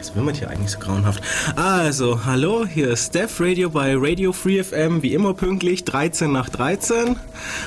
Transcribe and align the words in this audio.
Was 0.00 0.16
wimmert 0.16 0.38
hier 0.38 0.48
eigentlich 0.48 0.70
so 0.70 0.78
grauenhaft? 0.78 1.22
Also, 1.56 2.24
hallo, 2.24 2.64
hier 2.64 2.92
ist 2.92 3.08
Steph 3.08 3.38
Radio 3.38 3.68
bei 3.68 3.94
Radio 3.94 4.32
Free 4.32 4.62
FM, 4.62 5.02
wie 5.02 5.12
immer 5.12 5.34
pünktlich, 5.34 5.84
13 5.84 6.32
nach 6.32 6.48
13. 6.48 7.16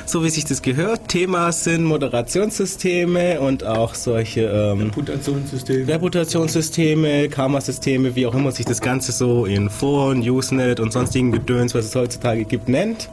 So 0.08 0.24
wie 0.24 0.32
sich 0.32 0.44
das 0.44 0.64
gehört. 0.64 1.10
Thema 1.10 1.52
sind 1.52 1.84
Moderationssysteme 1.84 3.40
und 3.40 3.64
auch 3.64 3.94
solche 3.94 4.46
ähm, 4.46 4.88
Reputationssysteme. 4.88 5.88
Reputationssysteme, 5.88 7.30
Karma-Systeme, 7.30 8.16
wie 8.16 8.26
auch 8.26 8.34
immer 8.34 8.52
sich 8.52 8.66
das 8.66 8.82
Ganze 8.82 9.12
so 9.12 9.46
in 9.46 9.70
Foren, 9.70 10.28
Usenet 10.28 10.80
und 10.80 10.92
sonstigen 10.92 11.32
Gedöns, 11.32 11.76
was 11.76 11.86
es 11.86 11.94
heutzutage 11.94 12.46
gibt, 12.46 12.68
nennt. 12.68 13.10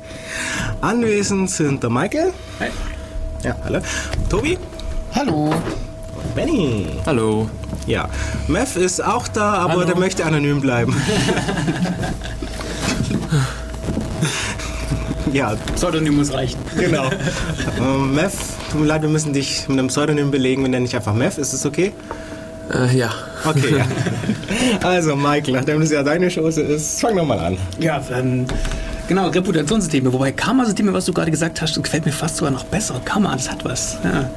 Anwesend 0.81 1.51
sind 1.51 1.83
der 1.83 1.91
Michael. 1.91 2.33
Hi. 2.59 2.69
Ja, 3.45 3.55
hallo. 3.65 3.81
Tobi. 4.31 4.57
Hallo. 5.15 5.53
Benny. 6.35 6.87
Hallo. 7.05 7.51
Ja, 7.91 8.09
Mev 8.47 8.77
ist 8.77 9.05
auch 9.05 9.27
da, 9.27 9.55
aber 9.55 9.73
Hallo. 9.73 9.85
der 9.85 9.99
möchte 9.99 10.25
anonym 10.25 10.61
bleiben. 10.61 10.95
ja, 15.33 15.57
Pseudonym 15.75 16.15
muss 16.15 16.33
reichen. 16.33 16.61
genau. 16.79 17.11
ähm, 17.81 18.15
Mev, 18.15 18.33
tut 18.71 18.83
mir 18.83 18.87
leid, 18.87 19.03
wir 19.03 19.09
müssen 19.09 19.33
dich 19.33 19.67
mit 19.67 19.77
einem 19.77 19.89
Pseudonym 19.89 20.31
belegen. 20.31 20.63
Wir 20.63 20.69
nennen 20.69 20.87
dich 20.87 20.95
einfach 20.95 21.15
Mev. 21.15 21.37
Ist 21.37 21.53
es 21.53 21.67
okay? 21.67 21.93
Äh, 22.73 22.97
ja. 22.97 23.11
Okay, 23.45 23.79
ja. 23.79 23.87
Also, 24.89 25.17
Michael, 25.17 25.55
nachdem 25.55 25.81
das 25.81 25.91
ja 25.91 26.05
deine 26.05 26.29
Chance 26.29 26.63
ist, 26.63 27.01
fang 27.01 27.17
doch 27.17 27.27
mal 27.27 27.41
an. 27.41 27.59
Ja, 27.81 28.01
ähm, 28.13 28.47
genau, 29.11 29.27
Reputationssysteme. 29.27 30.13
Wobei 30.13 30.31
Karma-Systeme, 30.31 30.93
was 30.93 31.05
du 31.05 31.13
gerade 31.13 31.33
gesagt 31.33 31.61
hast, 31.61 31.83
gefällt 31.83 32.07
mir 32.07 32.13
fast 32.13 32.37
sogar 32.37 32.53
noch 32.53 32.65
besser. 32.65 33.01
Karma, 33.05 33.33
das 33.33 33.51
hat 33.51 33.65
was. 33.65 33.99
Ja. 34.05 34.31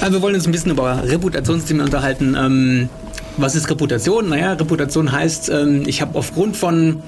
Also 0.00 0.14
wir 0.14 0.22
wollen 0.22 0.36
uns 0.36 0.46
ein 0.46 0.52
bisschen 0.52 0.70
über 0.70 1.02
Reputationssysteme 1.04 1.82
unterhalten. 1.82 2.36
Ähm, 2.38 2.88
was 3.36 3.56
ist 3.56 3.68
Reputation? 3.68 4.28
Naja, 4.28 4.52
Reputation 4.52 5.10
heißt, 5.10 5.48
ähm, 5.50 5.82
ich 5.86 6.00
habe 6.00 6.16
aufgrund 6.16 6.56
von 6.56 7.02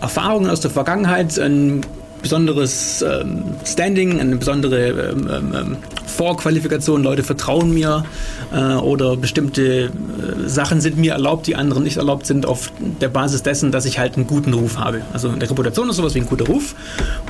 Erfahrungen 0.00 0.48
aus 0.48 0.60
der 0.60 0.70
Vergangenheit 0.70 1.38
ein 1.38 1.82
besonderes 2.22 3.02
ähm, 3.02 3.44
Standing, 3.66 4.18
eine 4.18 4.36
besondere 4.36 4.88
ähm, 4.88 5.28
ähm, 5.54 5.76
ähm, 6.16 6.26
Vorqualifikation. 6.26 7.02
Leute 7.02 7.22
vertrauen 7.22 7.72
mir 7.72 8.04
äh, 8.52 8.74
oder 8.74 9.16
bestimmte 9.16 9.84
äh, 9.84 9.90
Sachen 10.46 10.80
sind 10.80 10.96
mir 10.96 11.12
erlaubt, 11.12 11.46
die 11.46 11.56
anderen 11.56 11.82
nicht 11.82 11.96
erlaubt 11.96 12.26
sind, 12.26 12.46
auf 12.46 12.70
der 13.00 13.08
Basis 13.08 13.42
dessen, 13.42 13.72
dass 13.72 13.84
ich 13.84 13.98
halt 13.98 14.16
einen 14.16 14.26
guten 14.26 14.52
Ruf 14.54 14.78
habe. 14.78 15.02
Also 15.12 15.28
eine 15.28 15.42
Reputation 15.42 15.88
ist 15.90 15.96
sowas 15.96 16.14
wie 16.14 16.20
ein 16.20 16.26
guter 16.26 16.46
Ruf. 16.46 16.74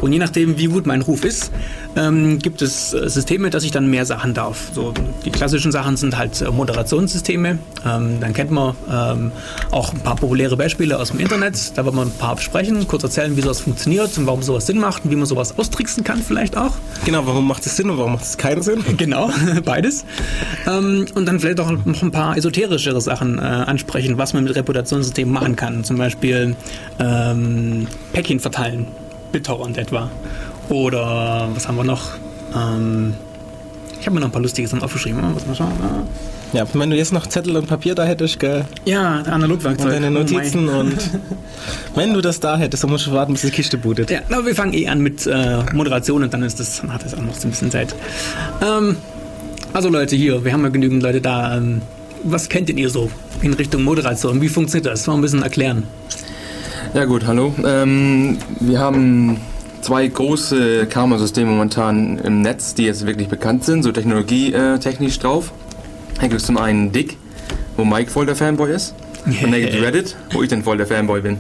Und 0.01 0.13
je 0.13 0.19
nachdem, 0.19 0.59
wie 0.59 0.67
gut 0.67 0.87
mein 0.87 1.03
Ruf 1.03 1.25
ist, 1.25 1.51
ähm, 1.97 2.39
gibt 2.39 2.63
es 2.63 2.93
äh, 2.93 3.09
Systeme, 3.09 3.51
dass 3.51 3.65
ich 3.65 3.71
dann 3.71 3.89
mehr 3.89 4.07
Sachen 4.07 4.35
darf. 4.35 4.71
So, 4.75 4.93
die 5.25 5.31
klassischen 5.31 5.73
Sachen 5.73 5.97
sind 5.97 6.17
halt 6.17 6.41
äh, 6.41 6.51
Moderationssysteme. 6.51 7.59
Ähm, 7.85 8.21
dann 8.21 8.33
kennt 8.33 8.51
man 8.51 8.75
ähm, 8.91 9.33
auch 9.71 9.93
ein 9.93 10.01
paar 10.01 10.17
populäre 10.17 10.57
Beispiele 10.57 10.99
aus 10.99 11.11
dem 11.11 11.21
Internet. 11.21 11.77
Da 11.77 11.85
wird 11.85 11.95
man 11.95 12.09
ein 12.09 12.19
paar 12.19 12.37
besprechen, 12.37 12.87
kurz 12.87 13.03
erzählen, 13.03 13.37
wie 13.37 13.43
sowas 13.43 13.61
funktioniert 13.61 14.17
und 14.19 14.27
warum 14.27 14.43
sowas 14.43 14.67
Sinn 14.67 14.79
macht 14.79 15.05
und 15.05 15.11
wie 15.11 15.17
man 15.17 15.27
sowas 15.27 15.59
austricksen 15.59 16.05
kann 16.05 16.23
vielleicht 16.23 16.57
auch. 16.57 16.73
Genau, 17.05 17.27
warum 17.27 17.47
macht 17.47 17.65
es 17.67 17.77
Sinn 17.77 17.91
und 17.91 17.99
warum 17.99 18.13
macht 18.13 18.25
es 18.25 18.37
keinen 18.37 18.63
Sinn? 18.63 18.76
Genau, 18.97 19.31
beides. 19.65 20.05
Ähm, 20.67 21.07
und 21.15 21.27
dann 21.27 21.41
vielleicht 21.41 21.61
auch 21.61 21.71
noch 21.71 22.03
ein 22.03 22.11
paar 22.11 22.37
esoterischere 22.37 23.01
Sachen 23.01 23.39
äh, 23.39 23.43
ansprechen, 23.43 24.19
was 24.19 24.33
man 24.33 24.45
mit 24.45 24.55
Reputationssystemen 24.55 25.33
machen 25.33 25.57
kann. 25.57 25.85
Zum 25.85 25.99
Beispiel 25.99 26.57
ähm, 26.99 27.87
Päckchen 28.13 28.41
verteilen, 28.41 28.87
BitTorrent 29.33 29.79
etwa. 29.79 30.11
Oder 30.69 31.49
was 31.55 31.69
haben 31.69 31.77
wir 31.77 31.85
noch? 31.85 32.15
Ähm, 32.55 33.15
ich 34.01 34.07
habe 34.07 34.15
mir 34.15 34.21
noch 34.21 34.29
ein 34.29 34.33
paar 34.33 34.43
lustige 34.43 34.69
Sachen 34.69 34.83
aufgeschrieben. 34.83 35.21
Muss 35.33 35.47
mal 35.47 35.55
schauen. 35.55 35.73
Ja, 36.53 36.65
wenn 36.73 36.91
du 36.91 36.97
jetzt 36.97 37.13
noch 37.13 37.27
Zettel 37.27 37.57
und 37.57 37.67
Papier 37.67 37.95
da 37.95 38.05
hättest, 38.05 38.39
gell? 38.39 38.65
Ja, 38.85 39.23
Analogwerkzeug. 39.23 39.87
Und 39.87 39.93
deine 39.93 40.07
Oh 40.09 40.11
Notizen 40.23 40.67
mein. 40.67 40.75
und 40.77 40.97
wenn 41.95 42.15
du 42.15 42.21
das 42.21 42.41
da 42.41 42.57
hättest, 42.57 42.85
dann 42.85 42.91
musst 42.91 43.07
du 43.07 43.13
warten, 43.13 43.33
bis 43.33 43.43
die 43.43 43.51
Kiste 43.51 43.77
bootet. 43.77 44.11
Ja, 44.11 44.21
aber 44.31 44.47
wir 44.47 44.55
fangen 44.55 44.73
eh 44.73 44.89
an 44.89 45.01
mit 45.01 45.27
äh, 45.27 45.59
Moderation 45.75 46.23
und 46.23 46.33
dann 46.33 46.43
ist 46.43 46.61
das, 46.61 46.81
dann 46.81 46.93
hat 46.93 47.05
das 47.05 47.15
auch 47.15 47.23
noch 47.23 47.35
so 47.35 47.49
ein 47.49 47.51
bisschen 47.51 47.71
Zeit. 47.71 47.95
Ähm, 48.65 48.97
also 49.73 49.89
Leute, 49.89 50.17
hier, 50.17 50.45
wir 50.45 50.53
haben 50.53 50.63
ja 50.63 50.69
genügend 50.71 51.03
Leute 51.03 51.21
da. 51.21 51.57
Ähm, 51.57 51.83
was 52.25 52.49
kennt 52.49 52.69
denn 52.69 52.79
ihr 52.79 52.91
so 52.91 53.11
in 53.43 53.53
Richtung 53.53 53.83
Moderation? 53.83 54.41
Wie 54.41 54.49
funktioniert 54.49 54.87
das? 54.87 55.07
Mal 55.07 55.15
ein 55.15 55.21
bisschen 55.21 55.43
erklären. 55.43 55.83
Ja 56.95 57.05
gut, 57.05 57.27
hallo. 57.27 57.53
Ähm, 57.65 58.39
wir 58.61 58.79
haben 58.79 59.39
zwei 59.83 60.07
große 60.07 60.87
Karma-Systeme 60.87 61.51
momentan 61.51 62.19
im 62.19 62.41
Netz, 62.41 62.75
die 62.75 62.85
jetzt 62.85 63.05
wirklich 63.07 63.29
bekannt 63.29 63.65
sind, 63.65 63.83
so 63.83 63.93
technologietechnisch 63.93 65.19
drauf. 65.19 65.53
Da 66.17 66.23
gibt 66.23 66.41
es 66.41 66.47
zum 66.47 66.59
einen 66.59 66.93
Dick, 66.93 67.17
wo 67.77 67.85
Mike 67.85 68.11
voll 68.11 68.27
der 68.27 68.37
Fanboy 68.37 68.73
ist. 68.73 68.95
Und 69.27 69.51
dann 69.51 69.61
gibt 69.61 69.75
es 69.75 69.83
Reddit, 69.83 70.17
wo 70.31 70.43
ich 70.43 70.49
dann 70.49 70.63
voll 70.63 70.77
der 70.77 70.87
Fanboy 70.87 71.21
bin. 71.21 71.39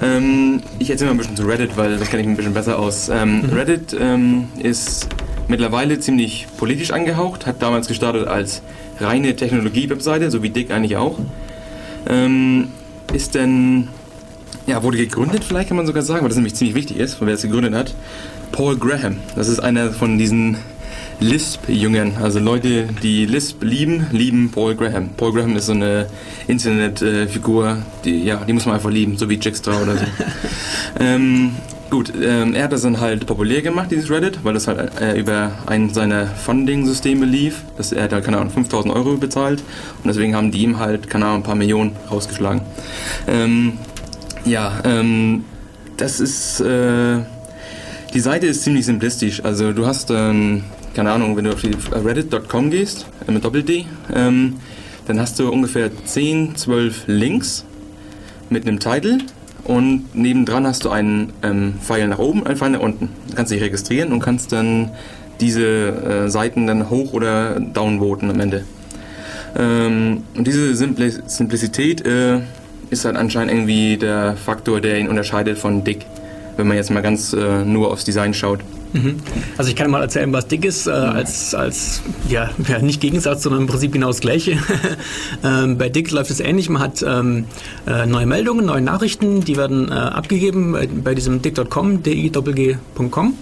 Ähm, 0.00 0.62
ich 0.78 0.90
erzähle 0.90 1.10
mal 1.10 1.14
ein 1.14 1.18
bisschen 1.18 1.36
zu 1.36 1.44
Reddit, 1.44 1.76
weil 1.76 1.98
das 1.98 2.08
kenne 2.08 2.22
ich 2.22 2.28
ein 2.28 2.36
bisschen 2.36 2.54
besser 2.54 2.78
aus. 2.78 3.10
Ähm, 3.10 3.44
Reddit 3.52 3.94
ähm, 3.98 4.48
ist 4.58 5.06
mittlerweile 5.48 6.00
ziemlich 6.00 6.46
politisch 6.56 6.92
angehaucht, 6.92 7.46
hat 7.46 7.62
damals 7.62 7.88
gestartet 7.88 8.26
als 8.26 8.62
reine 9.00 9.36
Technologie-Webseite, 9.36 10.30
so 10.30 10.42
wie 10.42 10.50
Dick 10.50 10.70
eigentlich 10.70 10.96
auch. 10.96 11.18
Ähm, 12.08 12.68
ist 13.12 13.34
dann 13.34 13.88
ja, 14.66 14.82
wurde 14.82 14.96
gegründet, 14.98 15.44
vielleicht 15.44 15.68
kann 15.68 15.76
man 15.76 15.86
sogar 15.86 16.02
sagen, 16.02 16.22
weil 16.22 16.28
das 16.28 16.36
nämlich 16.36 16.54
ziemlich 16.54 16.76
wichtig 16.76 16.98
ist, 16.98 17.14
von 17.14 17.26
wer 17.26 17.34
es 17.34 17.42
gegründet 17.42 17.74
hat. 17.74 17.94
Paul 18.52 18.76
Graham. 18.76 19.16
Das 19.36 19.48
ist 19.48 19.60
einer 19.60 19.90
von 19.90 20.18
diesen 20.18 20.56
Lisp-Jüngern. 21.20 22.14
Also 22.20 22.38
Leute, 22.38 22.88
die 23.02 23.26
Lisp 23.26 23.62
lieben, 23.62 24.06
lieben 24.10 24.50
Paul 24.50 24.74
Graham. 24.74 25.10
Paul 25.16 25.32
Graham 25.32 25.56
ist 25.56 25.66
so 25.66 25.72
eine 25.72 26.06
Internetfigur, 26.48 27.78
die, 28.04 28.24
ja, 28.24 28.36
die 28.36 28.52
muss 28.52 28.66
man 28.66 28.74
einfach 28.74 28.90
lieben, 28.90 29.16
so 29.16 29.28
wie 29.28 29.34
Jigsaw 29.34 29.82
oder 29.82 29.96
so. 29.96 30.04
ähm, 31.00 31.52
gut, 31.90 32.12
ähm, 32.22 32.54
er 32.54 32.64
hat 32.64 32.72
das 32.72 32.82
dann 32.82 33.00
halt 33.00 33.26
populär 33.26 33.60
gemacht, 33.60 33.90
dieses 33.90 34.10
Reddit, 34.10 34.40
weil 34.42 34.54
das 34.54 34.66
halt 34.66 35.00
äh, 35.00 35.18
über 35.18 35.52
einen 35.66 35.92
seiner 35.92 36.26
Funding-Systeme 36.26 37.26
lief. 37.26 37.64
Das, 37.76 37.92
er 37.92 38.04
hat 38.04 38.12
da, 38.12 38.20
keine 38.20 38.38
Ahnung, 38.38 38.50
5000 38.50 38.94
Euro 38.94 39.16
bezahlt 39.16 39.62
und 40.02 40.08
deswegen 40.08 40.34
haben 40.34 40.50
die 40.50 40.62
ihm 40.62 40.78
halt, 40.78 41.10
keine 41.10 41.26
Ahnung, 41.26 41.40
ein 41.40 41.44
paar 41.44 41.54
Millionen 41.54 41.96
rausgeschlagen. 42.10 42.62
Ähm, 43.28 43.74
ja, 44.46 44.80
ähm, 44.84 45.44
das 45.98 46.18
ist, 46.18 46.60
äh, 46.60 47.18
die 48.14 48.20
Seite 48.20 48.46
ist 48.46 48.62
ziemlich 48.62 48.86
simplistisch. 48.86 49.44
Also 49.44 49.72
du 49.72 49.86
hast 49.86 50.10
dann, 50.10 50.64
keine 50.94 51.12
Ahnung, 51.12 51.36
wenn 51.36 51.44
du 51.44 51.52
auf 51.52 51.60
die 51.60 51.76
reddit.com 51.92 52.70
gehst, 52.70 53.06
äh, 53.26 53.32
mit 53.32 53.44
Doppel-D, 53.44 53.86
ähm, 54.14 54.56
dann 55.06 55.20
hast 55.20 55.38
du 55.38 55.50
ungefähr 55.50 55.90
10, 56.04 56.56
12 56.56 57.04
Links 57.06 57.64
mit 58.48 58.66
einem 58.66 58.80
Titel 58.80 59.18
und 59.64 60.14
nebendran 60.14 60.66
hast 60.66 60.84
du 60.84 60.90
einen 60.90 61.32
ähm, 61.42 61.74
Pfeil 61.80 62.08
nach 62.08 62.18
oben, 62.18 62.46
einen 62.46 62.56
Pfeil 62.56 62.70
nach 62.70 62.80
unten. 62.80 63.10
Du 63.28 63.36
kannst 63.36 63.52
dich 63.52 63.62
registrieren 63.62 64.12
und 64.12 64.20
kannst 64.20 64.52
dann 64.52 64.90
diese 65.40 65.66
äh, 65.66 66.28
Seiten 66.28 66.66
dann 66.66 66.90
hoch 66.90 67.12
oder 67.12 67.58
downvoten 67.60 68.30
am 68.30 68.40
Ende. 68.40 68.64
Ähm, 69.56 70.24
und 70.36 70.46
diese 70.46 70.74
Simpli 70.74 71.12
Simplizität 71.26 72.06
äh, 72.06 72.40
ist 72.90 73.04
halt 73.04 73.16
anscheinend 73.16 73.52
irgendwie 73.52 73.96
der 73.96 74.36
Faktor, 74.36 74.80
der 74.80 74.98
ihn 74.98 75.08
unterscheidet 75.08 75.58
von 75.58 75.84
Dick, 75.84 76.06
wenn 76.60 76.68
man 76.68 76.76
jetzt 76.76 76.90
mal 76.90 77.00
ganz 77.00 77.32
äh, 77.32 77.64
nur 77.64 77.90
aufs 77.90 78.04
Design 78.04 78.34
schaut. 78.34 78.60
Also 79.56 79.70
ich 79.70 79.76
kann 79.76 79.90
mal 79.90 80.02
erzählen, 80.02 80.32
was 80.32 80.48
dick 80.48 80.64
ist, 80.64 80.86
äh, 80.86 80.90
als, 80.90 81.54
als 81.54 82.02
ja, 82.28 82.50
ja, 82.66 82.80
nicht 82.80 83.00
Gegensatz, 83.00 83.44
sondern 83.44 83.62
im 83.62 83.66
Prinzip 83.68 83.92
genau 83.92 84.08
das 84.08 84.20
Gleiche. 84.20 84.58
ähm, 85.44 85.78
bei 85.78 85.88
Dick 85.88 86.10
läuft 86.10 86.30
es 86.30 86.40
ähnlich. 86.40 86.68
Man 86.68 86.82
hat 86.82 87.02
ähm, 87.06 87.44
äh, 87.86 88.06
neue 88.06 88.26
Meldungen, 88.26 88.66
neue 88.66 88.80
Nachrichten, 88.80 89.42
die 89.42 89.56
werden 89.56 89.90
äh, 89.90 89.94
abgegeben 89.94 90.72
bei, 90.72 90.88
bei 90.88 91.14
diesem 91.14 91.40
dick.com, 91.40 92.02
di.g.com. 92.02 93.34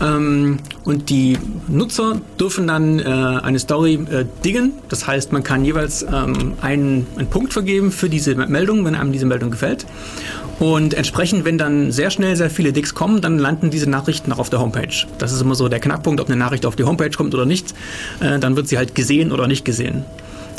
Ähm, 0.00 0.58
und 0.84 1.10
die 1.10 1.38
Nutzer 1.68 2.20
dürfen 2.38 2.66
dann 2.66 2.98
äh, 2.98 3.02
eine 3.04 3.58
Story 3.58 3.94
äh, 3.94 4.24
diggen. 4.44 4.72
Das 4.88 5.06
heißt, 5.06 5.32
man 5.32 5.42
kann 5.42 5.64
jeweils 5.64 6.02
ähm, 6.02 6.54
einen, 6.60 7.06
einen 7.16 7.28
Punkt 7.28 7.52
vergeben 7.52 7.92
für 7.92 8.08
diese 8.08 8.34
Meldung, 8.34 8.84
wenn 8.84 8.94
einem 8.94 9.12
diese 9.12 9.26
Meldung 9.26 9.50
gefällt. 9.50 9.86
Und 10.58 10.94
entsprechend, 10.94 11.44
wenn 11.44 11.58
dann 11.58 11.90
sehr 11.92 12.10
schnell 12.10 12.36
sehr 12.36 12.50
viele 12.50 12.72
Dicks 12.72 12.94
kommen, 12.94 13.20
dann 13.20 13.38
landen 13.38 13.70
diese 13.70 13.88
Nachrichten 13.90 14.32
auch 14.32 14.38
auf 14.38 14.50
der 14.50 14.60
Homepage. 14.60 15.06
Das 15.18 15.32
ist 15.32 15.40
immer 15.40 15.54
so 15.54 15.68
der 15.68 15.80
Knackpunkt, 15.80 16.20
ob 16.20 16.28
eine 16.28 16.36
Nachricht 16.36 16.66
auf 16.66 16.76
die 16.76 16.84
Homepage 16.84 17.10
kommt 17.10 17.34
oder 17.34 17.46
nicht. 17.46 17.74
Äh, 18.20 18.38
dann 18.38 18.56
wird 18.56 18.68
sie 18.68 18.78
halt 18.78 18.94
gesehen 18.94 19.32
oder 19.32 19.48
nicht 19.48 19.64
gesehen. 19.64 20.04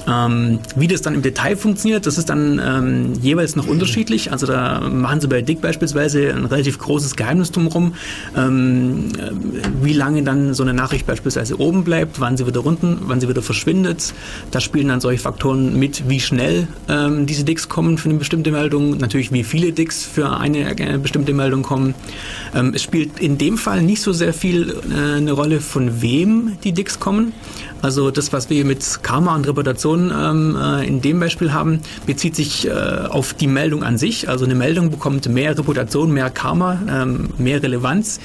Ähm, 0.07 0.59
wie 0.75 0.87
das 0.87 1.01
dann 1.01 1.13
im 1.13 1.21
Detail 1.21 1.55
funktioniert, 1.55 2.05
das 2.05 2.17
ist 2.17 2.29
dann 2.29 2.59
ähm, 2.63 3.13
jeweils 3.21 3.55
noch 3.55 3.67
unterschiedlich. 3.67 4.31
Also 4.31 4.45
da 4.45 4.81
machen 4.81 5.21
sie 5.21 5.27
bei 5.27 5.41
Dick 5.41 5.61
beispielsweise 5.61 6.33
ein 6.33 6.45
relativ 6.45 6.77
großes 6.79 7.15
Geheimnis 7.15 7.51
drumherum, 7.51 7.93
ähm, 8.35 9.09
äh, 9.17 9.31
wie 9.81 9.93
lange 9.93 10.23
dann 10.23 10.53
so 10.53 10.63
eine 10.63 10.73
Nachricht 10.73 11.05
beispielsweise 11.05 11.59
oben 11.59 11.83
bleibt, 11.83 12.19
wann 12.19 12.37
sie 12.37 12.45
wieder 12.45 12.65
unten, 12.65 12.97
wann 13.01 13.19
sie 13.21 13.29
wieder 13.29 13.41
verschwindet. 13.41 14.13
Da 14.51 14.59
spielen 14.59 14.89
dann 14.89 15.01
solche 15.01 15.21
Faktoren 15.21 15.79
mit, 15.79 16.09
wie 16.09 16.19
schnell 16.19 16.67
ähm, 16.89 17.25
diese 17.25 17.43
Dicks 17.43 17.69
kommen 17.69 17.97
für 17.97 18.09
eine 18.09 18.17
bestimmte 18.17 18.51
Meldung, 18.51 18.97
natürlich 18.97 19.31
wie 19.31 19.43
viele 19.43 19.71
Dicks 19.71 20.03
für 20.03 20.37
eine 20.37 20.77
äh, 20.77 20.97
bestimmte 20.97 21.33
Meldung 21.33 21.63
kommen. 21.63 21.95
Ähm, 22.53 22.73
es 22.75 22.83
spielt 22.83 23.19
in 23.19 23.37
dem 23.37 23.57
Fall 23.57 23.81
nicht 23.81 24.01
so 24.01 24.11
sehr 24.11 24.33
viel 24.33 24.75
äh, 24.91 25.17
eine 25.17 25.31
Rolle, 25.31 25.61
von 25.61 26.01
wem 26.01 26.57
die 26.63 26.73
Dicks 26.73 26.99
kommen. 26.99 27.33
Also 27.83 28.11
das, 28.11 28.31
was 28.31 28.49
wir 28.49 28.63
mit 28.63 29.03
Karma 29.03 29.35
und 29.35 29.45
Reputation 29.45 30.09
ähm, 30.15 30.55
äh, 30.55 30.87
in 30.87 31.01
dem 31.01 31.19
Beispiel 31.19 31.51
haben, 31.51 31.81
bezieht 32.05 32.33
sich 32.33 32.65
äh, 32.65 32.71
auf 32.71 33.33
die 33.33 33.47
Meldung 33.47 33.83
an 33.83 33.97
sich. 33.97 34.29
Also 34.29 34.45
eine 34.45 34.55
Meldung 34.55 34.89
bekommt 34.89 35.27
mehr 35.27 35.57
Reputation, 35.57 36.13
mehr 36.13 36.29
Karma, 36.29 36.81
ähm, 36.89 37.31
mehr 37.37 37.61
Relevanz. 37.61 38.21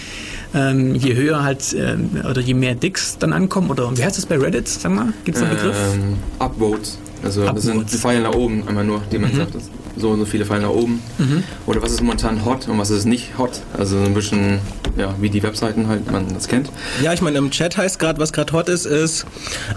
Ähm, 0.54 0.94
je 0.94 1.16
höher 1.16 1.42
halt 1.42 1.74
ähm, 1.76 2.10
oder 2.30 2.40
je 2.40 2.54
mehr 2.54 2.76
Dicks 2.76 3.18
dann 3.18 3.32
ankommen 3.32 3.68
oder 3.68 3.90
wie 3.98 4.04
heißt 4.04 4.16
das 4.16 4.26
bei 4.26 4.38
Reddit? 4.38 4.68
Sag 4.68 4.92
mal, 4.92 5.12
gibt 5.24 5.36
es 5.36 5.42
einen 5.42 5.56
Begriff? 5.56 5.76
Ähm, 5.92 6.16
Upvotes. 6.38 6.98
Also 7.24 7.44
das 7.44 7.64
sind 7.64 7.92
die 7.92 7.96
Pfeile 7.96 8.20
nach 8.22 8.34
oben, 8.34 8.62
einmal 8.68 8.84
nur, 8.84 9.02
die 9.10 9.18
man 9.18 9.32
mhm. 9.32 9.38
sagt, 9.38 9.54
so 10.00 10.10
und 10.10 10.20
so 10.20 10.24
viele 10.24 10.44
Pfeile 10.44 10.62
nach 10.62 10.70
oben. 10.70 11.02
Mhm. 11.18 11.42
Oder 11.66 11.82
was 11.82 11.92
ist 11.92 12.02
momentan 12.02 12.44
hot 12.44 12.68
und 12.68 12.78
was 12.78 12.90
ist 12.90 13.04
nicht 13.04 13.38
hot. 13.38 13.60
Also 13.76 13.98
ein 13.98 14.14
bisschen, 14.14 14.58
ja, 14.96 15.14
wie 15.20 15.30
die 15.30 15.42
Webseiten 15.42 15.88
halt, 15.88 16.10
man 16.10 16.32
das 16.32 16.48
kennt. 16.48 16.70
Ja, 17.02 17.12
ich 17.12 17.20
meine, 17.20 17.38
im 17.38 17.50
Chat 17.50 17.76
heißt 17.76 17.98
gerade, 17.98 18.18
was 18.18 18.32
gerade 18.32 18.52
hot 18.52 18.68
ist, 18.68 18.86
ist 18.86 19.26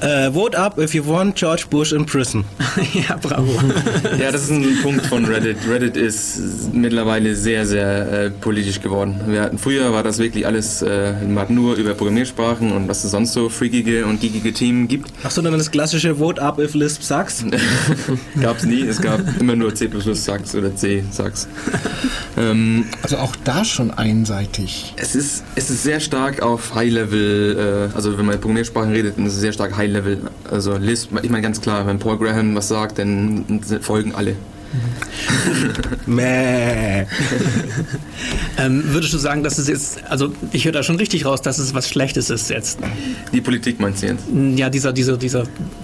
uh, 0.02 0.32
Vote 0.32 0.58
up 0.58 0.78
if 0.80 0.94
you 0.94 1.06
want 1.06 1.36
George 1.36 1.66
Bush 1.70 1.92
in 1.92 2.06
prison. 2.06 2.46
ja, 2.94 3.18
bravo. 3.22 3.52
ja, 4.20 4.32
das 4.32 4.44
ist 4.44 4.52
ein 4.52 4.78
Punkt 4.82 5.06
von 5.06 5.26
Reddit. 5.26 5.58
Reddit 5.68 5.98
ist 5.98 6.74
mittlerweile 6.74 7.36
sehr, 7.36 7.66
sehr 7.66 8.12
äh, 8.12 8.30
politisch 8.30 8.82
geworden. 8.82 9.20
Wir 9.28 9.42
hatten, 9.42 9.58
früher 9.58 9.92
war 9.94 10.04
das 10.04 10.20
wirklich 10.20 10.46
alles, 10.46 10.82
äh, 10.82 11.14
man 11.26 11.40
hat 11.40 11.50
nur 11.50 11.76
über 11.76 11.94
Programmiersprachen 11.94 12.72
und 12.72 12.88
was 12.88 13.04
es 13.04 13.12
sonst 13.12 13.34
so 13.34 13.50
freakige 13.50 14.06
und 14.06 14.22
geekige 14.22 14.54
Themen 14.54 14.88
gibt. 14.88 15.12
Ach 15.24 15.32
so, 15.32 15.42
dann 15.42 15.54
das 15.54 15.72
klassische 15.72 16.16
Vote 16.16 16.42
up 16.42 16.60
if 16.60 16.74
Lisp 16.74 17.04
sucks? 17.04 17.46
gab 18.42 18.58
es 18.58 18.66
nie, 18.66 18.82
es 18.82 19.02
gab 19.02 19.22
immer 19.40 19.56
nur 19.56 19.74
C++ 19.76 19.88
Sax 20.16 20.56
oder 20.56 20.76
C 20.76 21.04
Sax. 21.12 21.48
ähm, 22.38 22.86
also 23.02 23.18
auch 23.18 23.36
da 23.44 23.66
schon 23.66 23.92
einseitig. 23.92 24.94
Es 24.98 25.16
ist, 25.16 25.44
es 25.56 25.70
ist 25.70 25.84
sehr 25.84 26.00
stark 26.00 26.42
auf 26.42 26.76
High-Level, 26.76 27.90
äh, 27.92 27.96
also 27.96 28.18
wenn 28.18 28.26
man 28.26 28.40
Programmiersprachen 28.40 28.92
redet, 28.92 29.18
dann 29.18 29.26
ist 29.26 29.34
es 29.34 29.40
sehr 29.40 29.54
stark 29.54 29.76
High-Level. 29.76 30.20
Also 30.50 30.78
Lisp, 30.78 31.12
ich 31.22 31.30
meine 31.30 31.42
ganz 31.42 31.62
klar, 31.62 31.86
wenn 31.88 32.00
Paul 32.00 32.18
Graham 32.18 32.56
was 32.56 32.68
sagt, 32.68 33.00
dann 33.00 33.62
folgen 33.82 34.14
alle. 34.16 34.36
Mäh. 36.06 37.06
ähm, 38.58 38.84
würdest 38.86 39.14
du 39.14 39.18
sagen, 39.18 39.44
dass 39.44 39.58
es 39.58 39.68
jetzt, 39.68 40.04
also 40.06 40.34
ich 40.52 40.66
höre 40.66 40.72
da 40.72 40.84
schon 40.84 40.96
richtig 40.96 41.26
raus, 41.26 41.42
dass 41.42 41.60
es 41.60 41.74
was 41.74 41.90
Schlechtes 41.90 42.30
ist 42.30 42.50
jetzt? 42.50 42.80
Die 43.34 43.42
Politik 43.42 43.80
meinst 43.80 44.04
du 44.04 44.08
jetzt? 44.08 44.24
Ja, 44.56 44.70
dieser, 44.70 44.94
dieser, 44.94 45.18
dieser 45.18 45.44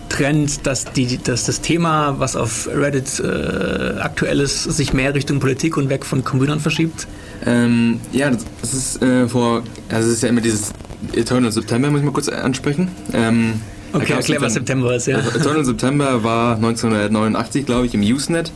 Trend, 0.10 0.66
dass, 0.66 0.86
die, 0.86 1.18
dass 1.18 1.46
das 1.46 1.62
Thema, 1.62 2.20
was 2.20 2.36
auf 2.36 2.68
Reddit 2.74 3.20
äh, 3.20 4.00
aktuell 4.00 4.40
ist, 4.40 4.64
sich 4.64 4.94
mehr 4.94 5.14
Richtung 5.14 5.40
Politik 5.40 5.78
und 5.78 5.90
weg 5.90 6.06
von 6.06 6.24
Computern 6.24 6.60
verschiebt? 6.60 7.08
Ähm, 7.46 8.00
ja, 8.12 8.32
das 8.62 8.74
ist 8.74 9.02
äh, 9.02 9.28
vor, 9.28 9.64
also 9.90 10.08
es 10.10 10.16
ist 10.16 10.24
ja 10.24 10.30
immer 10.30 10.42
dieses 10.42 10.72
Eternal 11.14 11.52
September, 11.52 11.90
muss 11.90 12.00
ich 12.00 12.06
mal 12.06 12.12
kurz 12.12 12.30
ansprechen. 12.30 12.90
Ähm, 13.14 13.62
Okay, 13.94 14.14
erklär, 14.14 14.42
was 14.42 14.54
September 14.54 14.96
ist, 14.96 15.08
ja. 15.08 15.20
Eternal 15.20 15.66
September 15.66 16.24
war 16.24 16.56
1989, 16.56 17.66
glaube 17.66 17.86
ich, 17.86 17.94
im 17.94 18.02
Usenet. 18.02 18.52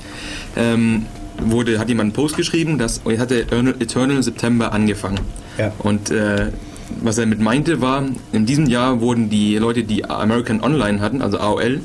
Ähm, 0.56 1.06
wurde, 1.40 1.80
hat 1.80 1.90
jemand 1.90 2.08
einen 2.08 2.14
Post 2.14 2.38
geschrieben, 2.38 2.78
dass 2.78 3.02
hatte 3.06 3.42
Eternal 3.42 4.22
September 4.22 4.72
angefangen. 4.74 5.20
Ja. 5.58 5.72
Und 5.80 6.12
äh, 6.12 6.48
was 7.02 7.18
er 7.18 7.26
mit 7.26 7.40
meinte 7.40 7.82
war, 7.82 8.04
in 8.32 8.46
diesem 8.46 8.68
Jahr 8.68 9.02
wurden 9.02 9.30
die 9.30 9.58
Leute, 9.58 9.84
die 9.84 10.06
American 10.06 10.62
Online 10.62 11.00
hatten, 11.00 11.22
also 11.22 11.40
AOL, 11.40 11.80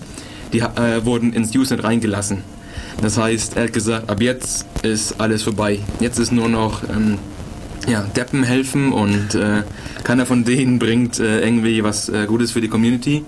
die 0.52 0.60
äh, 0.60 1.04
wurden 1.04 1.32
ins 1.32 1.54
Usenet 1.54 1.84
reingelassen. 1.84 2.42
Das 3.00 3.19
heißt, 3.19 3.56
er 3.56 3.64
hat 3.64 3.72
gesagt, 3.72 4.08
ab 4.08 4.20
jetzt 4.20 4.66
ist 4.82 5.20
alles 5.20 5.42
vorbei. 5.42 5.81
Jetzt 6.00 6.19
ist 6.19 6.32
nur 6.32 6.49
noch 6.49 6.82
ähm, 6.84 7.19
ja, 7.86 8.02
Deppen 8.02 8.42
helfen 8.42 8.92
und 8.92 9.34
äh, 9.34 9.62
keiner 10.04 10.26
von 10.26 10.44
denen 10.44 10.78
bringt 10.78 11.18
äh, 11.20 11.40
irgendwie 11.40 11.82
was 11.82 12.08
äh, 12.08 12.26
Gutes 12.26 12.52
für 12.52 12.60
die 12.60 12.68
Community. 12.68 13.24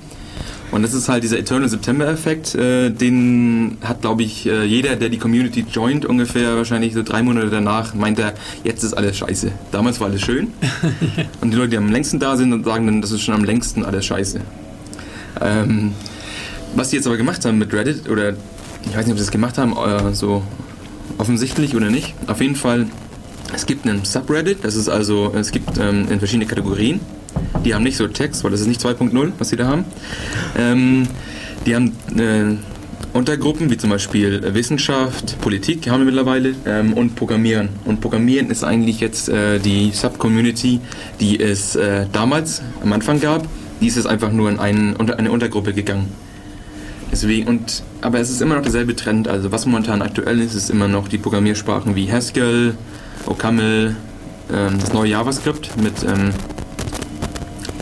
Und 0.70 0.82
das 0.82 0.92
ist 0.92 1.08
halt 1.08 1.22
dieser 1.24 1.38
Eternal 1.38 1.68
September-Effekt, 1.68 2.54
äh, 2.54 2.90
den 2.90 3.78
hat, 3.82 4.02
glaube 4.02 4.22
ich, 4.22 4.46
äh, 4.46 4.64
jeder, 4.64 4.96
der 4.96 5.08
die 5.08 5.16
Community 5.16 5.64
joint, 5.70 6.04
ungefähr 6.04 6.56
wahrscheinlich 6.56 6.92
so 6.92 7.02
drei 7.02 7.22
Monate 7.22 7.48
danach, 7.48 7.94
meint 7.94 8.18
er, 8.18 8.34
jetzt 8.64 8.82
ist 8.82 8.92
alles 8.92 9.16
scheiße. 9.16 9.50
Damals 9.72 9.98
war 9.98 10.08
alles 10.08 10.20
schön. 10.20 10.48
und 11.40 11.52
die 11.52 11.56
Leute, 11.56 11.70
die 11.70 11.78
am 11.78 11.90
längsten 11.90 12.18
da 12.18 12.36
sind, 12.36 12.64
sagen 12.64 12.84
dann, 12.86 13.00
das 13.00 13.12
ist 13.12 13.22
schon 13.22 13.34
am 13.34 13.44
längsten 13.44 13.82
alles 13.82 14.04
scheiße. 14.04 14.40
Ähm, 15.40 15.92
was 16.74 16.90
die 16.90 16.96
jetzt 16.96 17.06
aber 17.06 17.16
gemacht 17.16 17.44
haben 17.46 17.56
mit 17.56 17.72
Reddit, 17.72 18.08
oder 18.10 18.34
ich 18.84 18.94
weiß 18.94 19.06
nicht, 19.06 19.12
ob 19.12 19.18
sie 19.18 19.24
das 19.24 19.30
gemacht 19.30 19.56
haben, 19.56 19.72
äh, 19.72 20.12
so 20.12 20.42
offensichtlich 21.16 21.76
oder 21.76 21.88
nicht, 21.88 22.14
auf 22.26 22.42
jeden 22.42 22.56
Fall 22.56 22.86
es 23.54 23.66
gibt 23.66 23.86
einen 23.86 24.04
Subreddit, 24.04 24.58
das 24.62 24.76
ist 24.76 24.88
also, 24.88 25.32
es 25.34 25.52
gibt 25.52 25.78
ähm, 25.78 26.06
in 26.10 26.18
verschiedene 26.18 26.46
Kategorien. 26.46 27.00
Die 27.64 27.74
haben 27.74 27.82
nicht 27.82 27.96
so 27.96 28.06
Text, 28.08 28.44
weil 28.44 28.50
das 28.50 28.60
ist 28.60 28.66
nicht 28.66 28.80
2.0, 28.80 29.32
was 29.38 29.48
sie 29.48 29.56
da 29.56 29.66
haben. 29.66 29.84
Ähm, 30.56 31.08
die 31.66 31.74
haben 31.74 31.92
äh, 32.16 32.56
Untergruppen, 33.16 33.70
wie 33.70 33.76
zum 33.76 33.90
Beispiel 33.90 34.54
Wissenschaft, 34.54 35.40
Politik 35.40 35.88
haben 35.88 36.00
wir 36.00 36.06
mittlerweile 36.06 36.54
ähm, 36.66 36.92
und 36.92 37.16
Programmieren. 37.16 37.70
Und 37.84 38.00
Programmieren 38.00 38.50
ist 38.50 38.64
eigentlich 38.64 39.00
jetzt 39.00 39.28
äh, 39.28 39.58
die 39.58 39.90
Subcommunity, 39.92 40.80
die 41.20 41.40
es 41.40 41.74
äh, 41.74 42.06
damals 42.12 42.62
am 42.82 42.92
Anfang 42.92 43.20
gab. 43.20 43.46
Die 43.80 43.86
ist 43.86 43.96
jetzt 43.96 44.06
einfach 44.06 44.30
nur 44.30 44.50
in 44.50 44.58
einen, 44.58 44.94
unter 44.94 45.18
eine 45.18 45.30
Untergruppe 45.30 45.72
gegangen. 45.72 46.06
Deswegen, 47.10 47.48
und, 47.48 47.82
aber 48.02 48.20
es 48.20 48.30
ist 48.30 48.42
immer 48.42 48.56
noch 48.56 48.62
derselbe 48.62 48.94
Trend. 48.94 49.28
Also 49.28 49.50
was 49.50 49.64
momentan 49.64 50.02
aktuell 50.02 50.40
ist, 50.40 50.54
ist 50.54 50.68
immer 50.68 50.88
noch 50.88 51.08
die 51.08 51.18
Programmiersprachen 51.18 51.96
wie 51.96 52.10
Haskell, 52.12 52.74
OCaml 53.26 53.96
ähm, 54.52 54.78
das 54.80 54.92
neue 54.92 55.10
JavaScript 55.10 55.76
mit 55.80 56.02
ähm, 56.04 56.32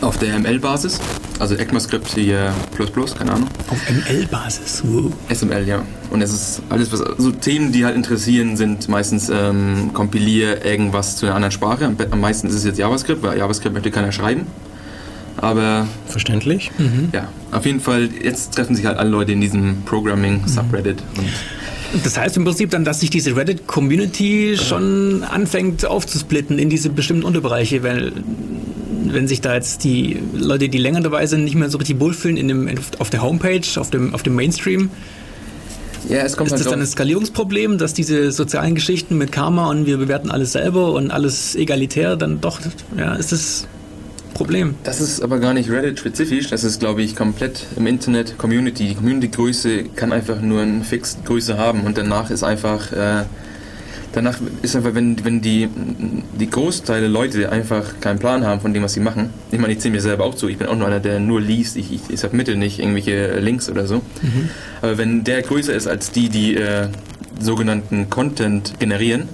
auf 0.01 0.17
der 0.17 0.37
ML-Basis. 0.37 0.99
Also 1.39 1.55
ECMAScript 1.55 2.07
hier 2.15 2.51
plus 2.75 2.89
plus, 2.89 3.15
keine 3.15 3.33
Ahnung. 3.33 3.47
Auf 3.69 3.77
ML-Basis, 3.89 4.83
wow. 4.85 5.13
SML, 5.31 5.67
ja. 5.67 5.83
Und 6.09 6.21
es 6.21 6.33
ist 6.33 6.61
alles, 6.69 6.91
was, 6.91 7.01
also 7.01 7.31
Themen, 7.31 7.71
die 7.71 7.85
halt 7.85 7.95
interessieren, 7.95 8.57
sind 8.57 8.89
meistens 8.89 9.29
ähm, 9.29 9.91
kompilier 9.93 10.65
irgendwas 10.65 11.15
zu 11.17 11.27
einer 11.27 11.35
anderen 11.35 11.51
Sprache. 11.51 11.85
Am, 11.85 11.95
am 12.09 12.19
meisten 12.19 12.47
ist 12.47 12.55
es 12.55 12.65
jetzt 12.65 12.79
JavaScript, 12.79 13.21
weil 13.21 13.37
JavaScript 13.37 13.73
möchte 13.73 13.91
keiner 13.91 14.11
schreiben. 14.11 14.47
Aber. 15.37 15.87
Verständlich. 16.07 16.71
Mhm. 16.79 17.09
Ja, 17.13 17.27
auf 17.51 17.67
jeden 17.67 17.81
Fall, 17.81 18.09
jetzt 18.23 18.55
treffen 18.55 18.75
sich 18.75 18.87
halt 18.87 18.97
alle 18.97 19.11
Leute 19.11 19.33
in 19.33 19.41
diesem 19.41 19.83
Programming-Subreddit 19.85 21.03
mhm. 21.17 21.25
Das 22.03 22.17
heißt 22.17 22.37
im 22.37 22.45
Prinzip 22.45 22.69
dann, 22.69 22.85
dass 22.85 22.99
sich 22.99 23.09
diese 23.09 23.35
Reddit-Community 23.35 24.57
schon 24.57 25.23
anfängt 25.23 25.85
aufzusplitten 25.85 26.59
in 26.59 26.69
diese 26.69 26.89
bestimmten 26.89 27.23
Unterbereiche, 27.23 27.83
weil 27.83 28.11
wenn 29.05 29.27
sich 29.27 29.41
da 29.41 29.53
jetzt 29.53 29.83
die 29.83 30.19
Leute, 30.33 30.69
die 30.69 30.77
länger 30.77 31.01
dabei 31.01 31.25
sind, 31.27 31.43
nicht 31.43 31.55
mehr 31.55 31.69
so 31.69 31.77
richtig 31.77 31.99
wohlfühlen 31.99 32.37
in 32.37 32.47
dem, 32.47 32.69
auf 32.99 33.09
der 33.09 33.21
Homepage, 33.21 33.61
auf 33.77 33.89
dem, 33.89 34.13
auf 34.13 34.23
dem 34.23 34.35
Mainstream, 34.35 34.89
ja, 36.09 36.19
es 36.19 36.37
kommt 36.37 36.47
ist 36.47 36.53
halt 36.53 36.61
das 36.61 36.71
dann 36.71 36.79
ein 36.79 36.87
Skalierungsproblem, 36.87 37.77
dass 37.77 37.93
diese 37.93 38.31
sozialen 38.31 38.75
Geschichten 38.75 39.17
mit 39.17 39.31
Karma 39.31 39.69
und 39.69 39.85
wir 39.85 39.97
bewerten 39.97 40.31
alles 40.31 40.53
selber 40.53 40.93
und 40.93 41.11
alles 41.11 41.55
egalitär 41.55 42.15
dann 42.15 42.39
doch, 42.39 42.59
ja, 42.97 43.15
ist 43.15 43.31
das 43.31 43.67
Problem. 44.33 44.75
Das 44.83 45.01
ist 45.01 45.21
aber 45.21 45.39
gar 45.39 45.53
nicht 45.53 45.69
Reddit-spezifisch, 45.69 46.49
das 46.49 46.63
ist, 46.63 46.79
glaube 46.79 47.01
ich, 47.01 47.15
komplett 47.15 47.65
im 47.75 47.87
Internet 47.87 48.37
Community. 48.37 48.89
Die 48.89 48.95
Community-Größe 48.95 49.85
kann 49.95 50.11
einfach 50.11 50.41
nur 50.41 50.61
eine 50.61 50.83
fixe 50.83 51.17
Größe 51.25 51.57
haben 51.57 51.81
und 51.81 51.97
danach 51.97 52.29
ist 52.29 52.43
einfach, 52.43 52.91
äh, 52.91 53.23
danach 54.13 54.37
ist 54.61 54.75
einfach, 54.75 54.93
wenn, 54.93 55.23
wenn 55.25 55.41
die, 55.41 55.69
die 56.39 56.49
Großteil 56.49 57.01
der 57.01 57.09
Leute 57.09 57.51
einfach 57.51 57.99
keinen 57.99 58.19
Plan 58.19 58.45
haben 58.45 58.61
von 58.61 58.73
dem, 58.73 58.83
was 58.83 58.93
sie 58.93 58.99
machen. 58.99 59.31
Ich 59.51 59.59
meine, 59.59 59.73
ich 59.73 59.79
zähle 59.79 59.95
mir 59.95 60.01
selber 60.01 60.25
auch 60.25 60.35
zu, 60.35 60.47
ich 60.47 60.57
bin 60.57 60.67
auch 60.67 60.75
nur 60.75 60.87
einer, 60.87 60.99
der 60.99 61.19
nur 61.19 61.41
liest, 61.41 61.75
ich, 61.77 61.91
ich, 61.91 62.01
ich 62.09 62.19
submitte 62.19 62.55
nicht 62.55 62.79
irgendwelche 62.79 63.39
Links 63.39 63.69
oder 63.69 63.87
so. 63.87 63.97
Mhm. 64.21 64.49
Aber 64.81 64.97
wenn 64.97 65.23
der 65.23 65.41
größer 65.41 65.73
ist 65.73 65.87
als 65.87 66.11
die, 66.11 66.29
die 66.29 66.55
äh, 66.55 66.87
sogenannten 67.39 68.09
Content 68.09 68.79
generieren, 68.79 69.29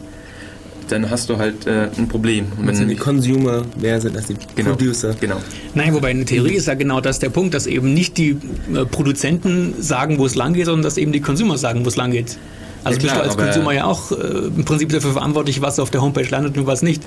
dann 0.88 1.10
hast 1.10 1.30
du 1.30 1.38
halt 1.38 1.68
äh, 1.68 1.90
ein 1.98 2.08
Problem. 2.08 2.48
Wenn 2.60 2.76
sind 2.76 2.90
die 2.90 2.96
Consumer 2.96 3.64
mehr 3.80 4.00
sind 4.02 4.16
als 4.16 4.28
die 4.28 4.36
genau, 4.56 4.72
Producer. 4.72 5.16
Genau. 5.20 5.38
Nein, 5.74 5.94
wobei 5.94 6.12
in 6.12 6.18
der 6.18 6.28
Theorie 6.28 6.56
ist 6.56 6.68
ja 6.68 6.74
genau 6.76 7.02
das 7.02 7.20
der 7.20 7.30
Punkt, 7.30 7.54
dass 7.54 7.68
eben 7.68 7.94
nicht 7.94 8.18
die 8.18 8.38
äh, 8.74 8.86
Produzenten 8.86 9.76
sagen, 9.82 10.18
wo 10.18 10.26
es 10.26 10.36
lang 10.36 10.54
geht, 10.54 10.66
sondern 10.66 10.84
dass 10.84 10.98
eben 10.98 11.12
die 11.12 11.22
Consumer 11.22 11.58
sagen, 11.58 11.86
wo 11.86 11.90
es 11.90 11.96
lang 11.96 12.12
geht. 12.12 12.38
Also 12.84 13.00
ja, 13.00 13.14
klar, 13.14 13.24
bist 13.24 13.36
du 13.36 13.42
als 13.42 13.54
Consumer 13.54 13.74
ja 13.74 13.86
auch 13.86 14.12
äh, 14.12 14.16
im 14.16 14.66
Prinzip 14.66 14.90
dafür 14.90 15.14
verantwortlich, 15.14 15.62
was 15.62 15.80
auf 15.80 15.90
der 15.90 16.02
Homepage 16.02 16.28
landet 16.30 16.58
und 16.58 16.68
was 16.68 16.82
nicht. 16.82 17.04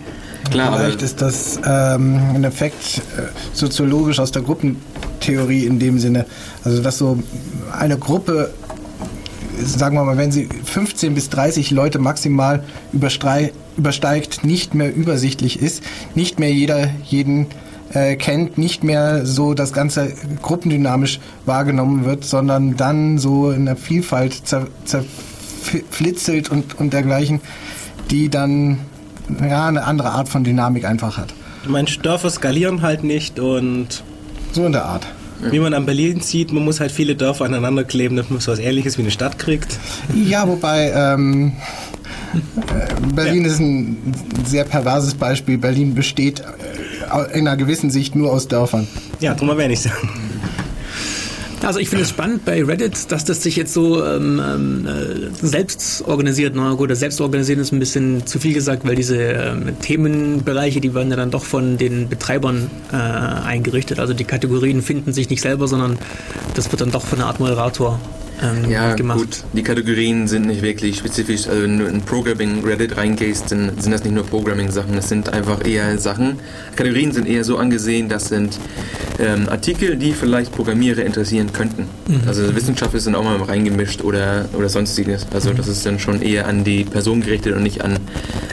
Klar, 0.50 0.78
Vielleicht 0.78 1.02
ist 1.02 1.20
das 1.20 1.58
ähm, 1.66 2.20
ein 2.34 2.44
Effekt 2.44 3.02
äh, 3.16 3.22
soziologisch 3.52 4.18
aus 4.18 4.32
der 4.32 4.42
Gruppentheorie 4.42 5.64
in 5.66 5.78
dem 5.78 5.98
Sinne, 5.98 6.24
also 6.64 6.82
dass 6.82 6.98
so 6.98 7.22
eine 7.72 7.98
Gruppe 7.98 8.50
sagen 9.62 9.96
wir 9.96 10.04
mal, 10.04 10.16
wenn 10.16 10.32
sie 10.32 10.46
15 10.46 11.14
bis 11.14 11.28
30 11.30 11.70
Leute 11.70 11.98
maximal 11.98 12.62
übersteigt, 12.92 14.44
nicht 14.44 14.74
mehr 14.74 14.94
übersichtlich 14.94 15.60
ist, 15.60 15.82
nicht 16.14 16.38
mehr 16.38 16.52
jeder 16.52 16.90
jeden 17.04 17.46
äh, 17.92 18.16
kennt, 18.16 18.58
nicht 18.58 18.84
mehr 18.84 19.24
so 19.26 19.54
das 19.54 19.72
Ganze 19.72 20.12
gruppendynamisch 20.42 21.20
wahrgenommen 21.44 22.04
wird, 22.04 22.24
sondern 22.24 22.76
dann 22.76 23.18
so 23.18 23.50
in 23.50 23.66
der 23.66 23.76
Vielfalt 23.76 24.46
zer, 24.46 24.66
zerflitzelt 24.84 26.50
und, 26.50 26.78
und 26.78 26.92
dergleichen, 26.92 27.40
die 28.10 28.28
dann 28.28 28.78
ja, 29.40 29.66
eine 29.66 29.84
andere 29.84 30.10
Art 30.10 30.28
von 30.28 30.44
Dynamik 30.44 30.84
einfach 30.84 31.18
hat. 31.18 31.32
Du 31.64 31.70
meinst, 31.70 32.04
Dörfer 32.04 32.30
skalieren 32.30 32.82
halt 32.82 33.02
nicht 33.02 33.40
und... 33.40 34.04
So 34.52 34.64
in 34.64 34.72
der 34.72 34.84
Art. 34.84 35.06
Wie 35.50 35.58
man 35.58 35.74
an 35.74 35.86
Berlin 35.86 36.20
sieht, 36.20 36.52
man 36.52 36.64
muss 36.64 36.80
halt 36.80 36.92
viele 36.92 37.14
Dörfer 37.14 37.44
aneinander 37.44 37.84
kleben, 37.84 38.16
damit 38.16 38.30
man 38.30 38.40
so 38.40 38.52
was 38.52 38.58
ähnliches 38.58 38.96
wie 38.98 39.02
eine 39.02 39.10
Stadt 39.10 39.38
kriegt. 39.38 39.78
Ja, 40.14 40.48
wobei 40.48 40.92
ähm, 40.94 41.52
äh, 42.34 43.14
Berlin 43.14 43.44
ja. 43.44 43.50
ist 43.50 43.60
ein 43.60 43.96
sehr 44.44 44.64
perverses 44.64 45.14
Beispiel. 45.14 45.58
Berlin 45.58 45.94
besteht 45.94 46.40
äh, 46.40 47.38
in 47.38 47.46
einer 47.46 47.56
gewissen 47.56 47.90
Sicht 47.90 48.14
nur 48.14 48.32
aus 48.32 48.48
Dörfern. 48.48 48.86
Ja, 49.20 49.34
drum 49.34 49.48
erwähne 49.48 49.74
ich 49.74 49.84
es. 49.84 49.90
Also 51.62 51.80
ich 51.80 51.88
finde 51.88 52.04
es 52.04 52.10
spannend 52.10 52.44
bei 52.44 52.62
Reddit, 52.62 53.10
dass 53.10 53.24
das 53.24 53.42
sich 53.42 53.56
jetzt 53.56 53.72
so 53.72 54.04
ähm, 54.04 54.40
ähm, 54.44 54.86
äh, 54.86 55.46
selbst 55.46 56.02
organisiert. 56.06 56.54
Na 56.54 56.74
gut, 56.74 56.90
das 56.90 57.00
selbst 57.00 57.20
organisieren 57.20 57.60
ist 57.60 57.72
ein 57.72 57.78
bisschen 57.78 58.26
zu 58.26 58.38
viel 58.38 58.54
gesagt, 58.54 58.86
weil 58.86 58.94
diese 58.94 59.16
ähm, 59.16 59.78
Themenbereiche, 59.80 60.80
die 60.80 60.94
werden 60.94 61.10
ja 61.10 61.16
dann 61.16 61.30
doch 61.30 61.44
von 61.44 61.78
den 61.78 62.08
Betreibern 62.08 62.70
äh, 62.92 62.96
eingerichtet. 62.96 63.98
Also 63.98 64.14
die 64.14 64.24
Kategorien 64.24 64.82
finden 64.82 65.12
sich 65.12 65.30
nicht 65.30 65.40
selber, 65.40 65.66
sondern 65.66 65.98
das 66.54 66.70
wird 66.70 66.82
dann 66.82 66.90
doch 66.90 67.04
von 67.04 67.18
einer 67.18 67.28
Art 67.28 67.40
Moderator 67.40 67.98
ähm, 68.42 68.70
ja, 68.70 68.94
gemacht. 68.94 69.18
gut, 69.18 69.44
die 69.52 69.62
Kategorien 69.62 70.28
sind 70.28 70.46
nicht 70.46 70.62
wirklich 70.62 70.98
spezifisch. 70.98 71.48
Also 71.48 71.62
wenn 71.62 71.78
du 71.78 71.86
in 71.86 72.02
Programming 72.02 72.64
Reddit 72.64 72.96
reingehst, 72.96 73.50
dann 73.52 73.72
sind 73.78 73.92
das 73.92 74.04
nicht 74.04 74.14
nur 74.14 74.24
Programming-Sachen, 74.24 74.94
das 74.94 75.08
sind 75.08 75.32
einfach 75.32 75.64
eher 75.64 75.98
Sachen. 75.98 76.38
Kategorien 76.76 77.12
sind 77.12 77.26
eher 77.26 77.44
so 77.44 77.56
angesehen, 77.56 78.08
das 78.08 78.28
sind 78.28 78.58
ähm, 79.18 79.48
Artikel, 79.48 79.96
die 79.96 80.12
vielleicht 80.12 80.52
Programmierer 80.52 81.04
interessieren 81.04 81.52
könnten. 81.52 81.86
Mhm. 82.06 82.22
Also 82.26 82.54
Wissenschaft 82.54 82.94
ist 82.94 83.06
dann 83.06 83.14
auch 83.14 83.24
mal 83.24 83.40
reingemischt 83.40 84.02
oder, 84.02 84.46
oder 84.52 84.68
sonstiges. 84.68 85.26
Also 85.32 85.50
mhm. 85.50 85.56
das 85.56 85.68
ist 85.68 85.86
dann 85.86 85.98
schon 85.98 86.20
eher 86.20 86.46
an 86.46 86.64
die 86.64 86.84
Person 86.84 87.22
gerichtet 87.22 87.54
und 87.54 87.62
nicht 87.62 87.82
an, 87.82 87.98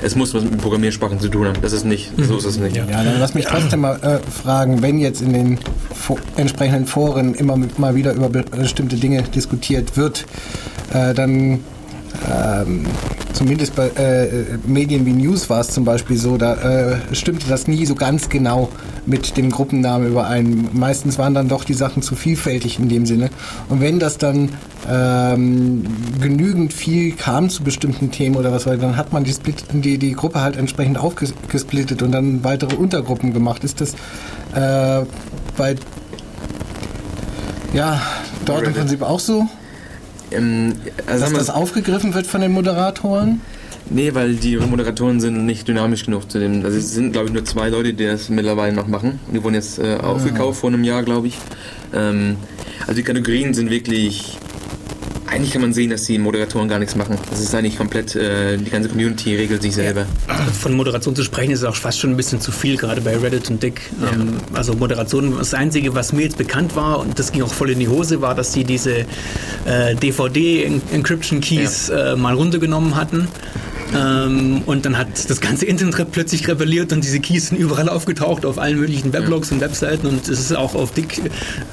es 0.02 0.16
muss 0.16 0.34
was 0.34 0.44
mit 0.44 0.58
Programmiersprachen 0.60 1.20
zu 1.20 1.28
tun 1.28 1.48
haben. 1.48 1.62
Das 1.62 1.74
ist 1.74 1.86
nicht, 1.86 2.18
mhm. 2.18 2.24
so 2.24 2.38
ist 2.38 2.46
es 2.46 2.58
nicht. 2.58 2.78
Ja, 2.78 2.86
dann 2.86 3.20
lass 3.20 3.34
mich 3.34 3.46
trotzdem 3.46 3.82
mal 3.82 4.00
äh, 4.02 4.32
fragen, 4.32 4.82
wenn 4.82 5.00
jetzt 5.00 5.22
in 5.22 5.34
den 5.34 5.60
entsprechenden 6.36 6.86
Foren 6.86 7.34
immer 7.36 7.58
mal 7.78 7.96
wieder 7.96 8.14
über 8.14 8.30
bestimmte 8.30 8.96
Dinge 8.96 9.24
diskutiert 9.24 9.73
wird, 9.96 10.26
äh, 10.94 11.14
dann 11.14 11.60
ähm, 12.32 12.86
zumindest 13.34 13.76
bei 13.76 13.88
äh, 13.90 14.28
Medien 14.66 15.06
wie 15.06 15.14
News 15.14 15.50
war 15.50 15.62
es 15.62 15.70
zum 15.70 15.84
Beispiel 15.86 16.18
so, 16.18 16.38
da 16.38 16.56
äh, 16.56 16.98
stimmte 17.12 17.48
das 17.50 17.68
nie 17.68 17.86
so 17.86 17.96
ganz 17.96 18.30
genau 18.30 18.70
mit 19.06 19.36
dem 19.36 19.50
Gruppennamen 19.50 20.08
überein. 20.08 20.70
Meistens 20.74 21.18
waren 21.18 21.34
dann 21.34 21.50
doch 21.50 21.64
die 21.64 21.74
Sachen 21.74 22.02
zu 22.02 22.16
vielfältig 22.16 22.80
in 22.80 22.90
dem 22.90 23.06
Sinne. 23.06 23.30
Und 23.70 23.82
wenn 23.82 24.00
das 24.00 24.18
dann 24.18 24.50
ähm, 24.90 25.84
genügend 26.22 26.74
viel 26.74 27.14
kam 27.14 27.50
zu 27.50 27.64
bestimmten 27.64 28.12
Themen 28.12 28.36
oder 28.36 28.52
was, 28.52 28.64
dann 28.64 28.96
hat 28.96 29.12
man 29.12 29.24
die, 29.24 29.34
Split, 29.34 29.66
die, 29.74 29.98
die 29.98 30.14
Gruppe 30.14 30.42
halt 30.42 30.56
entsprechend 30.56 30.98
aufgesplittet 30.98 32.02
und 32.02 32.12
dann 32.12 32.44
weitere 32.44 32.76
Untergruppen 32.76 33.34
gemacht. 33.34 33.64
Ist 33.64 33.82
das 33.82 33.94
äh, 34.56 35.06
bei 35.58 35.76
ja, 37.74 38.00
dort 38.46 38.68
im 38.68 38.74
Prinzip 38.74 39.02
auch 39.02 39.20
so? 39.20 39.48
Ähm, 40.34 40.74
also 41.08 41.26
Dass 41.26 41.34
das 41.34 41.50
aufgegriffen 41.50 42.14
wird 42.14 42.28
von 42.28 42.42
den 42.42 42.52
Moderatoren? 42.52 43.42
Nee, 43.90 44.14
weil 44.14 44.36
die 44.36 44.56
Moderatoren 44.58 45.20
sind 45.20 45.46
nicht 45.46 45.68
dynamisch 45.68 46.06
genug 46.06 46.32
zu 46.32 46.40
dem. 46.40 46.64
Also 46.64 46.78
es 46.78 46.94
sind, 46.94 47.12
glaube 47.12 47.28
ich, 47.28 47.34
nur 47.34 47.44
zwei 47.44 47.70
Leute, 47.70 47.94
die 47.94 48.06
das 48.06 48.30
mittlerweile 48.30 48.74
noch 48.74 48.88
machen. 48.88 49.20
Die 49.34 49.44
wurden 49.44 49.56
jetzt 49.56 49.78
äh, 49.78 49.98
aufgekauft 49.98 50.62
vor 50.62 50.70
einem 50.70 50.84
Jahr, 50.84 51.04
glaube 51.04 51.28
ich. 51.28 51.38
Ähm, 51.94 52.38
also 52.82 52.94
die 52.94 53.04
Kategorien 53.04 53.54
sind 53.54 53.70
wirklich 53.70 54.38
eigentlich 55.34 55.52
kann 55.52 55.62
man 55.62 55.74
sehen, 55.74 55.90
dass 55.90 56.04
die 56.04 56.20
Moderatoren 56.20 56.70
gar 56.70 56.80
nichts 56.80 56.96
machen. 56.96 57.18
Das 57.30 57.40
ist 57.40 57.54
eigentlich 57.56 57.78
komplett, 57.78 58.16
äh, 58.16 58.58
die 58.58 58.70
ganze 58.70 58.90
Community 58.90 59.36
regelt 59.36 59.62
sich 59.64 59.74
selber. 59.74 60.06
Also 60.28 60.52
von 60.52 60.74
Moderation 60.74 61.16
zu 61.16 61.24
sprechen 61.24 61.52
ist 61.52 61.64
auch 61.64 61.76
fast 61.76 62.00
schon 62.00 62.12
ein 62.12 62.18
bisschen 62.18 62.40
zu 62.40 62.52
viel, 62.52 62.78
gerade 62.78 63.02
bei 63.02 63.18
Reddit 63.18 63.50
und 63.50 63.62
Dick. 63.64 63.82
Ja. 64.02 64.12
Ähm, 64.12 64.38
also 64.54 64.74
Moderation, 64.74 65.36
das 65.38 65.54
Einzige, 65.54 65.96
was 65.96 66.14
mir 66.14 66.24
jetzt 66.24 66.38
bekannt 66.38 66.76
war, 66.76 67.00
und 67.00 67.18
das 67.18 67.32
ging 67.32 67.42
auch 67.42 67.54
voll 67.54 67.72
in 67.72 67.80
die 67.80 67.88
Hose, 67.88 68.22
war, 68.22 68.36
dass 68.36 68.54
sie 68.54 68.64
diese 68.64 69.06
äh, 69.66 69.96
DVD-Encryption-Keys 69.96 71.88
ja. 71.88 72.14
äh, 72.14 72.16
mal 72.16 72.36
runtergenommen 72.36 72.96
hatten. 72.96 73.28
Ähm, 73.96 74.62
und 74.66 74.86
dann 74.86 74.98
hat 74.98 75.30
das 75.30 75.42
ganze 75.42 75.66
Internet 75.66 76.12
plötzlich 76.12 76.48
rebelliert 76.48 76.94
und 76.94 77.04
diese 77.04 77.20
Keys 77.20 77.48
sind 77.48 77.58
überall 77.58 77.90
aufgetaucht 77.90 78.46
auf 78.46 78.58
allen 78.58 78.80
möglichen 78.80 79.14
Weblogs 79.14 79.50
ja. 79.50 79.56
und 79.56 79.62
Webseiten 79.62 80.08
und 80.08 80.28
es 80.28 80.40
ist 80.40 80.56
auch 80.56 80.74
auf 80.76 80.92
Dick 80.92 81.22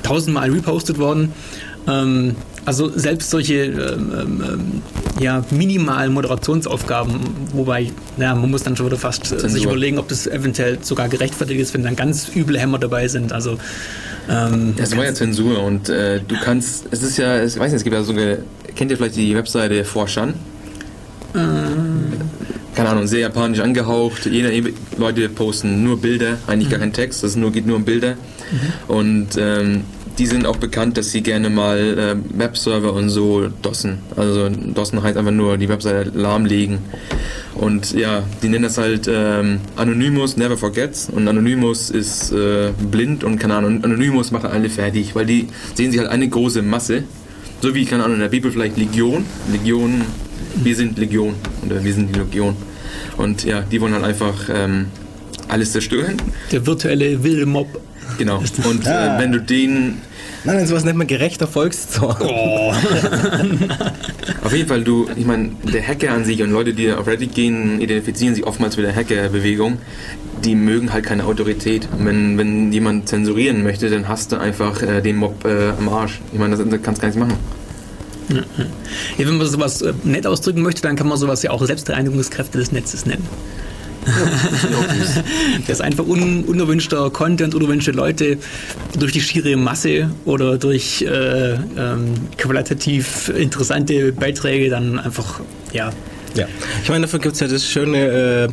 tausendmal 0.03 0.51
repostet 0.51 0.99
worden. 0.99 1.33
Ähm, 1.89 2.37
also 2.67 2.91
selbst 2.91 3.31
solche 3.31 3.65
ähm, 3.65 4.13
ähm, 4.47 4.83
ja, 5.19 5.43
minimalen 5.51 6.13
Moderationsaufgaben, 6.13 7.19
wobei 7.53 7.91
ja, 8.19 8.35
man 8.35 8.51
muss 8.51 8.63
dann 8.63 8.77
schon 8.77 8.87
wieder 8.87 8.99
fast 8.99 9.27
Zensur. 9.27 9.49
sich 9.49 9.65
überlegen, 9.65 9.99
ob 9.99 10.09
das 10.09 10.27
eventuell 10.27 10.79
sogar 10.83 11.09
gerechtfertigt 11.09 11.61
ist, 11.61 11.75
wenn 11.75 11.83
dann 11.83 11.97
ganz 11.97 12.31
üble 12.35 12.59
Hämmer 12.59 12.79
dabei 12.79 13.09
sind. 13.09 13.33
Also 13.33 13.59
ähm, 14.29 14.75
das 14.77 14.97
war 14.97 15.05
ja 15.05 15.15
Zensur 15.15 15.63
und 15.63 15.89
äh, 15.89 16.21
du 16.27 16.37
kannst, 16.43 16.87
es 16.91 17.03
ist 17.03 17.17
ja, 17.17 17.43
ich 17.43 17.59
weiß 17.59 17.73
nicht, 17.73 17.79
es 17.79 17.85
gibt 17.85 17.95
ja 17.95 18.03
sogar, 18.03 18.37
kennt 18.77 18.91
ihr 18.91 18.97
vielleicht 18.97 19.17
die 19.17 19.35
Webseite 19.35 19.85
Forshan? 19.85 20.35
Ähm. 21.35 22.13
Keine 22.75 22.91
Ahnung, 22.91 23.09
sehr 23.09 23.21
japanisch 23.21 23.59
angehaucht. 23.59 24.27
Jeder, 24.27 24.51
Leute 24.97 25.29
posten 25.29 25.83
nur 25.83 26.01
Bilder, 26.01 26.39
eigentlich 26.47 26.69
mhm. 26.69 26.71
gar 26.71 26.81
kein 26.81 26.93
Text, 26.93 27.25
das 27.25 27.37
nur, 27.37 27.51
geht 27.51 27.67
nur 27.67 27.77
um 27.77 27.85
Bilder. 27.85 28.13
Mhm. 28.15 28.95
Und 28.95 29.29
ähm, 29.39 29.85
die 30.19 30.27
sind 30.27 30.47
auch 30.47 30.57
bekannt, 30.57 30.97
dass 30.97 31.13
sie 31.13 31.23
gerne 31.23 31.51
mal 31.51 31.79
äh, 31.79 32.39
Webserver 32.39 32.93
und 32.93 33.09
so 33.09 33.49
dossen. 33.63 33.99
Also 34.17 34.49
dossen 34.49 35.03
heißt 35.03 35.17
einfach 35.17 35.33
nur 35.33 35.57
die 35.57 35.69
Webseite 35.69 36.11
lahmlegen. 36.11 36.79
Und 37.55 37.93
ja, 37.93 38.23
die 38.43 38.49
nennen 38.49 38.65
das 38.65 38.79
halt 38.79 39.09
ähm, 39.13 39.61
Anonymous 39.77 40.37
Never 40.37 40.57
Forgets. 40.57 41.09
Und 41.11 41.29
Anonymous 41.29 41.91
ist 41.91 42.33
äh, 42.33 42.71
blind 42.91 43.25
und 43.25 43.39
keine 43.39 43.55
Ahnung, 43.55 43.85
Anonymous 43.85 44.31
machen 44.31 44.51
alle 44.51 44.71
fertig, 44.71 45.15
weil 45.15 45.27
die 45.27 45.49
sehen 45.75 45.91
sich 45.91 46.01
halt 46.01 46.11
eine 46.11 46.29
große 46.29 46.63
Masse. 46.63 47.05
So 47.61 47.75
wie, 47.75 47.85
keine 47.85 48.05
Ahnung, 48.05 48.17
in 48.17 48.23
der 48.23 48.29
Bibel 48.29 48.51
vielleicht 48.51 48.79
Legion. 48.79 49.25
Legion, 49.53 50.03
wir 50.63 50.75
sind 50.75 50.99
Legion. 50.99 51.35
Oder 51.67 51.85
wir 51.85 51.93
sind 51.93 52.15
die 52.15 52.19
Legion. 52.19 52.57
Und 53.17 53.45
ja, 53.45 53.61
die 53.61 53.81
wollen 53.81 53.93
halt 53.93 54.05
einfach 54.05 54.49
ähm, 54.53 54.87
alles 55.49 55.73
zerstören. 55.73 56.17
Der 56.53 56.67
virtuelle 56.67 57.23
wilde 57.23 57.47
Mob. 57.47 57.69
Genau. 58.19 58.39
Und 58.39 58.87
äh, 58.87 59.19
wenn 59.19 59.33
du 59.33 59.41
den 59.41 60.01
Nein, 60.45 60.67
sowas 60.67 60.85
nennt 60.85 60.97
man 60.97 61.07
gerechter 61.07 61.47
Volkszorn. 61.47 62.17
Oh. 62.23 62.73
auf 64.43 64.55
jeden 64.55 64.69
Fall, 64.69 64.83
du, 64.83 65.07
ich 65.15 65.27
meine, 65.27 65.51
der 65.71 65.87
Hacker 65.87 66.13
an 66.13 66.25
sich 66.25 66.43
und 66.43 66.51
Leute, 66.51 66.73
die 66.73 66.91
auf 66.93 67.07
Reddit 67.07 67.35
gehen, 67.35 67.81
identifizieren 67.81 68.35
sich 68.35 68.47
oftmals 68.47 68.77
mit 68.77 68.87
der 68.87 68.95
Hackerbewegung. 68.95 69.79
Die 70.43 70.55
mögen 70.55 70.95
halt 70.95 71.05
keine 71.05 71.25
Autorität. 71.25 71.89
Und 71.93 72.07
wenn, 72.07 72.39
wenn 72.39 72.73
jemand 72.73 73.09
zensurieren 73.09 73.63
möchte, 73.63 73.91
dann 73.91 74.09
hast 74.09 74.33
du 74.33 74.37
einfach 74.41 74.83
äh, 74.83 75.03
den 75.03 75.17
Mob 75.17 75.45
äh, 75.45 75.73
am 75.79 75.91
Arsch. 75.91 76.21
Ich 76.33 76.39
meine, 76.39 76.57
das, 76.57 76.67
das 76.67 76.83
kannst 76.83 77.03
du 77.03 77.07
gar 77.07 77.09
nichts 77.09 77.21
machen. 77.21 77.39
Ja, 79.19 79.27
wenn 79.27 79.37
man 79.37 79.47
sowas 79.47 79.83
äh, 79.83 79.93
nett 80.05 80.27
ausdrücken 80.27 80.63
möchte, 80.63 80.83
dann 80.83 80.97
kann 80.97 81.09
man 81.09 81.19
sowas 81.19 81.43
ja 81.43 81.51
auch 81.51 81.65
Selbstreinigungskräfte 81.65 82.59
des 82.59 82.73
Netzes 82.73 83.05
nennen. 83.05 83.27
das 85.67 85.69
ist 85.69 85.81
einfach 85.81 86.07
un, 86.07 86.45
unerwünschter 86.45 87.11
Content, 87.11 87.55
unerwünschte 87.55 87.93
Leute 87.93 88.39
durch 88.99 89.13
die 89.13 89.21
schiere 89.21 89.57
Masse 89.57 90.11
oder 90.25 90.59
durch 90.59 91.03
äh, 91.03 91.53
ähm, 91.53 92.15
qualitativ 92.37 93.29
interessante 93.29 94.13
Beiträge 94.13 94.71
dann 94.71 94.99
einfach, 94.99 95.41
ja. 95.73 95.91
Ja, 96.35 96.47
ich 96.83 96.89
meine, 96.89 97.03
dafür 97.07 97.19
gibt 97.19 97.35
es 97.35 97.41
ja 97.41 97.49
das 97.49 97.67
schöne. 97.67 97.99
Äh 97.99 98.49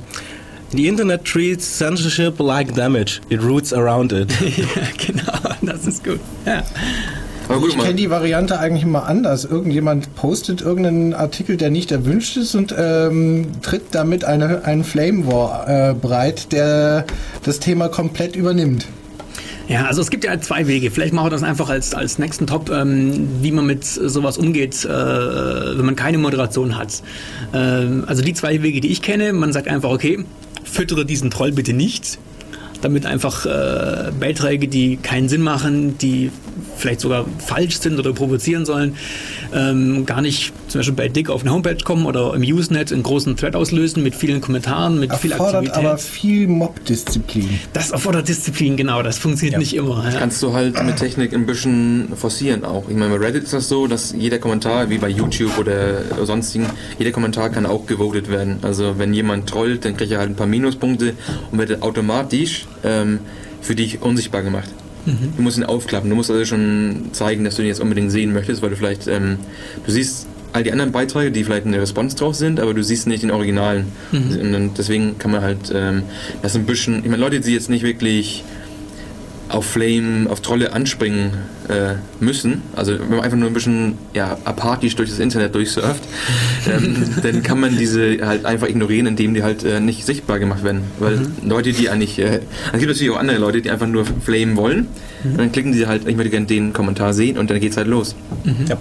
The 0.72 0.86
Internet 0.86 1.24
treats 1.24 1.78
censorship 1.78 2.40
like 2.40 2.76
damage. 2.76 3.22
It 3.30 3.42
roots 3.42 3.72
around 3.72 4.12
it. 4.12 4.30
ja, 4.42 4.66
genau, 4.98 5.56
das 5.62 5.88
ist 5.88 6.04
gut. 6.04 6.20
Ja. 6.46 6.62
Gut, 7.48 7.70
ich 7.70 7.78
kenne 7.78 7.96
die 7.96 8.10
Variante 8.10 8.60
eigentlich 8.60 8.84
immer 8.84 9.06
anders. 9.08 9.46
Irgendjemand 9.46 10.16
postet 10.16 10.62
irgendeinen 10.62 11.14
Artikel, 11.14 11.56
der 11.56 11.70
nicht 11.70 11.92
erwünscht 11.92 12.36
ist 12.36 12.56
und 12.56 12.76
ähm, 12.78 13.48
tritt 13.62 13.84
damit 13.92 14.26
eine, 14.26 14.66
einen 14.66 14.84
Flame 14.84 15.26
War 15.28 15.68
äh, 15.68 15.94
breit, 15.94 16.52
der 16.52 17.06
das 17.44 17.60
Thema 17.60 17.88
komplett 17.88 18.36
übernimmt. 18.36 18.86
Ja, 19.70 19.86
also 19.86 20.02
es 20.02 20.10
gibt 20.10 20.24
ja 20.24 20.40
zwei 20.40 20.68
Wege. 20.68 20.92
Vielleicht 20.92 21.14
machen 21.14 21.28
wir 21.28 21.30
das 21.30 21.44
einfach 21.44 21.70
als, 21.70 21.94
als 21.94 22.20
nächsten 22.20 22.48
Top, 22.48 22.70
ähm, 22.70 23.28
wie 23.42 23.52
man 23.52 23.66
mit 23.66 23.86
sowas 23.86 24.38
umgeht, 24.38 24.86
äh, 24.86 24.90
wenn 24.90 25.86
man 25.86 25.96
keine 25.96 26.18
Moderation 26.18 26.78
hat. 26.78 27.02
Ähm, 27.54 28.04
also 28.08 28.22
die 28.24 28.34
zwei 28.34 28.62
Wege, 28.62 28.82
die 28.82 28.92
ich 28.92 29.02
kenne, 29.02 29.34
man 29.34 29.52
sagt 29.54 29.68
einfach, 29.68 29.90
okay, 29.90 30.24
füttere 30.64 31.06
diesen 31.06 31.32
Troll 31.32 31.52
bitte 31.54 31.74
nicht 31.74 32.20
damit 32.82 33.08
einfach 33.08 33.46
äh, 33.46 34.12
Beiträge, 34.20 34.68
die 34.68 34.98
keinen 34.98 35.30
Sinn 35.30 35.42
machen, 35.42 35.98
die 35.98 36.32
vielleicht 36.78 37.02
sogar 37.02 37.26
falsch 37.40 37.80
sind 37.80 38.00
oder 38.00 38.14
provozieren 38.14 38.66
sollen, 38.66 38.96
ähm, 39.54 40.06
gar 40.06 40.22
nicht 40.22 40.54
zum 40.68 40.80
Beispiel 40.80 40.96
bei 40.96 41.10
Dick 41.10 41.30
auf 41.30 41.42
eine 41.42 41.52
Homepage 41.52 41.78
kommen 41.84 42.06
oder 42.06 42.34
im 42.34 42.42
Usenet 42.42 42.92
einen 42.92 43.04
großen 43.04 43.36
Thread 43.36 43.56
auslösen 43.56 44.04
mit 44.04 44.16
vielen 44.16 44.42
Kommentaren, 44.42 45.00
mit 45.00 45.12
erfordert 45.12 45.22
viel 45.22 45.34
Aktivität. 45.34 45.78
aber 45.78 45.98
viel 45.98 46.48
Mob-Disziplin. 46.48 47.60
Das 47.74 47.92
erfordert 47.92 48.28
Disziplin, 48.28 48.78
genau. 48.78 49.02
Das 49.02 49.18
funktioniert 49.18 49.54
ja. 49.54 49.60
nicht 49.60 49.76
immer. 49.76 50.04
Das 50.04 50.18
kannst 50.18 50.42
du 50.44 50.54
halt 50.54 50.82
mit 50.84 50.98
Technik 50.98 51.34
ein 51.34 51.46
bisschen 51.46 52.10
forcieren 52.16 52.64
auch. 52.64 52.90
Ich 52.90 52.96
meine, 52.96 53.18
bei 53.18 53.26
Reddit 53.26 53.44
ist 53.44 53.54
das 53.54 53.70
so, 53.70 53.88
dass 53.88 54.14
jeder 54.18 54.40
Kommentar, 54.40 54.90
wie 54.90 54.98
bei 54.98 55.10
YouTube 55.10 55.58
oder 55.58 56.26
sonstigen, 56.26 56.68
jeder 57.00 57.12
Kommentar 57.12 57.50
kann 57.50 57.66
auch 57.66 57.86
gewotet 57.86 58.30
werden. 58.30 58.60
Also 58.62 58.98
wenn 58.98 59.14
jemand 59.14 59.48
trollt, 59.50 59.86
dann 59.86 59.98
kriegt 59.98 60.12
er 60.12 60.20
halt 60.20 60.30
ein 60.30 60.36
paar 60.36 60.48
Minuspunkte 60.48 61.14
und 61.52 61.58
wird 61.58 61.82
automatisch 61.82 62.66
ähm, 62.84 63.20
für 63.62 63.76
dich 63.76 64.02
unsichtbar 64.02 64.44
gemacht. 64.44 64.70
Mhm. 65.08 65.34
Du 65.38 65.42
musst 65.42 65.58
ihn 65.58 65.64
aufklappen. 65.64 66.10
Du 66.10 66.16
musst 66.16 66.30
also 66.30 66.46
schon 66.46 67.10
zeigen, 67.14 67.44
dass 67.44 67.56
du 67.56 67.62
ihn 67.62 67.68
jetzt 67.70 67.80
unbedingt 67.80 68.12
sehen 68.12 68.34
möchtest, 68.34 68.62
weil 68.62 68.70
du 68.70 68.76
vielleicht, 68.76 69.08
ähm, 69.08 69.38
du 69.86 69.92
siehst 69.92 70.28
all 70.54 70.64
die 70.64 70.72
anderen 70.72 70.92
Beiträge, 70.92 71.32
die 71.32 71.44
vielleicht 71.44 71.66
eine 71.66 71.82
Response 71.82 72.16
drauf 72.16 72.36
sind, 72.36 72.60
aber 72.60 72.74
du 72.74 72.84
siehst 72.84 73.08
nicht 73.08 73.24
den 73.24 73.32
Originalen. 73.32 73.88
Mhm. 74.12 74.56
Und 74.56 74.78
deswegen 74.78 75.18
kann 75.18 75.32
man 75.32 75.42
halt 75.42 75.72
ähm, 75.74 76.04
das 76.42 76.56
ein 76.56 76.66
bisschen, 76.66 76.98
ich 77.00 77.10
meine, 77.10 77.18
Leute, 77.18 77.40
die 77.40 77.54
jetzt 77.54 77.70
nicht 77.70 77.84
wirklich 77.84 78.44
auf 79.50 79.66
Flame, 79.66 80.30
auf 80.30 80.42
Trolle 80.42 80.74
anspringen 80.74 81.32
äh, 81.70 81.96
müssen, 82.20 82.62
also 82.76 82.98
wenn 82.98 83.10
man 83.10 83.22
einfach 83.22 83.38
nur 83.38 83.48
ein 83.48 83.54
bisschen 83.54 83.98
ja, 84.14 84.38
apathisch 84.46 84.96
durch 84.96 85.10
das 85.10 85.20
Internet 85.20 85.56
durchsurft, 85.56 86.04
ähm, 86.68 86.96
dann 87.22 87.44
kann 87.44 87.60
man 87.60 87.78
diese 87.78 88.26
halt 88.26 88.46
einfach 88.46 88.68
ignorieren, 88.68 89.08
indem 89.08 89.34
die 89.34 89.44
halt 89.44 89.64
äh, 89.64 89.80
nicht 89.80 90.06
sichtbar 90.06 90.40
gemacht 90.40 90.64
werden. 90.64 90.84
Weil 91.00 91.18
mhm. 91.18 91.34
Leute, 91.44 91.74
die 91.74 91.90
eigentlich, 91.90 92.20
äh, 92.20 92.40
es 92.74 92.80
gibt 92.80 92.88
natürlich 92.88 93.12
auch 93.12 93.18
andere 93.20 93.38
Leute, 93.38 93.62
die 93.62 93.70
einfach 93.70 93.88
nur 93.88 94.06
Flame 94.06 94.56
wollen, 94.56 94.88
mhm. 95.24 95.32
und 95.32 95.38
dann 95.38 95.52
klicken 95.52 95.74
sie 95.74 95.88
halt, 95.88 96.08
ich 96.08 96.16
möchte 96.16 96.32
gerne 96.32 96.46
den 96.46 96.74
Kommentar 96.74 97.14
sehen 97.14 97.38
und 97.38 97.50
dann 97.50 97.60
geht's 97.60 97.78
halt 97.78 97.88
los. 97.88 98.16
Mhm. 98.44 98.66
Ja. 98.68 98.78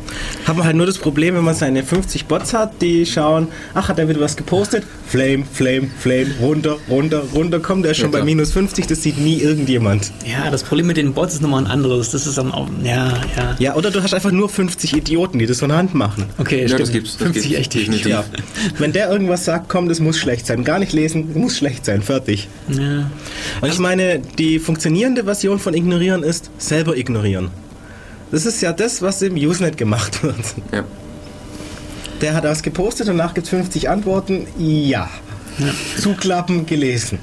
Hat 0.47 0.57
man 0.57 0.67
halt 0.67 0.77
nur 0.77 0.87
das 0.87 0.99
Problem, 0.99 1.35
wenn 1.35 1.45
man 1.45 1.55
seine 1.55 1.83
50 1.83 2.27
Bots 2.27 2.55
hat, 2.55 2.81
die 2.83 3.07
schauen, 3.07 3.49
ach, 3.75 3.89
hat 3.89 3.99
er 3.99 4.09
wieder 4.09 4.21
was 4.21 4.37
gepostet? 4.37 4.85
Flame, 5.07 5.45
Flame, 5.51 5.89
Flame, 5.99 6.27
runter, 6.41 6.77
runter, 6.89 7.23
runter, 7.35 7.61
kommt 7.61 7.85
er 7.85 7.93
ist 7.93 7.99
schon 7.99 8.13
ja, 8.13 8.19
bei 8.19 8.25
minus 8.25 8.53
50, 8.53 8.87
das 8.87 9.03
sieht 9.03 9.19
nie 9.19 9.41
irgendjemand. 9.41 10.13
Ja, 10.25 10.51
das 10.57 10.65
Problem 10.65 10.87
mit 10.87 10.97
den 10.97 11.13
Bots 11.13 11.35
ist 11.35 11.43
nochmal 11.43 11.65
ein 11.65 11.71
anderes. 11.71 12.13
Das 12.13 12.27
ist 12.27 12.39
dann 12.39 12.51
auch, 12.51 12.67
ja, 12.83 13.13
ja. 13.37 13.57
Ja, 13.59 13.75
oder 13.75 13.91
du 13.91 14.03
hast 14.03 14.15
einfach 14.15 14.31
nur 14.31 14.49
50 14.49 14.97
Idioten, 14.97 15.39
die 15.39 15.45
das 15.45 15.61
von 15.61 15.71
Hand 15.71 15.95
machen. 15.95 16.25
Okay, 16.39 16.63
ja, 16.63 16.69
stimmt. 16.69 16.81
das 16.81 16.93
gibt's. 16.93 17.13
Das 17.19 17.23
50 17.25 17.43
gibt's. 17.43 17.59
echt 17.59 17.75
definitiv. 17.75 18.07
Ja. 18.07 18.25
Wenn 18.79 18.93
der 18.93 19.11
irgendwas 19.11 19.45
sagt, 19.45 19.69
komm, 19.69 19.89
das 19.91 20.01
muss 20.01 20.17
schlecht 20.19 20.47
sein. 20.47 20.65
Gar 20.65 20.79
nicht 20.79 20.95
lesen, 20.95 21.33
muss 21.35 21.59
schlecht 21.59 21.85
sein, 21.85 22.01
fertig. 22.01 22.49
Ja. 22.69 23.11
Und 23.61 23.69
ich 23.69 23.79
meine, 23.79 24.21
die 24.39 24.59
funktionierende 24.59 25.25
Version 25.25 25.59
von 25.59 25.75
ignorieren 25.75 26.23
ist 26.23 26.51
selber 26.57 26.97
ignorieren. 26.97 27.51
Das 28.31 28.47
ist 28.47 28.63
ja 28.63 28.73
das, 28.73 29.03
was 29.03 29.21
im 29.21 29.35
Usenet 29.35 29.77
gemacht 29.77 30.23
wird. 30.23 30.37
Ja. 30.73 30.85
Der 32.23 32.35
hat 32.35 32.45
das 32.45 32.63
gepostet, 32.63 33.09
danach 33.09 33.35
gibt 33.35 33.45
es 33.45 33.51
50 33.51 33.91
Antworten. 33.91 34.47
Ja. 34.59 35.11
Ja. 35.59 35.73
Zuklappen, 36.01 36.67
gelesen. 36.67 37.19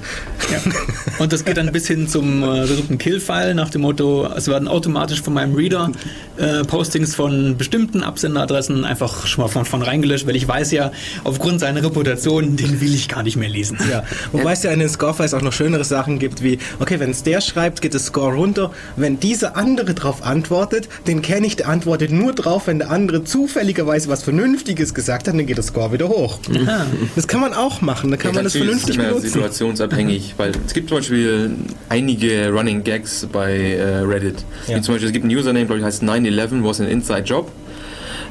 Ja. 0.50 0.72
Und 1.18 1.32
das 1.32 1.44
geht 1.44 1.56
dann 1.56 1.70
bis 1.70 1.86
hin 1.86 2.08
zum 2.08 2.42
äh, 2.42 2.66
Kill-File 2.98 3.54
nach 3.54 3.70
dem 3.70 3.82
Motto, 3.82 4.26
es 4.36 4.48
werden 4.48 4.68
automatisch 4.68 5.22
von 5.22 5.34
meinem 5.34 5.54
Reader 5.54 5.92
äh, 6.36 6.64
Postings 6.64 7.14
von 7.14 7.56
bestimmten 7.56 8.02
Absenderadressen 8.02 8.84
einfach 8.84 9.26
schon 9.26 9.44
mal 9.44 9.48
von, 9.48 9.64
von 9.64 9.82
reingelöscht, 9.82 10.26
weil 10.26 10.36
ich 10.36 10.46
weiß 10.46 10.72
ja, 10.72 10.92
aufgrund 11.22 11.60
seiner 11.60 11.82
Reputation, 11.82 12.56
den 12.56 12.80
will 12.80 12.94
ich 12.94 13.08
gar 13.08 13.22
nicht 13.22 13.36
mehr 13.36 13.48
lesen. 13.48 13.78
Ja. 13.90 14.04
Wobei 14.32 14.52
es 14.52 14.62
ja 14.62 14.70
in 14.70 14.80
den 14.80 14.88
Scorefiles 14.88 15.34
auch 15.34 15.42
noch 15.42 15.52
schönere 15.52 15.84
Sachen 15.84 16.18
gibt, 16.18 16.42
wie, 16.42 16.58
okay, 16.80 16.98
wenn 17.00 17.10
es 17.10 17.22
der 17.22 17.40
schreibt, 17.40 17.80
geht 17.80 17.94
das 17.94 18.06
Score 18.06 18.34
runter. 18.34 18.70
Wenn 18.96 19.20
dieser 19.20 19.56
andere 19.56 19.94
drauf 19.94 20.24
antwortet, 20.24 20.88
den 21.06 21.22
kenne 21.22 21.46
ich, 21.46 21.56
der 21.56 21.68
antwortet 21.68 22.10
nur 22.10 22.32
drauf, 22.32 22.66
wenn 22.66 22.78
der 22.78 22.90
andere 22.90 23.24
zufälligerweise 23.24 24.08
was 24.08 24.22
Vernünftiges 24.22 24.94
gesagt 24.94 25.28
hat, 25.28 25.34
dann 25.34 25.46
geht 25.46 25.58
das 25.58 25.66
Score 25.66 25.92
wieder 25.92 26.08
hoch. 26.08 26.38
Ja. 26.50 26.86
Das 27.14 27.28
kann 27.28 27.40
man 27.40 27.54
auch 27.54 27.80
machen. 27.80 28.10
Da 28.10 28.16
kann 28.16 28.32
ja, 28.32 28.36
man 28.36 28.44
das 28.44 28.54
vernünftig 28.54 28.96
ist 28.96 29.02
benutzen. 29.02 29.28
situationsabhängig, 29.28 30.34
weil 30.36 30.52
es 30.66 30.74
gibt 30.74 30.88
zum 30.88 30.98
Beispiel 30.98 31.50
einige 31.88 32.50
Running 32.50 32.82
Gags 32.84 33.26
bei 33.30 33.52
äh, 33.52 33.98
Reddit. 33.98 34.44
Ja. 34.66 34.76
Wie 34.76 34.80
zum 34.80 34.94
Beispiel, 34.94 35.08
es 35.08 35.12
gibt 35.12 35.24
ein 35.24 35.30
Username, 35.30 35.66
glaube 35.66 35.80
ich, 35.80 35.84
heißt 35.84 36.02
9-11 36.24 36.64
was 36.64 36.80
an 36.80 36.88
inside 36.88 37.22
job. 37.22 37.50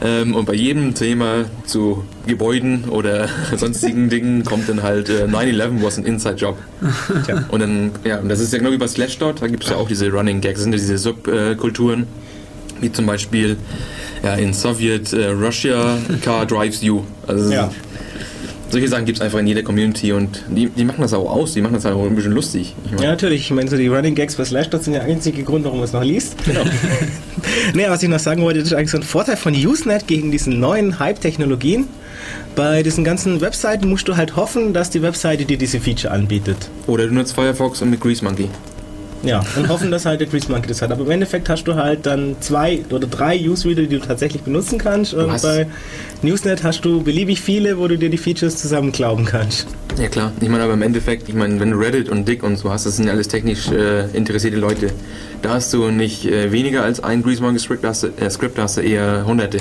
Ähm, 0.01 0.35
und 0.35 0.45
bei 0.45 0.53
jedem 0.53 0.93
Thema 0.95 1.45
zu 1.65 2.03
Gebäuden 2.27 2.85
oder 2.89 3.29
sonstigen 3.57 4.09
Dingen 4.09 4.43
kommt 4.43 4.67
dann 4.67 4.83
halt 4.83 5.09
äh, 5.09 5.25
9-11 5.25 5.83
was 5.83 5.97
an 5.97 6.05
inside 6.05 6.35
job. 6.35 6.57
Ja. 7.27 7.45
Und 7.50 7.59
dann, 7.62 7.91
ja, 8.03 8.19
und 8.19 8.29
das 8.29 8.39
ist 8.39 8.51
ja 8.51 8.59
genau 8.59 8.71
wie 8.71 8.77
bei 8.77 8.88
Slashdot, 8.88 9.41
da 9.41 9.47
gibt 9.47 9.63
es 9.63 9.69
ja 9.69 9.77
auch 9.77 9.88
diese 9.88 10.09
Running 10.09 10.41
Gags, 10.41 10.62
sind 10.62 10.73
ja 10.73 10.77
diese 10.77 10.97
Subkulturen, 10.97 12.07
wie 12.81 12.91
zum 12.91 13.05
Beispiel 13.05 13.57
ja, 14.23 14.33
in 14.35 14.53
Soviet 14.53 15.13
äh, 15.13 15.27
Russia 15.27 15.97
Car 16.21 16.45
drives 16.45 16.81
you. 16.81 17.03
Also 17.27 17.51
ja 17.51 17.71
solche 18.74 18.88
Sachen 18.89 19.06
gibt 19.06 19.20
es 19.20 19.22
einfach 19.22 19.39
in 19.39 19.48
jeder 19.48 19.63
Community 19.63 20.12
und 20.12 20.44
die, 20.50 20.68
die 20.68 20.84
machen 20.84 21.01
das 21.01 21.13
auch 21.13 21.30
aus, 21.30 21.53
die 21.53 21.62
machen 21.62 21.75
das 21.75 21.86
auch 21.86 22.05
ein 22.05 22.16
bisschen 22.16 22.33
lustig. 22.33 22.75
Ich 22.86 22.92
mein, 22.92 23.03
ja, 23.03 23.09
natürlich. 23.12 23.42
Ich 23.42 23.51
meine, 23.51 23.70
so 23.70 23.77
die 23.77 23.88
Running 23.88 24.16
Gags 24.16 24.36
bei 24.36 24.44
Slashdot 24.44 24.83
sind 24.83 24.94
der 24.94 25.03
einzige 25.03 25.44
Grund, 25.44 25.64
warum 25.64 25.77
man 25.77 25.86
es 25.86 25.94
noch 25.94 26.03
liest. 26.03 26.36
Genau. 26.44 26.64
naja, 27.74 27.92
was 27.92 28.03
ich 28.03 28.09
noch 28.09 28.20
sagen 28.20 28.42
wollte, 28.42 28.59
das 28.59 28.70
ist 28.70 28.74
eigentlich 28.74 28.92
so 28.92 28.98
ein 28.98 29.03
Vorteil 29.03 29.38
von 29.38 29.53
Usenet 29.53 30.07
gegen 30.07 30.31
diesen 30.31 30.59
neuen 30.59 31.00
Hype-Technologien. 31.00 31.88
Bei 32.55 32.83
diesen 32.83 33.03
ganzen 33.03 33.42
Webseiten 33.42 33.88
musst 33.88 34.07
du 34.07 34.18
halt 34.18 34.36
hoffen, 34.36 34.74
dass 34.74 34.90
die 34.90 35.01
Webseite 35.01 35.46
dir 35.46 35.57
diese 35.57 35.79
Feature 35.79 36.12
anbietet. 36.12 36.57
Oder 36.88 37.07
du 37.07 37.14
nutzt 37.14 37.33
Firefox 37.33 37.81
und 37.81 37.92
mit 37.92 38.01
Grease 38.01 38.24
Monkey. 38.24 38.50
Ja, 39.24 39.42
und 39.55 39.70
hoffen, 39.70 39.90
dass 39.90 40.05
halt 40.05 40.20
der 40.20 40.27
Grease 40.27 40.51
Monkey 40.51 40.68
das 40.68 40.81
hat. 40.81 40.92
Aber 40.92 41.05
im 41.05 41.12
Endeffekt 41.12 41.48
hast 41.48 41.64
du 41.64 41.75
halt 41.75 42.05
dann 42.05 42.36
zwei 42.42 42.83
oder 42.90 43.07
drei 43.07 43.40
Use-Reader, 43.40 43.83
die 43.83 44.00
du 44.00 44.00
tatsächlich 44.00 44.42
benutzen 44.42 44.77
kannst. 44.77 45.14
Und 45.14 45.27
Was? 45.27 45.42
bei 45.42 45.68
Newsnet 46.22 46.64
hast 46.64 46.83
du 46.83 47.01
beliebig 47.01 47.40
viele, 47.40 47.77
wo 47.77 47.88
du 47.88 47.98
dir 47.98 48.09
die 48.09 48.18
Features 48.18 48.57
zusammenklauben 48.57 49.25
kannst. 49.25 49.68
Ja 49.98 50.09
klar, 50.09 50.33
ich 50.42 50.50
meine 50.50 50.64
aber 50.64 50.74
im 50.74 50.81
Endeffekt, 50.81 51.29
ich 51.29 51.36
meine, 51.36 51.59
wenn 51.59 51.72
du 51.72 51.77
Reddit 51.77 52.09
und 52.09 52.27
Dick 52.27 52.44
und 52.44 52.57
so 52.57 52.70
hast, 52.70 52.86
das 52.86 52.98
sind 52.98 53.05
ja 53.05 53.14
alles 53.14 53.27
technisch 53.29 53.70
äh, 53.70 54.07
interessierte 54.14 54.57
Leute. 54.57 54.92
Da 55.42 55.51
hast 55.51 55.72
du 55.74 55.90
nicht 55.90 56.25
äh, 56.25 56.51
weniger 56.51 56.83
als 56.83 57.01
ein 57.01 57.24
Grease 57.24 57.42
Monkey 57.42 57.59
Script, 57.59 57.83
da 57.83 57.90
hast 57.90 58.03
du, 58.03 58.07
äh, 58.07 58.29
Script, 58.29 58.57
da 58.57 58.64
hast 58.64 58.77
du 58.77 58.81
eher 58.81 59.24
hunderte 59.25 59.59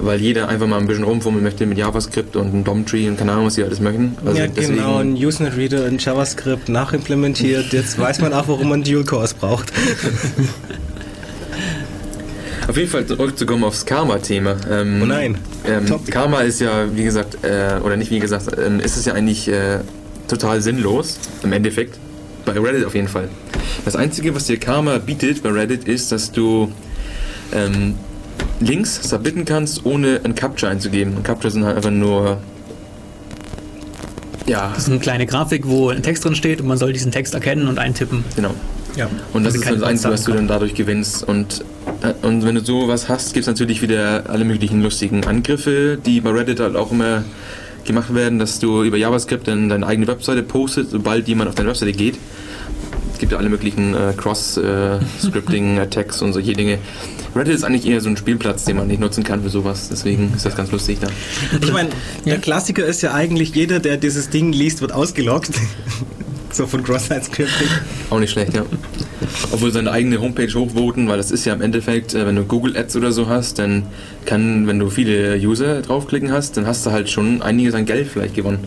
weil 0.00 0.20
jeder 0.20 0.48
einfach 0.48 0.66
mal 0.66 0.78
ein 0.78 0.86
bisschen 0.86 1.04
rumfummeln 1.04 1.42
möchte 1.42 1.66
mit 1.66 1.78
JavaScript 1.78 2.36
und 2.36 2.48
einem 2.48 2.64
DOM-Tree 2.64 3.08
und 3.08 3.16
keine 3.18 3.32
Ahnung, 3.32 3.46
was 3.46 3.54
sie 3.54 3.64
alles 3.64 3.80
möchten. 3.80 4.16
Also 4.24 4.38
ja, 4.38 4.46
genau, 4.46 4.98
ein 4.98 5.14
Usenet-Reader 5.14 5.86
in 5.86 5.98
JavaScript 5.98 6.68
nachimplementiert. 6.68 7.72
Jetzt 7.72 7.98
weiß 7.98 8.20
man 8.20 8.32
auch, 8.32 8.48
warum 8.48 8.68
man 8.68 8.82
Dual-Cores 8.82 9.34
braucht. 9.34 9.72
Auf 12.66 12.78
jeden 12.78 12.88
Fall 12.88 13.04
zurückzukommen 13.04 13.62
aufs 13.64 13.84
Karma-Thema. 13.84 14.56
Ähm, 14.70 15.00
oh 15.02 15.06
nein. 15.06 15.36
Ähm, 15.66 15.84
Karma 16.10 16.40
ist 16.40 16.62
ja, 16.62 16.86
wie 16.96 17.04
gesagt, 17.04 17.44
äh, 17.44 17.78
oder 17.84 17.96
nicht 17.98 18.10
wie 18.10 18.20
gesagt, 18.20 18.56
ähm, 18.58 18.80
ist 18.80 18.96
es 18.96 19.04
ja 19.04 19.12
eigentlich 19.12 19.48
äh, 19.48 19.80
total 20.28 20.62
sinnlos, 20.62 21.18
im 21.42 21.52
Endeffekt. 21.52 21.98
Bei 22.46 22.52
Reddit 22.52 22.86
auf 22.86 22.94
jeden 22.94 23.08
Fall. 23.08 23.28
Das 23.84 23.96
Einzige, 23.96 24.34
was 24.34 24.46
dir 24.46 24.58
Karma 24.58 24.96
bietet 24.98 25.42
bei 25.42 25.50
Reddit, 25.50 25.84
ist, 25.84 26.10
dass 26.10 26.32
du 26.32 26.72
ähm, 27.52 27.96
Links 28.60 29.08
submitten 29.08 29.44
kannst, 29.44 29.84
ohne 29.84 30.20
ein 30.24 30.34
Capture 30.34 30.70
einzugeben. 30.70 31.16
Ein 31.16 31.22
Capture 31.22 31.50
sind 31.50 31.64
halt 31.64 31.76
einfach 31.76 31.90
nur. 31.90 32.38
Ja. 34.46 34.70
Das 34.74 34.84
ist 34.84 34.90
eine 34.90 34.98
kleine 34.98 35.26
Grafik, 35.26 35.66
wo 35.66 35.88
ein 35.88 36.02
Text 36.02 36.24
drin 36.24 36.34
steht 36.34 36.60
und 36.60 36.66
man 36.66 36.78
soll 36.78 36.92
diesen 36.92 37.12
Text 37.12 37.34
erkennen 37.34 37.66
und 37.66 37.78
eintippen. 37.78 38.24
Genau. 38.36 38.54
Ja. 38.96 39.08
Und 39.32 39.44
das 39.44 39.54
ist 39.54 39.68
das 39.68 39.82
Einzige, 39.82 40.12
was 40.12 40.24
du 40.24 40.32
dann 40.32 40.46
dadurch 40.46 40.74
gewinnst. 40.74 41.26
Und, 41.26 41.64
äh, 42.02 42.26
und 42.26 42.44
wenn 42.44 42.54
du 42.54 42.64
sowas 42.64 43.08
hast, 43.08 43.34
gibt 43.34 43.42
es 43.42 43.46
natürlich 43.46 43.82
wieder 43.82 44.24
alle 44.28 44.44
möglichen 44.44 44.82
lustigen 44.82 45.24
Angriffe, 45.24 45.98
die 46.04 46.20
bei 46.20 46.30
Reddit 46.30 46.60
halt 46.60 46.76
auch 46.76 46.92
immer 46.92 47.24
gemacht 47.84 48.14
werden, 48.14 48.38
dass 48.38 48.60
du 48.60 48.84
über 48.84 48.96
JavaScript 48.96 49.48
dann 49.48 49.68
deine 49.68 49.86
eigene 49.86 50.06
Webseite 50.06 50.42
postest, 50.42 50.90
sobald 50.90 51.28
jemand 51.28 51.48
auf 51.48 51.54
deine 51.54 51.68
Webseite 51.68 51.92
geht. 51.92 52.18
Es 53.12 53.18
gibt 53.18 53.32
ja 53.32 53.38
alle 53.38 53.48
möglichen 53.48 53.94
äh, 53.94 54.12
Cross-Scripting-Attacks 54.16 56.20
äh, 56.20 56.24
und 56.28 56.32
solche 56.32 56.52
Dinge. 56.52 56.78
Reddit 57.36 57.54
ist 57.54 57.64
eigentlich 57.64 57.86
eher 57.86 58.00
so 58.00 58.08
ein 58.08 58.16
Spielplatz, 58.16 58.64
den 58.64 58.76
man 58.76 58.86
nicht 58.86 59.00
nutzen 59.00 59.24
kann 59.24 59.42
für 59.42 59.50
sowas. 59.50 59.88
Deswegen 59.90 60.32
ist 60.34 60.46
das 60.46 60.56
ganz 60.56 60.70
lustig 60.70 60.98
da. 61.00 61.08
Ich 61.60 61.72
meine, 61.72 61.90
der 62.24 62.38
Klassiker 62.38 62.84
ist 62.84 63.02
ja 63.02 63.12
eigentlich, 63.12 63.54
jeder, 63.54 63.80
der 63.80 63.96
dieses 63.96 64.30
Ding 64.30 64.52
liest, 64.52 64.80
wird 64.80 64.92
ausgeloggt. 64.92 65.50
so 66.52 66.66
von 66.66 66.82
Cross-Site-Scripting. 66.84 67.68
Auch 68.10 68.20
nicht 68.20 68.30
schlecht, 68.30 68.54
ja. 68.54 68.64
Obwohl 69.52 69.72
seine 69.72 69.90
eigene 69.90 70.20
Homepage 70.20 70.52
hochvoten, 70.52 71.08
weil 71.08 71.16
das 71.16 71.30
ist 71.30 71.44
ja 71.44 71.52
im 71.52 71.62
Endeffekt, 71.62 72.14
äh, 72.14 72.26
wenn 72.26 72.36
du 72.36 72.44
Google 72.44 72.76
Ads 72.76 72.96
oder 72.96 73.12
so 73.12 73.28
hast, 73.28 73.58
dann 73.58 73.86
kann, 74.24 74.66
wenn 74.66 74.78
du 74.78 74.90
viele 74.90 75.36
User 75.36 75.82
draufklicken 75.82 76.30
hast, 76.30 76.56
dann 76.56 76.66
hast 76.66 76.86
du 76.86 76.92
halt 76.92 77.10
schon 77.10 77.42
einiges 77.42 77.74
an 77.74 77.86
Geld 77.86 78.08
vielleicht 78.08 78.34
gewonnen. 78.34 78.60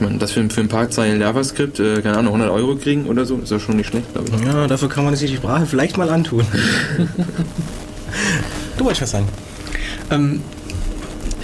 Ich 0.00 0.06
meine, 0.06 0.16
das 0.16 0.32
für, 0.32 0.48
für 0.48 0.62
ein 0.62 0.68
paar 0.68 0.88
Zeilen 0.88 1.20
JavaScript, 1.20 1.78
äh, 1.78 2.00
keine 2.00 2.16
Ahnung, 2.16 2.32
100 2.32 2.50
Euro 2.50 2.74
kriegen 2.76 3.04
oder 3.04 3.26
so, 3.26 3.36
ist 3.36 3.50
ja 3.50 3.60
schon 3.60 3.76
nicht 3.76 3.88
schlecht, 3.88 4.10
glaube 4.14 4.30
ich. 4.34 4.46
Ja, 4.46 4.66
dafür 4.66 4.88
kann 4.88 5.04
man 5.04 5.14
sich 5.14 5.30
die 5.30 5.36
Sprache 5.36 5.66
vielleicht 5.66 5.98
mal 5.98 6.08
antun. 6.08 6.42
du 8.78 8.84
wolltest 8.84 9.02
was 9.02 9.10
sagen. 9.10 9.28
Ähm, 10.10 10.40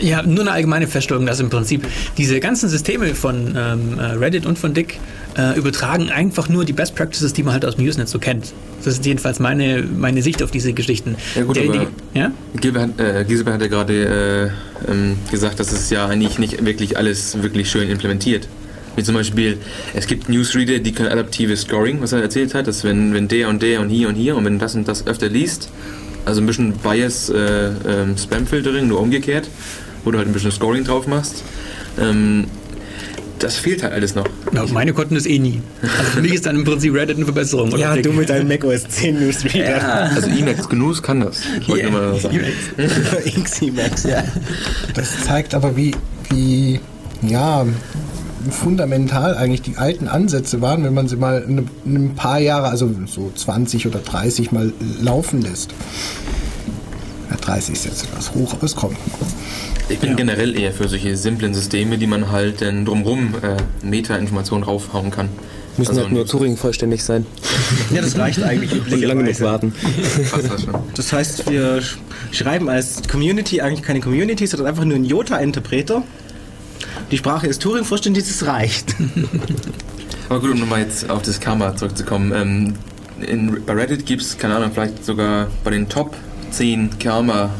ja, 0.01 0.23
nur 0.23 0.41
eine 0.41 0.53
allgemeine 0.53 0.87
Feststellung, 0.87 1.27
dass 1.27 1.39
im 1.39 1.51
Prinzip 1.51 1.87
diese 2.17 2.41
ganzen 2.41 2.71
Systeme 2.71 3.15
von 3.15 3.55
ähm, 3.55 3.99
äh, 3.99 4.05
Reddit 4.13 4.47
und 4.47 4.59
von 4.59 4.73
Dick 4.73 5.01
äh, 5.37 5.59
übertragen 5.59 6.11
einfach 6.11 6.49
nur 6.49 6.65
die 6.65 6.73
Best 6.73 6.95
Practices, 6.95 7.33
die 7.33 7.43
man 7.43 7.53
halt 7.53 7.65
aus 7.65 7.77
dem 7.77 7.87
Usenet 7.87 8.09
so 8.09 8.19
kennt. 8.19 8.53
Das 8.85 8.95
ist 8.95 9.05
jedenfalls 9.05 9.39
meine, 9.39 9.83
meine 9.83 10.23
Sicht 10.23 10.43
auf 10.43 10.51
diese 10.51 10.73
Geschichten. 10.73 11.17
Ja 11.35 11.43
gut, 11.43 11.57
Der, 11.57 11.65
aber 11.65 11.87
die, 12.15 12.19
ja? 12.19 12.33
Gilbert, 12.61 12.99
äh, 12.99 13.25
Gisbert 13.25 13.55
hat 13.55 13.63
ja 13.63 13.69
gerade 13.69 14.53
äh, 14.87 14.91
ähm, 14.91 15.19
gesagt, 15.31 15.61
dass 15.61 15.73
es 15.73 15.91
ja 15.91 16.07
eigentlich 16.07 16.39
nicht 16.39 16.65
wirklich 16.65 16.97
alles 16.97 17.43
wirklich 17.43 17.71
schön 17.71 17.89
implementiert. 17.91 18.49
Wie 18.97 19.03
zum 19.03 19.15
Beispiel, 19.15 19.59
es 19.93 20.07
gibt 20.07 20.31
Newsreader, 20.31 20.79
die 20.79 20.93
können 20.93 21.11
adaptives 21.11 21.63
Scoring, 21.63 22.01
was 22.01 22.13
er 22.13 22.23
erzählt 22.23 22.55
hat, 22.55 22.67
dass 22.67 22.83
wenn, 22.83 23.13
wenn 23.13 23.29
der 23.29 23.51
und 23.51 23.63
der 23.63 23.81
und 23.81 23.91
hier 23.91 24.09
und 24.09 24.15
hier 24.15 24.37
und 24.37 24.45
wenn 24.47 24.59
das 24.59 24.75
und 24.75 24.89
das 24.89 25.07
öfter 25.07 25.29
liest, 25.29 25.69
also 26.25 26.41
ein 26.41 26.47
bisschen 26.47 26.73
Bias 26.73 27.29
äh, 27.29 27.69
ähm, 27.87 28.17
Spam-Filtering, 28.17 28.89
nur 28.89 29.01
umgekehrt, 29.01 29.49
wo 30.03 30.11
du 30.11 30.19
halt 30.19 30.29
ein 30.29 30.33
bisschen 30.33 30.51
Scoring 30.51 30.85
drauf 30.85 31.07
machst. 31.07 31.45
Ähm, 32.01 32.47
das 33.47 33.57
fehlt 33.57 33.83
halt 33.83 33.93
alles 33.93 34.15
noch. 34.15 34.27
Ja, 34.53 34.65
meine 34.73 34.93
konnten 34.93 35.15
das 35.15 35.25
eh 35.27 35.39
nie. 35.39 35.61
Also 35.83 36.11
für 36.13 36.21
mich 36.21 36.35
ist 36.35 36.47
dann 36.47 36.57
im 36.57 36.65
Prinzip 36.65 36.93
Reddit 36.95 37.17
eine 37.17 37.25
Verbesserung. 37.25 37.69
oder? 37.73 37.79
Ja, 37.79 37.97
du 37.97 38.13
mit 38.13 38.29
deinem 38.29 38.49
Mac 38.49 38.65
OS 38.65 38.89
10 38.89 39.21
Newsreader. 39.21 40.11
Also 40.15 40.29
Emacs 40.29 40.69
Gnus 40.69 41.03
kann 41.03 41.21
das. 41.21 41.41
Wollte 41.67 41.87
ich 41.87 41.93
Yeah. 41.93 42.11
mal 42.11 42.21
sagen. 42.21 42.41
Emacs, 43.61 44.03
ja. 44.05 44.25
Das 44.95 45.25
zeigt 45.25 45.55
aber, 45.55 45.77
wie, 45.77 45.95
wie 46.31 46.81
ja, 47.23 47.65
fundamental 48.51 49.37
eigentlich 49.37 49.63
die 49.63 49.77
alten 49.77 50.09
Ansätze 50.09 50.61
waren, 50.61 50.85
wenn 50.85 50.95
man 50.95 51.09
sie 51.09 51.17
mal 51.17 51.45
ein, 51.47 51.69
ein 51.87 52.15
paar 52.15 52.39
Jahre, 52.39 52.69
also 52.69 52.91
so 53.07 53.31
20 53.35 53.87
oder 53.87 54.01
30 54.01 54.53
mal 54.53 54.73
laufen 55.01 55.41
lässt. 55.43 55.71
Ja, 57.31 57.37
30 57.37 57.75
ist 57.75 57.85
jetzt 57.85 58.05
etwas 58.05 58.35
hoch, 58.35 58.53
aber 58.55 58.65
es 58.65 58.75
kommt. 58.77 58.97
Ich 59.89 59.99
bin 60.01 60.17
generell 60.17 60.59
eher 60.59 60.73
für 60.73 60.89
solche 60.89 61.17
simplen 61.17 61.55
Systeme, 61.55 61.97
die 61.99 62.07
man 62.09 62.31
halt 62.33 62.61
dann 62.61 62.85
drumrum 62.85 63.35
äh, 63.43 63.87
Meta-Informationen 63.87 64.65
raufhauen 64.65 65.11
kann. 65.11 65.29
Müssen 65.77 65.91
Also 65.91 66.03
halt 66.03 66.13
nur 66.13 66.27
Turing 66.27 66.57
vollständig 66.57 67.05
sein. 67.05 67.27
Ja, 67.95 68.01
das 68.03 68.17
reicht 68.19 68.43
eigentlich 68.43 68.73
Und 68.73 69.01
lange 69.03 69.23
genug 69.25 69.41
warten. 69.41 69.73
Das 70.95 71.13
heißt, 71.13 71.49
wir 71.51 71.79
sch- 71.81 71.97
schreiben 72.33 72.69
als 72.69 73.03
Community 73.09 73.61
eigentlich 73.61 73.83
keine 73.83 74.01
Community, 74.01 74.47
sondern 74.47 74.69
einfach 74.69 74.85
nur 74.85 74.97
einen 74.97 75.05
Jota-Interpreter. 75.05 76.03
Die 77.11 77.19
Sprache 77.19 77.47
ist 77.47 77.63
Turing 77.63 77.85
vollständig, 77.85 78.25
das 78.27 78.47
reicht. 78.47 78.95
Aber 80.29 80.41
gut, 80.41 80.51
um 80.53 80.59
nochmal 80.61 80.81
jetzt 80.81 81.09
auf 81.11 81.23
das 81.23 81.39
Karma 81.39 81.77
zurückzukommen. 81.77 82.33
Ähm, 82.35 82.75
in, 83.25 83.65
bei 83.65 83.73
Reddit 83.75 84.05
gibt 84.07 84.23
es, 84.23 84.37
keine 84.37 84.57
Ahnung, 84.57 84.71
vielleicht 84.75 85.05
sogar 85.05 85.49
bei 85.63 85.71
den 85.71 85.89
Top 85.89 86.15
10 86.51 86.99
Karma, 86.99 87.51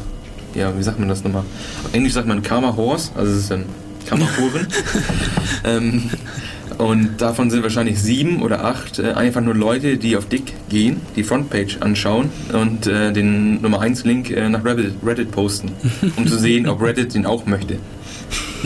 ja, 0.57 0.77
wie 0.77 0.83
sagt 0.83 0.99
man 0.99 1.07
das 1.07 1.23
nochmal? 1.23 1.43
Auf 1.83 1.93
Englisch 1.93 2.13
sagt 2.13 2.27
man 2.27 2.41
Karma 2.41 2.75
Horse, 2.75 3.11
also 3.15 3.31
es 3.31 3.43
ist 3.43 3.51
ein 3.51 3.65
Karma-Huren. 4.07 4.67
ähm, 5.63 6.09
und 6.77 7.21
davon 7.21 7.49
sind 7.49 7.63
wahrscheinlich 7.63 7.99
sieben 7.99 8.41
oder 8.41 8.63
acht 8.63 8.99
äh, 8.99 9.13
einfach 9.13 9.41
nur 9.41 9.55
Leute, 9.55 9.97
die 9.97 10.15
auf 10.15 10.27
Dick 10.27 10.53
gehen, 10.69 11.01
die 11.15 11.23
Frontpage 11.23 11.77
anschauen 11.81 12.29
und 12.53 12.87
äh, 12.87 13.11
den 13.11 13.61
Nummer 13.61 13.81
1 13.81 14.03
Link 14.05 14.29
äh, 14.31 14.49
nach 14.49 14.63
Reddit, 14.63 14.93
Reddit 15.05 15.31
posten, 15.31 15.71
um 16.15 16.27
zu 16.27 16.37
sehen, 16.37 16.67
ob 16.67 16.81
Reddit 16.81 17.13
den 17.13 17.25
auch 17.25 17.45
möchte. 17.45 17.77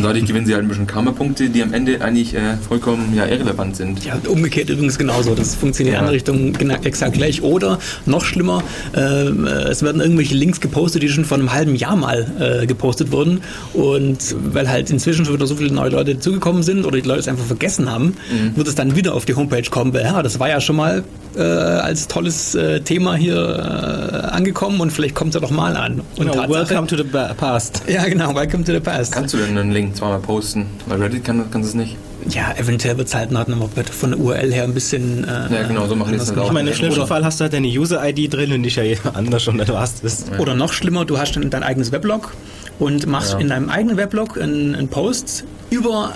Und 0.01 0.07
dadurch 0.07 0.25
gewinnen 0.25 0.47
sie 0.47 0.55
halt 0.55 0.63
ein 0.65 0.67
bisschen 0.67 0.87
Karma-Punkte, 0.87 1.49
die 1.49 1.61
am 1.61 1.73
Ende 1.75 2.01
eigentlich 2.01 2.33
äh, 2.33 2.57
vollkommen 2.67 3.13
ja, 3.15 3.27
irrelevant 3.27 3.75
sind. 3.75 4.03
Ja, 4.03 4.17
umgekehrt 4.27 4.67
übrigens 4.71 4.97
genauso. 4.97 5.35
Das 5.35 5.53
funktioniert 5.53 5.89
in 5.93 5.93
Ja. 5.93 5.99
andere 5.99 6.15
Richtung 6.15 6.53
gena- 6.53 6.83
exakt 6.83 7.13
gleich. 7.13 7.43
Oder 7.43 7.77
noch 8.07 8.25
schlimmer, 8.25 8.63
ähm, 8.95 9.45
äh, 9.45 9.49
es 9.69 9.83
werden 9.83 10.01
irgendwelche 10.01 10.33
Links 10.33 10.59
gepostet, 10.59 11.03
die 11.03 11.09
schon 11.09 11.23
vor 11.23 11.37
einem 11.37 11.53
halben 11.53 11.75
Jahr 11.75 11.95
mal 11.95 12.25
äh, 12.63 12.65
gepostet 12.65 13.11
wurden. 13.11 13.41
Und 13.73 14.17
weil 14.53 14.67
halt 14.69 14.89
inzwischen 14.89 15.23
schon 15.23 15.35
wieder 15.35 15.45
so 15.45 15.55
viele 15.55 15.71
neue 15.71 15.89
Leute 15.91 16.15
dazugekommen 16.15 16.63
sind 16.63 16.83
oder 16.83 16.99
die 16.99 17.07
Leute 17.07 17.19
es 17.19 17.27
einfach 17.27 17.45
vergessen 17.45 17.87
haben, 17.91 18.15
Mhm. 18.31 18.55
wird 18.57 18.67
es 18.67 18.73
dann 18.73 18.95
wieder 18.95 19.13
auf 19.13 19.25
die 19.25 19.35
Homepage 19.35 19.69
kommen. 19.69 19.93
weil, 19.93 20.01
Ja, 20.01 20.23
das 20.23 20.39
war 20.39 20.49
ja 20.49 20.59
schon 20.59 20.77
mal 20.77 21.03
äh, 21.37 21.41
als 21.41 22.07
tolles 22.09 22.55
äh, 22.55 22.81
Thema 22.81 23.15
hier 23.15 23.35
äh, 23.37 24.15
angekommen 24.35 24.81
und 24.81 24.91
vielleicht 24.91 25.15
kommt 25.15 25.29
es 25.29 25.35
ja 25.35 25.39
doch 25.39 25.51
mal 25.51 25.77
an. 25.77 26.01
Und 26.17 26.29
Genau, 26.31 26.49
welcome 26.49 26.87
to 26.87 26.97
the 26.97 27.03
past. 27.37 27.83
ja, 27.87 28.03
genau, 28.05 28.35
welcome 28.35 28.63
to 28.65 28.73
the 28.73 28.79
past. 28.81 29.13
Kannst 29.13 29.33
du 29.33 29.37
denn 29.37 29.57
einen 29.57 29.71
Link 29.71 29.90
zweimal 29.93 30.19
posten? 30.19 30.65
Weil 30.87 31.01
Reddit 31.01 31.23
kann, 31.25 31.49
kann 31.51 31.61
es 31.61 31.73
nicht. 31.73 31.95
Ja, 32.29 32.53
eventuell 32.55 32.97
wird 32.97 33.07
es 33.07 33.15
halt 33.15 33.31
noch 33.31 33.47
noch 33.47 33.69
von 33.91 34.11
der 34.11 34.19
URL 34.19 34.53
her 34.53 34.63
ein 34.65 34.73
bisschen. 34.73 35.23
Äh, 35.23 35.27
Ja, 35.53 35.67
genau, 35.67 35.87
so 35.87 35.95
machen 35.95 36.11
die 36.13 36.19
es 36.19 36.29
gemacht. 36.29 36.47
Ich 36.47 36.53
meine, 36.53 36.69
im 36.69 36.75
schlimmsten 36.75 36.99
Oder- 37.01 37.07
Fall 37.07 37.25
hast 37.25 37.39
du 37.39 37.43
halt 37.43 37.53
deine 37.53 37.67
User-ID 37.67 38.31
drin 38.31 38.51
und 38.53 38.61
nicht 38.61 38.75
ja 38.77 38.83
jeder 38.83 39.15
anders 39.15 39.47
und 39.47 39.57
dann 39.57 39.67
war's 39.69 40.01
das. 40.01 40.25
Oder 40.37 40.53
noch 40.53 40.71
schlimmer, 40.73 41.03
du 41.05 41.17
hast 41.17 41.35
dann 41.35 41.49
dein 41.49 41.63
eigenes 41.63 41.91
Weblog 41.91 42.33
und 42.79 43.07
machst 43.07 43.33
Ja. 43.33 43.39
in 43.39 43.47
deinem 43.49 43.69
eigenen 43.69 43.97
Weblog 43.97 44.39
einen, 44.39 44.75
einen 44.75 44.87
Post 44.87 45.45
über 45.71 46.13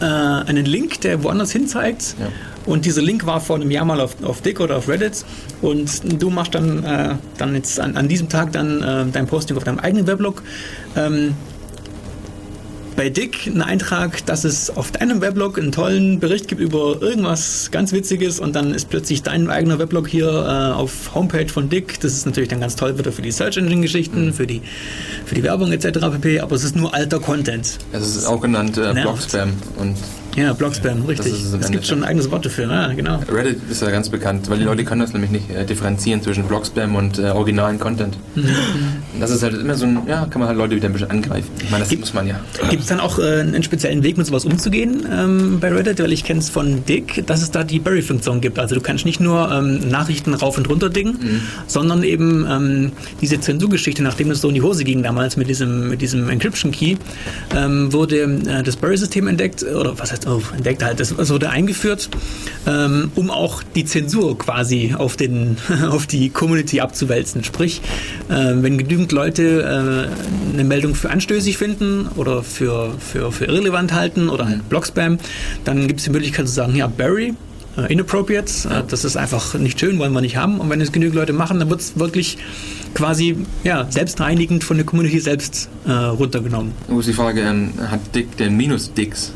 äh, 0.00 0.04
einen 0.04 0.64
Link, 0.64 1.00
der 1.02 1.22
woanders 1.22 1.52
hin 1.52 1.68
zeigt. 1.68 2.16
Ja. 2.18 2.26
Und 2.66 2.84
dieser 2.84 3.02
Link 3.02 3.26
war 3.26 3.40
vor 3.40 3.56
einem 3.56 3.70
Jahr 3.70 3.84
mal 3.84 4.00
auf, 4.00 4.16
auf 4.24 4.40
Dick 4.40 4.58
oder 4.58 4.78
auf 4.78 4.88
Reddit. 4.88 5.24
Und 5.62 6.20
du 6.20 6.30
machst 6.30 6.54
dann, 6.54 6.82
äh, 6.82 7.14
dann 7.38 7.54
jetzt 7.54 7.78
an, 7.78 7.96
an 7.96 8.08
diesem 8.08 8.28
Tag 8.28 8.52
dann 8.52 8.82
äh, 8.82 9.04
dein 9.12 9.26
Posting 9.26 9.56
auf 9.56 9.62
deinem 9.64 9.78
eigenen 9.78 10.06
Weblog. 10.08 10.42
Ähm, 10.96 11.34
bei 12.96 13.10
Dick 13.10 13.46
einen 13.46 13.62
Eintrag, 13.62 14.24
dass 14.26 14.44
es 14.44 14.70
auf 14.70 14.92
deinem 14.92 15.20
Weblog 15.20 15.58
einen 15.58 15.72
tollen 15.72 16.20
Bericht 16.20 16.48
gibt 16.48 16.60
über 16.60 17.00
irgendwas 17.00 17.70
ganz 17.70 17.92
Witziges 17.92 18.40
und 18.40 18.54
dann 18.54 18.74
ist 18.74 18.88
plötzlich 18.90 19.22
dein 19.22 19.50
eigener 19.50 19.78
Weblog 19.78 20.08
hier 20.08 20.28
äh, 20.28 20.74
auf 20.74 21.14
Homepage 21.14 21.48
von 21.48 21.68
Dick. 21.68 22.00
Das 22.00 22.12
ist 22.12 22.26
natürlich 22.26 22.48
dann 22.48 22.60
ganz 22.60 22.76
toll 22.76 22.98
wieder 22.98 23.12
für 23.12 23.22
die 23.22 23.32
Search 23.32 23.56
Engine 23.56 23.82
Geschichten, 23.82 24.32
für 24.32 24.46
die 24.46 24.62
für 25.26 25.34
die 25.34 25.42
Werbung 25.42 25.72
etc. 25.72 25.98
pp. 26.12 26.40
Aber 26.40 26.54
es 26.56 26.64
ist 26.64 26.76
nur 26.76 26.94
alter 26.94 27.20
Content. 27.20 27.78
Es 27.92 28.16
ist 28.16 28.26
auch 28.26 28.40
genannt 28.40 28.76
äh, 28.76 28.92
Nervt. 28.92 29.02
Blog-Spam. 29.02 29.52
Und 29.78 29.96
Ja, 30.36 30.52
Blogspam, 30.52 31.04
richtig. 31.04 31.32
es 31.60 31.70
gibt 31.70 31.86
schon 31.86 31.98
ein 31.98 32.04
eigenes 32.04 32.30
Wort 32.30 32.44
dafür, 32.44 32.68
ja, 32.70 32.92
genau. 32.92 33.20
Reddit 33.30 33.58
ist 33.70 33.82
ja 33.82 33.90
ganz 33.90 34.08
bekannt, 34.08 34.50
weil 34.50 34.58
die 34.58 34.64
Leute 34.64 34.84
können 34.84 35.00
das 35.00 35.12
nämlich 35.12 35.30
nicht 35.30 35.50
äh, 35.50 35.64
differenzieren 35.64 36.22
zwischen 36.22 36.44
Blog-Spam 36.44 36.96
und 36.96 37.18
äh, 37.18 37.30
originalen 37.30 37.78
Content. 37.78 38.16
Und 38.34 39.20
das 39.20 39.30
ist 39.30 39.42
halt 39.44 39.54
immer 39.54 39.74
so 39.76 39.86
ein, 39.86 39.98
ja, 40.08 40.26
kann 40.26 40.40
man 40.40 40.48
halt 40.48 40.58
Leute 40.58 40.74
wieder 40.74 40.88
ein 40.88 40.92
bisschen 40.92 41.10
angreifen. 41.10 41.50
Ich 41.62 41.70
meine, 41.70 41.84
das 41.84 41.96
muss 41.96 42.14
man 42.14 42.26
ja. 42.26 42.40
Gibt 42.68 42.82
es 42.82 42.88
dann 42.88 42.98
auch 42.98 43.18
äh, 43.18 43.40
einen 43.40 43.62
speziellen 43.62 44.02
Weg, 44.02 44.18
mit 44.18 44.26
sowas 44.26 44.44
umzugehen 44.44 45.06
ähm, 45.10 45.60
bei 45.60 45.72
Reddit? 45.72 46.00
Weil 46.00 46.12
ich 46.12 46.24
kenne 46.24 46.40
es 46.40 46.48
von 46.48 46.84
Dick, 46.84 47.24
dass 47.26 47.40
es 47.40 47.52
da 47.52 47.62
die 47.62 47.78
Bury-Funktion 47.78 48.40
gibt. 48.40 48.58
Also 48.58 48.74
du 48.74 48.80
kannst 48.80 49.04
nicht 49.04 49.20
nur 49.20 49.52
ähm, 49.52 49.88
Nachrichten 49.88 50.34
rauf 50.34 50.58
und 50.58 50.68
runter 50.68 50.90
dingen, 50.90 51.42
sondern 51.68 52.02
eben 52.02 52.46
ähm, 52.50 52.92
diese 53.20 53.38
Zensurgeschichte, 53.38 54.02
nachdem 54.02 54.32
es 54.32 54.40
so 54.40 54.48
in 54.48 54.54
die 54.54 54.62
Hose 54.62 54.82
ging 54.82 55.02
damals 55.02 55.36
mit 55.36 55.48
diesem, 55.48 55.90
mit 55.90 56.02
diesem 56.02 56.28
Encryption-Key, 56.28 56.96
ähm, 57.56 57.92
wurde 57.92 58.22
äh, 58.22 58.62
das 58.64 58.76
Bury-System 58.76 59.28
entdeckt, 59.28 59.62
oder 59.62 59.96
was 59.98 60.10
heißt, 60.10 60.23
oh, 60.26 60.40
entdeckt 60.54 60.82
halt, 60.82 61.00
das, 61.00 61.14
das 61.16 61.30
wurde 61.30 61.50
eingeführt, 61.50 62.08
ähm, 62.66 63.10
um 63.14 63.30
auch 63.30 63.62
die 63.62 63.84
Zensur 63.84 64.38
quasi 64.38 64.94
auf, 64.96 65.16
den, 65.16 65.56
auf 65.90 66.06
die 66.06 66.30
Community 66.30 66.80
abzuwälzen. 66.80 67.44
Sprich, 67.44 67.80
äh, 68.28 68.52
wenn 68.56 68.78
genügend 68.78 69.12
Leute 69.12 69.62
äh, 69.62 70.52
eine 70.52 70.64
Meldung 70.64 70.94
für 70.94 71.10
anstößig 71.10 71.58
finden 71.58 72.08
oder 72.16 72.42
für, 72.42 72.94
für, 72.98 73.32
für 73.32 73.46
irrelevant 73.46 73.92
halten 73.92 74.28
oder 74.28 74.46
halt 74.46 74.68
Blockspam, 74.68 75.18
dann 75.64 75.86
gibt 75.88 76.00
es 76.00 76.04
die 76.04 76.10
Möglichkeit 76.10 76.46
zu 76.46 76.52
sagen, 76.54 76.74
ja, 76.76 76.86
Barry, 76.86 77.34
äh, 77.76 77.92
inappropriate, 77.92 78.68
äh, 78.68 78.82
das 78.88 79.04
ist 79.04 79.16
einfach 79.16 79.54
nicht 79.54 79.80
schön, 79.80 79.98
wollen 79.98 80.12
wir 80.12 80.20
nicht 80.20 80.36
haben. 80.36 80.60
Und 80.60 80.70
wenn 80.70 80.80
es 80.80 80.92
genügend 80.92 81.16
Leute 81.16 81.32
machen, 81.32 81.58
dann 81.58 81.70
wird 81.70 81.80
es 81.80 81.98
wirklich 81.98 82.38
quasi 82.94 83.36
ja, 83.64 83.86
selbstreinigend 83.90 84.64
von 84.64 84.76
der 84.76 84.86
Community 84.86 85.18
selbst 85.20 85.68
äh, 85.86 85.90
runtergenommen. 85.90 86.72
Wo 86.88 87.00
ist 87.00 87.08
die 87.08 87.12
Frage, 87.12 87.40
ähm, 87.40 87.72
hat 87.90 88.14
Dick 88.14 88.36
denn 88.36 88.56
Minus-Dicks? 88.56 89.32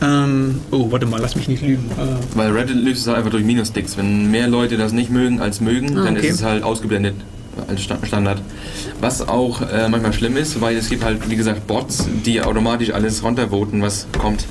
Ähm, 0.00 0.60
oh, 0.70 0.90
warte 0.92 1.06
mal, 1.06 1.20
lass 1.20 1.34
mich 1.34 1.48
nicht 1.48 1.62
lügen. 1.62 1.90
Äh, 1.98 2.36
Weil 2.36 2.52
Reddit 2.52 2.76
löst 2.76 3.00
es 3.02 3.06
halt 3.08 3.18
einfach 3.18 3.30
durch 3.30 3.44
Minus-Dicks. 3.44 3.96
Wenn 3.96 4.30
mehr 4.30 4.46
Leute 4.46 4.76
das 4.76 4.92
nicht 4.92 5.10
mögen 5.10 5.40
als 5.40 5.60
mögen, 5.60 5.98
Ah, 5.98 6.04
dann 6.04 6.16
okay. 6.16 6.28
ist 6.28 6.36
es 6.36 6.42
halt 6.44 6.62
ausgeblendet 6.62 7.14
als 7.66 7.82
Sta- 7.82 7.98
Standard. 8.06 8.40
Was 9.00 9.26
auch 9.26 9.60
äh, 9.62 9.88
manchmal 9.88 10.12
schlimm 10.12 10.36
ist, 10.36 10.60
weil 10.60 10.76
es 10.76 10.88
gibt 10.88 11.04
halt, 11.04 11.28
wie 11.28 11.34
gesagt, 11.36 11.66
Bots, 11.66 12.06
die 12.24 12.40
automatisch 12.40 12.92
alles 12.92 13.22
runtervoten, 13.24 13.82
was 13.82 14.06
kommt. 14.18 14.44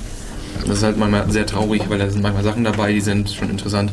Das 0.68 0.80
ist 0.80 0.84
halt 0.84 0.98
manchmal 0.98 1.32
sehr 1.32 1.46
traurig, 1.46 1.84
weil 1.88 2.00
da 2.00 2.10
sind 2.10 2.22
manchmal 2.22 2.44
Sachen 2.44 2.66
dabei, 2.66 2.92
die 2.92 3.00
sind 3.02 3.30
schon 3.30 3.50
interessant. 3.50 3.92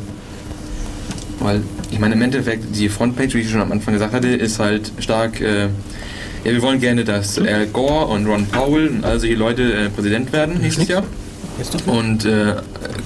Weil, 1.39 1.63
ich 1.93 2.01
meine, 2.01 2.15
im 2.15 2.23
Endeffekt, 2.23 2.75
die 2.75 2.89
Frontpage, 2.89 3.35
wie 3.35 3.41
ich 3.41 3.51
schon 3.51 3.61
am 3.61 3.71
Anfang 3.71 3.95
gesagt 3.95 4.13
hatte, 4.13 4.29
ist 4.29 4.59
halt 4.59 4.91
stark. 4.99 5.41
Äh, 5.41 5.65
ja, 6.45 6.53
wir 6.53 6.63
wollen 6.63 6.81
gerne, 6.81 7.05
dass 7.05 7.39
Al 7.39 7.67
Gore 7.67 8.07
und 8.07 8.27
Ron 8.27 8.47
Powell 8.47 8.89
und 8.89 9.05
all 9.05 9.21
solche 9.21 9.35
Leute 9.37 9.63
äh, 9.75 9.89
Präsident 9.91 10.33
werden, 10.33 10.61
hieß 10.61 10.79
es 10.79 10.89
ja. 10.89 11.03
Und 11.87 12.25
äh, 12.25 12.57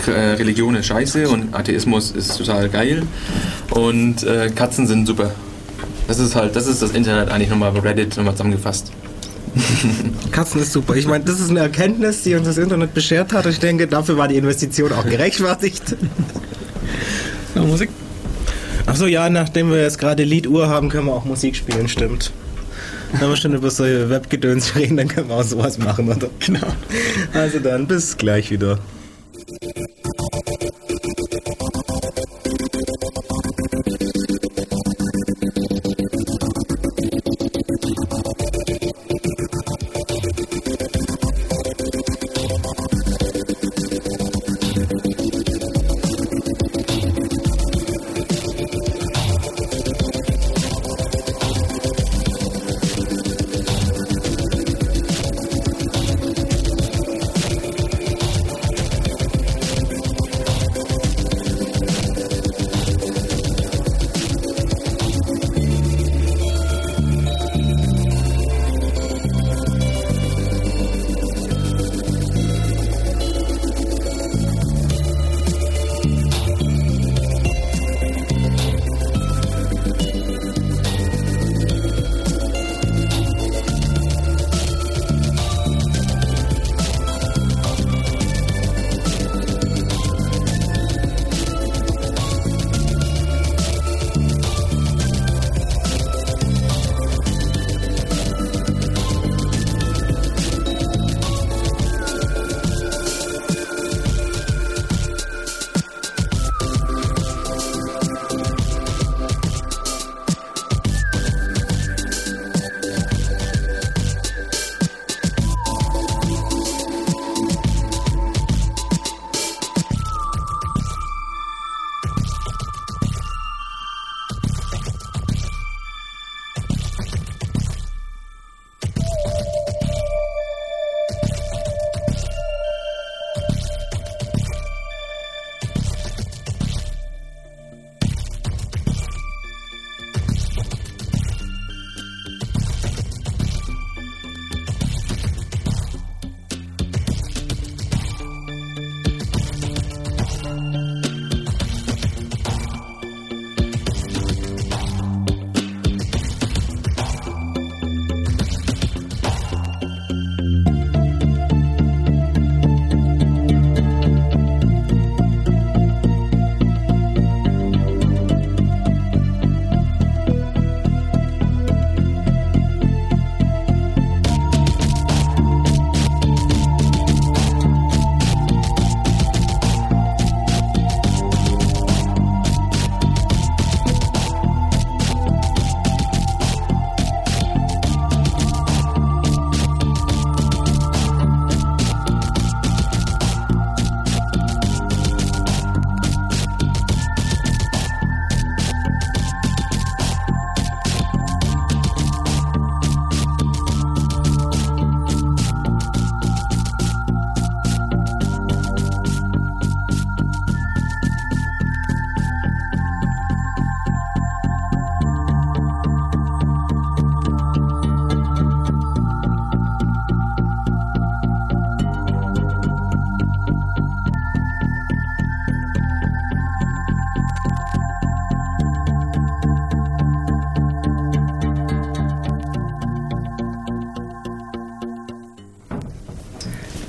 äh, 0.07 0.11
Religion 0.37 0.75
ist 0.75 0.87
scheiße 0.87 1.29
und 1.29 1.55
Atheismus 1.55 2.13
ist 2.13 2.37
total 2.37 2.69
geil. 2.69 3.03
Und 3.71 4.23
äh, 4.25 4.51
Katzen 4.55 4.87
sind 4.87 5.07
super. 5.07 5.33
Das 6.07 6.19
ist 6.19 6.35
halt, 6.35 6.57
das 6.57 6.67
ist 6.67 6.81
das 6.81 6.93
Internet 6.93 7.31
eigentlich 7.31 7.51
nochmal 7.51 7.73
bei 7.73 7.81
Reddit 7.81 8.17
nochmal 8.17 8.35
zusammengefasst. 8.35 8.91
Katzen 10.31 10.63
ist 10.63 10.73
super. 10.73 10.95
Ich 10.97 11.07
meine, 11.07 11.25
das 11.25 11.41
ist 11.41 11.51
eine 11.51 11.61
Erkenntnis, 11.61 12.23
die 12.23 12.35
uns 12.35 12.47
das 12.47 12.59
Internet 12.59 12.95
beschert 12.95 13.33
hat. 13.33 13.45
Und 13.45 13.53
ich 13.53 13.61
denke, 13.61 13.87
dafür 13.87 14.17
war 14.17 14.29
die 14.29 14.37
Investition 14.37 14.93
auch 14.93 15.05
gerechtfertigt. 15.05 15.97
Musik? 17.55 17.91
Achso, 18.87 19.07
ja, 19.07 19.29
nachdem 19.29 19.71
wir 19.71 19.83
jetzt 19.83 19.99
gerade 19.99 20.25
Lieduhr 20.25 20.69
haben, 20.69 20.89
können 20.89 21.07
wir 21.07 21.13
auch 21.13 21.25
Musik 21.25 21.57
spielen, 21.57 21.89
stimmt. 21.89 22.33
Wenn 23.13 23.29
wir 23.29 23.37
schon 23.37 23.55
über 23.55 23.71
so 23.71 23.85
Webgedöns 23.85 24.75
reden, 24.77 24.97
dann 24.97 25.09
können 25.09 25.29
wir 25.29 25.37
auch 25.37 25.43
sowas 25.43 25.79
machen, 25.79 26.09
oder? 26.09 26.29
Genau. 26.41 26.67
Also 27.33 27.59
dann, 27.59 27.87
bis 27.87 28.17
gleich 28.17 28.51
wieder. 28.51 28.79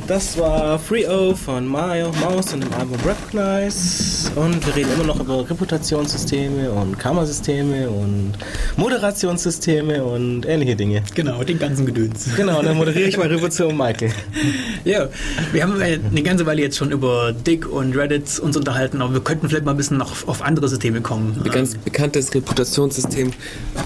Das 0.09 0.39
war 0.39 0.79
Free-O 0.79 1.35
von 1.35 1.67
Mario 1.67 2.11
Maus 2.19 2.51
und 2.51 2.63
dem 2.63 2.73
Album 2.73 2.97
Recognize. 3.05 4.31
Und 4.35 4.65
wir 4.65 4.75
reden 4.75 4.91
immer 4.95 5.03
noch 5.03 5.19
über 5.19 5.47
Reputationssysteme 5.47 6.71
und 6.71 6.97
Kammersysteme 6.97 7.87
und 7.87 8.33
Moderationssysteme 8.75 10.03
und 10.03 10.47
ähnliche 10.47 10.75
Dinge. 10.75 11.03
Genau, 11.13 11.43
den 11.43 11.59
ganzen 11.59 11.85
Gedöns. 11.85 12.27
Genau, 12.35 12.63
dann 12.63 12.77
moderiere 12.77 13.07
ich 13.07 13.17
mal 13.17 13.27
rüber 13.27 13.51
zu 13.51 13.69
Michael. 13.69 14.11
Ja, 14.85 15.09
wir 15.51 15.61
haben 15.61 15.79
eine 15.79 16.23
ganze 16.23 16.45
Weile 16.45 16.61
jetzt 16.63 16.77
schon 16.77 16.89
über 16.91 17.31
Dick 17.31 17.69
und 17.69 17.95
Reddit 17.95 18.39
uns 18.39 18.57
unterhalten, 18.57 19.03
aber 19.03 19.13
wir 19.13 19.21
könnten 19.21 19.47
vielleicht 19.47 19.65
mal 19.65 19.71
ein 19.71 19.77
bisschen 19.77 19.97
noch 19.97 20.27
auf 20.27 20.41
andere 20.41 20.69
Systeme 20.69 21.01
kommen. 21.01 21.39
Ein 21.43 21.51
ganz 21.51 21.75
bekanntes 21.75 22.33
Reputationssystem 22.33 23.33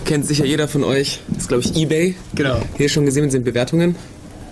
kennt 0.05 0.25
sicher 0.25 0.45
jeder 0.45 0.69
von 0.69 0.86
euch. 0.86 1.19
Das 1.27 1.39
ist, 1.39 1.47
glaube 1.49 1.63
ich, 1.63 1.75
eBay. 1.75 2.15
Genau. 2.36 2.62
Hier 2.77 2.88
schon 2.88 3.05
gesehen 3.05 3.29
sind 3.29 3.43
Bewertungen. 3.43 3.97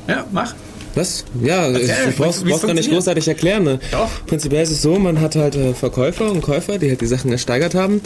Ja, 0.10 0.25
mach. 0.31 0.53
Was? 0.93 1.23
Ja, 1.41 1.69
ich 1.71 2.15
brauch's, 2.17 2.41
wie- 2.43 2.47
wie 2.47 2.51
es 2.51 2.58
brauch's 2.58 2.67
gar 2.67 2.73
nicht 2.73 2.91
großartig 2.91 3.27
erklären. 3.27 3.63
Ne? 3.63 3.80
Doch. 3.91 4.10
Prinzipiell 4.27 4.62
ist 4.63 4.71
es 4.71 4.82
so, 4.82 4.99
man 4.99 5.21
hat 5.21 5.36
halt 5.38 5.56
äh, 5.56 5.73
Verkäufer 5.73 6.30
und 6.30 6.41
Käufer, 6.41 6.77
die 6.80 6.89
halt 6.89 6.99
die 7.01 7.06
Sachen 7.08 7.32
ersteigert 7.32 7.75
haben. 7.75 8.01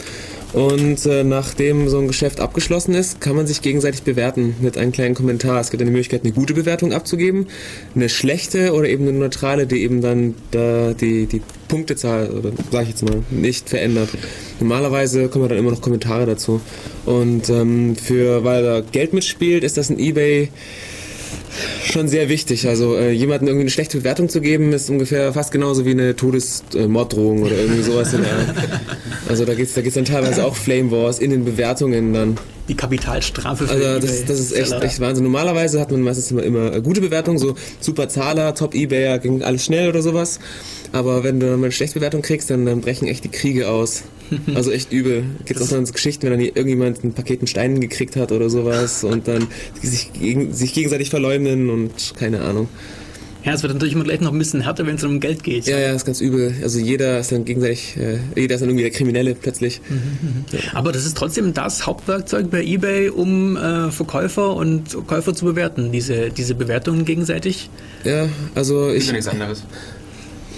Und 0.52 1.04
äh, 1.04 1.24
nachdem 1.24 1.88
so 1.88 1.98
ein 1.98 2.06
Geschäft 2.06 2.38
abgeschlossen 2.40 2.94
ist, 2.94 3.20
kann 3.20 3.34
man 3.34 3.46
sich 3.46 3.60
gegenseitig 3.60 4.04
bewerten 4.04 4.54
mit 4.60 4.78
einem 4.78 4.92
kleinen 4.92 5.14
Kommentar. 5.16 5.60
Es 5.60 5.70
gibt 5.70 5.82
eine 5.82 5.90
Möglichkeit, 5.90 6.22
eine 6.22 6.32
gute 6.32 6.54
Bewertung 6.54 6.92
abzugeben, 6.92 7.48
eine 7.96 8.08
schlechte 8.08 8.72
oder 8.72 8.88
eben 8.88 9.08
eine 9.08 9.18
neutrale, 9.18 9.66
die 9.66 9.82
eben 9.82 10.00
dann 10.00 10.34
da 10.52 10.94
die, 10.94 11.26
die 11.26 11.42
Punktezahl, 11.68 12.30
oder 12.30 12.52
sag 12.70 12.84
ich 12.84 12.90
jetzt 12.90 13.02
mal, 13.02 13.22
nicht 13.30 13.68
verändert. 13.68 14.10
Normalerweise 14.60 15.28
kommen 15.28 15.48
dann 15.48 15.58
immer 15.58 15.72
noch 15.72 15.80
Kommentare 15.80 16.24
dazu. 16.24 16.60
Und 17.04 17.50
ähm, 17.50 17.96
für, 17.96 18.44
weil 18.44 18.62
da 18.62 18.80
Geld 18.80 19.12
mitspielt, 19.12 19.64
ist 19.64 19.76
das 19.76 19.90
ein 19.90 19.98
Ebay 19.98 20.48
schon 21.84 22.08
sehr 22.08 22.28
wichtig. 22.28 22.68
Also 22.68 22.96
äh, 22.96 23.10
jemandem 23.10 23.48
irgendwie 23.48 23.62
eine 23.62 23.70
schlechte 23.70 23.98
Bewertung 23.98 24.28
zu 24.28 24.40
geben, 24.40 24.72
ist 24.72 24.90
ungefähr 24.90 25.32
fast 25.32 25.52
genauso 25.52 25.84
wie 25.84 25.90
eine 25.92 26.16
Todesmorddrohung 26.16 27.42
oder 27.42 27.56
irgendwie 27.56 27.82
sowas. 27.82 28.12
In 28.12 28.22
der. 28.22 28.30
Also 29.28 29.44
da 29.44 29.54
geht's 29.54 29.74
da 29.74 29.80
geht's 29.80 29.96
dann 29.96 30.04
teilweise 30.04 30.44
auch 30.44 30.54
Flame 30.54 30.92
Wars 30.92 31.18
in 31.18 31.30
den 31.30 31.44
Bewertungen 31.44 32.12
dann. 32.12 32.38
Die 32.68 32.74
Kapitalstrafe 32.74 33.66
für 33.66 33.74
Also 33.74 34.06
das, 34.06 34.24
das 34.24 34.40
ist 34.40 34.52
echt, 34.52 34.72
echt 34.72 35.00
Wahnsinn. 35.00 35.24
Normalerweise 35.24 35.80
hat 35.80 35.90
man 35.90 36.02
meistens 36.02 36.30
immer, 36.30 36.42
immer 36.42 36.72
äh, 36.74 36.80
gute 36.80 37.00
Bewertungen, 37.00 37.38
so 37.38 37.54
super 37.80 38.08
Zahler, 38.08 38.54
Top 38.54 38.74
Ebayer, 38.74 39.18
ging 39.18 39.42
alles 39.42 39.64
schnell 39.64 39.88
oder 39.88 40.02
sowas. 40.02 40.38
Aber 40.92 41.24
wenn 41.24 41.40
du 41.40 41.46
dann 41.46 41.60
mal 41.60 41.66
eine 41.66 41.72
schlechte 41.72 41.98
Bewertung 41.98 42.22
kriegst, 42.22 42.50
dann, 42.50 42.66
dann 42.66 42.80
brechen 42.80 43.08
echt 43.08 43.24
die 43.24 43.30
Kriege 43.30 43.68
aus. 43.68 44.04
Also 44.54 44.70
echt 44.70 44.92
übel. 44.92 45.24
Gibt 45.44 45.60
auch 45.60 45.68
dann 45.68 45.86
so 45.86 45.92
Geschichten, 45.92 46.22
wenn 46.24 46.30
dann 46.32 46.40
hier 46.40 46.56
irgendjemand 46.56 47.04
ein 47.04 47.12
Paket 47.12 47.40
mit 47.40 47.50
Steinen 47.50 47.80
gekriegt 47.80 48.16
hat 48.16 48.32
oder 48.32 48.50
sowas 48.50 49.04
und 49.04 49.28
dann 49.28 49.46
sich, 49.82 50.12
gegen, 50.12 50.52
sich 50.52 50.74
gegenseitig 50.74 51.10
verleumden 51.10 51.70
und 51.70 52.14
keine 52.16 52.42
Ahnung. 52.42 52.68
Ja, 53.46 53.52
es 53.52 53.62
wird 53.62 53.72
natürlich 53.72 53.94
immer 53.94 54.02
gleich 54.02 54.20
noch 54.20 54.32
ein 54.32 54.38
bisschen 54.38 54.62
härter, 54.62 54.88
wenn 54.88 54.96
es 54.96 55.04
um 55.04 55.20
Geld 55.20 55.44
geht. 55.44 55.68
Ja, 55.68 55.78
ja, 55.78 55.92
ist 55.92 56.04
ganz 56.04 56.20
übel. 56.20 56.52
Also 56.64 56.80
jeder 56.80 57.20
ist 57.20 57.30
dann 57.30 57.44
gegenseitig, 57.44 57.96
äh, 57.96 58.18
jeder 58.34 58.56
ist 58.56 58.60
dann 58.60 58.68
irgendwie 58.70 58.82
der 58.82 58.90
Kriminelle 58.90 59.36
plötzlich. 59.36 59.80
Aber 60.74 60.90
das 60.90 61.06
ist 61.06 61.16
trotzdem 61.16 61.54
das 61.54 61.86
Hauptwerkzeug 61.86 62.50
bei 62.50 62.64
eBay, 62.64 63.08
um 63.08 63.56
äh, 63.56 63.92
Verkäufer 63.92 64.56
und 64.56 65.06
Käufer 65.06 65.32
zu 65.32 65.44
bewerten, 65.44 65.92
diese, 65.92 66.30
diese 66.30 66.56
Bewertungen 66.56 67.04
gegenseitig. 67.04 67.70
Ja, 68.02 68.28
also 68.56 68.88
Ist 68.88 69.02
ich, 69.02 69.06
ja 69.06 69.12
nichts 69.12 69.28
anderes. 69.28 69.62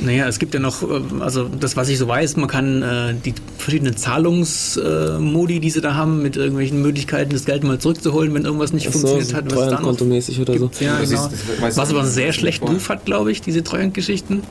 Naja, 0.01 0.29
es 0.29 0.39
gibt 0.39 0.55
ja 0.55 0.61
noch, 0.61 0.83
äh, 0.83 1.01
also 1.21 1.49
das, 1.49 1.77
was 1.77 1.89
ich 1.89 1.99
so 1.99 2.07
weiß, 2.07 2.37
man 2.37 2.49
kann 2.49 2.83
äh, 2.83 3.15
die 3.25 3.35
verschiedenen 3.59 3.97
Zahlungsmodi, 3.97 5.57
äh, 5.57 5.61
die 5.61 5.71
sie 5.71 5.81
da 5.81 5.95
haben, 5.95 6.23
mit 6.23 6.37
irgendwelchen 6.37 6.81
Möglichkeiten, 6.83 7.31
das 7.33 7.45
Geld 7.45 7.65
mal 7.65 7.79
zurückzuholen, 7.79 8.33
wenn 8.35 8.45
irgendwas 8.45 8.73
nicht 8.73 8.85
so, 8.87 8.93
funktioniert 8.93 9.27
so 9.29 9.37
hat. 9.37 9.45
Was 9.47 9.53
es 9.53 9.59
da 9.59 9.65
noch 9.65 9.69
Treuhandkontomäßig 9.71 10.41
oder 10.41 10.59
so. 10.59 10.71
Ja, 10.81 10.99
Das 11.01 11.11
genau. 11.11 11.27
ist- 11.27 11.33
das 11.61 11.77
was 11.77 11.91
aber 11.91 12.01
einen 12.01 12.11
sehr 12.11 12.33
schlechten 12.33 12.67
Ruf 12.69 12.89
hat, 12.89 13.05
glaube 13.05 13.33
ich, 13.33 13.41
diese 13.43 13.63
Treuhandgeschichten. 13.65 14.43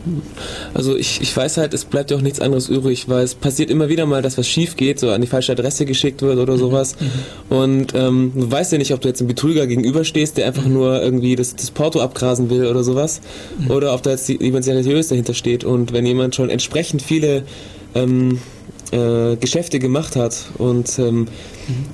Also 0.73 0.95
ich, 0.95 1.21
ich 1.21 1.35
weiß 1.35 1.57
halt, 1.57 1.73
es 1.73 1.85
bleibt 1.85 2.11
ja 2.11 2.17
auch 2.17 2.21
nichts 2.21 2.39
anderes 2.41 2.69
übrig, 2.69 3.07
weil 3.07 3.23
es 3.23 3.35
passiert 3.35 3.69
immer 3.69 3.89
wieder 3.89 4.05
mal, 4.05 4.21
dass 4.21 4.37
was 4.37 4.47
schief 4.47 4.75
geht, 4.75 4.99
so 4.99 5.09
an 5.11 5.21
die 5.21 5.27
falsche 5.27 5.53
Adresse 5.53 5.85
geschickt 5.85 6.21
wird 6.21 6.37
oder 6.39 6.57
sowas. 6.57 6.95
Und 7.49 7.93
ähm, 7.95 8.31
du 8.35 8.51
weißt 8.51 8.71
ja 8.73 8.77
nicht, 8.77 8.93
ob 8.93 9.01
du 9.01 9.07
jetzt 9.07 9.21
einem 9.21 9.29
Betrüger 9.29 9.65
gegenüberstehst, 9.67 10.37
der 10.37 10.47
einfach 10.47 10.65
nur 10.65 11.01
irgendwie 11.01 11.35
das, 11.35 11.55
das 11.55 11.71
Porto 11.71 12.01
abgrasen 12.01 12.49
will 12.49 12.65
oder 12.65 12.83
sowas, 12.83 13.21
oder 13.69 13.93
ob 13.93 14.03
da 14.03 14.11
jetzt 14.11 14.27
die- 14.27 14.37
jemand 14.41 14.65
seriös 14.65 15.07
dahinter 15.07 15.33
steht. 15.37 15.63
Und 15.63 15.93
wenn 15.93 16.05
jemand 16.05 16.35
schon 16.35 16.49
entsprechend 16.49 17.01
viele 17.01 17.43
ähm, 17.95 18.39
äh, 18.91 19.35
Geschäfte 19.37 19.79
gemacht 19.79 20.15
hat 20.15 20.45
und 20.57 20.97
ähm, 20.99 21.27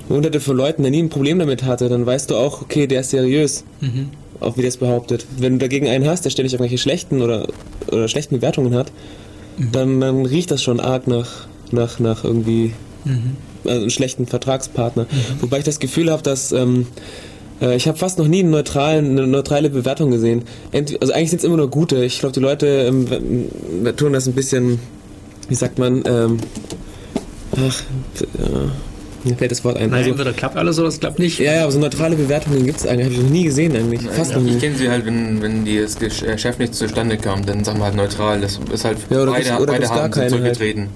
hunderte 0.08 0.40
von 0.40 0.56
Leuten, 0.56 0.82
der 0.82 0.90
nie 0.90 1.02
ein 1.02 1.08
Problem 1.08 1.38
damit 1.38 1.64
hatte, 1.64 1.88
dann 1.88 2.06
weißt 2.06 2.30
du 2.30 2.36
auch, 2.36 2.62
okay, 2.62 2.86
der 2.86 3.00
ist 3.00 3.10
seriös. 3.10 3.64
Auch 4.40 4.56
wie 4.56 4.62
das 4.62 4.76
behauptet. 4.78 5.26
Wenn 5.38 5.54
du 5.54 5.58
dagegen 5.58 5.88
einen 5.88 6.06
hast, 6.06 6.24
der 6.24 6.30
ständig 6.30 6.52
irgendwelche 6.52 6.78
schlechten 6.78 7.22
oder, 7.22 7.48
oder 7.90 8.08
schlechten 8.08 8.36
Bewertungen 8.36 8.74
hat, 8.74 8.92
dann, 9.72 10.00
dann 10.00 10.26
riecht 10.26 10.50
das 10.50 10.62
schon 10.62 10.80
arg 10.80 11.06
nach, 11.06 11.46
nach, 11.70 12.00
nach 12.00 12.24
irgendwie 12.24 12.72
also 13.64 13.80
einem 13.80 13.90
schlechten 13.90 14.26
Vertragspartner. 14.26 15.06
Wobei 15.40 15.58
ich 15.58 15.64
das 15.64 15.78
Gefühl 15.78 16.10
habe, 16.10 16.22
dass 16.22 16.52
ähm, 16.52 16.82
äh, 16.82 16.84
ich 17.60 17.86
habe 17.88 17.96
fast 17.98 18.18
noch 18.18 18.26
nie 18.28 18.40
eine 18.40 19.26
neutrale 19.26 19.70
Bewertung 19.70 20.10
gesehen. 20.10 20.42
Also 21.00 21.12
eigentlich 21.12 21.30
sind 21.30 21.38
es 21.38 21.44
immer 21.44 21.56
nur 21.56 21.70
gute. 21.70 22.04
Ich 22.04 22.18
glaube, 22.18 22.32
die 22.34 22.40
Leute 22.40 22.66
ähm, 22.66 23.06
tun 23.96 24.12
das 24.12 24.26
ein 24.26 24.32
bisschen, 24.34 24.78
wie 25.48 25.54
sagt 25.54 25.78
man, 25.78 26.02
ähm, 26.06 26.38
ach, 27.56 27.82
äh, 28.22 29.26
mir 29.26 29.36
fällt 29.36 29.50
das 29.52 29.64
Wort 29.64 29.76
ein. 29.78 29.88
Naja, 29.88 29.98
Also, 29.98 30.10
entweder 30.10 30.32
klappt 30.32 30.56
alles 30.56 30.78
oder 30.78 30.88
es 30.88 31.00
klappt 31.00 31.18
nicht. 31.18 31.38
ja, 31.38 31.54
ja, 31.54 31.62
aber 31.62 31.72
so 31.72 31.78
neutrale 31.78 32.16
Bewertungen 32.16 32.66
gibt 32.66 32.80
es 32.80 32.86
eigentlich, 32.86 33.04
habe 33.06 33.14
ich 33.14 33.22
noch 33.22 33.30
nie 33.30 33.44
gesehen 33.44 33.74
eigentlich. 33.74 34.02
Fast 34.10 34.34
noch 34.34 34.42
nie. 34.42 34.56
Ich 34.56 34.60
kenne 34.60 34.76
sie 34.76 34.90
halt, 34.90 35.06
wenn, 35.06 35.40
wenn 35.40 35.64
die 35.64 35.78
das 35.78 35.98
Gesch- 35.98 36.26
Geschäft 36.30 36.58
nicht 36.58 36.74
zustande 36.74 37.16
kam, 37.16 37.46
dann 37.46 37.64
sagen 37.64 37.78
wir 37.78 37.84
halt 37.86 37.94
neutral. 37.96 38.40
Das 38.40 38.60
ist 38.72 38.84
halt 38.84 38.98
Ja, 39.08 39.22
oder 39.22 39.32
beide, 39.32 39.44
gibt's- 39.44 39.60
oder 39.60 39.66
beide 39.72 39.78
gibt's 39.78 39.88
gar 39.94 40.02
haben 40.02 40.12
sind 40.12 40.30
keine 40.30 40.44
halt. 40.44 40.88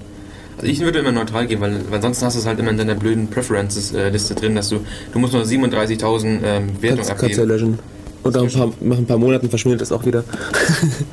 Ich 0.63 0.79
würde 0.79 0.99
immer 0.99 1.11
neutral 1.11 1.47
gehen, 1.47 1.61
weil, 1.61 1.81
weil 1.89 1.95
ansonsten 1.95 2.25
hast 2.25 2.35
du 2.35 2.39
es 2.39 2.45
halt 2.45 2.59
immer 2.59 2.71
in 2.71 2.77
deiner 2.77 2.95
blöden 2.95 3.27
Preferences-Liste 3.29 4.35
drin, 4.35 4.55
dass 4.55 4.69
du, 4.69 4.79
du 5.13 5.19
musst 5.19 5.33
nur 5.33 5.43
37.000 5.43 6.25
ähm, 6.43 6.69
Wertungen 6.79 6.79
Kannst, 6.79 6.81
kannst 6.81 7.11
ja 7.11 7.27
abgeben. 7.27 7.47
löschen. 7.47 7.79
Und 8.21 8.35
nach 8.35 8.41
ein, 8.41 8.51
paar, 8.51 8.73
nach 8.81 8.97
ein 8.97 9.05
paar 9.05 9.17
Monaten 9.17 9.49
verschwindet 9.49 9.81
das 9.81 9.91
auch 9.91 10.05
wieder. 10.05 10.23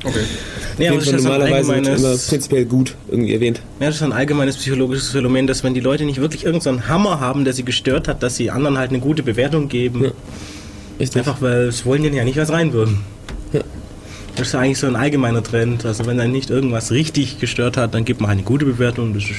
Okay. 0.03 0.19
Nee, 0.79 0.89
aber 0.89 0.97
das 0.97 1.07
ist 1.07 1.13
ja 1.13 1.17
ein 1.17 1.23
normalerweise 1.23 1.69
wird 1.69 1.87
immer 1.87 1.95
allgemeines, 1.95 2.27
prinzipiell 2.27 2.65
gut 2.65 2.95
irgendwie 3.09 3.33
erwähnt. 3.33 3.61
ja, 3.79 3.87
das 3.87 3.95
ist 3.95 4.03
ein 4.03 4.11
allgemeines 4.11 4.57
psychologisches 4.57 5.09
Phänomen, 5.09 5.47
dass 5.47 5.63
wenn 5.63 5.73
die 5.73 5.79
Leute 5.79 6.05
nicht 6.05 6.21
wirklich 6.21 6.45
irgendeinen 6.45 6.87
Hammer 6.87 7.19
haben, 7.19 7.45
der 7.45 7.53
sie 7.53 7.63
gestört 7.63 8.07
hat, 8.07 8.21
dass 8.21 8.35
sie 8.35 8.51
anderen 8.51 8.77
halt 8.77 8.91
eine 8.91 8.99
gute 8.99 9.23
Bewertung 9.23 9.69
geben. 9.69 10.03
Ja. 10.99 11.07
Einfach 11.15 11.41
weil 11.41 11.71
sie 11.71 11.83
wollen 11.85 12.03
denen 12.03 12.15
ja 12.15 12.23
nicht 12.23 12.37
was 12.37 12.51
reinwürgen. 12.51 12.99
Das 14.37 14.49
ist 14.49 14.55
eigentlich 14.55 14.77
so 14.77 14.85
ein 14.85 14.95
allgemeiner 14.95 15.41
Trend. 15.41 15.83
Also 15.85 16.05
wenn 16.05 16.17
dann 16.17 16.31
nicht 16.31 16.51
irgendwas 16.51 16.91
richtig 16.91 17.39
gestört 17.39 17.75
hat, 17.75 17.95
dann 17.95 18.05
gibt 18.05 18.21
man 18.21 18.29
eine 18.29 18.43
gute 18.43 18.65
Bewertung. 18.65 19.15
Das 19.15 19.23
ist 19.23 19.31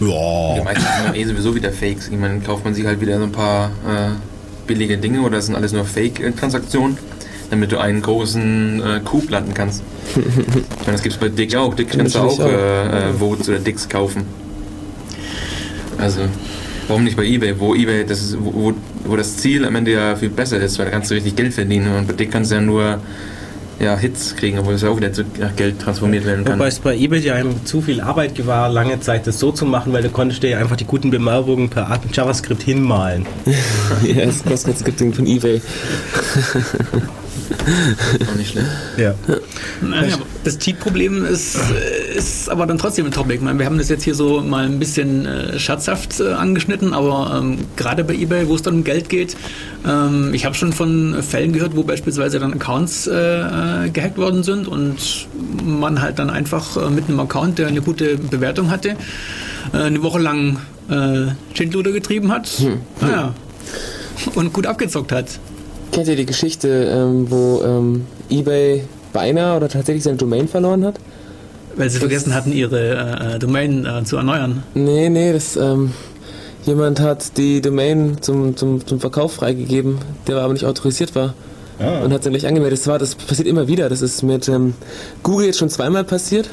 Die 0.00 0.06
ja. 0.06 0.64
meisten 0.64 0.84
sind 1.04 1.16
eh 1.16 1.24
sowieso 1.24 1.54
wieder 1.54 1.70
Fakes. 1.72 2.08
Ich 2.08 2.18
meine, 2.18 2.40
kauft 2.40 2.64
man 2.64 2.74
sich 2.74 2.86
halt 2.86 3.00
wieder 3.00 3.18
so 3.18 3.24
ein 3.24 3.32
paar 3.32 3.66
äh, 3.86 4.10
billige 4.66 4.96
Dinge 4.96 5.20
oder 5.20 5.42
sind 5.42 5.56
alles 5.56 5.72
nur 5.72 5.84
Fake-Transaktionen, 5.84 6.96
damit 7.50 7.70
du 7.70 7.78
einen 7.78 8.00
großen 8.00 8.80
äh, 8.80 9.00
Coup 9.04 9.28
landen 9.28 9.52
kannst. 9.52 9.82
ich 10.16 10.24
meine, 10.24 10.92
das 10.92 11.02
gibt 11.02 11.14
es 11.14 11.20
bei 11.20 11.28
Dick 11.28 11.54
auch. 11.54 11.74
Dick 11.74 11.90
kannst 11.90 12.14
du 12.14 12.20
auch, 12.20 12.38
Natürlich 12.38 12.56
äh, 12.56 13.10
äh, 13.10 13.12
Votes 13.12 13.48
oder 13.50 13.58
Dicks 13.58 13.86
kaufen. 13.86 14.24
Also, 15.98 16.20
warum 16.88 17.04
nicht 17.04 17.16
bei 17.16 17.24
Ebay? 17.24 17.58
Wo 17.58 17.74
Ebay, 17.74 18.06
das 18.06 18.22
ist, 18.22 18.38
wo, 18.40 18.54
wo, 18.54 18.74
wo 19.04 19.16
das 19.16 19.36
Ziel 19.36 19.66
am 19.66 19.76
Ende 19.76 19.92
ja 19.92 20.16
viel 20.16 20.30
besser 20.30 20.58
ist, 20.58 20.78
weil 20.78 20.86
da 20.86 20.92
kannst 20.92 21.10
du 21.10 21.14
richtig 21.14 21.36
Geld 21.36 21.52
verdienen 21.52 21.94
und 21.94 22.06
bei 22.06 22.14
Dick 22.14 22.30
kannst 22.30 22.50
du 22.50 22.54
ja 22.54 22.62
nur 22.62 23.00
ja, 23.78 23.96
Hits 23.96 24.36
kriegen, 24.36 24.58
obwohl 24.58 24.74
es 24.74 24.82
ja 24.82 24.88
auch 24.88 24.96
wieder 24.96 25.12
zu 25.12 25.24
Geld 25.56 25.80
transformiert 25.80 26.24
werden 26.24 26.44
kann. 26.44 26.58
Wobei 26.58 26.68
es 26.68 26.78
bei 26.78 26.96
eBay 26.96 27.20
ja 27.20 27.34
einem 27.34 27.64
zu 27.64 27.82
viel 27.82 28.00
Arbeit 28.00 28.46
war, 28.46 28.68
lange 28.68 29.00
Zeit 29.00 29.26
das 29.26 29.38
so 29.38 29.52
zu 29.52 29.66
machen, 29.66 29.92
weil 29.92 30.02
du 30.02 30.10
konntest 30.10 30.42
dir 30.42 30.50
ja 30.50 30.58
einfach 30.58 30.76
die 30.76 30.84
guten 30.84 31.10
Bemerkungen 31.10 31.68
per 31.68 31.88
Art 31.88 32.00
JavaScript 32.12 32.62
hinmalen. 32.62 33.26
ja, 34.02 34.26
das 34.26 34.42
Cross-Scripting 34.44 35.12
von 35.12 35.26
Ebay. 35.26 35.60
Auch 38.30 38.34
nicht 38.36 38.50
schlecht. 38.50 38.66
Ja. 38.96 39.14
Naja, 39.80 40.16
das 40.44 40.58
Cheat-Problem 40.58 41.24
ist, 41.24 41.58
ist 42.14 42.48
aber 42.48 42.66
dann 42.66 42.78
trotzdem 42.78 43.06
ein 43.06 43.12
Topic. 43.12 43.34
Ich 43.34 43.40
meine, 43.40 43.58
wir 43.58 43.66
haben 43.66 43.78
das 43.78 43.88
jetzt 43.88 44.04
hier 44.04 44.14
so 44.14 44.40
mal 44.40 44.64
ein 44.64 44.78
bisschen 44.78 45.26
äh, 45.26 45.58
scherzhaft 45.58 46.20
äh, 46.20 46.32
angeschnitten, 46.32 46.94
aber 46.94 47.38
ähm, 47.38 47.58
gerade 47.76 48.04
bei 48.04 48.14
eBay, 48.14 48.48
wo 48.48 48.54
es 48.54 48.62
dann 48.62 48.74
um 48.74 48.84
Geld 48.84 49.08
geht, 49.08 49.36
ähm, 49.86 50.32
ich 50.32 50.44
habe 50.44 50.54
schon 50.54 50.72
von 50.72 51.22
Fällen 51.22 51.52
gehört, 51.52 51.76
wo 51.76 51.82
beispielsweise 51.82 52.38
dann 52.38 52.54
Accounts 52.54 53.06
äh, 53.06 53.12
äh, 53.12 53.90
gehackt 53.90 54.18
worden 54.18 54.42
sind 54.42 54.68
und 54.68 55.28
man 55.64 56.00
halt 56.00 56.18
dann 56.18 56.30
einfach 56.30 56.76
äh, 56.76 56.90
mit 56.90 57.08
einem 57.08 57.20
Account, 57.20 57.58
der 57.58 57.68
eine 57.68 57.82
gute 57.82 58.16
Bewertung 58.16 58.70
hatte, 58.70 58.96
äh, 59.72 59.76
eine 59.78 60.02
Woche 60.02 60.18
lang 60.18 60.58
äh, 60.88 61.32
Schindluder 61.54 61.92
getrieben 61.92 62.32
hat. 62.32 62.48
Naja. 63.00 63.34
Und 64.34 64.52
gut 64.52 64.66
abgezockt 64.66 65.12
hat. 65.12 65.38
Kennt 65.92 66.08
ihr 66.08 66.16
die 66.16 66.26
Geschichte, 66.26 66.68
ähm, 66.68 67.30
wo 67.30 67.62
ähm, 67.64 68.06
Ebay 68.28 68.84
beinahe 69.16 69.56
oder 69.56 69.68
tatsächlich 69.68 70.04
seine 70.04 70.18
Domain 70.18 70.46
verloren 70.46 70.84
hat? 70.84 70.96
Weil 71.74 71.88
sie 71.88 71.98
vergessen 71.98 72.34
hatten, 72.34 72.52
ihre 72.52 73.34
äh, 73.34 73.38
Domain 73.38 73.86
äh, 73.86 74.04
zu 74.04 74.16
erneuern. 74.16 74.62
Nee, 74.74 75.08
nee, 75.08 75.32
das, 75.32 75.56
ähm, 75.56 75.92
jemand 76.64 77.00
hat 77.00 77.38
die 77.38 77.62
Domain 77.62 78.18
zum, 78.20 78.56
zum, 78.56 78.86
zum 78.86 79.00
Verkauf 79.00 79.32
freigegeben, 79.32 79.98
der 80.26 80.36
aber 80.38 80.52
nicht 80.52 80.66
autorisiert 80.66 81.14
war. 81.14 81.34
ah. 81.78 82.04
und 82.04 82.12
hat 82.12 82.24
dann 82.24 82.32
gleich 82.32 82.46
angemeldet. 82.46 82.78
Das, 82.78 82.86
war, 82.86 82.98
das 82.98 83.14
passiert 83.14 83.48
immer 83.48 83.68
wieder. 83.68 83.88
Das 83.88 84.02
ist 84.02 84.22
mit 84.22 84.48
ähm, 84.48 84.74
Google 85.22 85.46
jetzt 85.46 85.58
schon 85.58 85.70
zweimal 85.70 86.04
passiert 86.04 86.50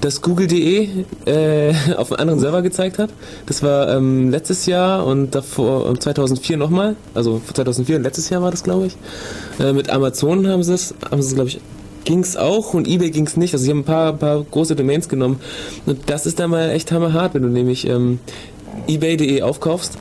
dass 0.00 0.20
Google.de 0.22 0.88
äh, 1.26 1.74
auf 1.96 2.12
einen 2.12 2.20
anderen 2.20 2.40
Server 2.40 2.62
gezeigt 2.62 2.98
hat. 2.98 3.10
Das 3.46 3.62
war 3.62 3.94
ähm, 3.94 4.30
letztes 4.30 4.66
Jahr 4.66 5.06
und 5.06 5.34
davor 5.34 5.98
2004 5.98 6.56
nochmal. 6.56 6.96
Also 7.14 7.40
2004 7.52 7.96
und 7.96 8.02
letztes 8.02 8.30
Jahr 8.30 8.42
war 8.42 8.50
das, 8.50 8.62
glaube 8.62 8.86
ich. 8.86 8.96
Äh, 9.58 9.72
mit 9.72 9.90
Amazon 9.90 10.46
haben 10.48 10.62
sie 10.62 10.74
es, 10.74 10.94
haben 11.10 11.22
sie 11.22 11.28
es, 11.28 11.34
glaube 11.34 11.48
ich, 11.48 11.60
ging 12.04 12.20
es 12.20 12.36
auch 12.36 12.74
und 12.74 12.86
eBay 12.86 13.10
ging 13.10 13.26
es 13.26 13.36
nicht. 13.36 13.52
Also 13.52 13.64
sie 13.64 13.70
haben 13.70 13.80
ein 13.80 13.84
paar, 13.84 14.12
paar 14.12 14.42
große 14.42 14.76
Domains 14.76 15.08
genommen. 15.08 15.40
Und 15.86 16.08
das 16.08 16.26
ist 16.26 16.38
dann 16.38 16.50
mal 16.50 16.70
echt 16.70 16.92
hammerhart, 16.92 17.34
wenn 17.34 17.42
du 17.42 17.48
nämlich 17.48 17.86
ähm, 17.86 18.20
eBay.de 18.88 19.42
aufkaufst 19.42 19.98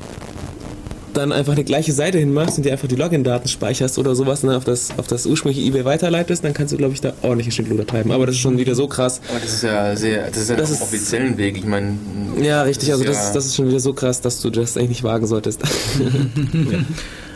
dann 1.17 1.31
einfach 1.31 1.53
eine 1.53 1.63
gleiche 1.63 1.91
Seite 1.91 2.17
hinmachst 2.17 2.57
und 2.57 2.65
dir 2.65 2.71
einfach 2.71 2.87
die 2.87 2.95
Login-Daten 2.95 3.47
speicherst 3.47 3.97
oder 3.97 4.15
sowas 4.15 4.43
und 4.43 4.49
dann 4.49 4.57
auf 4.57 4.65
das, 4.65 4.89
auf 4.97 5.07
das 5.07 5.25
ursprüngliche 5.25 5.67
eBay 5.67 5.85
weiterleitest, 5.85 6.43
dann 6.43 6.53
kannst 6.53 6.73
du, 6.73 6.77
glaube 6.77 6.93
ich, 6.93 7.01
da 7.01 7.13
ordentlich 7.21 7.47
ein 7.47 7.51
Schindluder 7.51 7.85
treiben. 7.85 8.11
Aber 8.11 8.25
das 8.25 8.35
ist 8.35 8.41
schon 8.41 8.57
wieder 8.57 8.75
so 8.75 8.87
krass. 8.87 9.21
Aber 9.29 9.39
das 9.39 9.53
ist 9.53 9.63
ja 9.63 9.95
sehr, 9.95 10.27
das 10.27 10.37
ist 10.37 10.49
ja 10.49 10.55
das 10.55 10.69
ist, 10.71 10.81
offiziellen 10.81 11.37
Weg. 11.37 11.57
Ich 11.57 11.65
meine. 11.65 11.97
Ja, 12.41 12.63
richtig. 12.63 12.91
Also 12.91 13.03
das, 13.03 13.27
ja 13.27 13.33
das 13.33 13.45
ist 13.45 13.55
schon 13.55 13.67
wieder 13.67 13.79
so 13.79 13.93
krass, 13.93 14.21
dass 14.21 14.41
du 14.41 14.49
das 14.49 14.77
eigentlich 14.77 14.89
nicht 14.89 15.03
wagen 15.03 15.27
solltest. 15.27 15.61
ja. 16.53 16.79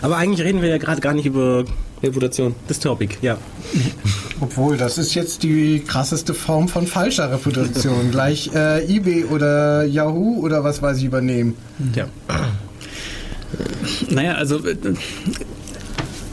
Aber 0.02 0.18
eigentlich 0.18 0.46
reden 0.46 0.62
wir 0.62 0.70
ja 0.70 0.78
gerade 0.78 1.02
gar 1.02 1.14
nicht 1.14 1.26
über 1.26 1.66
Reputation. 2.02 2.56
Das 2.68 2.80
Topic, 2.80 3.16
ja. 3.22 3.38
Obwohl, 4.40 4.78
das 4.78 4.98
ist 4.98 5.14
jetzt 5.16 5.44
die 5.44 5.84
krasseste 5.86 6.34
Form 6.34 6.68
von 6.70 6.88
falscher 6.88 7.32
Reputation. 7.32 8.10
Gleich 8.12 8.52
äh, 8.56 8.86
eBay 8.86 9.26
oder 9.26 9.84
Yahoo 9.84 10.40
oder 10.40 10.64
was 10.64 10.82
weiß 10.82 10.98
ich 10.98 11.04
übernehmen. 11.04 11.56
Ja. 11.96 12.08
Naja, 14.10 14.34
also 14.34 14.66
äh, 14.66 14.76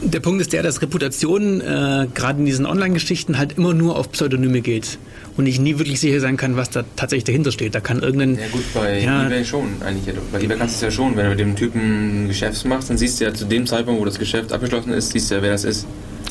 der 0.01 0.19
Punkt 0.19 0.41
ist 0.41 0.53
der, 0.53 0.63
dass 0.63 0.81
Reputation 0.81 1.61
äh, 1.61 2.07
gerade 2.13 2.39
in 2.39 2.45
diesen 2.45 2.65
Online-Geschichten 2.65 3.37
halt 3.37 3.57
immer 3.57 3.73
nur 3.73 3.97
auf 3.97 4.11
Pseudonyme 4.11 4.61
geht 4.61 4.97
und 5.37 5.47
ich 5.47 5.59
nie 5.59 5.77
wirklich 5.79 5.99
sicher 5.99 6.19
sein 6.19 6.37
kann, 6.37 6.55
was 6.55 6.69
da 6.69 6.83
tatsächlich 6.95 7.25
dahinter 7.25 7.51
steht. 7.51 7.75
Da 7.75 7.79
kann 7.79 8.01
irgendein. 8.01 8.35
Ja 8.35 8.47
gut, 8.51 8.63
bei 8.73 8.99
ja, 8.99 9.25
eBay 9.25 9.45
schon 9.45 9.81
eigentlich. 9.83 10.15
Bei 10.31 10.41
eBay 10.41 10.57
kannst 10.57 10.75
du 10.75 10.85
es 10.85 10.93
ja 10.93 10.95
schon, 10.95 11.15
wenn 11.15 11.25
du 11.25 11.29
mit 11.31 11.39
dem 11.39 11.55
Typen 11.55 12.25
ein 12.25 12.27
Geschäft 12.27 12.65
machst, 12.65 12.89
dann 12.89 12.97
siehst 12.97 13.19
du 13.19 13.25
ja 13.25 13.33
zu 13.33 13.45
dem 13.45 13.65
Zeitpunkt, 13.65 13.99
wo 13.99 14.05
das 14.05 14.19
Geschäft 14.19 14.53
abgeschlossen 14.53 14.93
ist, 14.93 15.11
siehst 15.11 15.31
du 15.31 15.35
ja, 15.35 15.41
wer 15.41 15.51
das 15.51 15.63
ist. 15.63 15.85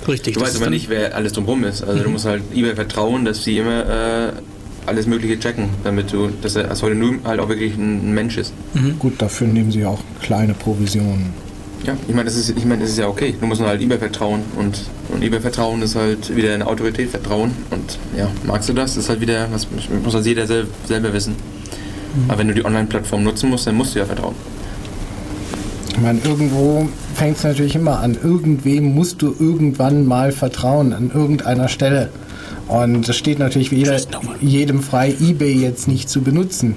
Richtig. 0.06 0.34
Du 0.34 0.40
weißt 0.40 0.56
aber 0.56 0.70
nicht, 0.70 0.88
wer 0.88 1.14
alles 1.14 1.32
drumherum 1.32 1.64
ist. 1.64 1.82
Also 1.82 2.00
mhm. 2.00 2.04
du 2.04 2.10
musst 2.10 2.24
halt 2.24 2.42
eBay 2.54 2.74
vertrauen, 2.74 3.24
dass 3.24 3.42
sie 3.42 3.58
immer 3.58 4.28
äh, 4.28 4.32
alles 4.86 5.06
Mögliche 5.06 5.38
checken, 5.38 5.68
damit 5.84 6.12
du, 6.12 6.28
dass 6.42 6.56
er 6.56 6.68
als 6.70 6.78
Pseudonym 6.78 7.20
halt 7.24 7.40
auch 7.40 7.48
wirklich 7.48 7.74
ein 7.76 8.14
Mensch 8.14 8.38
ist. 8.38 8.52
Mhm. 8.74 8.98
Gut, 8.98 9.14
dafür 9.18 9.46
nehmen 9.46 9.70
sie 9.70 9.84
auch 9.84 10.00
kleine 10.20 10.54
Provisionen. 10.54 11.32
Ja, 11.84 11.96
ich 12.08 12.14
meine, 12.14 12.24
das 12.24 12.36
ist, 12.36 12.50
ich 12.50 12.64
meine, 12.64 12.82
das 12.82 12.90
ist 12.90 12.98
ja 12.98 13.06
okay. 13.06 13.34
Du 13.38 13.46
musst 13.46 13.60
nur 13.60 13.68
halt 13.68 13.80
eBay 13.80 13.98
vertrauen 13.98 14.40
und, 14.58 14.80
und 15.08 15.22
eBay 15.22 15.40
vertrauen 15.40 15.82
ist 15.82 15.94
halt 15.94 16.34
wieder 16.34 16.54
eine 16.54 16.66
Autorität 16.66 17.10
vertrauen 17.10 17.52
und 17.70 17.98
ja, 18.16 18.28
magst 18.44 18.68
du 18.68 18.72
das? 18.72 18.94
Das 18.94 19.04
ist 19.04 19.08
halt 19.08 19.20
wieder, 19.20 19.46
was 19.52 19.68
muss 20.02 20.14
halt 20.14 20.26
jeder 20.26 20.46
sel 20.46 20.66
selber 20.86 21.12
wissen. 21.12 21.34
Mhm. 21.34 22.30
Aber 22.30 22.38
wenn 22.38 22.48
du 22.48 22.54
die 22.54 22.64
Online-Plattform 22.64 23.22
nutzen 23.22 23.50
musst, 23.50 23.66
dann 23.66 23.76
musst 23.76 23.94
du 23.94 24.00
ja 24.00 24.04
vertrauen. 24.04 24.34
Ich 25.90 26.02
meine, 26.02 26.20
irgendwo 26.24 26.88
fängt 27.14 27.38
es 27.38 27.44
natürlich 27.44 27.74
immer 27.74 28.00
an. 28.00 28.18
Irgendwem 28.22 28.94
musst 28.94 29.22
du 29.22 29.34
irgendwann 29.38 30.06
mal 30.06 30.30
vertrauen, 30.32 30.92
an 30.92 31.10
irgendeiner 31.14 31.68
Stelle. 31.68 32.10
Und 32.68 33.08
es 33.08 33.16
steht 33.16 33.38
natürlich 33.38 33.70
jeder, 33.70 34.00
jedem 34.40 34.82
frei, 34.82 35.14
eBay 35.20 35.54
jetzt 35.54 35.88
nicht 35.88 36.08
zu 36.08 36.22
benutzen. 36.22 36.76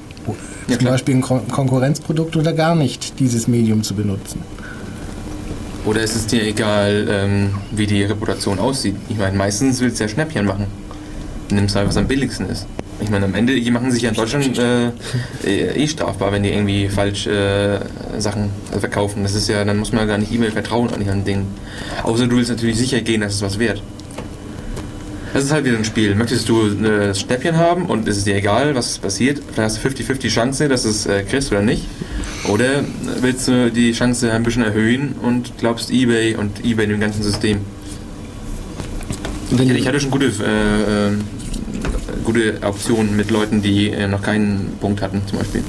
Ja, 0.67 0.77
Zum 0.77 0.87
Beispiel 0.87 1.15
ein 1.15 1.21
Kon 1.21 1.47
Konkurrenzprodukt 1.47 2.35
oder 2.35 2.53
gar 2.53 2.75
nicht 2.75 3.19
dieses 3.19 3.47
Medium 3.47 3.81
zu 3.81 3.95
benutzen. 3.95 4.41
Oder 5.85 6.01
ist 6.01 6.15
es 6.15 6.27
dir 6.27 6.43
egal, 6.43 7.07
ähm, 7.09 7.49
wie 7.71 7.87
die 7.87 8.03
Reputation 8.03 8.59
aussieht? 8.59 8.95
Ich 9.09 9.17
meine, 9.17 9.35
meistens 9.35 9.79
willst 9.79 9.99
du 9.99 10.03
ja 10.03 10.07
Schnäppchen 10.09 10.45
machen. 10.45 10.67
Du 11.47 11.55
nimmst 11.55 11.75
halt, 11.75 11.87
was 11.87 11.97
am 11.97 12.07
billigsten 12.07 12.47
ist. 12.47 12.67
Ich 13.01 13.09
meine, 13.09 13.25
am 13.25 13.33
Ende, 13.33 13.55
die 13.59 13.71
machen 13.71 13.91
sich 13.91 14.03
ja 14.03 14.09
in 14.09 14.15
Deutschland 14.15 14.57
äh, 14.59 14.89
eh, 15.45 15.83
eh 15.83 15.87
strafbar, 15.87 16.31
wenn 16.31 16.43
die 16.43 16.49
irgendwie 16.49 16.89
falsch 16.89 17.27
äh, 17.27 17.79
Sachen 18.17 18.49
verkaufen. 18.77 19.23
Das 19.23 19.33
ist 19.35 19.47
ja, 19.47 19.63
dann 19.63 19.77
muss 19.77 19.93
man 19.93 20.07
gar 20.07 20.17
nicht 20.17 20.31
E-Mail 20.33 20.51
vertrauen 20.51 20.93
an 20.93 21.03
ihren 21.03 21.23
Dingen. 21.23 21.47
Außer 22.03 22.27
du 22.27 22.35
willst 22.35 22.49
natürlich 22.49 22.77
sicher 22.77 23.01
gehen, 23.01 23.21
dass 23.21 23.35
es 23.35 23.41
was 23.41 23.57
wert. 23.57 23.81
Das 25.33 25.43
ist 25.43 25.51
halt 25.51 25.65
wieder 25.65 25.77
ein 25.77 25.85
Spiel. 25.85 26.15
Möchtest 26.15 26.49
du 26.49 26.63
ein 26.63 27.13
Schnäppchen 27.13 27.57
haben 27.57 27.85
und 27.85 28.07
ist 28.07 28.17
es 28.17 28.23
dir 28.23 28.35
egal, 28.35 28.75
was 28.75 28.97
passiert? 28.97 29.41
Vielleicht 29.53 29.75
hast 29.75 29.83
du 29.83 29.89
50-50 29.89 30.29
Chance, 30.29 30.67
dass 30.67 30.83
du 30.83 30.89
es 30.89 31.05
äh, 31.05 31.23
kriegst 31.23 31.51
oder 31.51 31.61
nicht. 31.61 31.85
Oder 32.47 32.83
willst 33.21 33.47
du 33.47 33.69
die 33.71 33.91
Chance 33.91 34.31
ein 34.31 34.43
bisschen 34.43 34.63
erhöhen 34.63 35.15
und 35.21 35.57
glaubst 35.57 35.91
eBay 35.91 36.35
und 36.35 36.63
eBay 36.65 36.85
in 36.85 36.91
dem 36.91 36.99
ganzen 36.99 37.21
System? 37.21 37.59
Ich, 39.51 39.59
ich 39.59 39.87
hatte 39.87 39.99
schon 39.99 40.11
gute, 40.11 40.25
äh, 40.25 41.09
äh, 41.09 41.11
gute 42.23 42.57
Auktionen 42.61 43.15
mit 43.15 43.29
Leuten, 43.29 43.61
die 43.61 43.89
äh, 43.89 44.07
noch 44.07 44.21
keinen 44.21 44.77
Punkt 44.79 45.01
hatten, 45.01 45.21
zum 45.27 45.39
Beispiel. 45.39 45.63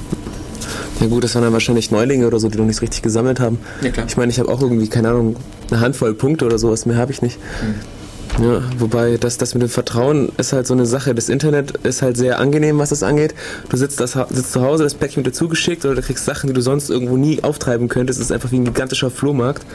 Ja 1.01 1.07
gut, 1.07 1.25
das 1.25 1.35
waren 1.35 1.45
dann 1.45 1.53
wahrscheinlich 1.53 1.91
Neulinge 1.91 2.27
oder 2.27 2.39
so, 2.39 2.49
die 2.49 2.59
noch 2.59 2.67
nicht 2.67 2.83
richtig 2.83 3.01
gesammelt 3.03 3.41
haben. 3.41 3.59
Ja, 3.83 3.91
klar. 3.91 4.07
Ich 4.07 4.17
meine, 4.17 4.31
ich 4.31 4.39
habe 4.39 4.51
auch 4.51 4.61
irgendwie, 4.61 4.89
keine 4.89 5.09
Ahnung, 5.09 5.37
eine 5.71 5.81
Handvoll 5.81 6.13
Punkte 6.15 6.45
oder 6.45 6.59
sowas, 6.59 6.85
mehr 6.85 6.97
habe 6.97 7.11
ich 7.13 7.23
nicht. 7.23 7.39
Mhm. 7.39 8.00
Ja, 8.41 8.63
wobei 8.79 9.19
das, 9.19 9.37
das 9.37 9.55
mit 9.55 9.63
dem 9.63 9.69
Vertrauen 9.69 10.31
ist 10.39 10.55
halt 10.55 10.67
so 10.67 10.73
eine 10.73 10.87
Sache. 10.87 11.15
Das 11.15 11.29
Internet 11.29 11.73
ist 11.85 12.01
halt 12.01 12.17
sehr 12.17 12.39
angenehm, 12.39 12.79
was 12.79 12.89
das 12.89 13.03
angeht. 13.03 13.35
Du 13.69 13.77
sitzt, 13.77 14.01
das, 14.01 14.13
sitzt 14.13 14.53
zu 14.53 14.63
Hause, 14.63 14.85
das 14.85 14.95
Päckchen 14.95 15.25
wird 15.25 15.35
dir 15.35 15.39
zugeschickt 15.39 15.85
oder 15.85 15.97
du 15.97 16.03
kriegst 16.03 16.25
Sachen, 16.25 16.47
die 16.47 16.55
du 16.55 16.63
sonst 16.63 16.89
irgendwo 16.89 17.19
nie 17.19 17.43
auftreiben 17.43 17.89
könntest. 17.89 18.19
Es 18.19 18.27
ist 18.27 18.33
einfach 18.33 18.51
wie 18.51 18.57
ein 18.57 18.65
gigantischer 18.65 19.11
Flohmarkt. 19.11 19.67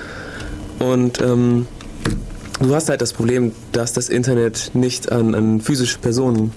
Und 0.80 1.22
ähm, 1.22 1.68
du 2.60 2.74
hast 2.74 2.90
halt 2.90 3.02
das 3.02 3.14
Problem, 3.14 3.52
dass 3.72 3.94
das 3.94 4.10
Internet 4.10 4.72
nicht 4.74 5.12
an, 5.12 5.36
an 5.36 5.62
physische 5.62 6.00
Personen 6.00 6.52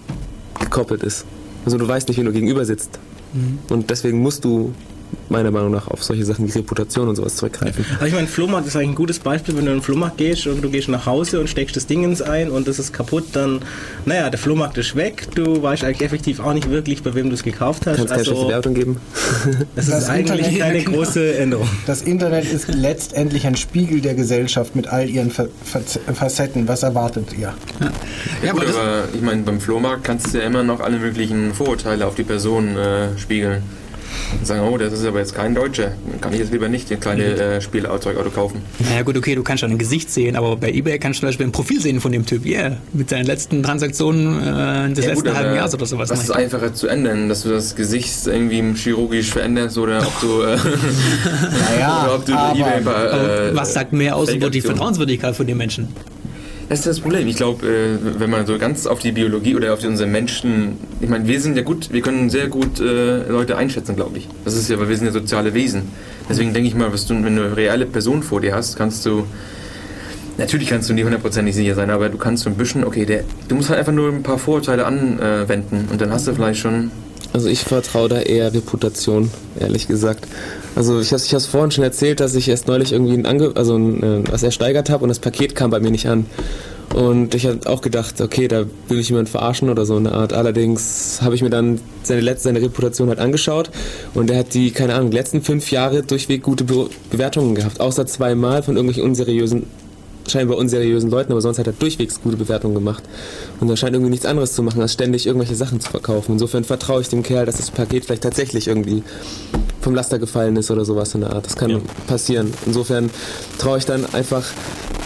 gekoppelt 0.59 1.02
ist. 1.02 1.26
Also 1.66 1.76
du 1.76 1.86
weißt 1.86 2.09
nicht, 2.09 2.16
wen 2.16 2.24
du 2.24 2.32
gegenüber 2.32 2.64
sitzt. 2.64 2.98
Mhm. 3.34 3.59
Und 3.68 3.90
deswegen 3.90 4.22
musst 4.22 4.44
du 4.44 4.72
meiner 5.30 5.50
Meinung 5.50 5.70
nach 5.70 5.88
auf 5.88 6.02
solche 6.02 6.24
Sachen 6.24 6.46
wie 6.46 6.52
Reputation 6.52 7.08
und 7.08 7.16
sowas 7.16 7.36
zurückgreifen. 7.36 7.84
Aber 7.96 8.06
ich 8.06 8.14
meine, 8.14 8.26
Flohmarkt 8.26 8.66
ist 8.66 8.76
eigentlich 8.76 8.90
ein 8.90 8.94
gutes 8.94 9.18
Beispiel, 9.18 9.56
wenn 9.56 9.64
du 9.64 9.72
in 9.72 9.78
den 9.78 9.82
Flohmarkt 9.82 10.18
gehst 10.18 10.46
und 10.46 10.62
du 10.62 10.70
gehst 10.70 10.88
nach 10.88 11.06
Hause 11.06 11.40
und 11.40 11.48
steckst 11.48 11.76
das 11.76 11.86
Dingens 11.86 12.22
ein 12.22 12.50
und 12.50 12.68
das 12.68 12.78
ist 12.78 12.92
kaputt, 12.92 13.24
dann, 13.32 13.60
naja, 14.04 14.30
der 14.30 14.38
Flohmarkt 14.38 14.78
ist 14.78 14.96
weg, 14.96 15.28
du 15.34 15.62
weißt 15.62 15.84
eigentlich 15.84 16.02
effektiv 16.02 16.40
auch 16.40 16.54
nicht 16.54 16.70
wirklich, 16.70 17.02
bei 17.02 17.14
wem 17.14 17.28
du 17.28 17.34
es 17.34 17.42
gekauft 17.42 17.86
hast. 17.86 17.96
Kannst 17.96 18.12
also, 18.12 18.34
keine 18.34 18.48
Wertung 18.48 18.74
geben. 18.74 18.96
Das, 19.74 19.86
das 19.86 20.02
ist 20.04 20.10
eigentlich 20.10 20.46
Internet, 20.46 20.60
keine 20.60 20.84
genau. 20.84 20.96
große 20.98 21.38
Änderung. 21.38 21.68
Das 21.86 22.02
Internet 22.02 22.50
ist 22.50 22.68
letztendlich 22.68 23.46
ein 23.46 23.56
Spiegel 23.56 24.00
der 24.00 24.14
Gesellschaft 24.14 24.74
mit 24.74 24.88
all 24.88 25.08
ihren 25.08 25.30
Facetten. 25.30 26.68
Was 26.68 26.82
erwartet 26.82 27.32
ihr? 27.32 27.54
Ja, 27.80 27.92
ja 28.44 28.52
gut, 28.52 28.66
aber 28.66 29.04
ich 29.12 29.20
meine, 29.20 29.42
beim 29.42 29.60
Flohmarkt 29.60 30.04
kannst 30.04 30.32
du 30.32 30.38
ja 30.38 30.44
immer 30.44 30.62
noch 30.62 30.80
alle 30.80 30.98
möglichen 30.98 31.54
Vorurteile 31.54 32.06
auf 32.06 32.14
die 32.14 32.24
Person 32.24 32.76
äh, 32.76 33.16
spiegeln 33.18 33.62
und 34.38 34.46
sagen, 34.46 34.62
oh, 34.68 34.76
das 34.76 34.92
ist 34.92 35.04
aber 35.04 35.18
jetzt 35.18 35.34
kein 35.34 35.54
Deutscher. 35.54 35.92
Dann 36.10 36.20
kann 36.20 36.32
ich 36.32 36.38
jetzt 36.38 36.52
lieber 36.52 36.68
nicht 36.68 36.90
ein 36.92 37.00
kleines 37.00 37.38
äh, 37.38 37.60
Spielzeugauto 37.60 38.30
kaufen. 38.30 38.62
Naja 38.78 39.02
gut, 39.02 39.16
okay, 39.16 39.34
du 39.34 39.42
kannst 39.42 39.60
schon 39.60 39.70
ein 39.70 39.78
Gesicht 39.78 40.10
sehen, 40.10 40.36
aber 40.36 40.56
bei 40.56 40.70
Ebay 40.70 40.98
kannst 40.98 41.18
du 41.18 41.20
zum 41.20 41.28
Beispiel 41.28 41.46
ein 41.46 41.52
Profil 41.52 41.80
sehen 41.80 42.00
von 42.00 42.12
dem 42.12 42.26
Typ, 42.26 42.44
yeah, 42.44 42.76
mit 42.92 43.10
seinen 43.10 43.26
letzten 43.26 43.62
Transaktionen 43.62 44.38
äh, 44.38 44.94
des 44.94 45.04
ja, 45.04 45.10
letzten 45.10 45.28
gut, 45.28 45.34
halben 45.34 45.56
Jahres 45.56 45.74
oder 45.74 45.86
sowas. 45.86 46.08
Das 46.08 46.22
ist 46.22 46.30
einfacher 46.30 46.74
zu 46.74 46.88
ändern, 46.88 47.28
dass 47.28 47.42
du 47.42 47.50
das 47.50 47.74
Gesicht 47.74 48.26
irgendwie 48.26 48.62
chirurgisch 48.74 49.30
veränderst 49.30 49.78
oder 49.78 49.98
ob 49.98 50.20
du, 50.20 50.42
äh, 50.42 50.56
naja, 51.70 52.02
oder 52.04 52.14
ob 52.14 52.24
du 52.24 52.34
aber, 52.34 52.78
Ebay, 52.78 53.50
äh, 53.50 53.56
was 53.56 53.74
sagt 53.74 53.92
mehr 53.92 54.16
aus 54.16 54.32
über 54.32 54.50
die 54.50 54.60
Vertrauenswürdigkeit 54.60 55.34
von 55.34 55.46
den 55.46 55.56
Menschen? 55.56 55.88
Das 56.68 56.80
ist 56.80 56.86
das 56.86 57.00
Problem. 57.00 57.26
Ich 57.26 57.36
glaube, 57.36 57.66
äh, 57.66 58.20
wenn 58.20 58.28
man 58.28 58.46
so 58.46 58.58
ganz 58.58 58.86
auf 58.86 58.98
die 58.98 59.12
Biologie 59.12 59.56
oder 59.56 59.72
auf 59.72 59.78
die, 59.78 59.86
unsere 59.86 60.08
Menschen, 60.08 60.76
ich 61.00 61.08
meine, 61.08 61.26
wir 61.26 61.40
sind 61.40 61.56
ja 61.56 61.62
gut, 61.62 61.90
wir 61.92 62.02
können 62.02 62.28
sehr 62.28 62.48
gut 62.48 62.78
äh, 62.78 63.26
Leute 63.26 63.56
einschätzen, 63.56 63.96
glaube 63.96 64.18
ich. 64.18 64.28
Das 64.44 64.54
ist 64.54 64.68
ja, 64.68 64.78
weil 64.78 64.90
wir 64.90 64.96
sind 64.96 65.06
ja 65.06 65.12
soziale 65.12 65.54
Wesen. 65.54 65.82
Deswegen 66.28 66.52
denke 66.52 66.68
ich 66.68 66.74
mal, 66.74 66.90
du, 66.90 67.08
wenn 67.08 67.36
du 67.36 67.42
eine 67.42 67.56
reelle 67.56 67.86
Person 67.86 68.22
vor 68.22 68.42
dir 68.42 68.54
hast, 68.54 68.76
kannst 68.76 69.06
du, 69.06 69.24
natürlich 70.36 70.68
kannst 70.68 70.90
du 70.90 70.92
nie 70.92 71.04
hundertprozentig 71.04 71.54
sicher 71.54 71.74
sein, 71.74 71.88
aber 71.88 72.10
du 72.10 72.18
kannst 72.18 72.44
so 72.44 72.50
ein 72.50 72.56
bisschen, 72.56 72.84
okay, 72.84 73.06
der, 73.06 73.24
du 73.48 73.54
musst 73.54 73.70
halt 73.70 73.78
einfach 73.78 73.92
nur 73.92 74.12
ein 74.12 74.22
paar 74.22 74.38
Vorurteile 74.38 74.84
anwenden 74.84 75.88
und 75.90 75.98
dann 76.02 76.12
hast 76.12 76.28
du 76.28 76.34
vielleicht 76.34 76.60
schon 76.60 76.90
also 77.39 77.51
ich 77.51 77.61
vertraue 77.61 78.09
da 78.09 78.20
eher 78.20 78.53
Reputation, 78.53 79.30
ehrlich 79.61 79.86
gesagt. 79.86 80.26
Also 80.74 80.99
ich 80.99 81.12
habe 81.12 81.22
es 81.22 81.47
vorhin 81.47 81.70
schon 81.70 81.84
erzählt, 81.84 82.18
dass 82.18 82.34
ich 82.34 82.49
erst 82.49 82.66
neulich 82.66 82.91
irgendwie 82.93 83.14
ein 83.14 83.26
Ange 83.26 83.53
also 83.55 83.76
ein, 83.76 84.03
äh, 84.03 84.22
was 84.28 84.43
ersteigert 84.43 84.91
habe 84.91 85.05
und 85.05 85.09
das 85.09 85.20
Paket 85.20 85.55
kam 85.55 85.70
bei 85.70 85.78
mir 85.78 85.93
nicht 85.93 86.09
an. 86.09 86.26
Und 86.97 87.36
ich 87.36 87.47
habe 87.47 87.61
auch 87.70 87.80
gedacht, 87.80 88.20
okay, 88.20 88.49
da 88.49 88.64
will 88.89 88.99
ich 88.99 89.11
jemand 89.11 89.28
verarschen 89.28 89.70
oder 89.70 89.86
so 89.86 89.95
eine 89.95 90.11
Art. 90.11 90.32
Allerdings 90.32 91.20
habe 91.22 91.36
ich 91.36 91.43
mir 91.43 91.51
dann 91.51 91.78
seine 92.03 92.22
letzte, 92.22 92.49
seine 92.49 92.61
Reputation 92.61 93.09
halt 93.09 93.20
angeschaut 93.20 93.70
und 94.14 94.32
er 94.32 94.39
hat 94.39 94.53
die, 94.55 94.72
keine 94.72 94.95
Ahnung, 94.95 95.12
letzten 95.12 95.41
fünf 95.41 95.70
Jahre 95.70 96.03
durchweg 96.03 96.43
gute 96.43 96.64
Be 96.64 96.89
Bewertungen 97.09 97.55
gehabt, 97.55 97.80
außer 97.80 98.05
zweimal 98.07 98.64
von 98.64 98.74
irgendwelchen 98.74 99.05
unseriösen 99.05 99.66
scheinbar 100.30 100.58
unseriösen 100.58 101.10
Leuten, 101.10 101.32
aber 101.32 101.40
sonst 101.40 101.58
hat 101.58 101.66
er 101.66 101.72
durchwegs 101.72 102.20
gute 102.22 102.36
Bewertungen 102.36 102.74
gemacht. 102.74 103.02
Und 103.60 103.68
er 103.68 103.76
scheint 103.76 103.94
irgendwie 103.94 104.10
nichts 104.10 104.26
anderes 104.26 104.52
zu 104.52 104.62
machen, 104.62 104.80
als 104.80 104.92
ständig 104.92 105.26
irgendwelche 105.26 105.54
Sachen 105.54 105.80
zu 105.80 105.90
verkaufen. 105.90 106.32
Insofern 106.32 106.64
vertraue 106.64 107.00
ich 107.00 107.08
dem 107.08 107.22
Kerl, 107.22 107.46
dass 107.46 107.56
das 107.56 107.70
Paket 107.70 108.04
vielleicht 108.04 108.22
tatsächlich 108.22 108.68
irgendwie 108.68 109.02
vom 109.80 109.94
Laster 109.94 110.18
gefallen 110.18 110.56
ist 110.56 110.70
oder 110.70 110.84
sowas 110.84 111.14
in 111.14 111.22
der 111.22 111.32
Art. 111.32 111.46
Das 111.46 111.56
kann 111.56 111.70
ja. 111.70 111.80
passieren. 112.06 112.52
Insofern 112.66 113.10
traue 113.58 113.78
ich 113.78 113.86
dann 113.86 114.04
einfach 114.12 114.44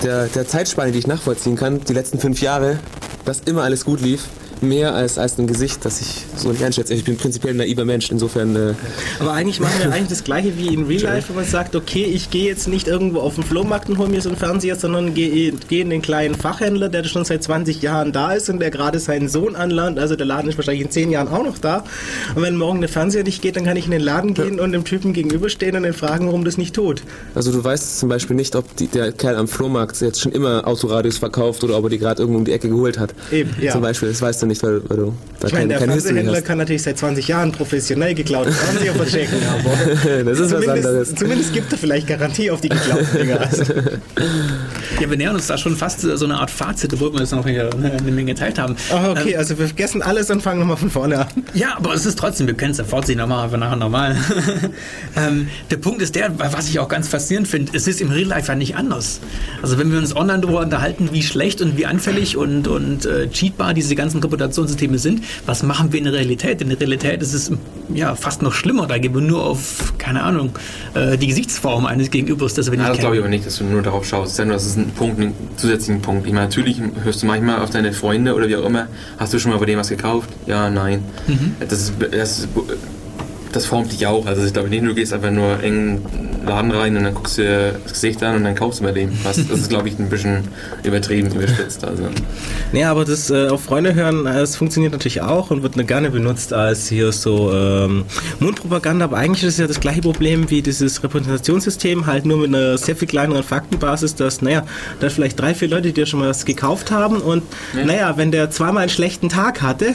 der, 0.03 0.27
der 0.27 0.47
Zeitspanne, 0.47 0.93
die 0.93 0.99
ich 0.99 1.07
nachvollziehen 1.07 1.57
kann, 1.57 1.81
die 1.81 1.93
letzten 1.93 2.19
fünf 2.19 2.41
Jahre, 2.41 2.79
dass 3.25 3.41
immer 3.41 3.63
alles 3.63 3.85
gut 3.85 4.01
lief, 4.01 4.29
mehr 4.63 4.95
als, 4.95 5.19
als 5.19 5.39
ein 5.39 5.47
Gesicht, 5.47 5.85
das 5.85 6.01
ich 6.01 6.25
so 6.37 6.51
nicht 6.51 6.63
einschätze. 6.63 6.95
Ich 6.95 7.05
bin 7.05 7.17
prinzipiell 7.17 7.55
ein 7.55 7.59
naiver 7.59 7.85
Mensch, 7.85 8.11
insofern. 8.11 8.55
Äh, 8.57 8.75
Aber 9.19 9.33
eigentlich 9.33 9.61
machen 9.61 9.75
wir 9.79 9.93
eigentlich 9.93 10.09
das 10.09 10.25
gleiche 10.25 10.57
wie 10.57 10.69
in 10.75 10.87
Real 10.87 11.03
Life, 11.03 11.29
wenn 11.29 11.37
man 11.37 11.45
sagt, 11.45 11.75
okay, 11.77 12.05
ich 12.05 12.31
gehe 12.31 12.47
jetzt 12.47 12.69
nicht 12.69 12.89
irgendwo 12.89 13.21
auf 13.21 13.35
den 13.35 13.45
Flohmarkt 13.45 13.89
und 13.89 13.99
hole 13.99 14.09
mir 14.09 14.21
so 14.21 14.29
einen 14.29 14.39
Fernseher, 14.39 14.77
sondern 14.77 15.15
gehe 15.15 15.53
geh 15.69 15.81
in 15.81 15.91
den 15.91 16.03
kleinen 16.03 16.35
Fachhändler, 16.35 16.89
der 16.89 17.05
schon 17.05 17.25
seit 17.25 17.43
20 17.43 17.83
Jahren 17.83 18.13
da 18.13 18.33
ist 18.33 18.49
und 18.51 18.61
der 18.61 18.71
gerade 18.71 18.99
seinen 18.99 19.29
Sohn 19.29 19.57
anlernt. 19.57 19.99
Also 19.99 20.17
der 20.17 20.27
Laden 20.27 20.49
ist 20.49 20.57
wahrscheinlich 20.59 20.85
in 20.85 20.91
10 20.91 21.11
Jahren 21.11 21.29
auch 21.29 21.45
noch 21.45 21.59
da. 21.59 21.85
Und 22.35 22.43
wenn 22.43 22.57
morgen 22.57 22.81
der 22.81 22.89
Fernseher 22.89 23.25
nicht 23.25 23.43
geht, 23.43 23.57
dann 23.57 23.65
kann 23.65 23.77
ich 23.77 23.87
in 23.87 23.91
den 23.91 24.01
Laden 24.01 24.35
gehen 24.35 24.61
und 24.61 24.73
dem 24.73 24.85
Typen 24.85 25.13
gegenüberstehen 25.13 25.77
und 25.77 25.85
ihn 25.85 25.93
fragen, 25.93 26.27
warum 26.27 26.45
das 26.45 26.59
nicht 26.59 26.75
tut. 26.75 27.03
Also 27.35 27.53
du 27.53 27.63
weißt 27.63 28.01
zum 28.01 28.09
Beispiel 28.09 28.37
nicht, 28.37 28.57
ob 28.57 28.77
die, 28.77 28.87
der 28.87 29.13
Kerl 29.13 29.37
am 29.37 29.49
Flohmarkt 29.49 30.01
jetzt 30.01 30.21
schon 30.21 30.33
immer 30.33 30.67
Autoradios 30.67 31.19
verkauft 31.19 31.65
oder 31.65 31.79
ob 31.79 31.85
er 31.85 31.91
die 31.91 31.99
gerade 31.99 32.21
irgendwo 32.21 32.39
um 32.39 32.45
die 32.45 32.53
Ecke 32.53 32.69
geholt 32.69 32.99
hat. 32.99 33.15
Eben, 33.31 33.51
ja. 33.61 33.73
Zum 33.73 33.83
Beispiel, 33.83 34.09
das 34.09 34.21
weißt 34.21 34.43
du 34.43 34.47
nicht, 34.47 34.52
weil, 34.63 34.81
weil 34.89 34.97
du 34.97 35.15
da 35.41 35.47
Ich 35.49 35.53
meine, 35.55 35.69
der 35.69 35.79
keine 35.79 35.93
hast. 35.93 36.45
kann 36.45 36.59
natürlich 36.59 36.83
seit 36.83 36.99
20 36.99 37.29
Jahren 37.29 37.53
professionell 37.53 38.15
geklaute 38.15 38.51
Fernseher 38.53 38.95
verchecken, 38.95 39.39
aber 39.49 40.25
Das 40.25 40.39
ist 40.41 40.53
was 40.53 40.67
anderes. 40.69 40.83
zumindest, 40.85 41.19
zumindest 41.19 41.53
gibt 41.53 41.73
er 41.73 41.79
vielleicht 41.79 42.07
Garantie 42.09 42.51
auf 42.51 42.61
die 42.61 42.69
geklauten 42.69 43.07
Dinger. 43.17 43.41
Also, 43.41 43.63
Ja, 45.01 45.11
wir 45.11 45.17
nähern 45.17 45.35
uns 45.35 45.47
da 45.47 45.57
schon 45.59 45.77
fast 45.77 46.01
so 46.03 46.25
eine 46.25 46.39
Art 46.39 46.51
Fazit, 46.51 46.93
obwohl 46.95 47.13
wir 47.13 47.21
jetzt 47.21 47.33
noch 47.33 47.47
hier 47.47 47.71
eine 47.75 48.11
Menge 48.13 48.35
Zeit 48.35 48.59
haben. 48.59 48.77
ah, 48.93 49.11
okay, 49.11 49.37
also 49.37 49.59
wir 49.59 49.67
vergessen 49.67 50.03
alles 50.03 50.31
und 50.31 50.43
fangen 50.43 50.61
nochmal 50.61 50.77
von 50.77 50.91
vorne 50.91 51.19
an. 51.21 51.27
Ja, 51.55 51.77
aber 51.77 51.95
es 51.95 52.07
ist 52.07 52.19
trotzdem, 52.19 52.47
wir 52.47 52.55
können 52.55 52.73
es 52.73 52.79
ja 52.79 52.85
fortziehen, 52.85 53.19
nochmal 53.19 53.45
einfach 53.45 53.59
nachher 53.59 53.77
normal. 53.77 54.17
ähm, 55.17 55.49
der 55.71 55.77
Punkt 55.79 56.03
ist 56.03 56.15
der, 56.15 56.31
was 56.39 56.69
ich 56.69 56.79
auch 56.79 56.89
ganz 56.89 57.09
faszinierend 57.09 57.49
finde, 57.49 57.73
es 57.75 57.87
ist 57.87 58.01
im 58.01 58.11
Real 58.11 58.29
Life 58.29 58.49
ja 58.49 58.55
nicht 58.55 58.77
anders. 58.77 59.21
Also 59.63 59.79
wenn 59.79 59.91
wir 59.91 59.99
uns 59.99 60.15
online 60.15 60.41
darüber 60.41 60.61
unterhalten, 60.61 61.11
wie 61.13 61.23
schlecht 61.23 61.61
und 61.63 61.77
wie 61.77 61.87
anfällig 61.87 62.37
und, 62.37 62.69
und 62.69 63.07
äh, 63.07 63.29
cheatbar 63.29 63.75
diese 63.75 63.95
ganzen 63.95 64.21
Reputationssysteme 64.43 64.99
sind, 64.99 65.23
was 65.47 65.63
machen 65.63 65.93
wir 65.93 65.99
in 65.99 66.05
der 66.05 66.13
Realität? 66.13 66.61
In 66.61 66.69
der 66.69 66.81
Realität 66.81 67.23
ist 67.23 67.35
es 67.35 67.51
ja 67.95 68.15
fast 68.15 68.43
noch 68.43 68.53
schlimmer, 68.53 68.87
da 68.87 68.99
gehen 68.99 69.15
wir 69.15 69.21
nur 69.21 69.45
auf, 69.45 69.95
keine 69.99 70.23
Ahnung, 70.23 70.51
äh, 70.95 71.17
die 71.17 71.29
Gesichtsform 71.29 71.87
eines 71.87 72.11
Gegenübers, 72.11 72.55
das 72.55 72.71
wir 72.71 72.79
nicht 72.79 72.87
Ja, 72.87 72.91
das 72.91 72.99
glaube 72.99 73.17
ich 73.17 73.21
aber 73.21 73.29
nicht, 73.29 73.47
dass 73.47 73.59
du 73.59 73.65
nur 73.65 73.83
darauf 73.83 74.05
schaust. 74.05 74.39
Denn 74.39 74.49
das 74.49 74.67
ist 74.67 74.77
ein 74.77 74.91
Punkt, 74.91 75.21
einen 75.21 75.35
zusätzlichen 75.57 76.03
Punkt. 76.03 76.27
Ich 76.27 76.33
meine, 76.33 76.47
natürlich 76.47 76.81
hörst 77.03 77.23
du 77.23 77.27
manchmal 77.27 77.61
auf 77.61 77.71
deine 77.71 77.93
Freunde 77.93 78.35
oder 78.35 78.49
wie 78.49 78.57
auch 78.57 78.67
immer, 78.67 78.89
hast 79.19 79.33
du 79.33 79.39
schon 79.39 79.53
mal 79.53 79.59
bei 79.59 79.67
dem 79.67 79.79
was 79.79 79.89
gekauft? 79.89 80.31
Ja, 80.47 80.71
nein. 80.71 81.05
Das, 81.61 81.73
ist, 81.81 81.93
das, 82.01 82.39
ist, 82.41 82.49
das 83.53 83.67
formt 83.67 83.93
dich 83.93 84.07
auch. 84.07 84.27
Also 84.27 84.45
ich 84.45 84.53
glaube 84.53 84.69
nicht, 84.69 84.85
du 84.85 84.95
gehst 84.95 85.13
einfach 85.13 85.31
nur 85.31 85.63
in 85.63 85.73
einen 85.73 86.47
Laden 86.47 86.71
rein 86.73 86.97
und 86.97 87.05
dann 87.05 87.15
guckst 87.15 87.39
du 87.39 87.43
dir 87.43 87.75
das 87.83 87.93
Gesicht 87.93 88.23
an 88.23 88.37
und 88.37 88.45
dann 88.45 88.55
kaufst 88.55 88.81
du 88.81 88.85
bei 88.85 88.93
dem. 88.93 89.11
Was, 89.23 89.37
das 89.37 89.61
ist, 89.61 89.69
glaube 89.69 89.89
ich, 89.89 89.99
ein 89.99 90.09
bisschen 90.09 90.49
übertrieben, 90.83 91.31
überspitzt. 91.31 91.85
Also. 91.85 92.05
Nee, 92.73 92.85
aber 92.85 93.05
das 93.05 93.31
äh, 93.31 93.49
auf 93.49 93.63
Freunde 93.63 93.95
hören, 93.95 94.27
äh, 94.27 94.41
es 94.41 94.57
funktioniert 94.57 94.93
natürlich 94.93 95.21
auch 95.21 95.51
und 95.51 95.63
wird 95.63 95.83
gerne 95.87 96.11
benutzt 96.11 96.53
als 96.53 96.89
hier 96.89 97.13
so 97.13 97.53
ähm, 97.53 98.05
Mundpropaganda, 98.41 99.05
aber 99.07 99.17
eigentlich 99.17 99.45
ist 99.45 99.55
es 99.55 99.59
ja 99.59 99.67
das 99.67 99.81
gleiche 99.81 100.01
Problem 100.01 100.51
wie 100.51 100.63
dieses 100.63 101.03
Repräsentationssystem, 101.03 102.07
halt 102.07 102.25
nur 102.25 102.39
mit 102.39 102.49
einer 102.49 102.79
sehr 102.79 102.97
viel 102.97 103.09
kleineren 103.09 103.43
Faktenbasis, 103.43 104.15
dass, 104.15 104.43
naja, 104.43 104.65
da 105.01 105.11
vielleicht 105.11 105.41
drei, 105.41 105.55
vier 105.55 105.69
Leute, 105.69 105.93
die 105.93 106.01
ja 106.01 106.07
schon 106.07 106.21
mal 106.21 106.29
was 106.29 106.45
gekauft 106.45 106.91
haben 106.91 107.17
und, 107.17 107.43
naja, 107.75 108.17
wenn 108.17 108.31
der 108.31 108.51
zweimal 108.51 108.83
einen 108.83 108.91
schlechten 108.91 109.29
Tag 109.29 109.63
hatte, 109.63 109.95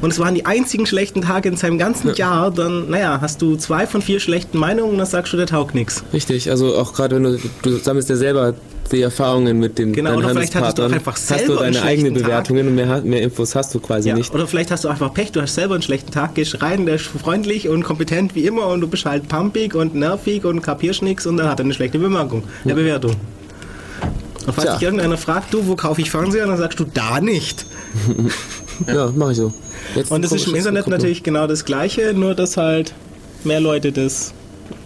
und 0.00 0.12
es 0.12 0.18
waren 0.18 0.34
die 0.34 0.46
einzigen 0.46 0.86
schlechten 0.86 1.22
Tage 1.22 1.48
in 1.48 1.56
seinem 1.56 1.78
ganzen 1.78 2.14
Jahr, 2.14 2.50
dann, 2.50 2.90
naja, 2.90 3.18
hast 3.20 3.40
du 3.42 3.56
zwei 3.56 3.86
von 3.86 4.02
vier 4.02 4.20
schlechten 4.20 4.58
Meinungen 4.58 4.92
und 4.92 4.98
dann 4.98 5.06
sagst 5.06 5.32
du, 5.32 5.36
der 5.36 5.46
taugt 5.46 5.74
nichts. 5.74 6.02
Richtig, 6.12 6.50
also 6.50 6.76
auch 6.76 6.92
gerade 6.94 7.16
wenn 7.16 7.22
du, 7.24 7.38
du 7.62 7.76
sammelst 7.76 8.08
ja 8.08 8.16
selber 8.16 8.54
die 8.92 9.00
Erfahrungen 9.00 9.58
mit 9.58 9.78
den 9.78 9.92
Genau, 9.94 10.16
oder 10.16 10.28
vielleicht 10.28 10.54
hattest 10.54 10.76
du 10.78 10.82
einfach 10.82 11.14
hast 11.14 11.30
du 11.30 11.34
selber 11.38 11.56
deine 11.56 11.82
eigenen 11.82 12.14
Tag. 12.14 12.22
Bewertungen 12.24 12.68
und 12.68 12.74
mehr, 12.74 13.00
mehr 13.02 13.22
Infos 13.22 13.54
hast 13.54 13.74
du 13.74 13.80
quasi 13.80 14.10
Ja, 14.10 14.14
nicht. 14.14 14.32
oder 14.34 14.46
vielleicht 14.46 14.70
hast 14.70 14.84
du 14.84 14.88
einfach 14.88 15.12
Pech, 15.14 15.32
du 15.32 15.40
hast 15.40 15.54
selber 15.54 15.74
einen 15.74 15.82
schlechten 15.82 16.10
Tag, 16.10 16.34
gehst 16.34 16.60
rein, 16.62 16.84
der 16.84 16.96
ist 16.96 17.06
freundlich 17.06 17.68
und 17.68 17.82
kompetent 17.82 18.34
wie 18.34 18.44
immer 18.46 18.66
und 18.68 18.82
du 18.82 18.86
bist 18.86 19.06
halt 19.06 19.26
pumpig 19.28 19.74
und 19.74 19.94
nervig 19.94 20.44
und 20.44 20.60
kapierst 20.60 21.02
nichts 21.02 21.26
und 21.26 21.38
dann 21.38 21.48
hat 21.48 21.60
er 21.60 21.64
eine 21.64 21.72
schlechte 21.74 21.98
Bemerkung, 21.98 22.42
eine 22.64 22.74
Bewertung. 22.74 23.12
Und 24.46 24.52
falls 24.52 24.66
Tja. 24.66 24.74
dich 24.74 24.82
irgendeiner 24.82 25.16
fragt, 25.16 25.54
du, 25.54 25.66
wo 25.66 25.74
kaufe 25.76 26.02
ich 26.02 26.10
Fernseher, 26.10 26.46
dann 26.46 26.58
sagst 26.58 26.78
du, 26.78 26.84
da 26.84 27.20
nicht. 27.22 27.64
Ja, 28.86 29.10
mache 29.14 29.32
ich 29.32 29.38
so. 29.38 29.52
Jetzt 29.94 30.10
Und 30.10 30.22
das 30.22 30.32
ist 30.32 30.46
im 30.46 30.54
Internet 30.54 30.86
natürlich 30.88 31.22
genau 31.22 31.46
das 31.46 31.64
Gleiche, 31.64 32.12
nur 32.14 32.34
dass 32.34 32.56
halt 32.56 32.94
mehr 33.44 33.60
Leute 33.60 33.92
das 33.92 34.32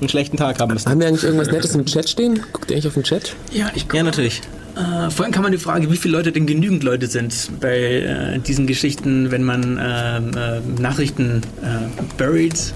einen 0.01 0.09
schlechten 0.09 0.37
Tag 0.37 0.59
haben 0.61 0.73
müssen. 0.73 0.89
Haben 0.91 1.01
wir 1.01 1.09
eigentlich 1.09 1.25
irgendwas 1.25 1.51
Nettes 1.51 1.75
im 1.75 1.85
Chat 1.87 2.09
stehen? 2.09 2.41
Guckt 2.53 2.71
ihr 2.71 2.77
eigentlich 2.77 2.89
auf 2.89 2.95
den 2.95 3.05
Chat? 3.05 3.35
Ja, 3.53 3.71
ich 3.75 3.87
Ja, 3.93 4.03
natürlich. 4.03 4.41
Äh, 4.77 5.11
vorhin 5.11 5.33
kam 5.33 5.43
man 5.43 5.53
die 5.53 5.59
Frage, 5.59 5.91
wie 5.91 5.97
viele 5.97 6.17
Leute 6.17 6.31
denn 6.31 6.47
genügend 6.47 6.85
Leute 6.85 7.09
sind 7.09 7.35
bei 7.61 7.79
äh, 7.79 8.39
diesen 8.39 8.67
Geschichten, 8.67 9.31
wenn 9.31 9.43
man 9.43 9.79
ähm, 9.81 10.31
äh, 10.37 10.81
Nachrichten 10.81 11.43
äh, 11.63 12.03
buried. 12.17 12.73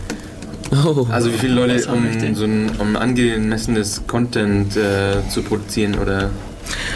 Oh, 0.73 1.07
Also 1.11 1.33
wie 1.33 1.37
viele 1.37 1.55
Leute, 1.55 1.87
um 1.93 2.03
denn? 2.19 2.35
so 2.35 2.45
ein 2.45 2.71
um 2.79 2.97
angemessenes 2.97 4.03
Content 4.07 4.77
äh, 4.77 5.17
zu 5.29 5.43
produzieren 5.43 5.99
oder 5.99 6.31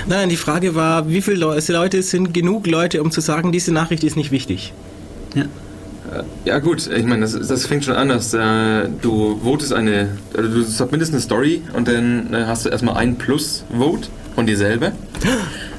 Nein, 0.07 0.29
die 0.29 0.37
Frage 0.37 0.74
war, 0.74 1.09
wie 1.09 1.22
viele 1.22 1.37
Leu- 1.39 1.61
Leute 1.68 2.03
sind 2.03 2.33
genug 2.33 2.66
Leute, 2.66 3.03
um 3.03 3.11
zu 3.11 3.20
sagen, 3.20 3.53
diese 3.53 3.72
Nachricht 3.72 4.05
ist 4.05 4.16
nicht 4.16 4.31
wichtig. 4.31 4.72
Ja. 5.35 5.45
Ja 6.45 6.61
gut, 6.61 6.89
ich 6.89 7.05
meine, 7.05 7.22
das, 7.22 7.33
das 7.49 7.66
fängt 7.66 7.85
schon 7.85 7.97
an, 7.97 8.09
dass 8.09 8.33
äh, 8.33 8.89
du 9.03 9.41
votest 9.43 9.72
eine, 9.72 10.11
also 10.37 10.49
du 10.49 10.62
submittest 10.62 11.12
eine 11.12 11.20
Story 11.20 11.62
und 11.74 11.89
dann 11.89 12.33
äh, 12.33 12.45
hast 12.47 12.64
du 12.64 12.68
erstmal 12.68 12.97
ein 12.97 13.16
Plus-Vote 13.16 14.09
von 14.37 14.47
dir 14.47 14.57
selber. 14.57 14.93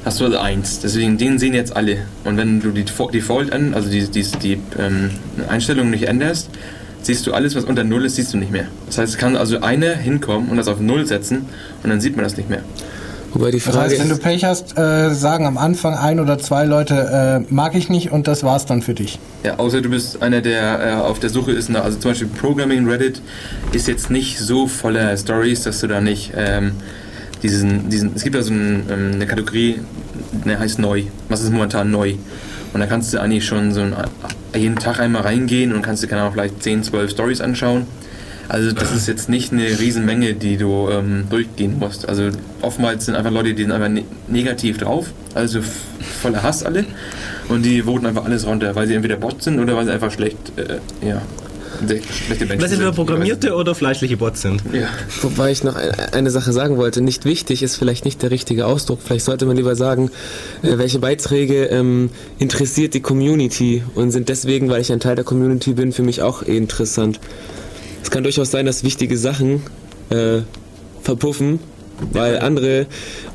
Hast 0.05 0.21
du 0.21 0.25
also 0.25 0.37
eins. 0.37 0.79
Deswegen, 0.79 1.17
den 1.17 1.37
sehen 1.37 1.53
jetzt 1.53 1.75
alle. 1.75 1.97
Und 2.23 2.37
wenn 2.37 2.61
du 2.61 2.71
die 2.71 2.85
Default 2.85 3.51
an, 3.51 3.73
also 3.73 3.89
die, 3.89 4.07
die, 4.07 4.23
die 4.41 4.53
ähm, 4.79 5.09
Einstellungen 5.49 5.91
nicht 5.91 6.07
änderst, 6.07 6.49
siehst 7.01 7.27
du 7.27 7.33
alles, 7.33 7.55
was 7.55 7.65
unter 7.65 7.83
Null 7.83 8.05
ist, 8.05 8.15
siehst 8.15 8.33
du 8.33 8.37
nicht 8.37 8.51
mehr. 8.51 8.67
Das 8.85 8.97
heißt, 8.99 9.13
es 9.13 9.17
kann 9.19 9.35
also 9.35 9.59
einer 9.61 9.95
hinkommen 9.95 10.47
und 10.49 10.55
das 10.57 10.69
auf 10.69 10.79
Null 10.79 11.05
setzen 11.05 11.45
und 11.83 11.89
dann 11.89 11.99
sieht 11.99 12.15
man 12.15 12.23
das 12.23 12.37
nicht 12.37 12.49
mehr. 12.49 12.61
Wobei 13.37 13.51
die 13.51 13.57
Das 13.57 13.73
Frage 13.73 13.91
heißt, 13.91 13.99
wenn 13.99 14.09
du 14.09 14.17
Pech 14.17 14.43
hast, 14.43 14.77
äh, 14.77 15.13
sagen 15.13 15.45
am 15.45 15.57
Anfang 15.57 15.93
ein 15.93 16.19
oder 16.19 16.39
zwei 16.39 16.65
Leute, 16.65 17.43
äh, 17.49 17.53
mag 17.53 17.75
ich 17.75 17.89
nicht 17.89 18.11
und 18.11 18.27
das 18.27 18.43
war's 18.43 18.65
dann 18.65 18.81
für 18.81 18.93
dich. 18.93 19.19
Ja, 19.43 19.57
außer 19.57 19.81
du 19.81 19.89
bist 19.89 20.21
einer, 20.21 20.41
der 20.41 20.79
äh, 20.79 20.93
auf 20.95 21.19
der 21.19 21.29
Suche 21.29 21.51
ist 21.51 21.69
nach, 21.69 21.83
also 21.83 21.97
zum 21.99 22.11
Beispiel 22.11 22.27
Programming 22.27 22.87
Reddit 22.87 23.21
ist 23.71 23.87
jetzt 23.87 24.09
nicht 24.09 24.39
so 24.39 24.67
voller 24.67 25.15
Stories, 25.17 25.63
dass 25.63 25.79
du 25.79 25.87
da 25.87 26.01
nicht 26.01 26.33
ähm, 26.35 26.71
diesen, 27.43 27.89
diesen, 27.89 28.15
es 28.15 28.23
gibt 28.23 28.35
da 28.35 28.41
so 28.41 28.53
ein, 28.53 28.83
ähm, 28.89 29.11
eine 29.13 29.27
Kategorie, 29.27 29.79
der 30.45 30.59
heißt 30.59 30.79
neu. 30.79 31.03
Was 31.29 31.41
ist 31.41 31.51
momentan 31.51 31.91
neu? 31.91 32.15
Und 32.73 32.79
da 32.79 32.85
kannst 32.85 33.13
du 33.13 33.19
eigentlich 33.19 33.45
schon 33.45 33.71
so 33.73 33.81
ein, 33.81 33.95
jeden 34.55 34.75
Tag 34.75 34.99
einmal 34.99 35.21
reingehen 35.21 35.73
und 35.73 35.81
kannst 35.81 36.03
dir 36.03 36.07
keine 36.07 36.21
Ahnung, 36.21 36.33
vielleicht 36.33 36.61
10, 36.63 36.83
12 36.83 37.11
Stories 37.11 37.41
anschauen. 37.41 37.85
Also 38.49 38.71
das 38.71 38.93
ist 38.95 39.07
jetzt 39.07 39.27
nicht 39.29 39.51
eine 39.51 39.67
Riesenmenge, 39.79 40.33
die 40.33 40.57
du 40.57 40.89
ähm, 40.89 41.25
durchgehen 41.29 41.77
musst. 41.79 42.07
Also 42.07 42.29
oftmals 42.61 43.05
sind 43.05 43.15
einfach 43.15 43.31
Leute, 43.31 43.53
die 43.53 43.63
sind 43.63 43.71
einfach 43.71 43.89
ne 43.89 44.03
negativ 44.27 44.77
drauf, 44.77 45.07
also 45.33 45.59
voller 46.21 46.43
Hass 46.43 46.63
alle. 46.63 46.85
Und 47.49 47.63
die 47.63 47.83
voten 47.83 48.05
einfach 48.05 48.25
alles 48.25 48.45
runter, 48.45 48.75
weil 48.75 48.87
sie 48.87 48.93
entweder 48.93 49.15
Bots 49.17 49.45
sind 49.45 49.59
oder 49.59 49.75
weil 49.75 49.85
sie 49.85 49.91
einfach 49.91 50.11
schlecht, 50.11 50.37
äh, 50.57 50.79
ja, 51.07 51.21
schlechte 51.79 52.45
Menschen 52.45 52.49
Weil 52.49 52.69
sie 52.69 52.75
sind. 52.75 52.85
entweder 52.85 52.91
Programmierte 52.91 53.53
oder 53.55 53.75
fleischliche 53.75 54.17
Bots 54.17 54.41
sind. 54.41 54.61
Ja. 54.73 54.87
wobei 55.21 55.51
ich 55.51 55.63
noch 55.63 55.75
ein- 55.75 55.91
eine 56.13 56.31
Sache 56.31 56.51
sagen 56.53 56.77
wollte, 56.77 57.01
nicht 57.01 57.25
wichtig 57.25 57.61
ist 57.63 57.75
vielleicht 57.75 58.03
nicht 58.05 58.21
der 58.21 58.31
richtige 58.31 58.65
Ausdruck. 58.65 58.99
Vielleicht 59.05 59.25
sollte 59.25 59.45
man 59.45 59.55
lieber 59.57 59.75
sagen, 59.75 60.09
äh, 60.63 60.77
welche 60.77 60.99
Beiträge 60.99 61.65
ähm, 61.65 62.09
interessiert 62.39 62.93
die 62.93 63.01
Community 63.01 63.83
und 63.95 64.11
sind 64.11 64.29
deswegen, 64.29 64.69
weil 64.69 64.81
ich 64.81 64.91
ein 64.91 64.99
Teil 64.99 65.15
der 65.15 65.25
Community 65.25 65.73
bin, 65.73 65.91
für 65.91 66.03
mich 66.03 66.21
auch 66.21 66.43
eh 66.43 66.57
interessant. 66.57 67.19
Es 68.03 68.11
kann 68.11 68.23
durchaus 68.23 68.51
sein, 68.51 68.65
dass 68.65 68.83
wichtige 68.83 69.17
Sachen 69.17 69.61
äh, 70.09 70.39
verpuffen, 71.01 71.59
weil 72.11 72.39
andere 72.39 72.85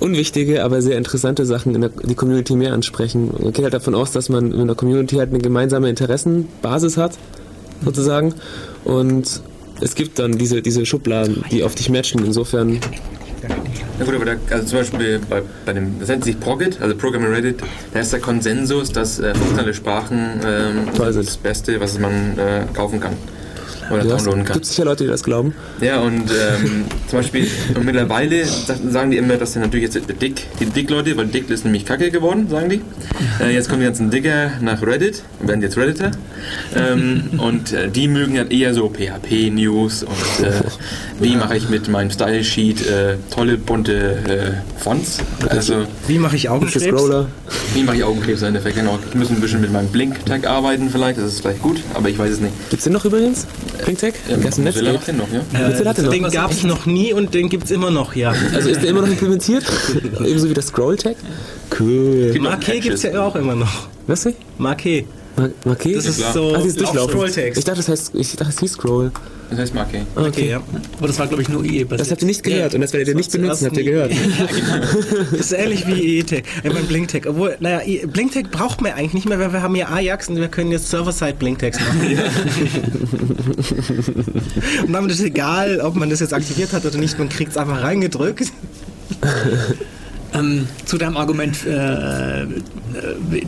unwichtige, 0.01 0.65
aber 0.65 0.83
sehr 0.83 0.97
interessante 0.97 1.45
Sachen 1.47 1.75
in 1.75 1.81
der, 1.83 1.91
die 1.91 2.15
Community 2.15 2.55
mehr 2.55 2.73
ansprechen. 2.73 3.31
Man 3.39 3.53
geht 3.53 3.65
halt 3.65 3.75
davon 3.75 3.95
aus, 3.95 4.13
dass 4.13 4.29
man 4.29 4.53
in 4.53 4.67
der 4.67 4.77
Community 4.77 5.17
halt 5.17 5.31
eine 5.31 5.41
gemeinsame 5.41 5.89
Interessenbasis 5.89 6.97
hat, 6.97 7.19
sozusagen. 7.85 8.35
Und 8.85 9.43
es 9.81 9.95
gibt 9.95 10.19
dann 10.19 10.39
diese, 10.39 10.63
diese 10.63 10.87
Schubladen, 10.87 11.45
die 11.51 11.65
auf 11.65 11.75
dich 11.75 11.91
matchen. 11.91 12.25
Insofern, 12.25 12.79
Na 13.99 14.05
gut, 14.05 14.15
aber 14.15 14.25
da, 14.25 14.33
also 14.51 14.67
zum 14.67 14.79
Beispiel 14.79 15.21
bei, 15.29 15.43
bei 15.67 15.73
dem, 15.73 15.99
das 15.99 16.09
nennt 16.09 16.25
sich 16.25 16.39
Progit, 16.39 16.81
also 16.81 16.95
Programming 16.95 17.33
Reddit, 17.33 17.61
da 17.93 18.01
ist 18.01 18.13
der 18.13 18.21
Konsensus, 18.21 18.93
dass 18.93 19.19
äh, 19.19 19.35
funktionale 19.35 19.75
Sprachen 19.75 20.41
ähm, 20.47 20.75
das 20.97 21.37
Beste, 21.37 21.81
was 21.81 21.99
man 21.99 22.39
äh, 22.39 22.65
kaufen 22.73 23.01
kann. 23.01 23.15
Oder 23.93 24.05
Ja, 24.05 24.17
downloaden 24.17 24.41
es 24.43 24.47
kann. 24.47 24.55
gibt 24.55 24.67
sicher 24.67 24.85
Leute, 24.85 25.05
die 25.05 25.11
das 25.11 25.23
glauben. 25.23 25.55
Ja, 25.81 26.01
und 26.01 26.31
ähm, 26.31 26.85
zum 27.09 27.19
Beispiel, 27.19 27.47
und 27.75 27.85
mittlerweile 27.85 28.45
sa- 28.45 28.75
sagen 28.89 29.11
die 29.11 29.17
immer, 29.19 29.37
dass 29.37 29.53
sie 29.53 29.59
natürlich 29.61 29.93
jetzt 29.95 30.01
Dick, 30.21 30.47
die 30.61 30.67
Dick-Leute, 30.67 31.17
weil 31.17 31.27
Dick 31.27 31.49
ist 31.51 31.65
nämlich 31.65 31.85
kacke 31.85 32.11
geworden, 32.11 32.49
sagen 32.49 32.69
die. 32.71 32.81
Äh, 33.43 33.53
jetzt 33.55 33.69
kommen 33.69 33.81
die 33.81 33.87
ganzen 33.87 34.11
Digger 34.11 34.53
nach 34.61 34.83
Reddit, 34.83 35.23
werden 35.41 35.63
jetzt 35.63 35.77
Redditor. 35.77 36.11
Ähm, 36.77 37.31
und 37.39 37.73
äh, 37.73 37.89
die 37.89 38.09
mögen 38.09 38.35
dann 38.37 38.51
eher 38.51 38.75
so 38.75 38.89
PHP-News 38.89 40.03
und 40.05 40.45
äh, 40.47 40.53
wie 41.21 41.37
mache 41.37 41.57
ich 41.57 41.69
mit 41.69 41.89
meinem 41.89 42.11
Style-Sheet 42.11 42.87
äh, 42.87 43.17
tolle 43.35 43.57
bunte 43.59 43.93
äh, 44.77 44.81
Fonts. 44.83 45.19
Also, 45.49 45.87
Wie 46.09 46.19
mache 46.19 46.37
ich 46.37 46.49
Augenkrebs? 46.49 46.85
Scroller. 46.85 47.27
wie 47.75 47.83
mache 47.83 47.97
ich 47.97 48.05
Augenkrebs 48.05 48.41
im 48.43 48.49
Endeffekt? 48.49 48.77
Genau, 48.77 48.99
ich 49.09 49.15
muss 49.15 49.31
ein 49.31 49.41
bisschen 49.41 49.61
mit 49.61 49.73
meinem 49.73 49.89
Blink-Tag 49.89 50.47
arbeiten 50.47 50.89
vielleicht, 50.91 51.19
das 51.19 51.27
ist 51.27 51.41
vielleicht 51.43 51.63
gut, 51.63 51.81
aber 51.95 52.09
ich 52.09 52.19
weiß 52.19 52.31
es 52.31 52.41
nicht. 52.41 52.53
Gibt's 52.71 52.85
den 52.85 52.93
noch 52.95 53.05
übrigens? 53.05 53.47
PinkTech? 53.83 54.15
Ja, 54.29 54.37
Der 54.37 54.49
ist 54.49 54.59
im 54.59 54.65
Netz. 54.65 54.75
Mozilla 54.77 54.93
macht 54.95 55.09
den 55.09 55.17
noch, 55.19 55.29
ja? 55.33 55.41
Mozilla 55.69 55.91
hat 55.91 55.99
den 55.99 56.05
noch. 56.07 56.13
Den 56.13 56.31
gab 56.31 56.51
es 56.51 56.63
noch 56.65 56.87
nie 56.87 57.13
und 57.13 57.35
den 57.35 57.49
gibt 57.49 57.65
es 57.65 57.71
immer 57.71 57.91
noch, 57.91 58.15
ja. 58.15 58.33
Also 58.55 58.69
ist 58.69 58.83
der 58.83 58.91
immer 58.91 59.03
noch 59.03 59.09
implementiert? 59.09 59.65
Ebenso 60.25 60.49
wie 60.49 60.55
das 60.55 60.69
Scroll-Tag? 60.69 61.17
Cool. 61.79 62.35
Marquet 62.41 62.81
gibt 62.81 62.95
es 62.95 63.03
ja 63.03 63.21
auch 63.23 63.37
immer 63.37 63.55
noch. 63.55 63.89
Was? 64.07 64.29
Marquet. 64.59 65.07
Ma- 65.37 65.49
Marquet? 65.65 65.97
Das 65.97 66.07
ist 66.07 66.19
so 66.35 66.55
Ah, 66.55 66.59
dieses 66.59 66.77
Durchlaufen. 66.77 67.11
Scrolltext. 67.11 67.59
Ich 67.59 67.65
dachte, 67.65 67.79
das 67.79 67.89
heißt, 67.89 68.15
ich 68.15 68.37
dachte, 68.37 68.53
es 68.53 68.61
hieß 68.61 68.73
Scroll. 68.73 69.11
Das 69.51 69.59
heißt 69.59 69.75
Marke. 69.75 70.07
Ah, 70.17 70.25
Okay, 70.29 70.49
ja. 70.49 70.63
Aber 70.97 71.09
das 71.09 71.19
war, 71.19 71.27
glaube 71.27 71.43
ich, 71.43 71.49
nur 71.51 71.63
IE 71.63 71.85
basiert. 71.85 72.01
Das 72.01 72.11
habt 72.11 72.23
ihr 72.23 72.27
nicht 72.27 72.43
gehört 72.43 72.75
und 72.75 72.81
das 72.81 72.93
werdet 72.95 73.09
ihr 73.09 73.15
nicht 73.15 73.35
Das 73.35 73.39
benutzen, 73.41 73.67
habt 73.67 73.77
ihr 73.77 73.85
zuerst 73.85 74.11
gehört. 74.11 75.21
Das 75.33 75.41
ist 75.41 75.53
ähnlich 75.53 75.87
wie 75.87 76.19
EETech. 76.19 76.45
Ich 76.63 76.73
meine 76.73 76.87
Blinktech. 76.87 77.27
Obwohl, 77.29 77.57
naja, 77.61 77.81
Blinktech 78.07 78.51
braucht 78.51 78.81
man 78.81 78.93
eigentlich 78.93 79.13
nicht 79.13 79.29
mehr, 79.29 79.39
weil 79.39 79.53
wir 79.53 79.61
haben 79.63 79.75
ja 79.77 79.89
Ajax 79.91 80.29
und 80.29 80.37
wir 80.37 80.49
können 80.49 80.73
jetzt 80.73 80.89
Server-Side 80.91 81.35
Blinktext 81.39 81.81
machen. 81.81 82.01
und 84.87 84.93
damit 84.93 85.11
ist 85.13 85.21
egal, 85.23 85.81
ob 85.81 85.97
man 85.97 86.09
das 86.09 86.21
jetzt 86.21 86.33
aktiviert 86.33 86.73
hat 86.73 86.87
oder 86.87 86.97
nicht, 86.99 87.19
man 87.19 87.29
kriegt 87.29 87.51
es 87.53 87.57
einfach 87.59 87.83
reingedrückt. 87.83 88.47
Ähm, 90.35 90.67
zu 90.87 90.97
deinem 90.97 91.17
Argument 91.19 91.67
äh, 91.67 92.43
äh, 92.43 92.47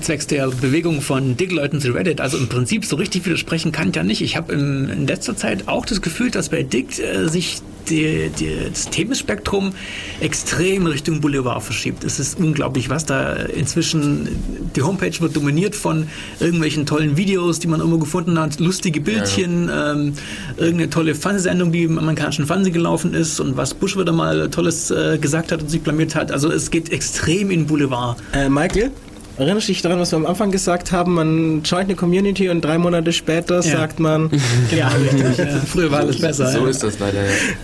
zwecks 0.01 0.27
der 0.27 0.49
Bewegung 0.49 1.01
von 1.01 1.37
Dick-Leuten 1.37 1.81
zu 1.81 1.93
Reddit, 1.93 2.21
also 2.21 2.37
im 2.37 2.49
Prinzip 2.49 2.85
so 2.85 2.97
richtig 2.97 3.25
widersprechen 3.25 3.73
kann 3.73 3.89
ich 3.89 3.97
ja 3.97 4.03
nicht. 4.03 4.21
Ich 4.21 4.37
habe 4.37 4.53
in 4.53 5.07
letzter 5.07 5.35
Zeit 5.35 5.67
auch 5.67 5.87
das 5.87 6.03
Gefühl, 6.03 6.31
dass 6.31 6.51
bei 6.51 6.63
Dick 6.63 6.99
äh, 6.99 7.29
sich 7.29 7.63
die, 7.91 8.31
die, 8.39 8.57
das 8.71 8.91
Themenspektrum 8.91 9.73
extrem 10.21 10.87
Richtung 10.87 11.21
Boulevard 11.21 11.63
verschiebt. 11.63 12.05
Es 12.05 12.19
ist 12.19 12.39
unglaublich, 12.39 12.91
was 12.91 13.07
da 13.07 13.35
inzwischen, 13.35 14.29
die 14.75 14.83
Homepage 14.83 15.19
wird 15.21 15.37
dominiert 15.37 15.75
von 15.75 16.07
irgendwelchen 16.41 16.87
tollen 16.87 17.17
Videos, 17.17 17.59
die 17.59 17.67
man 17.67 17.81
irgendwo 17.81 17.99
gefunden 17.99 18.39
hat, 18.39 18.61
lustige 18.61 19.01
Bildchen, 19.01 19.71
ähm, 19.73 20.15
irgendeine 20.57 20.91
tolle 20.91 21.15
Fernsehsendung, 21.15 21.73
die 21.73 21.85
im 21.85 21.99
amerikanischen 21.99 22.47
Fernsehen 22.47 22.73
gelaufen 22.73 23.15
ist 23.15 23.41
und 23.41 23.57
was 23.57 23.75
Bush 23.75 23.97
wieder 23.97 24.13
mal 24.13 24.51
Tolles 24.51 24.91
äh, 24.91 25.19
gesagt 25.19 25.53
hat 25.53 25.63
und 25.63 25.71
sich 25.71 25.83
blamiert 25.83 26.15
hat. 26.15 26.33
Also 26.33 26.51
es 26.51 26.71
geht 26.71 26.91
extrem 26.93 27.51
in 27.51 27.67
Boulevard. 27.67 28.17
Äh, 28.33 28.49
Michael, 28.49 28.91
erinnerst 29.39 29.69
du 29.69 29.73
dich 29.73 29.83
daran, 29.83 29.99
was 29.99 30.13
wir 30.13 30.17
am 30.17 30.27
Anfang 30.27 30.51
gesagt 30.51 30.93
haben? 30.93 31.15
Man 31.15 31.63
joint 31.63 31.85
eine 31.85 31.95
Community 31.97 32.49
und 32.49 32.63
drei 32.63 32.79
Monate 32.79 33.13
später 33.13 33.63
sagt 33.63 34.01
man, 34.01 34.31
Ja, 34.77 34.89
richtig. 34.89 35.39
ja. 35.39 35.47
Früher 35.67 35.91
war 35.91 36.01
alles 36.01 36.21
besser. 36.21 36.51
So 36.51 36.65
ja. 36.65 36.69
ist 36.69 36.83
das 36.83 36.99
leider, 36.99 37.21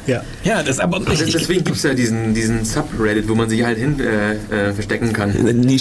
ja. 0.07 0.15
ja. 0.15 0.23
Ja, 0.45 0.63
das 0.63 0.81
aber 0.81 1.01
ich, 1.13 1.23
ich, 1.23 1.33
Deswegen 1.33 1.65
gibt 1.65 1.77
es 1.77 1.83
ja 1.83 1.95
diesen, 1.95 2.35
diesen 2.35 2.65
Subreddit, 2.65 3.29
wo 3.29 3.35
man 3.35 3.49
sich 3.49 3.63
halt 3.63 3.79
hin 3.79 3.97
äh, 4.01 4.33
äh, 4.35 4.73
verstecken 4.73 5.13
kann. 5.13 5.33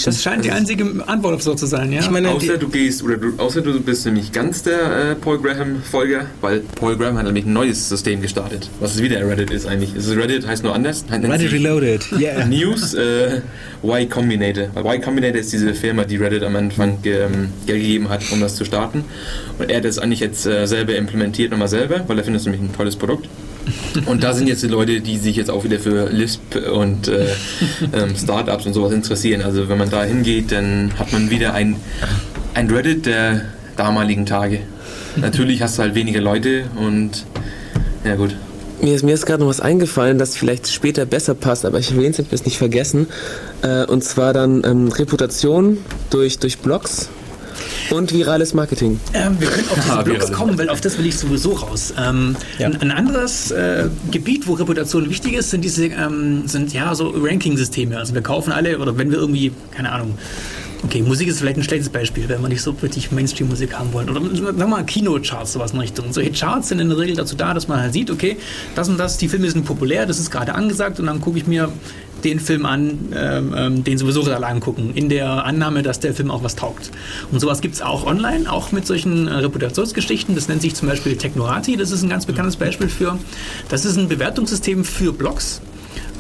Das 0.06 0.22
scheint 0.22 0.46
die 0.46 0.52
einzige 0.52 0.86
Antwort 1.08 1.36
auf 1.36 1.44
so 1.44 1.56
zu 1.56 1.66
sein, 1.66 1.92
ja. 1.92 2.02
Ich 2.02 2.10
meine, 2.10 2.30
Außer 2.30 2.58
du 2.58 2.70
gehst, 2.70 3.04
oder 3.04 3.18
du, 3.18 3.34
außer 3.38 3.62
du 3.62 3.80
bist 3.80 4.06
nämlich 4.06 4.32
ganz 4.32 4.64
der 4.64 5.12
äh, 5.12 5.16
Paul 5.16 5.40
Graham-Folger, 5.42 6.26
weil 6.42 6.62
Paul 6.76 6.98
Graham 6.98 7.18
hat 7.18 7.26
nämlich 7.26 7.46
ein 7.46 7.54
neues 7.54 7.90
System 7.90 8.22
gestartet, 8.22 8.70
was 8.80 8.96
es 8.96 9.02
wieder 9.02 9.28
Reddit 9.28 9.52
ist 9.52 9.66
eigentlich. 9.68 9.96
Es 9.96 10.08
ist 10.08 10.18
Reddit, 10.18 10.46
heißt 10.48 10.64
nur 10.64 10.76
anders. 10.76 11.06
Reddit 11.10 11.52
Reloaded, 11.52 12.06
yeah. 12.20 12.46
News 12.46 12.94
äh, 12.94 13.42
Y 13.84 14.10
Combinator. 14.10 14.68
Weil 14.74 14.86
Y 14.98 15.02
Combinator 15.02 15.40
ist 15.40 15.54
diese 15.54 15.74
Firma, 15.80 16.04
die 16.04 16.18
Reddit 16.18 16.44
am 16.44 16.56
Anfang 16.56 17.00
ähm, 17.06 17.50
Geld 17.66 17.82
gegeben 17.82 18.10
hat, 18.10 18.22
um 18.32 18.40
das 18.40 18.56
zu 18.56 18.66
starten. 18.66 19.06
Und 19.58 19.70
er 19.70 19.78
hat 19.78 19.86
das 19.86 19.98
eigentlich 20.00 20.20
jetzt 20.20 20.46
äh, 20.46 20.66
selber 20.68 20.96
implementiert, 20.96 21.52
nochmal 21.52 21.68
selber, 21.68 22.04
weil 22.08 22.18
er 22.18 22.24
findet 22.24 22.42
es 22.42 22.46
nämlich 22.46 22.62
ein 22.62 22.76
tolles 22.76 22.96
Produkt. 22.96 23.28
Und 24.06 24.24
da 24.24 24.34
sind 24.34 24.48
jetzt 24.48 24.64
die 24.64 24.68
Leute, 24.68 25.02
die 25.02 25.18
sich 25.18 25.36
jetzt 25.36 25.50
auch 25.50 25.64
wieder 25.64 25.80
für 25.80 26.10
Lisp 26.10 26.56
und 26.72 27.08
äh, 27.08 27.28
ähm, 27.94 28.16
Startups 28.16 28.66
und 28.66 28.74
sowas 28.74 28.94
interessieren. 28.94 29.42
Also 29.42 29.70
wenn 29.70 29.78
man 29.78 29.90
da 29.90 30.04
hingeht, 30.04 30.52
dann 30.52 30.92
hat 30.98 31.12
man 31.12 31.30
wieder 31.30 31.54
ein, 31.54 31.76
ein 32.54 32.70
Reddit 32.70 33.06
der 33.06 33.42
damaligen 33.76 34.26
Tage. 34.26 34.60
Natürlich 35.16 35.62
hast 35.62 35.78
du 35.78 35.84
halt 35.84 35.96
weniger 35.96 36.22
Leute 36.22 36.66
und 36.76 37.26
ja 38.04 38.16
gut. 38.16 38.36
Mir 38.82 38.96
ist, 38.96 39.04
mir 39.04 39.14
ist 39.14 39.26
gerade 39.26 39.42
noch 39.44 39.50
was 39.50 39.60
eingefallen, 39.60 40.18
das 40.18 40.38
vielleicht 40.38 40.70
später 40.70 41.06
besser 41.06 41.36
passt, 41.36 41.66
aber 41.66 41.80
ich 41.80 41.96
will 41.96 42.06
es 42.10 42.18
jetzt 42.18 42.46
nicht 42.46 42.58
vergessen. 42.58 43.08
Äh, 43.62 43.86
und 43.86 44.04
zwar 44.04 44.34
dann 44.34 44.64
ähm, 44.64 44.88
Reputation 44.88 45.78
durch, 46.10 46.40
durch 46.40 46.60
Blogs 46.60 47.10
und 47.92 48.14
virales 48.14 48.54
Marketing. 48.54 49.00
Ähm, 49.14 49.36
wir 49.40 49.50
können 49.50 49.68
auf 49.70 49.76
diese 49.76 49.92
Ah, 50.00 50.02
Blogs 50.02 50.32
kommen, 50.32 50.58
weil 50.58 50.70
auf 50.70 50.80
das 50.80 50.98
will 50.98 51.06
ich 51.06 51.18
sowieso 51.18 51.54
raus. 51.54 51.94
Ähm, 51.98 52.38
ein, 52.60 52.82
ein 52.82 52.92
anderes 52.92 53.52
äh, 53.52 53.90
Gebiet, 54.12 54.48
wo 54.48 54.54
Reputation 54.54 55.10
wichtig 55.10 55.34
ist, 55.34 55.50
sind 55.50 55.66
diese 55.66 55.88
ähm, 55.88 56.48
sind 56.48 56.72
ja 56.74 56.96
so 56.96 57.10
Ranking-Systeme. 57.10 57.98
Also 57.98 58.14
wir 58.14 58.22
kaufen 58.22 58.54
alle 58.54 58.80
oder 58.80 58.98
wenn 58.98 59.12
wir 59.12 59.18
irgendwie 59.18 59.52
keine 59.72 59.92
Ahnung. 59.92 60.18
Okay, 60.82 61.02
Musik 61.02 61.28
ist 61.28 61.40
vielleicht 61.40 61.58
ein 61.58 61.64
schlechtes 61.64 61.90
Beispiel, 61.90 62.30
wenn 62.30 62.42
wir 62.42 62.48
nicht 62.48 62.62
so 62.62 62.72
richtig 62.72 63.12
Mainstream-Musik 63.12 63.78
haben 63.78 63.92
wollen. 63.92 64.10
Oder 64.10 64.22
sagen 64.22 64.58
wir 64.58 64.68
mal 64.68 64.86
Kino-Charts, 64.86 65.54
sowas 65.54 65.74
in 65.74 65.80
Richtung. 65.80 66.14
Solche 66.14 66.32
Charts 66.32 66.70
sind 66.70 66.80
in 66.80 66.88
der 66.88 66.98
Regel 66.98 67.16
dazu 67.16 67.36
da, 67.36 67.54
dass 67.54 67.68
man 67.68 67.82
halt 67.82 67.92
sieht, 67.92 68.10
okay, 68.10 68.38
das 68.76 68.88
und 68.88 68.98
das, 68.98 69.18
die 69.18 69.28
Filme 69.28 69.50
sind 69.50 69.66
populär, 69.66 70.06
das 70.06 70.20
ist 70.20 70.32
gerade 70.32 70.56
angesagt 70.56 71.00
und 71.00 71.08
dann 71.08 71.20
gucke 71.20 71.38
ich 71.38 71.48
mir 71.48 71.70
den 72.24 72.40
Film 72.40 72.66
an, 72.66 73.14
ähm, 73.16 73.54
ähm, 73.56 73.84
den 73.84 73.98
sowieso 73.98 74.22
alle 74.24 74.46
angucken, 74.46 74.92
in 74.96 75.10
der 75.10 75.46
Annahme, 75.46 75.84
dass 75.84 76.00
der 76.00 76.14
Film 76.14 76.32
auch 76.32 76.44
was 76.44 76.56
taugt. 76.56 76.92
Und 77.32 77.40
sowas 77.40 77.62
gibt 77.62 77.76
es 77.76 77.82
auch 77.82 78.06
online, 78.06 78.52
auch 78.52 78.72
mit 78.72 78.86
solchen 78.86 79.28
äh, 79.28 79.36
Reputationsgeschichten. 79.36 80.36
Das 80.36 80.48
nennt 80.48 80.62
sich 80.62 80.76
zum 80.76 80.88
Beispiel 80.88 81.18
Technorati, 81.18 81.78
das 81.78 81.92
ist 81.92 82.04
ein 82.04 82.10
ganz 82.10 82.26
bekanntes 82.26 82.56
Beispiel 82.56 82.90
für. 82.90 83.18
Das 83.70 83.86
ist 83.86 83.98
ein 83.98 84.08
Bewertungssystem 84.08 84.84
für 84.84 85.14
Blogs. 85.14 85.62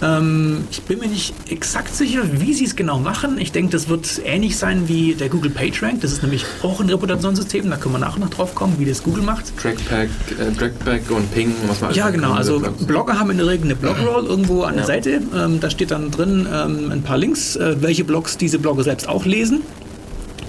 Ähm, 0.01 0.63
ich 0.71 0.81
bin 0.83 0.99
mir 0.99 1.07
nicht 1.07 1.33
exakt 1.49 1.93
sicher, 1.93 2.21
wie 2.31 2.53
sie 2.53 2.63
es 2.65 2.75
genau 2.75 2.99
machen. 2.99 3.37
Ich 3.37 3.51
denke, 3.51 3.71
das 3.71 3.89
wird 3.89 4.21
ähnlich 4.25 4.57
sein 4.57 4.87
wie 4.87 5.13
der 5.13 5.27
Google 5.29 5.51
PageRank. 5.51 6.01
Das 6.01 6.11
ist 6.13 6.21
nämlich 6.23 6.45
auch 6.63 6.79
ein 6.79 6.89
Reputationssystem. 6.89 7.69
Da 7.69 7.75
können 7.75 7.95
wir 7.95 7.99
nachher 7.99 8.19
noch 8.19 8.29
drauf 8.29 8.55
kommen, 8.55 8.75
wie 8.79 8.85
das 8.85 9.03
Google 9.03 9.23
macht. 9.23 9.57
Trackback, 9.57 10.09
äh, 10.39 10.51
Trackback 10.55 11.11
und 11.11 11.29
Ping, 11.33 11.53
was 11.67 11.81
man 11.81 11.93
Ja, 11.93 12.09
genau. 12.09 12.33
Also. 12.33 12.59
Blogger 12.87 13.19
haben 13.19 13.29
in 13.31 13.37
der 13.37 13.47
Regel 13.47 13.65
eine 13.65 13.75
Blogroll 13.75 14.25
irgendwo 14.25 14.63
an 14.63 14.73
der 14.75 14.83
Ja. 14.83 14.87
Seite. 14.87 15.21
Ähm, 15.35 15.59
da 15.59 15.69
steht 15.69 15.91
dann 15.91 16.11
drin 16.11 16.47
ähm, 16.51 16.91
ein 16.91 17.01
paar 17.01 17.17
Links, 17.17 17.55
äh, 17.57 17.75
welche 17.81 18.03
Blogs 18.05 18.37
diese 18.37 18.57
Blogger 18.59 18.83
selbst 18.83 19.09
auch 19.09 19.25
lesen. 19.25 19.61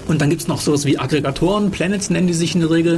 Und 0.07 0.19
dann 0.21 0.29
gibt 0.29 0.41
es 0.41 0.47
noch 0.47 0.59
sowas 0.61 0.83
wie 0.85 0.97
Aggregatoren, 0.99 1.71
Planets 1.71 2.09
nennen 2.09 2.27
die 2.27 2.33
sich 2.33 2.55
in 2.55 2.61
der 2.61 2.69
Regel. 2.71 2.95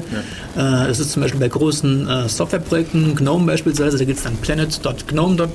Äh, 0.55 0.59
das 0.87 0.99
ist 0.99 1.11
zum 1.11 1.21
Beispiel 1.21 1.39
bei 1.39 1.47
großen 1.49 2.07
äh, 2.07 2.29
Softwareprojekten, 2.29 3.15
GNOME 3.15 3.45
beispielsweise, 3.45 3.97
da 3.97 4.05
gibt 4.05 4.17
es 4.19 4.23
dann 4.23 4.35
planet.gnome.com 4.37 5.47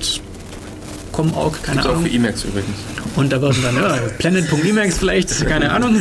auch, 1.33 1.61
keine 1.61 1.77
Gibt's 1.77 1.87
auch 1.87 1.91
Ahnung. 1.91 2.05
für 2.05 2.15
Emacs 2.15 2.43
übrigens. 2.43 2.77
Und 3.15 3.31
da 3.31 3.41
werden 3.41 3.61
dann, 3.63 3.75
ja, 3.75 3.97
planet.emacs 4.17 4.97
vielleicht, 4.97 5.45
keine 5.47 5.71
Ahnung. 5.71 5.97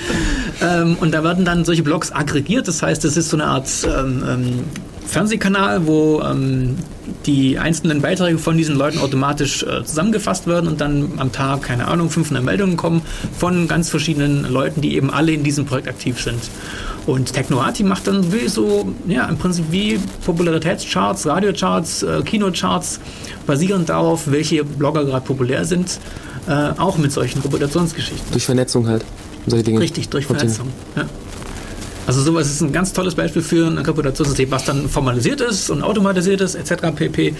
ähm, 0.62 0.96
und 1.00 1.12
da 1.12 1.24
werden 1.24 1.44
dann 1.44 1.64
solche 1.64 1.82
Blogs 1.82 2.12
aggregiert. 2.12 2.68
Das 2.68 2.82
heißt, 2.82 3.04
es 3.04 3.16
ist 3.16 3.30
so 3.30 3.36
eine 3.36 3.46
Art 3.46 3.68
ähm, 3.84 4.22
ähm, 4.28 4.64
Fernsehkanal, 5.10 5.86
wo 5.86 6.22
ähm, 6.22 6.76
die 7.26 7.58
einzelnen 7.58 8.00
Beiträge 8.00 8.38
von 8.38 8.56
diesen 8.56 8.76
Leuten 8.76 8.98
automatisch 8.98 9.62
äh, 9.64 9.84
zusammengefasst 9.84 10.46
werden 10.46 10.68
und 10.68 10.80
dann 10.80 11.12
am 11.18 11.32
Tag, 11.32 11.62
keine 11.62 11.88
Ahnung, 11.88 12.10
500 12.10 12.44
Meldungen 12.44 12.76
kommen 12.76 13.02
von 13.36 13.66
ganz 13.66 13.90
verschiedenen 13.90 14.44
Leuten, 14.50 14.80
die 14.80 14.94
eben 14.94 15.10
alle 15.10 15.32
in 15.32 15.42
diesem 15.42 15.66
Projekt 15.66 15.88
aktiv 15.88 16.20
sind. 16.20 16.40
Und 17.06 17.32
Technoati 17.32 17.82
macht 17.82 18.06
dann 18.06 18.32
wie 18.32 18.46
so, 18.46 18.92
ja, 19.08 19.26
im 19.26 19.36
Prinzip 19.36 19.64
wie 19.70 19.98
Popularitätscharts, 20.24 21.26
Radiocharts, 21.26 22.04
äh, 22.04 22.22
Kinocharts, 22.22 23.00
basierend 23.46 23.88
darauf, 23.88 24.30
welche 24.30 24.64
Blogger 24.64 25.04
gerade 25.04 25.26
populär 25.26 25.64
sind, 25.64 25.98
äh, 26.46 26.52
auch 26.78 26.98
mit 26.98 27.10
solchen 27.10 27.40
Reputationsgeschichten. 27.40 28.30
Durch 28.30 28.44
Vernetzung 28.46 28.86
halt. 28.86 29.04
Und 29.44 29.50
solche 29.50 29.64
Dinge. 29.64 29.80
Richtig, 29.80 30.08
durch. 30.08 30.26
Vernetzung. 30.26 30.68
Ja. 30.94 31.06
Also 32.06 32.22
sowas 32.22 32.48
ist 32.50 32.60
ein 32.60 32.72
ganz 32.72 32.92
tolles 32.92 33.14
Beispiel 33.14 33.42
für 33.42 33.66
ein 33.66 33.78
Reputationssystem, 33.78 34.50
was 34.50 34.64
dann 34.64 34.88
formalisiert 34.88 35.40
ist 35.40 35.70
und 35.70 35.82
automatisiert 35.82 36.40
ist, 36.40 36.54
etc. 36.56 36.88
pp., 36.94 37.34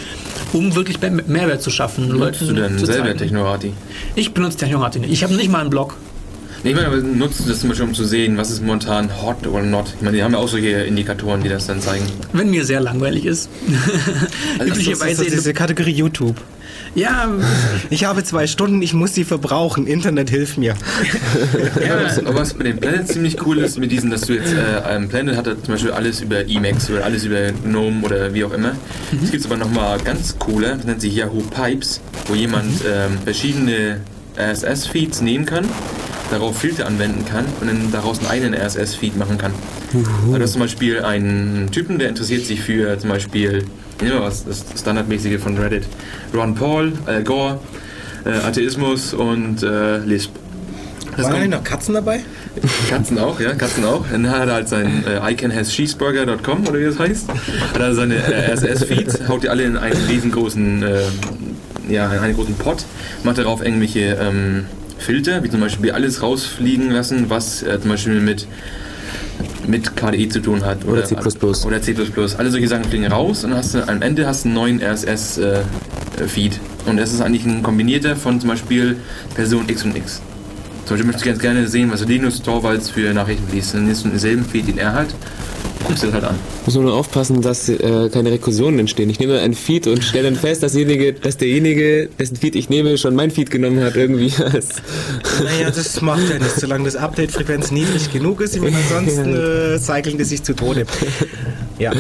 um 0.53 0.75
wirklich 0.75 1.01
Mehr- 1.01 1.11
Mehrwert 1.27 1.63
zu 1.63 1.71
schaffen. 1.71 2.09
Nutzt 2.09 2.43
du 2.43 2.53
denn 2.53 2.79
zu 2.79 2.87
selber. 2.87 3.17
Technorati? 3.17 3.73
Ich 4.15 4.33
benutze 4.33 4.59
Technorati 4.59 5.01
nicht. 5.01 5.13
Ich 5.13 5.23
habe 5.25 5.35
nicht 5.35 5.51
mal 5.51 5.61
einen 5.61 5.71
Blog. 5.71 5.97
Nee, 6.63 6.71
ich 6.71 6.77
meine, 6.77 6.89
aber 6.89 6.99
nutzt 6.99 7.41
du 7.41 7.49
das 7.49 7.61
zum 7.61 7.71
Beispiel, 7.71 7.89
um 7.89 7.95
zu 7.95 8.05
sehen, 8.05 8.37
was 8.37 8.51
ist 8.51 8.63
momentan 8.63 9.11
hot 9.23 9.47
oder 9.47 9.63
not? 9.63 9.95
Ich 9.97 10.03
meine, 10.03 10.19
die 10.19 10.23
haben 10.23 10.33
ja 10.33 10.39
auch 10.39 10.49
solche 10.49 10.69
Indikatoren, 10.83 11.43
die 11.43 11.49
das 11.49 11.67
dann 11.67 11.81
zeigen. 11.81 12.05
Wenn 12.35 12.51
mir 12.51 12.67
sehr 12.67 12.81
langweilig 12.81 13.25
ist. 13.25 13.49
Also 13.67 13.79
Das 14.59 14.67
ist 14.69 14.73
Üblicherweise 14.75 15.25
diese 15.25 15.55
Kategorie 15.55 15.93
YouTube. 15.93 16.37
Ja, 16.95 17.29
Ich 17.89 18.05
habe 18.05 18.25
zwei 18.25 18.47
Stunden, 18.47 18.83
ich 18.83 18.95
muss 18.95 19.15
sie 19.15 19.25
verbrauchen. 19.25 19.87
Internet 19.87 20.31
hilft 20.31 20.59
mir. 20.59 20.75
Ja, 21.87 22.03
was, 22.05 22.19
aber 22.19 22.35
was 22.35 22.57
mit 22.57 22.67
dem 22.67 22.79
Planet 22.79 23.09
ziemlich 23.09 23.45
cool 23.47 23.59
ist, 23.59 23.79
mit 23.79 23.91
diesen, 23.93 24.11
dass 24.11 24.23
du 24.23 24.35
jetzt, 24.35 24.53
äh, 24.53 24.83
ein 24.89 25.09
Planet 25.09 25.37
hat 25.37 25.47
zum 25.47 25.75
Beispiel 25.75 25.93
alles 25.93 26.21
über 26.21 26.41
Emacs 26.49 26.91
oder 26.91 27.05
alles 27.05 27.25
über 27.25 27.53
GNOME 27.53 28.03
oder 28.05 28.35
wie 28.35 28.45
auch 28.45 28.53
immer. 28.53 28.73
Es 29.23 29.31
gibt 29.31 29.45
aber 29.47 29.57
nochmal 29.57 29.99
ganz 30.01 30.37
coole, 30.39 30.75
das 30.77 30.85
nennt 30.85 31.01
sich 31.01 31.15
Yahoo 31.15 31.43
Pipes, 31.43 32.01
wo 32.27 32.35
jemand 32.35 32.83
ähm, 32.87 33.19
verschiedene 33.25 34.01
RSS-Feeds 34.37 35.21
nehmen 35.23 35.47
kann, 35.47 35.67
darauf 36.31 36.59
Filter 36.59 36.87
anwenden 36.87 37.25
kann 37.25 37.45
und 37.61 37.67
dann 37.69 37.93
daraus 37.93 38.19
einen 38.19 38.29
eigenen 38.29 38.55
RSS-Feed 38.55 39.17
machen 39.17 39.39
kann. 39.39 39.53
Also 40.27 40.39
das 40.39 40.45
ist 40.51 40.53
zum 40.53 40.63
Beispiel 40.63 41.01
ein 41.03 41.69
Typen, 41.73 41.99
der 41.99 42.09
interessiert 42.09 42.45
sich 42.47 42.61
für 42.61 42.99
zum 42.99 43.11
Beispiel, 43.11 43.65
mal 44.09 44.23
was, 44.23 44.45
das 44.45 44.65
Standardmäßige 44.79 45.41
von 45.41 45.57
Reddit, 45.59 45.85
Ron 46.35 46.55
Paul, 46.55 46.93
Al 47.07 47.23
Gore, 47.25 47.61
äh, 48.25 48.31
Atheismus 48.31 49.15
und 49.15 49.63
äh, 49.63 49.99
Lisp. 49.99 50.33
Das 51.17 51.27
Waren 51.27 51.35
eigentlich 51.35 51.51
noch 51.51 51.65
Katzen 51.65 51.95
dabei? 51.95 52.21
Katzen 52.89 53.19
auch, 53.19 53.41
ja, 53.41 53.55
Katzen 53.55 53.85
auch. 53.85 54.05
Dann 54.11 54.31
hat 54.31 54.49
er 54.49 54.55
halt 54.55 54.69
sein 54.69 55.05
äh, 55.07 55.33
icanhascheeseburger.com 55.33 56.67
oder 56.67 56.79
wie 56.79 56.85
das 56.85 56.99
heißt. 56.99 57.29
Hat 57.29 57.81
er 57.81 57.95
seine 57.95 58.17
äh, 58.17 58.53
RSS-Feeds, 58.53 59.29
haut 59.29 59.43
die 59.43 59.49
alle 59.49 59.65
in 59.65 59.77
einen 59.77 60.01
riesengroßen, 60.09 60.83
äh, 60.83 61.01
ja, 61.89 62.13
in 62.13 62.21
einen 62.21 62.35
großen 62.35 62.55
Pot, 62.55 62.85
macht 63.25 63.39
darauf 63.39 63.65
irgendwelche 63.65 64.17
ähm, 64.21 64.67
Filter, 64.99 65.43
wie 65.43 65.51
zum 65.51 65.61
Beispiel 65.61 65.91
alles 65.93 66.23
rausfliegen 66.23 66.91
lassen, 66.91 67.29
was 67.29 67.63
äh, 67.63 67.81
zum 67.81 67.91
Beispiel 67.91 68.21
mit 68.21 68.47
mit 69.67 69.97
KDE 69.97 70.29
zu 70.29 70.41
tun 70.41 70.65
hat. 70.65 70.85
Oder 70.87 71.05
C++. 71.05 71.17
Oder 71.17 71.83
C++. 71.83 71.95
Alle 72.39 72.51
solche 72.51 72.69
Sachen 72.69 72.85
fliegen 72.85 73.07
raus 73.07 73.45
und 73.45 73.55
hast 73.55 73.75
du, 73.75 73.87
am 73.89 74.03
Ende 74.03 74.27
hast 74.27 74.45
du 74.45 74.49
einen 74.49 74.55
neuen 74.55 74.83
RSS-Feed. 74.83 76.61
und 76.87 76.97
das 76.97 77.13
ist 77.13 77.21
eigentlich 77.21 77.45
ein 77.47 77.63
kombinierter 77.63 78.17
von 78.17 78.41
zum 78.41 78.51
Beispiel 78.51 78.97
Person 79.35 79.69
X 79.69 79.85
und 79.85 79.97
X. 79.97 80.23
Zum 80.91 80.97
Beispiel 80.97 81.07
möchtest 81.07 81.25
du 81.25 81.29
ganz 81.29 81.41
gerne 81.41 81.69
sehen, 81.69 81.89
was 81.93 82.05
Linus 82.05 82.43
Torvalds 82.43 82.91
für 82.91 83.15
Nachrichten 83.15 83.47
liest. 83.53 83.75
Dann 83.75 83.85
nimmst 83.85 84.05
du 84.05 84.09
denselben 84.09 84.45
Feed, 84.45 84.67
den 84.67 84.77
er 84.77 84.93
hat, 84.93 85.07
guckst 85.85 86.03
dir 86.03 86.09
das 86.09 86.15
halt 86.15 86.25
an. 86.25 86.35
Muss 86.67 86.75
man 86.75 86.87
nur 86.87 86.95
aufpassen, 86.95 87.43
dass 87.43 87.69
äh, 87.69 88.09
keine 88.13 88.33
Rekursionen 88.33 88.81
entstehen. 88.81 89.09
Ich 89.09 89.21
nehme 89.21 89.39
einen 89.39 89.55
Feed 89.55 89.87
und 89.87 90.03
stelle 90.03 90.25
dann 90.25 90.35
fest, 90.35 90.65
dass, 90.65 90.73
derjenige, 90.73 91.13
dass 91.13 91.37
derjenige, 91.37 92.09
dessen 92.19 92.35
Feed 92.35 92.57
ich 92.57 92.71
nehme, 92.71 92.99
schon 92.99 93.15
mein 93.15 93.31
Feed 93.31 93.53
genommen 93.53 93.85
hat 93.85 93.95
irgendwie. 93.95 94.33
Als 94.53 94.83
Naja, 95.45 95.71
das 95.71 96.01
macht 96.01 96.29
ja 96.29 96.41
nichts, 96.41 96.61
solange 96.61 96.87
das 96.87 96.97
Update-Frequenz 96.97 97.71
niedrig 97.71 98.13
genug 98.13 98.41
ist. 98.41 98.57
Ich 98.57 98.61
meine, 98.61 98.75
ansonsten 98.77 99.33
äh, 99.33 99.79
cycling 99.79 100.19
das 100.19 100.31
sich 100.31 100.43
zu 100.43 100.55
Tode. 100.55 100.87
Ja. 101.79 101.93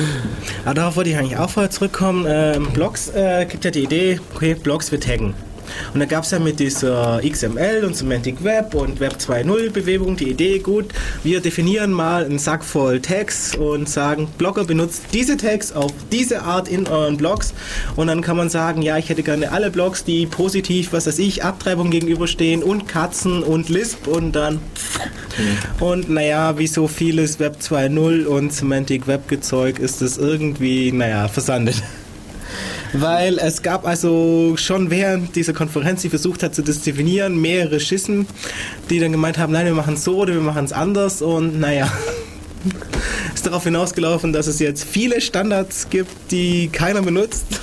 Aber 0.64 0.74
darauf 0.74 0.97
wollte 0.97 1.11
ich 1.11 1.16
eigentlich 1.16 1.38
auch 1.38 1.49
vorher 1.49 1.70
zurückkommen. 1.70 2.26
Ähm, 2.28 2.66
Blogs 2.74 3.09
äh, 3.09 3.47
gibt 3.49 3.64
ja 3.64 3.70
die 3.70 3.84
Idee, 3.84 4.18
okay, 4.34 4.55
Blogs 4.55 4.91
wir 4.91 4.99
taggen. 4.99 5.34
Und 5.95 6.01
da 6.01 6.07
gab 6.07 6.25
es 6.25 6.31
ja 6.31 6.39
mit 6.39 6.61
dieser 6.61 7.21
XML 7.23 7.85
und 7.85 7.97
Semantic 7.97 8.43
Web 8.45 8.75
und 8.75 9.01
Web 9.01 9.16
2.0 9.18 9.71
Bewegung 9.71 10.16
die 10.16 10.31
Idee, 10.31 10.59
gut, 10.59 10.87
wir 11.23 11.41
definieren 11.41 11.93
mal 11.93 12.25
einen 12.25 12.39
Sack 12.39 12.64
voll 12.64 13.01
Tags 13.01 13.55
und 13.55 13.89
sagen, 13.89 14.29
Blogger 14.39 14.64
benutzt 14.64 15.03
diese 15.12 15.37
Tags 15.37 15.73
auf 15.73 15.93
diese 16.12 16.43
Art 16.43 16.68
in 16.68 16.87
euren 16.87 17.16
Blogs 17.16 17.55
und 17.97 18.07
dann 18.07 18.21
kann 18.23 18.37
man 18.37 18.49
sagen, 18.49 18.83
ja, 18.83 18.99
ich 18.99 19.09
hätte 19.09 19.23
gerne 19.23 19.53
alle 19.53 19.71
Blogs, 19.71 20.05
die 20.05 20.27
positiv, 20.27 20.93
was 20.93 21.07
weiß 21.07 21.18
ich, 21.18 21.45
Abtreibung 21.45 21.91
gegenüberstehen 21.91 22.62
und 22.62 22.89
Katzen 22.89 23.43
und 23.43 23.68
Lisp 23.68 24.07
und 24.07 24.33
dann 24.33 24.61
und 25.81 26.11
naja, 26.11 26.59
wie 26.59 26.66
so 26.66 26.89
vieles 26.89 27.39
Web 27.39 27.59
2.0 27.61 28.25
und 28.27 28.53
Semantic 28.53 29.07
Web 29.07 29.29
Gezeug 29.29 29.79
ist 29.79 30.03
es 30.03 30.18
irgendwie, 30.18 30.93
naja, 30.93 31.29
versandet. 31.29 31.83
Weil 32.93 33.38
es 33.38 33.62
gab 33.62 33.86
also 33.86 34.55
schon 34.57 34.91
während 34.91 35.36
dieser 35.36 35.53
Konferenz, 35.53 36.03
die 36.03 36.09
versucht 36.09 36.43
hat 36.43 36.55
zu 36.55 36.62
definieren, 36.62 37.41
mehrere 37.41 37.80
Schissen, 37.80 38.26
die 38.88 38.99
dann 38.99 39.12
gemeint 39.12 39.38
haben, 39.38 39.53
nein, 39.53 39.66
wir 39.66 39.74
machen 39.74 39.95
es 39.95 40.05
so 40.05 40.16
oder 40.16 40.34
wir 40.34 40.41
machen 40.41 40.64
es 40.64 40.72
anders 40.72 41.22
und 41.22 41.61
naja. 41.61 41.91
Ist 43.34 43.47
darauf 43.47 43.64
hinausgelaufen, 43.64 44.32
dass 44.32 44.47
es 44.47 44.59
jetzt 44.59 44.84
viele 44.84 45.20
Standards 45.20 45.88
gibt, 45.88 46.30
die 46.30 46.68
keiner 46.68 47.01
benutzt 47.01 47.61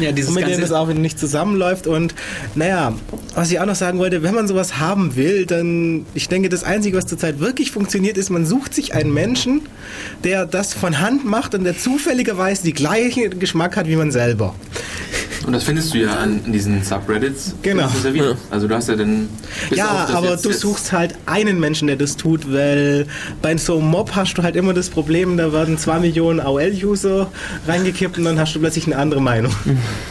ja 0.00 0.12
dieses 0.12 0.30
und 0.30 0.36
mit 0.36 0.46
denen 0.46 0.62
es 0.62 0.72
auch 0.72 0.88
nicht 0.88 1.18
zusammenläuft. 1.18 1.86
Und 1.86 2.14
naja, 2.54 2.94
was 3.34 3.50
ich 3.50 3.60
auch 3.60 3.66
noch 3.66 3.74
sagen 3.74 3.98
wollte, 3.98 4.22
wenn 4.22 4.34
man 4.34 4.48
sowas 4.48 4.78
haben 4.78 5.16
will, 5.16 5.46
dann, 5.46 6.06
ich 6.14 6.28
denke, 6.28 6.48
das 6.48 6.64
Einzige, 6.64 6.96
was 6.96 7.06
zurzeit 7.06 7.40
wirklich 7.40 7.70
funktioniert, 7.70 8.18
ist, 8.18 8.30
man 8.30 8.46
sucht 8.46 8.74
sich 8.74 8.94
einen 8.94 9.12
Menschen, 9.12 9.62
der 10.24 10.46
das 10.46 10.74
von 10.74 11.00
Hand 11.00 11.24
macht 11.24 11.54
und 11.54 11.64
der 11.64 11.76
zufälligerweise 11.76 12.62
die 12.62 12.72
gleiche 12.72 13.30
Geschmack 13.30 13.76
hat 13.76 13.86
wie 13.86 13.96
man 13.96 14.10
selber. 14.10 14.54
Und 15.46 15.54
das 15.54 15.64
findest 15.64 15.94
du 15.94 15.98
ja 15.98 16.14
an 16.16 16.40
in 16.44 16.52
diesen 16.52 16.82
Subreddits. 16.84 17.54
Genau. 17.62 17.88
Ja 18.04 18.12
wieder. 18.14 18.36
Also 18.50 18.68
du 18.68 18.74
hast 18.74 18.88
ja 18.88 18.96
dann... 18.96 19.28
ja, 19.74 20.06
aber 20.12 20.30
jetzt- 20.32 20.44
du 20.44 20.50
jetzt- 20.50 20.60
suchst 20.60 20.92
halt 20.92 21.14
einen 21.26 21.58
Menschen, 21.58 21.86
der 21.88 21.96
das 21.96 22.16
tut, 22.16 22.52
weil 22.52 23.06
bei 23.40 23.56
so 23.56 23.78
einem 23.78 23.86
Mob 23.88 24.12
hast 24.14 24.34
du 24.34 24.42
halt 24.42 24.54
immer 24.54 24.74
das 24.74 24.90
Problem, 24.90 25.36
da 25.38 25.52
werden 25.52 25.78
zwei 25.78 25.98
Millionen 25.98 26.40
AOL-User 26.40 27.30
reingekippt 27.66 28.18
und 28.18 28.24
dann 28.24 28.38
hast 28.38 28.54
du 28.54 28.60
plötzlich 28.60 28.86
eine 28.86 28.96
andere 28.98 29.22
Meinung. 29.22 29.52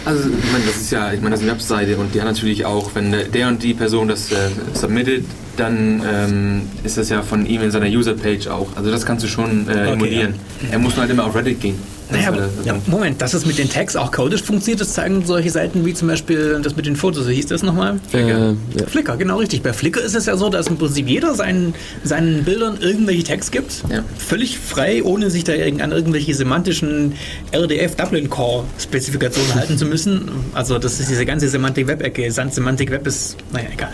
Also, 0.05 0.23
ich 0.29 0.51
meine, 0.51 0.65
das 0.65 0.77
ist 0.77 0.91
ja, 0.91 1.13
ich 1.13 1.19
meine, 1.21 1.31
das 1.31 1.41
ist 1.41 1.45
eine 1.47 1.53
Webseite 1.57 1.97
und 1.97 2.13
die 2.15 2.19
hat 2.21 2.27
natürlich 2.27 2.65
auch, 2.65 2.91
wenn 2.95 3.11
der- 3.11 3.47
und 3.49 3.61
die 3.61 3.73
Person 3.75 4.07
das 4.07 4.31
äh, 4.31 4.35
submittet, 4.73 5.25
dann 5.57 6.01
ähm, 6.11 6.61
ist 6.83 6.97
das 6.97 7.09
ja 7.09 7.21
von 7.21 7.45
ihm 7.45 7.61
in 7.61 7.69
seiner 7.71 7.85
User-Page 7.87 8.47
auch. 8.47 8.69
Also 8.75 8.89
das 8.91 9.05
kannst 9.05 9.23
du 9.25 9.27
schon 9.27 9.67
äh, 9.69 9.91
emulieren. 9.91 10.33
Er 10.71 10.79
muss 10.79 10.93
nur 10.93 11.01
halt 11.01 11.11
immer 11.11 11.25
auf 11.25 11.35
Reddit 11.35 11.59
gehen. 11.61 11.75
Naja, 12.11 12.31
das- 12.31 12.65
ja, 12.65 12.75
Moment, 12.87 13.21
dass 13.21 13.33
es 13.33 13.45
mit 13.45 13.57
den 13.57 13.69
Tags 13.69 13.95
auch 13.95 14.11
codisch 14.11 14.41
funktioniert, 14.43 14.81
das 14.81 14.93
zeigen 14.93 15.23
solche 15.25 15.49
Seiten 15.51 15.85
wie 15.85 15.93
zum 15.93 16.07
Beispiel 16.07 16.59
das 16.63 16.75
mit 16.75 16.85
den 16.85 16.95
Fotos, 16.95 17.27
wie 17.27 17.33
hieß 17.35 17.47
das 17.47 17.61
nochmal? 17.63 17.99
äh, 18.13 18.27
ja. 18.29 18.55
Flickr, 18.87 19.15
genau 19.17 19.37
richtig. 19.37 19.61
Bei 19.61 19.73
Flickr 19.73 20.01
ist 20.01 20.15
es 20.15 20.25
ja 20.25 20.35
so, 20.37 20.49
dass 20.49 20.67
im 20.67 20.77
Prinzip 20.77 21.07
jeder 21.07 21.35
seinen, 21.35 21.73
seinen 22.03 22.43
Bildern 22.43 22.77
irgendwelche 22.79 23.23
Tags 23.23 23.51
gibt. 23.51 23.83
Ja. 23.91 24.03
Völlig 24.17 24.57
frei, 24.57 25.03
ohne 25.03 25.29
sich 25.29 25.43
da 25.43 25.53
irgend- 25.53 25.81
an 25.81 25.91
irgendwelche 25.91 26.33
semantischen 26.33 27.13
RDF 27.53 27.95
Dublin 27.95 28.29
Core 28.29 28.63
Spezifikationen 28.79 29.53
halten 29.55 29.77
zu 29.77 29.85
müssen. 29.85 30.29
Also 30.53 30.79
das 30.79 30.99
ist 30.99 31.09
diese 31.09 31.25
ganze 31.25 31.47
Semantik 31.49 31.87
Web-Ecke. 31.87 32.31
Semantik 32.31 32.91
Web 32.91 33.05
ist, 33.07 33.37
naja, 33.53 33.67
egal. 33.73 33.89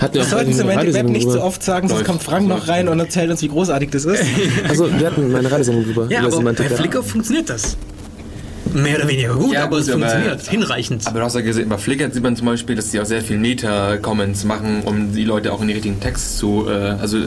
Hatten 0.00 0.14
wir 0.14 0.24
sollten 0.24 0.46
eine 0.46 0.54
Semantic 0.54 0.66
Web 0.66 0.76
Radiosendung 0.78 1.12
nicht 1.12 1.24
so 1.24 1.30
drüber. 1.32 1.44
oft 1.44 1.62
sagen, 1.62 1.88
sonst 1.88 2.04
kommt 2.04 2.22
Frank 2.22 2.46
noch 2.48 2.68
rein 2.68 2.88
und 2.88 3.00
erzählt 3.00 3.30
uns, 3.30 3.42
wie 3.42 3.48
großartig 3.48 3.90
das 3.90 4.04
ist. 4.04 4.22
Also 4.68 4.88
wir 4.98 5.06
hatten 5.06 5.30
meine 5.32 5.50
Radiosendung 5.50 5.84
drüber. 5.84 6.06
Ja, 6.10 6.20
aber 6.20 6.39
Semantik. 6.40 6.68
bei 6.68 6.76
Flickr 6.76 7.02
funktioniert 7.02 7.50
das. 7.50 7.76
Mehr 8.74 8.96
oder 8.98 9.08
weniger 9.08 9.34
gut, 9.34 9.52
Ja, 9.54 9.64
aber 9.64 9.76
gut, 9.76 9.80
es 9.80 9.88
aber- 9.90 10.00
funktioniert 10.08 10.46
hinreichend. 10.48 11.06
Aber 11.06 11.20
du 11.20 11.24
hast 11.24 11.34
ja 11.34 11.40
gesehen, 11.40 11.68
bei 11.68 11.78
Flickr 11.78 12.10
sieht 12.10 12.22
man 12.22 12.36
zum 12.36 12.46
Beispiel, 12.46 12.76
dass 12.76 12.90
die 12.90 13.00
auch 13.00 13.04
sehr 13.04 13.22
viel 13.22 13.38
Meta-Comments 13.38 14.44
machen, 14.44 14.82
um 14.84 15.12
die 15.12 15.24
Leute 15.24 15.52
auch 15.52 15.60
in 15.60 15.68
die 15.68 15.74
richtigen 15.74 16.00
Texte 16.00 16.38
zu, 16.38 16.66
äh, 16.68 16.72
also, 16.72 17.18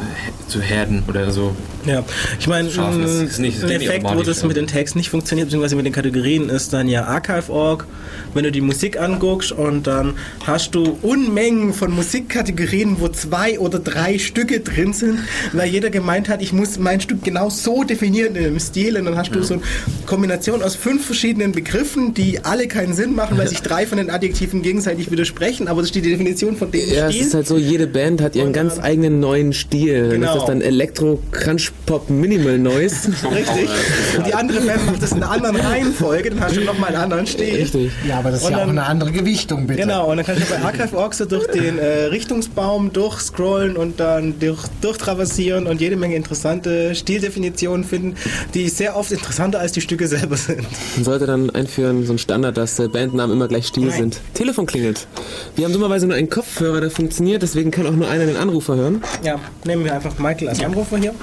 zu 0.48 0.62
herden 0.62 1.04
oder 1.08 1.32
so. 1.32 1.56
Ja, 1.86 2.04
ich 2.40 2.48
meine, 2.48 2.70
ein 2.70 3.02
nicht 3.40 3.64
Effekt, 3.64 4.06
wo 4.06 4.22
das 4.22 4.44
mit 4.44 4.56
den 4.56 4.68
Tags 4.68 4.96
nicht 4.96 5.10
funktioniert, 5.10 5.48
beziehungsweise 5.48 5.76
mit 5.76 5.86
den 5.86 5.94
Kategorien, 5.94 6.50
ist 6.50 6.72
dann 6.74 6.88
ja 6.88 7.06
Archive.org. 7.06 7.86
Wenn 8.34 8.44
du 8.44 8.52
die 8.52 8.62
Musik 8.62 9.00
anguckst 9.00 9.52
und 9.52 9.86
dann 9.88 10.14
hast 10.46 10.76
du 10.76 10.98
Unmengen 11.02 11.74
von 11.74 11.92
Musikkategorien, 11.92 12.98
wo 13.00 13.08
zwei 13.10 13.60
oder 13.60 13.80
drei 13.80 14.18
Stücke 14.18 14.60
drin 14.62 14.94
sind, 14.94 15.20
weil 15.52 15.70
jeder 15.70 15.90
gemeint 15.90 16.30
hat, 16.30 16.42
ich 16.42 16.54
muss 16.54 16.80
mein 16.80 17.02
Stück 17.02 17.24
genau 17.24 17.50
so 17.50 17.84
definieren 17.84 18.36
in 18.36 18.44
dem 18.44 18.60
Stil 18.60 18.98
und 18.98 19.06
dann 19.06 19.18
hast 19.18 19.34
du 19.36 19.44
so 19.44 19.56
eine 19.56 19.64
Kombination 20.06 20.62
aus 20.64 20.76
fünf 20.76 21.06
verschiedenen 21.06 21.33
Begriffen, 21.38 22.14
die 22.14 22.44
alle 22.44 22.68
keinen 22.68 22.94
Sinn 22.94 23.16
machen, 23.16 23.38
weil 23.38 23.48
sich 23.48 23.62
drei 23.62 23.86
von 23.88 23.98
den 23.98 24.10
Adjektiven 24.10 24.62
gegenseitig 24.62 25.12
widersprechen, 25.12 25.68
aber 25.68 25.82
das 25.82 25.90
ist 25.90 25.96
die 25.96 26.02
Definition 26.02 26.56
von 26.56 26.72
dem 26.72 26.82
Ja, 26.90 27.08
es 27.08 27.16
Stil. 27.16 27.28
ist 27.28 27.34
halt 27.34 27.48
so, 27.48 27.58
jede 27.58 27.88
Band 27.88 28.22
hat 28.22 28.36
ihren 28.36 28.48
Und 28.48 28.54
ganz 28.54 28.76
dann- 28.76 28.84
eigenen 28.86 29.20
neuen 29.20 29.54
Stil. 29.54 30.10
Dann 30.10 30.22
Genau. 30.22 30.34
ist 30.34 30.40
das 30.42 30.46
dann 30.48 30.62
Elektro, 30.62 31.20
Crunch, 31.32 31.72
Pop, 31.86 32.10
Minimal 32.10 32.58
Noise. 32.58 33.10
Richtig. 33.32 33.70
Und 34.18 34.28
die 34.28 34.34
andere 34.34 34.62
Band 34.62 34.86
macht 34.86 35.02
das 35.02 35.12
in 35.12 35.18
einer 35.24 35.32
anderen 35.32 35.56
Reihenfolge, 35.58 36.30
dann 36.32 36.42
hast 36.42 36.56
du 36.56 36.62
nochmal 36.62 36.90
einen 36.90 37.04
anderen 37.04 37.28
Stil. 37.28 37.56
Richtig. 37.56 37.92
Ja, 38.08 38.20
aber 38.20 38.32
das 38.32 38.40
ist 38.42 38.46
Und 38.46 38.52
ja 38.52 38.58
auch 38.58 38.62
dann- 38.62 38.78
eine 38.78 38.86
andere 38.88 39.12
Gewichtung, 39.12 39.68
bitte. 39.68 39.82
Genau, 39.82 40.10
und 40.12 40.18
dann 40.18 40.26
kannst 40.26 40.42
du 40.44 40.46
bei 40.54 40.62
Archive.org 40.62 41.14
so 41.14 41.26
durch 41.26 41.48
den 41.48 41.80
äh, 41.80 42.06
Richtungsbaum 42.06 42.94
durchscrollen 42.94 43.76
und 43.78 44.00
dann 44.00 44.36
durch, 44.40 44.60
durchtraversieren 44.82 45.68
und 45.68 45.82
jede 45.82 45.96
Menge 45.96 46.16
interessante 46.16 46.96
Stildefinitionen 46.96 47.84
finden, 47.84 48.16
die 48.54 48.70
sehr 48.70 48.96
oft 48.96 49.12
interessanter 49.12 49.60
als 49.60 49.72
die 49.72 49.82
Stücke 49.82 50.08
selber 50.08 50.38
sind. 50.38 50.62
Man 50.96 51.04
sollte 51.06 51.23
dann 51.26 51.50
einführen, 51.50 52.06
so 52.06 52.14
ein 52.14 52.18
Standard, 52.18 52.58
dass 52.58 52.80
äh, 52.80 52.88
Bandnamen 52.88 53.36
immer 53.36 53.48
gleich 53.48 53.68
Stil 53.68 53.88
Nein. 53.88 53.98
sind. 53.98 54.22
Telefon 54.34 54.66
klingelt. 54.66 55.08
Wir 55.56 55.66
haben 55.66 55.74
dummerweise 55.74 56.08
nur 56.08 56.16
einen 56.16 56.30
Kopfhörer, 56.30 56.82
der 56.82 56.92
funktioniert, 56.92 57.42
deswegen 57.42 57.72
kann 57.72 57.86
auch 57.88 57.92
nur 57.92 58.10
einer 58.10 58.26
den 58.26 58.38
Anrufer 58.38 58.76
hören. 58.76 59.04
Ja, 59.24 59.40
nehmen 59.66 59.86
wir 59.86 59.94
einfach 59.94 60.18
Michael 60.20 60.50
als 60.50 60.64
Anrufer 60.64 60.98
hier. 60.98 61.14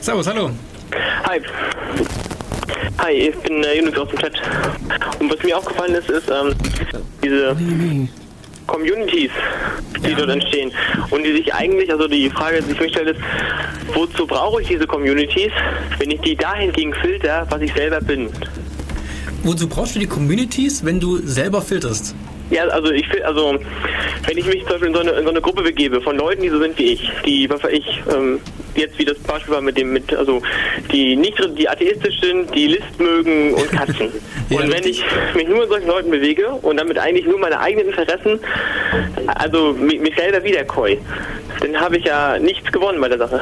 Servus, 0.00 0.26
hallo. 0.26 0.50
Hi. 1.24 1.40
Hi, 2.98 3.12
ich 3.12 3.36
bin 3.36 3.62
äh, 3.62 3.78
Yunus 3.78 3.98
aus 3.98 4.08
dem 4.08 4.18
Chat. 4.18 4.32
Und 5.20 5.32
was 5.32 5.42
mir 5.42 5.56
aufgefallen 5.56 5.94
ist, 5.94 6.08
ist 6.08 6.28
ähm, 6.30 6.54
diese 7.22 7.56
Communities, 8.66 9.30
die 10.04 10.14
dort 10.14 10.30
entstehen. 10.30 10.72
Und 11.10 11.22
die 11.24 11.32
sich 11.32 11.54
eigentlich, 11.54 11.90
also 11.90 12.08
die 12.08 12.28
Frage, 12.30 12.62
die 12.62 12.70
sich 12.70 12.80
mir 12.80 12.88
stellt, 12.88 13.16
ist, 13.16 13.20
wozu 13.94 14.26
brauche 14.26 14.62
ich 14.62 14.68
diese 14.68 14.86
Communities, 14.86 15.52
wenn 15.98 16.10
ich 16.10 16.20
die 16.20 16.36
dahingegen 16.36 16.94
filter, 16.94 17.46
was 17.50 17.60
ich 17.60 17.72
selber 17.74 18.00
bin? 18.00 18.28
Wozu 19.46 19.68
brauchst 19.68 19.94
du 19.94 20.00
die 20.00 20.06
Communities, 20.06 20.84
wenn 20.84 21.00
du 21.00 21.18
selber 21.18 21.62
filterst? 21.62 22.14
Ja, 22.50 22.64
also 22.68 22.92
ich 22.92 23.06
also 23.24 23.58
wenn 24.26 24.38
ich 24.38 24.46
mich 24.46 24.60
zum 24.60 24.68
Beispiel 24.68 24.88
in 24.88 24.94
so, 24.94 25.00
eine, 25.00 25.10
in 25.12 25.24
so 25.24 25.30
eine 25.30 25.40
Gruppe 25.40 25.62
begebe 25.62 26.00
von 26.00 26.16
Leuten, 26.16 26.42
die 26.42 26.48
so 26.48 26.60
sind 26.60 26.78
wie 26.78 26.92
ich, 26.92 27.10
die 27.24 27.48
was 27.50 27.62
weiß 27.62 27.72
ich, 27.72 28.02
ähm, 28.12 28.40
jetzt 28.76 28.98
wie 28.98 29.04
das 29.04 29.18
Beispiel 29.18 29.54
war 29.54 29.60
mit 29.60 29.76
dem, 29.76 29.92
mit, 29.92 30.14
also 30.14 30.42
die 30.92 31.16
nicht 31.16 31.36
die 31.58 31.68
atheistisch 31.68 32.20
sind, 32.20 32.54
die 32.54 32.68
List 32.68 32.98
mögen 32.98 33.54
und 33.54 33.70
Katzen. 33.70 34.12
Ja, 34.48 34.58
und 34.58 34.68
wenn 34.68 34.74
richtig. 34.74 35.02
ich 35.02 35.34
mich 35.34 35.48
nur 35.48 35.64
in 35.64 35.68
solchen 35.68 35.88
Leuten 35.88 36.08
bewege 36.08 36.50
und 36.62 36.76
damit 36.76 36.98
eigentlich 36.98 37.26
nur 37.26 37.36
meine 37.36 37.58
eigenen 37.58 37.88
Interessen, 37.88 38.38
also 39.26 39.72
mich, 39.72 39.98
mich 39.98 40.14
selber 40.14 40.44
wiederkäu, 40.44 40.96
dann 41.60 41.80
habe 41.80 41.96
ich 41.96 42.04
ja 42.04 42.38
nichts 42.38 42.70
gewonnen 42.70 43.00
bei 43.00 43.08
der 43.08 43.18
Sache. 43.18 43.40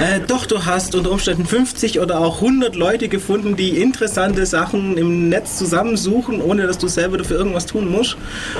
Äh, 0.00 0.20
doch, 0.26 0.46
du 0.46 0.64
hast 0.64 0.94
unter 0.94 1.12
Umständen 1.12 1.46
50 1.46 2.00
oder 2.00 2.18
auch 2.20 2.36
100 2.36 2.74
Leute 2.74 3.08
gefunden, 3.08 3.56
die 3.56 3.80
interessante 3.80 4.46
Sachen 4.46 4.96
im 4.96 5.28
Netz 5.28 5.58
zusammensuchen, 5.58 6.40
ohne 6.40 6.66
dass 6.66 6.78
du 6.78 6.88
selber 6.88 7.18
dafür 7.18 7.38
irgendwas 7.38 7.66
tun 7.66 7.90
musst. 7.90 8.16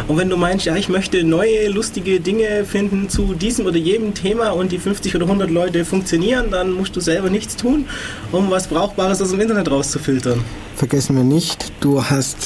Und 0.07 0.18
wenn 0.18 0.29
du 0.29 0.37
meinst, 0.37 0.66
ja, 0.66 0.77
ich 0.77 0.89
möchte 0.89 1.25
neue, 1.25 1.68
lustige 1.68 2.21
Dinge 2.21 2.64
finden 2.64 3.09
zu 3.09 3.35
diesem 3.35 3.66
oder 3.66 3.79
jedem 3.79 4.14
Thema 4.14 4.51
und 4.51 4.73
die 4.73 4.79
50 4.79 5.16
oder 5.16 5.25
100 5.25 5.51
Leute 5.51 5.85
funktionieren, 5.85 6.10
dann 6.51 6.73
musst 6.73 6.97
du 6.97 7.01
selber 7.01 7.31
nichts 7.31 7.57
tun, 7.57 7.85
um 8.33 8.51
was 8.51 8.67
Brauchbares 8.67 9.21
aus 9.23 9.31
dem 9.31 9.41
Internet 9.41 9.71
rauszufiltern. 9.71 10.43
Vergessen 10.77 11.17
wir 11.17 11.25
nicht, 11.25 11.73
du 11.81 12.03
hast 12.05 12.37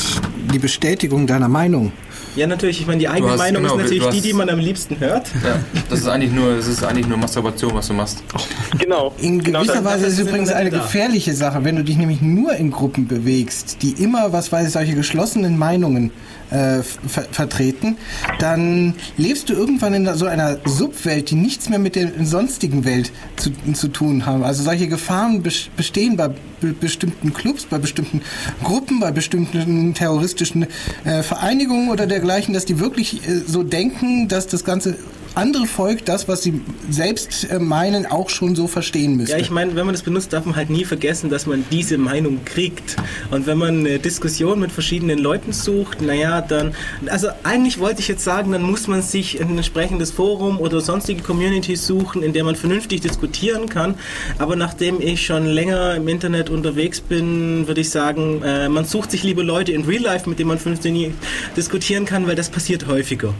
die 0.53 0.59
Bestätigung 0.59 1.27
deiner 1.27 1.49
Meinung. 1.49 1.93
Ja, 2.37 2.49
natürlich, 2.49 2.81
ich 2.81 2.87
meine, 2.89 2.99
die 2.99 3.09
eigene 3.09 3.31
hast- 3.31 3.39
Meinung 3.39 3.63
genau, 3.63 3.75
ist 3.77 3.83
natürlich 3.83 4.03
du 4.03 4.11
die, 4.11 4.17
hast- 4.19 4.25
die 4.27 4.33
man 4.33 4.49
am 4.51 4.59
liebsten 4.59 4.99
hört. 4.99 5.29
Ja, 5.45 5.61
das 5.89 6.01
ist 6.01 6.09
eigentlich 6.09 6.33
nur, 6.33 6.57
das 6.57 6.67
ist 6.67 6.83
eigentlich 6.83 7.07
nur 7.07 7.17
Masturbation, 7.17 7.73
was 7.75 7.87
du 7.89 7.95
machst. 7.95 8.23
Genau. 8.79 9.15
In 9.19 9.41
genau 9.43 9.61
gewisser 9.61 9.83
das- 9.83 9.85
Weise 9.85 10.07
ist 10.07 10.15
es 10.15 10.19
übrigens 10.19 10.51
eine 10.51 10.69
da. 10.71 10.79
gefährliche 10.79 11.33
Sache, 11.33 11.63
wenn 11.65 11.77
du 11.77 11.85
dich 11.85 11.97
nämlich 11.97 12.21
nur 12.23 12.55
in 12.57 12.73
Gruppen 12.73 13.07
bewegst, 13.07 13.79
die 13.83 13.93
immer, 14.03 14.33
was 14.33 14.51
weiß 14.51 14.67
ich, 14.67 14.73
solche 14.73 14.95
geschlossenen 14.95 15.57
Meinungen 15.57 16.11
äh, 16.55 16.83
ver 16.83 17.25
vertreten, 17.33 17.97
dann 18.39 18.95
lebst 19.17 19.49
du 19.49 19.53
irgendwann 19.55 19.93
in 19.95 20.09
so 20.15 20.27
einer 20.27 20.59
Subwelt, 20.65 21.31
die 21.31 21.35
nichts 21.35 21.69
mehr 21.69 21.79
mit 21.79 21.95
der 21.97 22.11
sonstigen 22.23 22.85
Welt 22.85 23.11
zu, 23.37 23.51
zu 23.73 23.89
tun 23.89 24.25
haben. 24.25 24.45
Also 24.45 24.63
solche 24.63 24.89
Gefahren 24.89 25.43
bes- 25.43 25.69
bestehen 25.77 26.17
bei 26.17 26.29
be 26.29 26.73
bestimmten 26.81 27.33
Clubs, 27.35 27.65
bei 27.67 27.79
bestimmten 27.79 28.23
Gruppen, 28.63 29.01
bei 29.01 29.11
bestimmten 29.11 29.93
terroristischen 29.95 30.67
äh, 31.05 31.23
Vereinigungen 31.23 31.91
oder 31.91 32.07
dergleichen, 32.07 32.55
dass 32.55 32.65
die 32.65 32.79
wirklich 32.81 33.29
äh, 33.29 33.43
so 33.47 33.63
denken, 33.63 34.29
dass 34.29 34.47
das 34.47 34.65
ganze 34.65 34.97
andere 35.35 35.67
Volk 35.67 36.05
das, 36.05 36.29
was 36.29 36.43
sie 36.43 36.61
selbst 36.91 37.51
äh, 37.51 37.59
meinen, 37.59 38.07
auch 38.07 38.31
schon 38.31 38.55
so 38.55 38.67
verstehen 38.67 39.17
müsste. 39.17 39.33
Ja, 39.37 39.41
ich 39.41 39.51
meine, 39.51 39.75
wenn 39.75 39.87
man 39.87 39.95
das 39.95 40.03
benutzt, 40.03 40.33
darf 40.33 40.45
man 40.45 40.57
halt 40.57 40.71
nie 40.71 40.85
vergessen, 40.85 41.31
dass 41.31 41.47
man 41.47 41.65
diese 41.71 41.99
Meinung 41.99 42.45
kriegt. 42.45 42.97
Und 43.31 43.47
wenn 43.47 43.59
man 43.59 43.81
eine 43.81 43.99
Diskussion 43.99 44.61
mit 44.61 44.73
verschiedenen 44.73 45.19
Leuten 45.19 45.53
sucht, 45.53 46.03
naja, 46.03 46.41
dann, 46.41 46.75
also 47.07 47.29
eigentlich 47.43 47.79
wollte 47.79 48.01
ich 48.01 48.09
jetzt 48.09 48.25
sagen, 48.25 48.53
dann 48.53 48.63
muss 48.63 48.87
man 48.87 49.03
sich 49.03 49.41
ein 49.41 49.57
entsprechendes 49.57 50.11
Forum 50.11 50.61
oder 50.61 50.81
sonstige 50.81 51.23
Communities 51.23 51.87
suchen, 51.87 52.23
in 52.23 52.33
der 52.33 52.45
man 52.45 52.57
vernünftig 52.57 53.01
diskutieren 53.01 53.69
kann. 53.69 53.95
Aber 54.39 54.57
nachdem 54.57 55.01
ich 55.01 55.27
schon 55.27 55.47
länger 55.47 55.95
im 55.95 56.09
Internet 56.09 56.51
unterwegs 56.51 57.01
bin, 57.01 57.67
würde 57.67 57.81
ich 57.81 57.91
sagen, 57.91 58.43
äh, 58.43 58.69
man 58.69 58.85
sucht 58.85 59.11
sich 59.11 59.23
lieber 59.23 59.43
Leute 59.43 59.73
in 59.73 59.85
Real 59.85 60.03
Life, 60.03 60.29
mit 60.29 60.39
denen 60.39 60.49
man 60.49 60.59
vernünftig 60.59 61.13
diskutieren 61.57 62.05
kann, 62.05 62.27
weil 62.27 62.37
das 62.37 62.51
passiert 62.51 62.87
häufiger. 62.87 63.35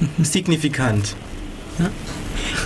Signifikant. 0.22 1.14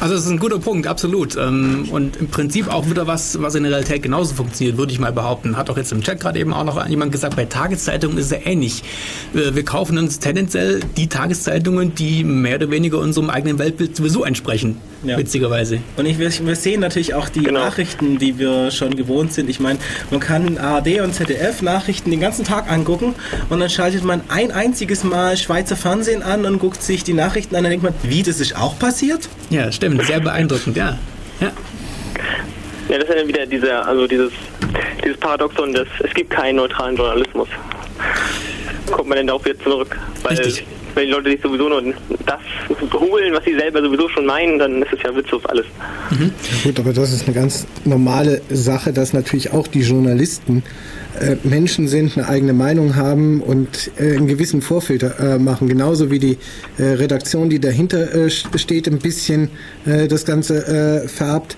Also 0.01 0.15
das 0.15 0.25
ist 0.25 0.31
ein 0.31 0.39
guter 0.39 0.59
Punkt, 0.59 0.87
absolut. 0.87 1.37
Ähm, 1.37 1.87
Und 1.91 2.17
im 2.17 2.29
Prinzip 2.29 2.73
auch 2.73 2.89
wieder 2.91 3.07
was, 3.07 3.41
was 3.41 3.55
in 3.55 3.63
der 3.63 3.73
Realität 3.73 4.03
genauso 4.03 4.35
funktioniert, 4.35 4.77
würde 4.77 4.93
ich 4.93 4.99
mal 4.99 5.13
behaupten. 5.13 5.57
Hat 5.57 5.71
auch 5.71 5.77
jetzt 5.77 5.93
im 5.93 6.03
Chat 6.03 6.21
gerade 6.21 6.39
eben 6.39 6.53
auch 6.53 6.65
noch 6.65 6.87
jemand 6.89 7.13
gesagt, 7.13 7.37
bei 7.37 7.45
Tageszeitungen 7.45 8.19
ist 8.19 8.27
es 8.27 8.31
ja 8.33 8.39
ähnlich. 8.45 8.83
Äh, 9.35 9.55
Wir 9.55 9.65
kaufen 9.65 9.99
uns 9.99 10.19
tendenziell 10.19 10.81
die 10.97 11.09
Tageszeitungen, 11.09 11.95
die 11.95 12.25
mehr 12.25 12.57
oder 12.57 12.71
weniger 12.71 12.99
unserem 12.99 13.31
eigenen 13.31 13.59
Weltbild 13.59 13.97
sowieso 13.97 14.25
entsprechen, 14.25 14.77
Ja. 15.05 15.19
witzigerweise. 15.19 15.81
Und 15.97 16.07
ich, 16.07 16.19
wir 16.19 16.31
sehen 16.57 16.81
natürlich 16.81 17.15
auch 17.15 17.29
die 17.29 17.43
Genau. 17.43 17.61
Nachrichten, 17.61 18.19
die 18.19 18.39
wir 18.39 18.71
schon 18.71 18.97
gewohnt 18.97 19.33
sind. 19.33 19.51
Ich 19.51 19.61
meine, 19.61 19.79
man 20.11 20.21
kann 20.21 20.57
ARD 20.59 21.01
und 21.01 21.15
ZDF 21.15 21.63
Nachrichten 21.63 22.11
den 22.11 22.21
ganzen 22.21 22.45
Tag 22.45 22.71
angucken 22.71 23.15
und 23.51 23.61
dann 23.61 23.69
schaltet 23.71 24.03
man 24.05 24.23
ein 24.29 24.51
einziges 24.51 25.05
Mal 25.05 25.37
Schweizer 25.37 25.77
Fernsehen 25.77 26.23
an 26.23 26.45
und 26.47 26.59
guckt 26.59 26.83
sich 26.83 27.05
die 27.05 27.13
Nachrichten 27.13 27.55
an 27.57 27.65
und 27.65 27.71
denkt 27.71 27.85
man, 27.85 27.95
wie, 28.03 28.23
das 28.23 28.41
ist 28.41 28.57
auch 28.57 28.79
passiert? 28.79 29.29
Ja, 29.51 29.71
stimmt, 29.71 30.05
sehr 30.07 30.21
beeindruckend, 30.21 30.77
ja. 30.77 30.99
ja. 31.41 31.53
Ja, 32.89 32.99
das 32.99 33.05
ist 33.05 33.09
ja 33.11 33.15
dann 33.21 33.29
wieder 33.29 33.47
dieser, 33.47 33.87
also 33.87 34.07
dieses, 34.07 34.33
dieses 35.05 35.17
Paradoxon, 35.19 35.73
dass 35.73 35.89
es 36.03 36.13
gibt 36.15 36.31
keinen 36.31 36.57
neutralen 36.57 36.97
Journalismus. 36.97 37.49
Kommt 38.91 39.09
man 39.09 39.17
denn 39.19 39.27
darauf 39.27 39.45
wieder 39.45 39.59
zurück? 39.61 39.97
Weil, 40.23 40.37
Richtig. 40.37 40.67
Wenn 40.95 41.07
die 41.07 41.13
Leute 41.13 41.31
sich 41.31 41.41
sowieso 41.43 41.69
nur 41.69 41.83
das 42.27 42.41
holen, 42.93 43.33
was 43.35 43.45
sie 43.45 43.55
selber 43.55 43.83
sowieso 43.83 44.09
schon 44.09 44.27
meinen, 44.27 44.59
dann 44.59 44.83
ist 44.83 44.93
es 44.93 45.03
ja 45.03 45.15
witzlos 45.15 45.45
alles. 45.47 45.67
Gut, 46.63 46.79
aber 46.79 46.93
das 46.93 47.13
ist 47.13 47.27
eine 47.27 47.35
ganz 47.35 47.67
normale 47.85 48.41
Sache, 48.51 48.93
dass 48.93 49.13
natürlich 49.13 49.53
auch 49.53 49.67
die 49.67 49.81
Journalisten 49.83 50.63
äh, 51.21 51.37
Menschen 51.45 51.87
sind, 51.89 52.17
eine 52.17 52.29
eigene 52.29 52.53
Meinung 52.53 52.97
haben 52.97 53.41
und 53.41 53.91
äh, 53.99 54.17
einen 54.17 54.27
gewissen 54.27 54.63
Vorfilter 54.63 55.35
äh, 55.35 55.39
machen. 55.39 55.69
Genauso 55.69 56.11
wie 56.11 56.19
die 56.19 56.39
äh, 56.79 56.83
Redaktion, 56.83 57.51
die 57.51 57.61
dahinter 57.61 58.13
äh, 58.15 58.27
st- 58.27 58.59
steht, 58.59 58.89
ein 58.89 58.99
bisschen 58.99 59.51
äh, 59.87 60.09
das 60.09 60.25
Ganze 60.25 60.67
äh, 61.05 61.09
färbt. 61.09 61.57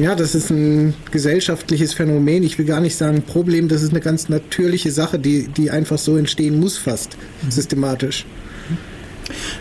Ja, 0.00 0.14
das 0.14 0.34
ist 0.34 0.50
ein 0.50 0.94
gesellschaftliches 1.10 1.94
Phänomen. 1.94 2.42
Ich 2.42 2.58
will 2.58 2.66
gar 2.66 2.80
nicht 2.80 2.96
sagen 2.96 3.22
Problem, 3.22 3.68
das 3.68 3.82
ist 3.82 3.90
eine 3.90 4.00
ganz 4.00 4.28
natürliche 4.28 4.90
Sache, 4.90 5.18
die, 5.18 5.48
die 5.48 5.70
einfach 5.70 5.98
so 5.98 6.16
entstehen 6.16 6.60
muss 6.60 6.76
fast, 6.76 7.16
systematisch. 7.48 8.24
Ähm, 8.70 8.95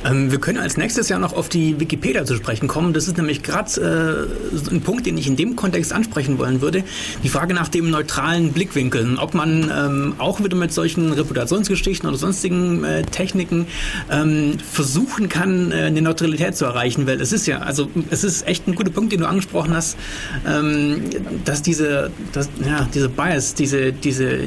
wir 0.04 0.40
können 0.40 0.60
als 0.60 0.78
nächstes 0.78 1.10
ja 1.10 1.20
noch 1.20 1.34
auf 1.34 1.50
die 1.50 1.80
Wikipedia 1.80 2.26
zu 2.26 2.36
sprechen 2.36 2.68
kommen. 2.68 2.94
Das 2.94 3.08
ist 3.08 3.18
nämlich 3.18 3.44
gerade 3.44 4.28
äh, 4.70 4.74
ein 4.74 4.82
Punkt, 4.82 5.06
den 5.06 5.18
ich 5.18 5.28
in 5.28 5.36
dem 5.36 5.56
Kontext 5.56 5.94
ansprechen 5.94 6.38
wollen 6.38 6.62
würde. 6.62 6.84
Die 7.24 7.30
Frage 7.30 7.54
nach 7.54 7.68
dem 7.68 7.90
neutralen 7.90 8.52
Blickwinkel. 8.52 9.18
Ob 9.18 9.34
man 9.34 9.72
ähm, 9.76 10.16
auch 10.18 10.44
wieder 10.44 10.56
mit 10.56 10.74
solchen 10.74 11.12
Reputationsgeschichten 11.12 12.08
oder 12.08 12.18
sonstigen 12.18 12.84
äh, 12.84 13.04
Techniken 13.04 13.68
ähm, 14.12 14.58
versuchen 14.60 15.30
kann, 15.30 15.72
äh, 15.72 15.76
eine 15.76 16.02
Neutralität 16.02 16.56
zu 16.56 16.66
erreichen. 16.66 17.08
Weil 17.08 17.22
es 17.22 17.32
ist 17.32 17.48
ja, 17.48 17.60
also 17.60 17.90
es 18.10 18.24
ist 18.24 18.48
echt 18.48 18.68
ein 18.68 18.76
guter 18.76 18.92
Punkt, 18.92 19.12
den 19.12 19.22
du 19.22 19.28
angesprochen 19.28 19.74
hast, 19.74 19.98
ähm, 20.48 21.02
dass 21.44 21.62
diese, 21.62 22.12
dass, 22.32 22.50
ja, 22.66 22.88
diese 22.94 23.10
Bias, 23.10 23.56
diese, 23.56 23.92
diese, 23.92 24.40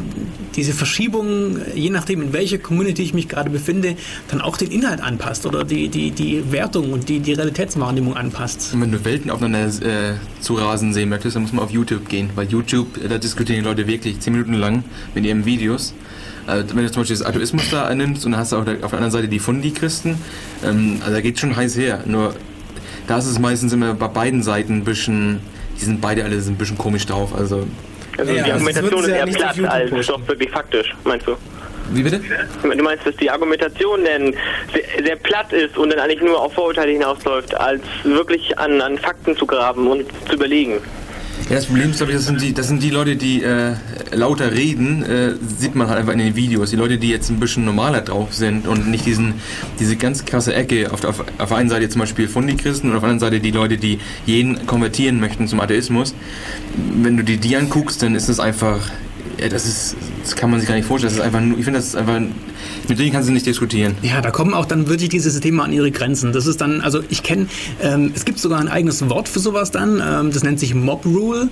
diese 0.56 0.72
Verschiebung, 0.72 1.58
je 1.74 1.90
nachdem, 1.90 2.22
in 2.22 2.32
welcher 2.32 2.58
Community 2.58 3.02
ich 3.02 3.14
mich 3.14 3.28
gerade 3.28 3.50
befinde, 3.50 3.96
dann 4.28 4.40
auch 4.40 4.56
den 4.56 4.70
Inhalt 4.70 5.00
anpasst 5.08 5.46
oder 5.46 5.64
die, 5.64 5.88
die, 5.88 6.10
die 6.10 6.52
Wertung 6.52 6.92
und 6.92 7.08
die, 7.08 7.18
die 7.20 7.32
Realitätswahrnehmung 7.32 8.16
anpasst. 8.16 8.74
Und 8.74 8.82
wenn 8.82 8.92
du 8.92 9.04
Welten 9.04 9.30
aufeinander 9.30 9.66
äh, 9.66 10.14
zu 10.40 10.54
rasen 10.54 10.92
sehen 10.92 11.08
möchtest, 11.08 11.34
dann 11.34 11.42
muss 11.42 11.52
man 11.52 11.64
auf 11.64 11.70
YouTube 11.70 12.08
gehen. 12.08 12.30
Weil 12.34 12.46
YouTube, 12.46 13.02
äh, 13.02 13.08
da 13.08 13.18
diskutieren 13.18 13.60
die 13.60 13.64
Leute 13.64 13.86
wirklich 13.86 14.20
10 14.20 14.32
Minuten 14.32 14.54
lang 14.54 14.84
mit 15.14 15.24
ihren 15.24 15.44
Videos. 15.46 15.94
Äh, 16.46 16.64
wenn 16.72 16.84
du 16.84 16.90
zum 16.92 17.02
Beispiel 17.02 17.16
das 17.16 17.26
Atheismus 17.26 17.70
da 17.70 17.92
nimmst 17.94 18.24
und 18.26 18.32
dann 18.32 18.40
hast 18.40 18.52
du 18.52 18.56
auf 18.56 18.64
der, 18.64 18.74
auf 18.84 18.90
der 18.90 18.98
anderen 18.98 19.10
Seite 19.10 19.28
die 19.28 19.38
Fundi-Christen, 19.38 20.16
ähm, 20.64 20.98
also 21.00 21.12
da 21.14 21.20
geht 21.20 21.38
schon 21.40 21.56
heiß 21.56 21.76
her. 21.76 22.02
Nur 22.04 22.34
da 23.06 23.18
ist 23.18 23.26
es 23.26 23.38
meistens 23.38 23.72
immer 23.72 23.94
bei 23.94 24.08
beiden 24.08 24.42
Seiten 24.42 24.74
ein 24.74 24.84
bisschen, 24.84 25.40
die 25.80 25.84
sind 25.84 26.00
beide 26.00 26.24
alle 26.24 26.36
ein 26.36 26.56
bisschen 26.56 26.76
komisch 26.76 27.06
drauf. 27.06 27.34
Also, 27.34 27.66
Also 28.18 28.32
Ja, 28.32 28.44
die 28.44 28.52
also 28.52 28.66
Argumentation 28.66 29.04
ist 29.04 29.08
eher 29.08 29.26
platt 29.26 29.64
als 29.64 30.06
doch 30.06 30.28
wirklich 30.28 30.50
faktisch, 30.50 30.94
meinst 31.04 31.26
du? 31.26 31.36
Wie 31.92 32.02
bitte? 32.02 32.20
Du 32.62 32.82
meinst, 32.82 33.06
dass 33.06 33.16
die 33.16 33.30
Argumentation 33.30 34.04
denn 34.04 34.34
sehr, 34.72 35.04
sehr 35.04 35.16
platt 35.16 35.52
ist 35.52 35.76
und 35.76 35.90
dann 35.90 36.00
eigentlich 36.00 36.20
nur 36.20 36.40
auf 36.40 36.52
Vorurteile 36.52 36.92
hinausläuft, 36.92 37.54
als 37.54 37.82
wirklich 38.04 38.58
an, 38.58 38.80
an 38.80 38.98
Fakten 38.98 39.36
zu 39.36 39.46
graben 39.46 39.86
und 39.86 40.04
zu 40.28 40.34
überlegen. 40.34 40.80
Ja, 41.48 41.54
das 41.54 41.66
Problem 41.66 41.90
ist, 41.90 41.96
glaube 41.96 42.12
ich, 42.12 42.18
das 42.18 42.26
sind 42.26 42.42
die, 42.42 42.52
das 42.52 42.68
sind 42.68 42.82
die 42.82 42.90
Leute, 42.90 43.16
die 43.16 43.42
äh, 43.42 43.72
lauter 44.12 44.52
reden, 44.52 45.02
äh, 45.02 45.34
sieht 45.40 45.74
man 45.74 45.88
halt 45.88 46.00
einfach 46.00 46.12
in 46.12 46.18
den 46.18 46.36
Videos. 46.36 46.68
Die 46.68 46.76
Leute, 46.76 46.98
die 46.98 47.08
jetzt 47.08 47.30
ein 47.30 47.40
bisschen 47.40 47.64
normaler 47.64 48.02
drauf 48.02 48.34
sind 48.34 48.66
und 48.66 48.88
nicht 48.88 49.06
diesen, 49.06 49.34
diese 49.80 49.96
ganz 49.96 50.26
krasse 50.26 50.52
Ecke. 50.52 50.92
Auf 50.92 51.00
der, 51.00 51.10
auf, 51.10 51.24
auf 51.38 51.48
der 51.48 51.56
einen 51.56 51.70
Seite 51.70 51.88
zum 51.88 52.00
Beispiel 52.00 52.28
Fundi-Christen 52.28 52.90
und 52.90 52.96
auf 52.96 53.02
der 53.02 53.10
anderen 53.10 53.20
Seite 53.20 53.40
die 53.40 53.50
Leute, 53.50 53.78
die 53.78 53.98
jeden 54.26 54.66
konvertieren 54.66 55.20
möchten 55.20 55.48
zum 55.48 55.60
Atheismus. 55.60 56.14
Wenn 56.76 57.16
du 57.16 57.24
dir 57.24 57.38
die 57.38 57.56
anguckst, 57.56 58.02
dann 58.02 58.14
ist 58.14 58.28
es 58.28 58.40
einfach, 58.40 58.90
ja, 59.40 59.48
das 59.48 59.66
ist, 59.66 59.96
das 60.22 60.34
kann 60.36 60.50
man 60.50 60.60
sich 60.60 60.68
gar 60.68 60.74
nicht 60.76 60.86
vorstellen. 60.86 61.12
Das 61.12 61.18
ist 61.18 61.24
einfach 61.24 61.40
nur, 61.40 61.58
ich 61.58 61.64
finde, 61.64 61.78
das 61.78 61.88
ist 61.88 61.96
einfach, 61.96 62.20
mit 62.88 62.98
denen 62.98 63.12
kannst 63.12 63.28
du 63.28 63.32
nicht 63.32 63.46
diskutieren. 63.46 63.94
Ja, 64.02 64.20
da 64.20 64.30
kommen 64.30 64.54
auch 64.54 64.64
dann 64.66 64.88
wirklich 64.88 65.08
diese 65.10 65.30
Systeme 65.30 65.62
an 65.62 65.72
ihre 65.72 65.90
Grenzen. 65.90 66.32
Das 66.32 66.46
ist 66.46 66.60
dann, 66.60 66.80
also 66.80 67.00
ich 67.08 67.22
kenne, 67.22 67.46
ähm, 67.82 68.12
es 68.14 68.24
gibt 68.24 68.38
sogar 68.38 68.58
ein 68.60 68.68
eigenes 68.68 69.08
Wort 69.08 69.28
für 69.28 69.38
sowas 69.40 69.70
dann, 69.70 70.02
ähm, 70.06 70.30
das 70.32 70.42
nennt 70.42 70.58
sich 70.60 70.74
Mob 70.74 71.04
Rule. 71.06 71.48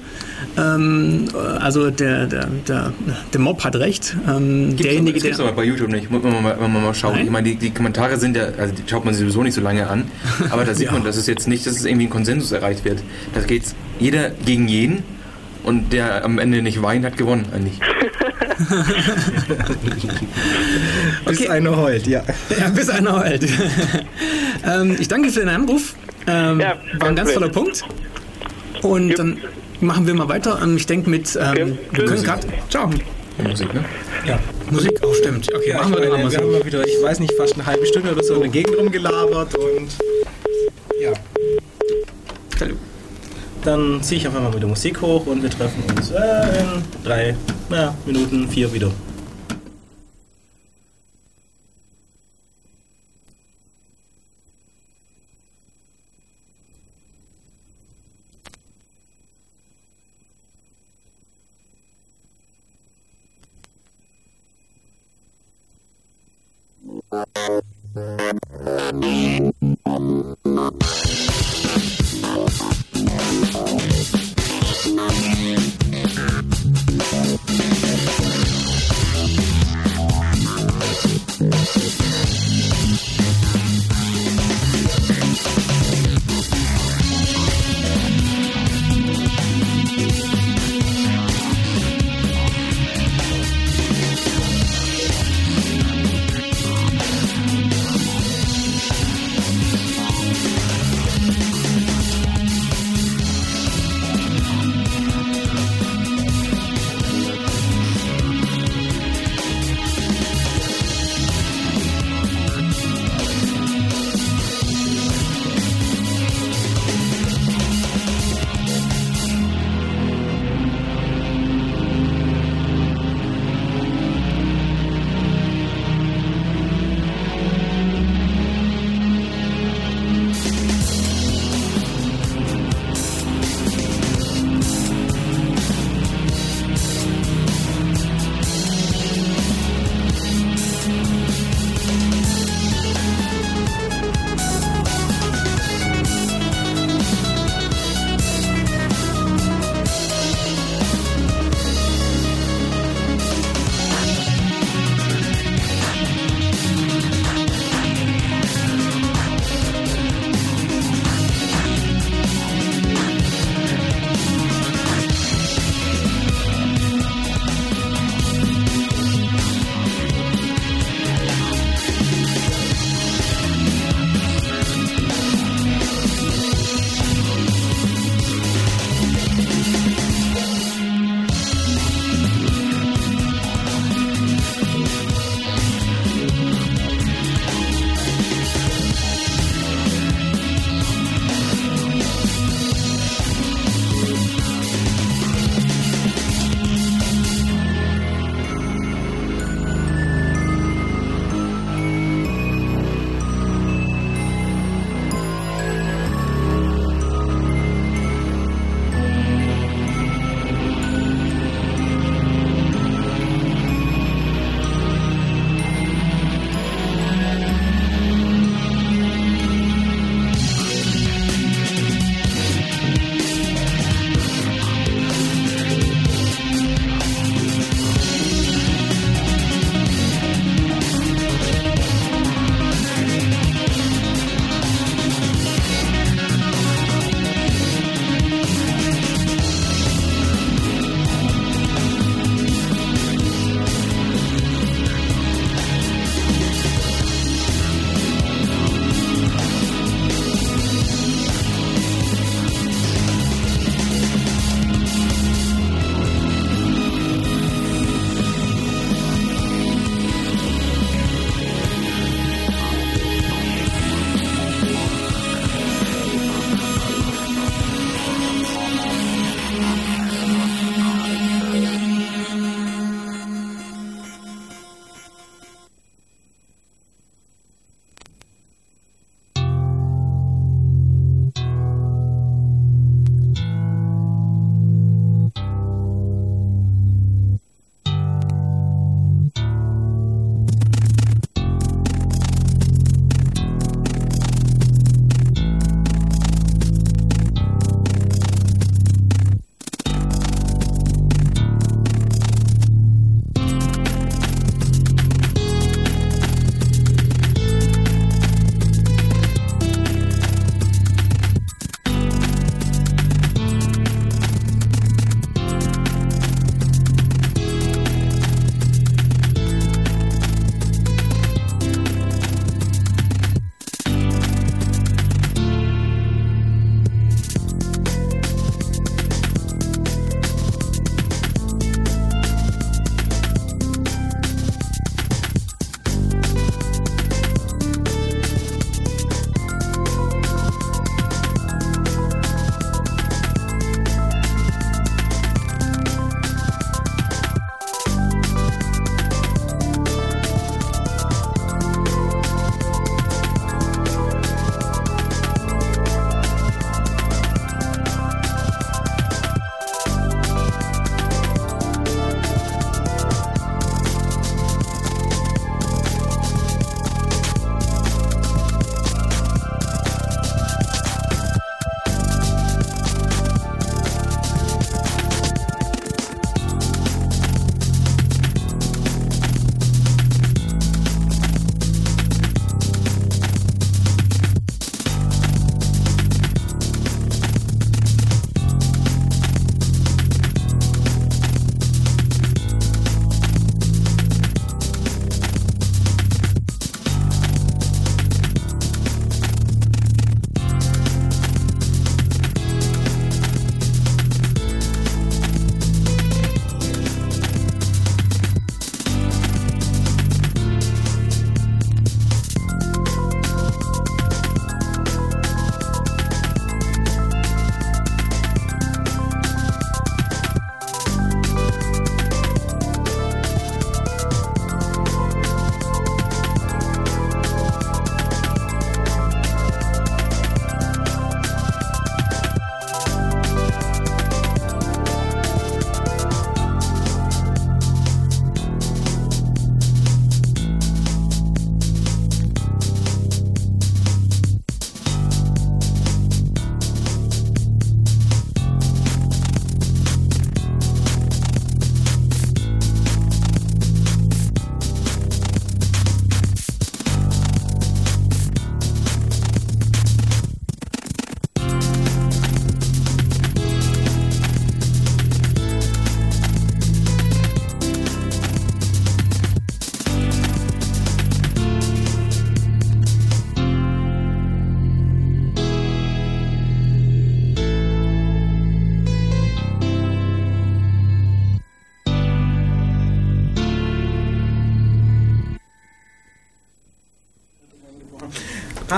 Ähm, 0.57 1.29
also 1.61 1.91
der, 1.91 2.27
der, 2.27 2.47
der, 2.67 2.93
der 3.33 3.41
Mob 3.41 3.63
hat 3.65 3.77
recht. 3.77 4.17
Ähm, 4.29 4.77
derjenige, 4.77 5.19
aber, 5.21 5.29
das 5.29 5.37
der. 5.39 5.47
aber 5.47 5.57
bei 5.57 5.65
YouTube 5.65 5.89
nicht, 5.91 6.11
muss 6.11 6.23
man 6.23 6.43
mal, 6.43 6.57
wenn 6.61 6.73
man 6.73 6.83
mal 6.83 6.95
schaut. 6.95 7.15
Nein? 7.15 7.27
Ich 7.27 7.31
meine, 7.31 7.49
die, 7.49 7.57
die 7.57 7.71
Kommentare 7.71 8.19
sind 8.19 8.37
ja, 8.37 8.47
also 8.59 8.75
die 8.75 8.83
schaut 8.89 9.05
man 9.05 9.15
sich 9.15 9.21
sowieso 9.21 9.43
nicht 9.43 9.55
so 9.55 9.61
lange 9.61 9.89
an, 9.89 10.05
aber 10.51 10.65
da 10.65 10.75
sieht 10.75 10.87
Ja. 10.87 10.93
man, 10.93 11.05
dass 11.05 11.17
es 11.17 11.27
jetzt 11.27 11.49
nicht, 11.49 11.67
dass 11.67 11.77
es 11.77 11.85
irgendwie 11.85 12.07
ein 12.07 12.11
Konsensus 12.11 12.53
erreicht 12.53 12.85
wird. 12.85 13.03
Da 13.35 13.41
geht 13.43 13.63
jeder 13.99 14.31
gegen 14.45 14.69
jeden 14.69 15.03
und 15.67 15.93
der 15.93 16.25
am 16.25 16.39
Ende 16.39 16.63
nicht 16.63 16.83
weint, 16.83 17.05
hat 17.05 17.17
gewonnen 17.17 17.47
eigentlich. 17.53 17.81
Bis 21.27 21.41
Okay. 21.41 21.49
einer 21.49 21.77
heult, 21.77 22.07
ja. 22.07 22.23
Ja, 22.59 22.69
bis 22.71 22.89
einer 22.89 23.21
heult. 23.23 23.45
ähm, 24.67 24.97
ich 24.99 25.09
danke 25.09 25.31
für 25.31 25.41
den 25.41 25.49
Anruf. 25.51 25.95
Ähm, 26.27 26.61
Ja, 26.61 26.77
war 26.99 27.09
ein 27.09 27.17
ganz 27.17 27.33
toller. 27.35 27.49
Punkt. 27.49 27.83
Und 28.83 29.09
Jupp. 29.09 29.17
dann 29.17 29.39
machen 29.81 30.07
wir 30.07 30.15
mal 30.15 30.29
weiter. 30.29 30.59
Ähm, 30.63 30.77
ich 30.77 30.87
denke 30.87 31.11
mit, 31.11 31.37
ähm, 31.37 31.43
Okay, 31.43 31.79
wir 31.93 32.05
können 32.07 32.23
gerade, 32.23 32.47
ciao. 32.71 32.91
Musik, 33.47 33.75
ne? 33.75 33.85
Ja, 34.27 34.39
Musik 34.71 35.03
auch 35.05 35.15
stimmt. 35.15 35.53
Okay, 35.55 35.71
Ja, 35.71 35.79
machen 35.79 35.93
wir 35.93 36.01
dann 36.01 36.11
meine, 36.13 36.25
mal 36.25 36.33
wir 36.33 36.39
haben 36.39 36.53
mal 36.53 36.65
wieder, 36.65 36.87
ich 36.87 37.03
weiß 37.03 37.21
nicht, 37.21 37.35
fast 37.35 37.55
eine 37.55 37.67
halbe 37.67 37.85
Stunde 37.85 38.13
oder 38.13 38.23
so 38.25 38.35
in 38.37 38.41
der 38.41 38.49
Gegend 38.51 38.79
rumgelabert 38.79 39.55
und 39.57 39.89
ja, 41.01 41.13
Salut. 42.59 42.79
Dann 43.67 44.03
ziehe 44.03 44.21
ich 44.21 44.27
einfach 44.27 44.41
mal 44.41 44.55
wieder 44.55 44.67
Musik 44.67 45.01
hoch 45.03 45.27
und 45.27 45.43
wir 45.43 45.51
treffen 45.51 45.83
uns 45.97 46.11
äh, 46.11 46.61
in 46.61 46.83
drei 47.05 47.37
na, 47.69 47.95
Minuten, 48.07 48.49
vier 48.49 48.73
wieder. 48.73 48.91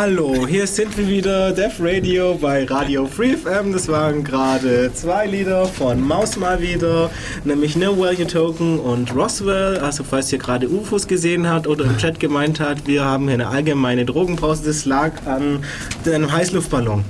Hallo, 0.00 0.46
hier 0.46 0.64
sind 0.68 0.96
wir 0.96 1.08
wieder, 1.08 1.50
Def 1.50 1.80
Radio 1.80 2.38
bei 2.40 2.64
Radio 2.66 3.04
Free 3.04 3.36
FM. 3.36 3.72
Das 3.72 3.88
waren 3.88 4.22
gerade 4.22 4.92
zwei 4.94 5.26
Lieder 5.26 5.66
von 5.66 6.00
Maus 6.06 6.36
mal 6.36 6.62
wieder, 6.62 7.10
nämlich 7.42 7.74
No 7.74 7.98
Value 7.98 8.28
Token 8.28 8.78
und 8.78 9.12
Roswell. 9.12 9.78
Also 9.78 10.04
falls 10.04 10.32
ihr 10.32 10.38
gerade 10.38 10.68
UFOs 10.68 11.08
gesehen 11.08 11.50
habt 11.50 11.66
oder 11.66 11.84
im 11.84 11.98
Chat 11.98 12.20
gemeint 12.20 12.60
hat, 12.60 12.86
wir 12.86 13.04
haben 13.04 13.24
hier 13.24 13.34
eine 13.34 13.48
allgemeine 13.48 14.04
Drogenpause. 14.04 14.62
Das 14.66 14.84
lag 14.84 15.14
an 15.26 15.64
einem 16.06 16.30
Heißluftballon. 16.30 17.02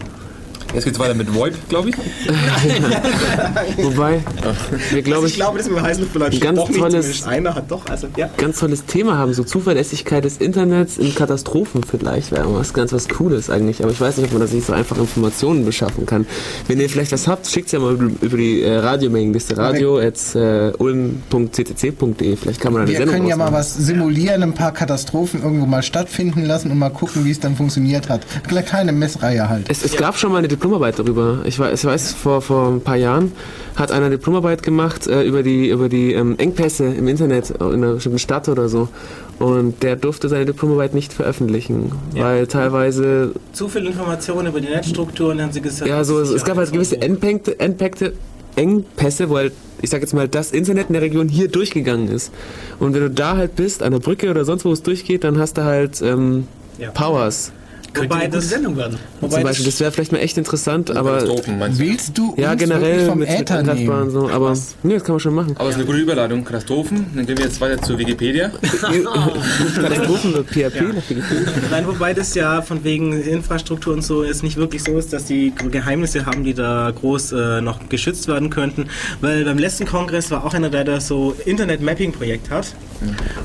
Jetzt 0.75 0.85
geht's 0.85 0.99
weiter 0.99 1.15
mit 1.15 1.35
VoIP, 1.35 1.55
glaube 1.71 1.91
ich. 1.91 1.97
Wobei, 3.79 4.21
wir 4.91 5.03
glaube 5.03 5.17
Also 5.17 5.27
ich, 5.27 5.33
ich 5.33 5.39
glaube, 5.39 5.59
das 5.59 5.69
mit 5.69 5.79
dem 5.79 5.83
Heißluftballon 5.83 6.41
ganz 6.41 6.59
doch 6.59 6.69
nicht, 6.69 6.79
tolles- 6.79 6.93
zumindest 6.93 7.27
einer 7.27 7.55
hat 7.55 7.71
doch, 7.71 7.87
also 7.87 8.09
ja. 8.17 8.29
ganz 8.37 8.59
tolles 8.59 8.85
Thema 8.89 9.17
haben. 9.17 9.33
So 9.33 9.45
Zuverlässigkeit 9.45 10.25
des 10.25 10.39
Internets 10.39 10.99
in 10.99 11.15
Katastrophen 11.15 11.83
vielleicht 11.85 12.33
wäre 12.33 12.53
was 12.55 12.75
ganz 12.75 12.93
was 12.93 13.09
Cooles 13.09 13.51
eigentlich. 13.51 13.83
Aber 13.83 13.93
ich 13.93 14.01
weiß 14.01 14.17
nicht, 14.17 14.27
ob 14.27 14.33
man 14.33 14.41
da 14.41 14.47
sich 14.49 14.65
so 14.65 14.73
einfach 14.73 14.99
Informationen 14.99 15.65
beschaffen 15.65 16.07
kann. 16.07 16.27
Wenn 16.67 16.81
ihr 16.81 16.91
vielleicht 16.91 17.13
was 17.13 17.29
habt, 17.29 17.47
schickt 17.47 17.71
ja 17.71 17.79
mal 17.79 17.95
über, 17.95 18.37
die 18.37 18.63
äh, 18.63 18.79
Radiomailingliste 18.79 19.57
radio 19.57 19.99
at 19.99 20.35
äh, 20.35 20.73
ulm.ccc.de. 20.79 22.37
Vielleicht 22.37 22.61
kann 22.61 22.73
man 22.73 22.83
eine 22.83 22.91
Wir 22.91 22.99
Sendung 22.99 23.15
können 23.15 23.29
ja 23.29 23.37
mal 23.37 23.53
was 23.53 23.75
simulieren, 23.75 24.43
ein 24.43 24.55
paar 24.55 24.73
Katastrophen 24.73 25.43
irgendwo 25.43 25.67
mal 25.67 25.83
stattfinden 25.83 26.45
lassen 26.45 26.71
und 26.71 26.79
mal 26.79 26.91
gucken, 26.91 27.25
wie 27.25 27.31
es 27.31 27.41
dann 27.41 27.55
funktioniert 27.55 28.09
hat. 28.09 28.23
Eine 28.49 28.63
kleine 28.63 28.93
Messreihe 28.93 29.49
halt. 29.49 29.67
Es, 29.71 29.85
es 29.85 29.97
gab 29.97 30.17
schon 30.19 30.33
mal 30.33 30.39
eine 30.39 30.49
Diplomarbeit 30.49 30.99
darüber. 30.99 31.41
Ich 31.45 31.59
weiß, 31.59 31.79
ich 31.79 31.85
weiß 31.85 32.13
vor, 32.15 32.43
vor 32.43 32.69
ein 32.69 32.81
paar 32.81 32.97
Jahren 32.97 33.33
hat 33.79 33.93
einer 33.93 34.07
eine 34.07 34.17
Diplomarbeit 34.17 34.63
gemacht 34.63 35.07
äh, 35.07 35.23
über 35.23 35.43
die, 35.43 35.69
über 35.69 35.89
die 35.89 36.13
ähm, 36.13 36.37
Engpässe 36.39 36.85
im 36.87 37.07
Internet 37.09 37.51
in 37.51 37.63
einer 37.85 37.95
bestimmten 37.95 38.19
Stadt 38.19 38.49
oder 38.49 38.69
so. 38.69 38.89
Und 39.39 39.83
der 39.85 39.95
durfte 39.97 40.29
seine 40.29 40.47
Diplomarbeit 40.47 40.95
nicht 40.95 41.13
veröffentlichen, 41.13 41.93
Ja. 42.15 42.25
weil 42.25 42.47
teilweise, 42.49 43.33
Zu 43.53 43.69
viel 43.69 43.87
Informationen 43.87 44.49
über 44.49 44.61
die 44.61 44.69
Netzstrukturen, 44.69 45.41
haben 45.41 45.53
sie 45.53 45.61
gesagt. 45.61 45.89
ja, 45.89 46.03
so, 46.03 46.19
es, 46.19 46.31
es 46.31 46.45
gab 46.45 46.57
halt 46.57 46.73
gewisse. 46.73 47.01
Endpunkte, 47.01 47.61
Endpunkte, 47.61 48.15
Engpässe, 48.57 49.31
wo 49.31 49.37
halt, 49.37 49.53
ich 49.81 49.91
sag 49.91 50.01
jetzt 50.01 50.13
mal, 50.15 50.27
das 50.27 50.51
Internet 50.51 50.89
in 50.89 50.95
der 50.95 51.03
Region 51.03 51.29
hier 51.29 51.47
durchgegangen 51.49 52.09
ist. 52.09 52.33
Und 52.81 52.95
wenn 52.95 53.03
du 53.03 53.11
da 53.11 53.37
halt 53.37 53.55
bist, 53.55 53.83
an 53.85 53.93
der 53.93 54.01
Brücke 54.01 54.29
oder 54.31 54.45
sonst 54.45 54.65
wo 54.65 54.73
es 54.73 54.83
durchgeht, 54.83 55.23
dann 55.23 55.39
hast 55.39 55.57
du 55.57 55.63
halt 55.65 56.03
ähm, 56.03 56.49
Ja. 56.79 56.91
Powers. 56.91 57.53
Könnte 57.93 58.11
Wobei 58.11 58.21
eine 58.23 58.31
gute 58.31 58.39
das- 58.39 58.49
Sendung 58.51 58.77
werden. 58.77 58.99
Wobei 59.21 59.35
Zum 59.35 59.43
Beispiel, 59.45 59.67
das 59.67 59.81
wäre 59.81 59.93
vielleicht 59.93 60.13
mal 60.13 60.19
echt 60.19 60.37
interessant, 60.39 60.95
aber 60.95 61.21
du? 61.21 61.35
Willst 61.79 62.17
du 62.17 62.35
ja, 62.37 62.55
generell 62.55 63.07
vom 63.07 63.19
mit, 63.19 63.29
mit 63.29 63.41
Äther 63.41 63.61
und 63.61 63.75
nehmen? 63.75 64.11
so, 64.11 64.29
aber 64.29 64.55
nee, 64.83 64.95
das 64.95 65.05
kann 65.05 65.15
man 65.15 65.21
schon 65.21 65.35
machen. 65.35 65.55
Aber 65.59 65.69
es 65.69 65.75
ist 65.75 65.81
eine 65.81 65.87
gute 65.87 65.99
Überleitung. 65.99 66.45
Katastrophen. 66.45 67.07
Dann 67.15 67.27
gehen 67.27 67.39
wir 67.39 67.45
jetzt 67.47 67.61
weiter 67.61 67.81
zu 67.81 67.99
Wikipedia. 67.99 68.51
Katastrophen 69.75 70.35
wird 70.35 70.49
PHP 70.49 70.81
nach 70.95 71.09
Wikipedia. 71.09 71.53
Nein, 71.71 71.87
wobei 71.87 72.15
das 72.15 72.35
ja 72.35 72.63
von 72.63 72.85
wegen 72.85 73.21
Infrastruktur 73.21 73.95
und 73.95 74.03
so 74.03 74.25
jetzt 74.25 74.43
nicht 74.43 74.57
wirklich 74.57 74.83
so 74.85 74.97
ist, 74.99 75.13
dass 75.13 75.25
die 75.25 75.53
Geheimnisse 75.71 76.27
haben, 76.27 76.45
die 76.45 76.55
da 76.55 76.91
groß 76.95 77.33
äh, 77.33 77.61
noch 77.61 77.89
geschützt 77.89 78.29
werden 78.29 78.51
könnten. 78.51 78.87
Weil 79.21 79.45
beim 79.45 79.59
letzten 79.59 79.87
Kongress 79.87 80.31
war 80.31 80.45
auch 80.45 80.55
einer, 80.55 80.71
der 80.71 80.85
da 80.85 81.01
so 81.01 81.35
Internet-Mapping-Projekt 81.45 82.51
hat 82.51 82.75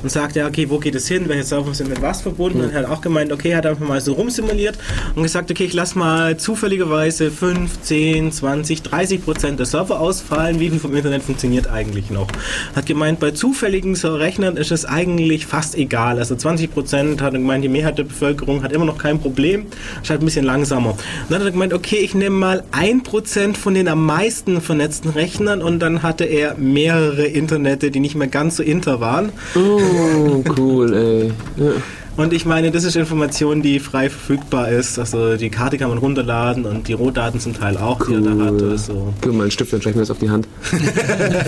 und 0.02 0.10
sagt, 0.10 0.36
ja, 0.36 0.48
okay, 0.48 0.70
wo 0.70 0.80
geht 0.80 0.96
es 0.96 1.08
hin, 1.08 1.28
welche 1.28 1.44
Server 1.44 1.74
sind 1.74 1.90
mit 1.90 2.02
was 2.02 2.22
verbunden 2.22 2.62
und 2.62 2.72
er 2.72 2.84
hat 2.84 2.90
auch 2.90 3.02
gemeint, 3.02 3.32
okay, 3.32 3.56
hat 3.56 3.66
einfach 3.66 3.86
mal 3.86 4.02
so 4.02 4.14
rumsimuliert 4.14 4.78
und 5.16 5.24
gesagt, 5.24 5.52
okay, 5.52 5.66
ich 5.66 5.74
lasse 5.74 5.98
mal 5.98 6.38
zufälligerweise 6.38 7.32
5, 7.32 7.82
10, 7.82 8.32
20, 8.32 8.82
30 8.82 9.24
Prozent 9.24 9.60
der 9.60 9.66
Server 9.66 10.00
ausfallen, 10.00 10.60
wie 10.60 10.70
viel 10.70 10.80
vom 10.80 10.96
Internet 10.96 11.24
funktioniert 11.24 11.70
eigentlich 11.70 12.10
noch. 12.10 12.28
Hat 12.76 12.86
gemeint, 12.86 13.20
bei 13.20 13.32
zufälligen 13.32 13.96
Rechnern 13.96 14.58
ist 14.58 14.72
es 14.72 14.86
eigentlich 14.86 15.46
fast 15.46 15.76
egal. 15.76 16.20
Also 16.20 16.36
20 16.36 16.72
Prozent 16.74 17.22
hat 17.22 17.34
er 17.34 17.40
gemeint, 17.40 17.64
die 17.64 17.70
Mehrheit 17.70 17.98
der 17.98 18.04
Bevölkerung 18.04 18.64
hat 18.64 18.72
immer 18.72 18.86
noch 18.86 18.98
kein 18.98 19.20
Problem, 19.20 19.68
ist 20.02 20.10
halt 20.10 20.22
ein 20.22 20.26
bisschen 20.26 20.46
langsamer. 20.46 20.92
Und 20.92 21.00
dann 21.30 21.40
hat 21.40 21.48
er 21.48 21.52
gemeint, 21.52 21.74
okay, 21.74 21.98
ich 21.98 22.16
nehme 22.16 22.36
mal 22.36 22.64
1 22.72 23.04
Prozent 23.04 23.58
von 23.58 23.74
den 23.74 23.88
am 23.88 24.06
meisten 24.06 24.62
vernetzten 24.62 25.12
Rechnern 25.12 25.62
und 25.62 25.80
dann 25.80 26.04
hatte 26.04 26.26
er 26.26 26.56
mehrere 26.56 27.26
Internete, 27.26 27.92
die 27.92 28.00
nicht 28.00 28.16
mehr 28.16 28.28
ganz 28.28 28.58
so 28.58 28.64
inter 28.64 29.00
waren. 29.00 29.32
Oh, 29.56 30.44
cool, 30.58 30.94
ey. 30.94 31.32
Ja. 31.64 31.72
Und 32.16 32.32
ich 32.32 32.46
meine, 32.46 32.70
das 32.70 32.84
ist 32.84 32.96
Information, 32.96 33.64
die 33.64 33.80
frei 33.80 34.08
verfügbar 34.08 34.70
ist. 34.70 35.00
Also 35.00 35.36
die 35.36 35.50
Karte 35.50 35.80
kann 35.80 35.90
man 35.90 35.98
runterladen 35.98 36.66
und 36.66 36.88
die 36.88 36.94
Rohdaten 36.94 37.40
zum 37.40 37.56
Teil 37.60 37.76
auch, 37.78 38.06
die 38.06 38.14
er 38.14 38.22
da 38.22 38.46
hat. 38.46 38.62
Also. 38.62 39.14
Gib 39.20 39.32
mir 39.32 39.38
mal 39.38 39.44
einen 39.44 39.52
Stift, 39.52 39.74
dann 39.74 39.82
schreibe 39.82 39.92
ich 39.92 39.96
mir 39.96 40.02
das 40.04 40.12
auf 40.12 40.20
die 40.20 40.30
Hand. 40.30 40.48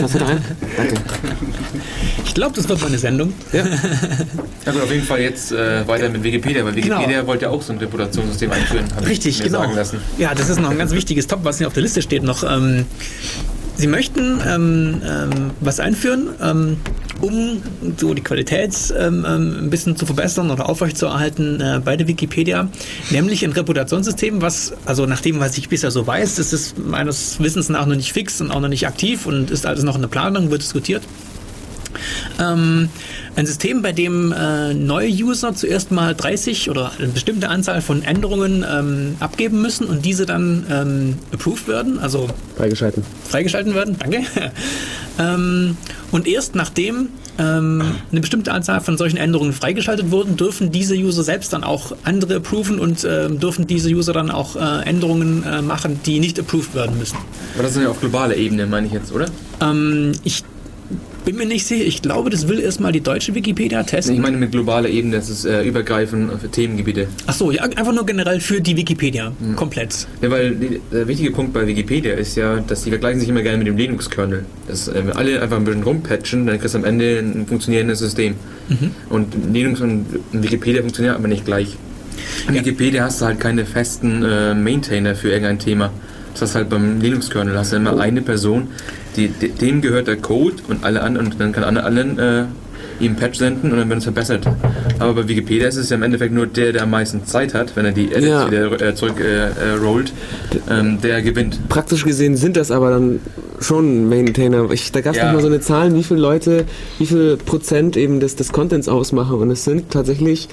Hast 0.01 0.15
du 0.15 0.19
da 0.19 0.25
ein? 0.25 0.41
Danke. 0.75 0.95
Ich 2.25 2.33
glaube, 2.33 2.55
das 2.55 2.67
wird 2.67 2.81
mal 2.81 2.87
eine 2.87 2.97
Sendung. 2.97 3.31
Ja 3.53 4.71
gut, 4.71 4.81
auf 4.81 4.91
jeden 4.91 5.05
Fall 5.05 5.21
jetzt 5.21 5.51
äh, 5.51 5.87
weiter 5.87 6.09
mit 6.09 6.23
Wikipedia, 6.23 6.65
weil 6.65 6.75
Wikipedia 6.75 7.05
Genau. 7.19 7.27
wollte 7.27 7.45
ja 7.45 7.51
auch 7.51 7.61
so 7.61 7.71
ein 7.71 7.77
Reputationssystem 7.77 8.51
einführen. 8.51 8.85
Richtig, 9.05 9.37
mir 9.37 9.45
genau. 9.45 9.59
sagen 9.59 9.75
lassen. 9.75 9.99
Ja, 10.17 10.33
das 10.33 10.49
ist 10.49 10.59
noch 10.59 10.71
ein 10.71 10.77
ganz 10.79 10.91
wichtiges 10.93 11.27
Top, 11.27 11.41
was 11.43 11.59
hier 11.59 11.67
auf 11.67 11.73
der 11.73 11.83
Liste 11.83 12.01
steht 12.01 12.23
noch. 12.23 12.43
Ähm, 12.43 12.85
Sie 13.77 13.87
möchten 13.87 14.39
ähm, 14.47 15.01
ähm, 15.05 15.51
was 15.59 15.79
einführen, 15.81 16.29
ähm, 16.41 16.77
um 17.21 17.61
so 17.97 18.13
die 18.13 18.21
Qualität 18.21 18.75
ähm, 18.97 19.25
ähm, 19.27 19.57
ein 19.63 19.69
bisschen 19.69 19.95
zu 19.95 20.05
verbessern 20.05 20.51
oder 20.51 20.69
aufrechtzuerhalten 20.69 21.61
äh, 21.61 21.81
bei 21.83 21.95
der 21.95 22.07
Wikipedia, 22.07 22.69
nämlich 23.09 23.43
ein 23.43 23.51
Reputationssystem, 23.51 24.41
was, 24.41 24.73
also 24.85 25.05
nach 25.05 25.21
dem, 25.21 25.39
was 25.39 25.57
ich 25.57 25.69
bisher 25.69 25.91
so 25.91 26.05
weiß, 26.05 26.39
ist 26.39 26.53
es 26.53 26.75
meines 26.77 27.39
Wissens 27.39 27.69
nach 27.69 27.85
noch 27.85 27.95
nicht 27.95 28.13
fix 28.13 28.41
und 28.41 28.51
auch 28.51 28.59
noch 28.59 28.69
nicht 28.69 28.87
aktiv 28.87 29.25
und 29.25 29.51
ist 29.51 29.65
alles 29.65 29.83
noch 29.83 29.95
in 29.95 30.01
der 30.01 30.09
Planung, 30.09 30.51
wird 30.51 30.61
diskutiert. 30.61 31.03
Ähm, 32.39 32.89
ein 33.35 33.45
System, 33.45 33.81
bei 33.81 33.91
dem 33.91 34.31
äh, 34.31 34.73
neue 34.73 35.09
User 35.09 35.53
zuerst 35.53 35.91
mal 35.91 36.15
30 36.15 36.69
oder 36.69 36.91
eine 36.97 37.09
bestimmte 37.09 37.49
Anzahl 37.49 37.81
von 37.81 38.03
Änderungen 38.03 38.65
ähm, 38.69 39.15
abgeben 39.19 39.61
müssen 39.61 39.87
und 39.87 40.05
diese 40.05 40.25
dann 40.25 40.65
ähm, 40.69 41.15
approved 41.33 41.67
werden, 41.67 41.99
also 41.99 42.29
Freigeschalten. 42.57 43.03
freigeschalten 43.29 43.75
werden. 43.75 43.97
Danke. 43.99 44.23
ähm, 45.19 45.77
und 46.11 46.27
erst 46.27 46.55
nachdem 46.55 47.09
ähm, 47.37 47.83
eine 48.11 48.21
bestimmte 48.21 48.53
Anzahl 48.53 48.79
von 48.79 48.97
solchen 48.97 49.17
Änderungen 49.17 49.53
freigeschaltet 49.53 50.11
wurden, 50.11 50.37
dürfen 50.37 50.71
diese 50.71 50.95
User 50.95 51.23
selbst 51.23 51.51
dann 51.51 51.63
auch 51.63 51.91
andere 52.03 52.35
approven 52.35 52.79
und 52.79 53.05
ähm, 53.09 53.39
dürfen 53.39 53.67
diese 53.67 53.89
User 53.89 54.13
dann 54.13 54.31
auch 54.31 54.55
äh, 54.55 54.87
Änderungen 54.87 55.43
äh, 55.43 55.61
machen, 55.61 55.99
die 56.05 56.19
nicht 56.19 56.39
approved 56.39 56.73
werden 56.73 56.97
müssen. 56.97 57.17
Aber 57.55 57.63
das 57.63 57.75
ist 57.75 57.81
ja 57.81 57.89
auf 57.89 57.99
globaler 57.99 58.35
Ebene, 58.35 58.65
meine 58.65 58.87
ich 58.87 58.93
jetzt, 58.93 59.11
oder? 59.11 59.25
Ähm, 59.61 60.13
ich 60.23 60.43
bin 61.25 61.35
mir 61.35 61.45
nicht 61.45 61.65
sicher. 61.65 61.83
Ich 61.83 62.01
glaube, 62.01 62.29
das 62.29 62.47
will 62.47 62.59
erstmal 62.59 62.91
die 62.91 63.01
deutsche 63.01 63.35
Wikipedia 63.35 63.83
testen. 63.83 64.15
Ich 64.15 64.21
meine 64.21 64.37
mit 64.37 64.51
globaler 64.51 64.87
Ebene, 64.87 65.17
das 65.17 65.29
ist 65.29 65.45
äh, 65.45 65.63
übergreifend 65.63 66.31
für 66.39 66.49
Themengebiete. 66.49 67.07
Ach 67.27 67.33
so, 67.33 67.51
ja, 67.51 67.63
einfach 67.63 67.93
nur 67.93 68.05
generell 68.05 68.39
für 68.39 68.61
die 68.61 68.77
Wikipedia. 68.77 69.33
Komplett. 69.55 70.07
Ja, 70.21 70.31
weil 70.31 70.55
der 70.91 71.07
wichtige 71.07 71.31
Punkt 71.31 71.53
bei 71.53 71.67
Wikipedia 71.67 72.13
ist 72.13 72.35
ja, 72.35 72.59
dass 72.59 72.83
die 72.83 72.89
vergleichen 72.89 73.19
sich 73.19 73.29
immer 73.29 73.41
gerne 73.41 73.57
mit 73.57 73.67
dem 73.67 73.77
Linux-Kernel. 73.77 74.45
Dass 74.67 74.87
äh, 74.87 75.03
alle 75.13 75.41
einfach 75.41 75.57
ein 75.57 75.65
bisschen 75.65 75.83
rumpatchen, 75.83 76.45
dann 76.45 76.59
kriegst 76.59 76.75
du 76.75 76.79
am 76.79 76.85
Ende 76.85 77.19
ein 77.19 77.45
funktionierendes 77.47 77.99
System. 77.99 78.35
Und 79.09 79.35
Linux 79.53 79.81
und 79.81 80.05
Wikipedia 80.31 80.81
funktionieren 80.81 81.15
aber 81.15 81.27
nicht 81.27 81.45
gleich. 81.45 81.77
In 82.47 82.55
Wikipedia 82.55 83.03
hast 83.03 83.21
du 83.21 83.25
halt 83.25 83.39
keine 83.39 83.65
festen 83.65 84.23
äh, 84.23 84.53
Maintainer 84.53 85.15
für 85.15 85.29
irgendein 85.29 85.59
Thema. 85.59 85.91
Das 86.39 86.49
heißt 86.49 86.55
halt 86.55 86.69
beim 86.69 86.99
Linux-Kernel 87.01 87.57
hast 87.57 87.71
du 87.71 87.77
immer 87.77 87.97
eine 87.99 88.21
Person, 88.21 88.67
die, 89.15 89.29
de- 89.29 89.49
dem 89.49 89.81
gehört 89.81 90.07
der 90.07 90.17
Code 90.17 90.55
und 90.67 90.83
alle 90.83 91.01
anderen 91.01 91.27
und 91.31 91.39
dann 91.39 91.51
kann 91.51 91.63
alle 91.63 91.83
anderen 91.83 92.19
äh, 92.19 92.43
ihm 92.99 93.15
Patch 93.15 93.39
senden 93.39 93.71
und 93.71 93.77
dann 93.77 93.89
wird 93.89 93.99
es 93.99 94.03
verbessert. 94.05 94.45
Aber 94.99 95.13
bei 95.13 95.27
Wikipedia 95.27 95.67
ist 95.67 95.75
es 95.75 95.89
ja 95.89 95.95
im 95.97 96.03
Endeffekt 96.03 96.33
nur 96.33 96.45
der, 96.47 96.71
der 96.73 96.83
am 96.83 96.91
meisten 96.91 97.25
Zeit 97.25 97.53
hat, 97.53 97.75
wenn 97.75 97.85
er 97.85 97.91
die 97.91 98.05
Edits 98.11 98.27
Ja. 98.27 98.47
wieder 98.49 98.81
äh, 98.81 98.95
zurück 98.95 99.19
äh, 99.19 99.47
äh, 99.47 99.75
rollt, 99.81 100.13
ähm, 100.69 100.99
der 101.01 101.21
gewinnt. 101.21 101.67
Praktisch 101.69 102.05
gesehen 102.05 102.35
sind 102.37 102.55
das 102.57 102.71
aber 102.71 102.91
dann 102.91 103.19
schon 103.59 104.07
Maintainer. 104.07 104.69
Ich, 104.71 104.91
da 104.91 105.01
gab 105.01 105.13
es 105.13 105.19
Ja. 105.19 105.25
noch 105.27 105.33
mal 105.33 105.41
so 105.41 105.47
eine 105.47 105.59
Zahl, 105.61 105.93
wie 105.93 106.03
viele 106.03 106.19
Leute, 106.21 106.65
wie 106.99 107.05
viel 107.05 107.37
Prozent 107.37 107.97
eben 107.97 108.19
des, 108.19 108.35
des 108.37 108.51
Contents 108.53 108.87
ausmachen. 108.87 109.39
Und 109.39 109.51
es 109.51 109.63
sind 109.65 109.91
tatsächlich 109.91 110.47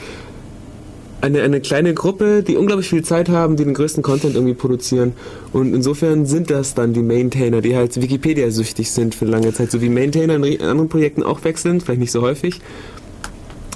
eine, 1.22 1.42
eine 1.42 1.60
kleine 1.60 1.94
Gruppe, 1.94 2.42
die 2.42 2.56
unglaublich 2.56 2.88
viel 2.88 3.02
Zeit 3.04 3.28
haben, 3.28 3.56
die 3.56 3.64
den 3.64 3.74
größten 3.74 4.02
Content 4.02 4.34
irgendwie 4.34 4.54
produzieren. 4.54 5.12
Und 5.52 5.72
insofern 5.74 6.26
sind 6.26 6.50
das 6.50 6.74
dann 6.74 6.92
die 6.92 7.02
Maintainer, 7.02 7.60
die 7.60 7.76
halt 7.76 8.00
Wikipedia-süchtig 8.00 8.90
sind 8.90 9.14
für 9.14 9.24
lange 9.24 9.52
Zeit. 9.52 9.70
So 9.70 9.80
wie 9.80 9.88
Maintainer 9.88 10.34
in 10.34 10.44
re- 10.44 10.60
anderen 10.60 10.88
Projekten 10.88 11.22
auch 11.22 11.44
wechseln, 11.44 11.80
vielleicht 11.80 12.00
nicht 12.00 12.12
so 12.12 12.22
häufig. 12.22 12.60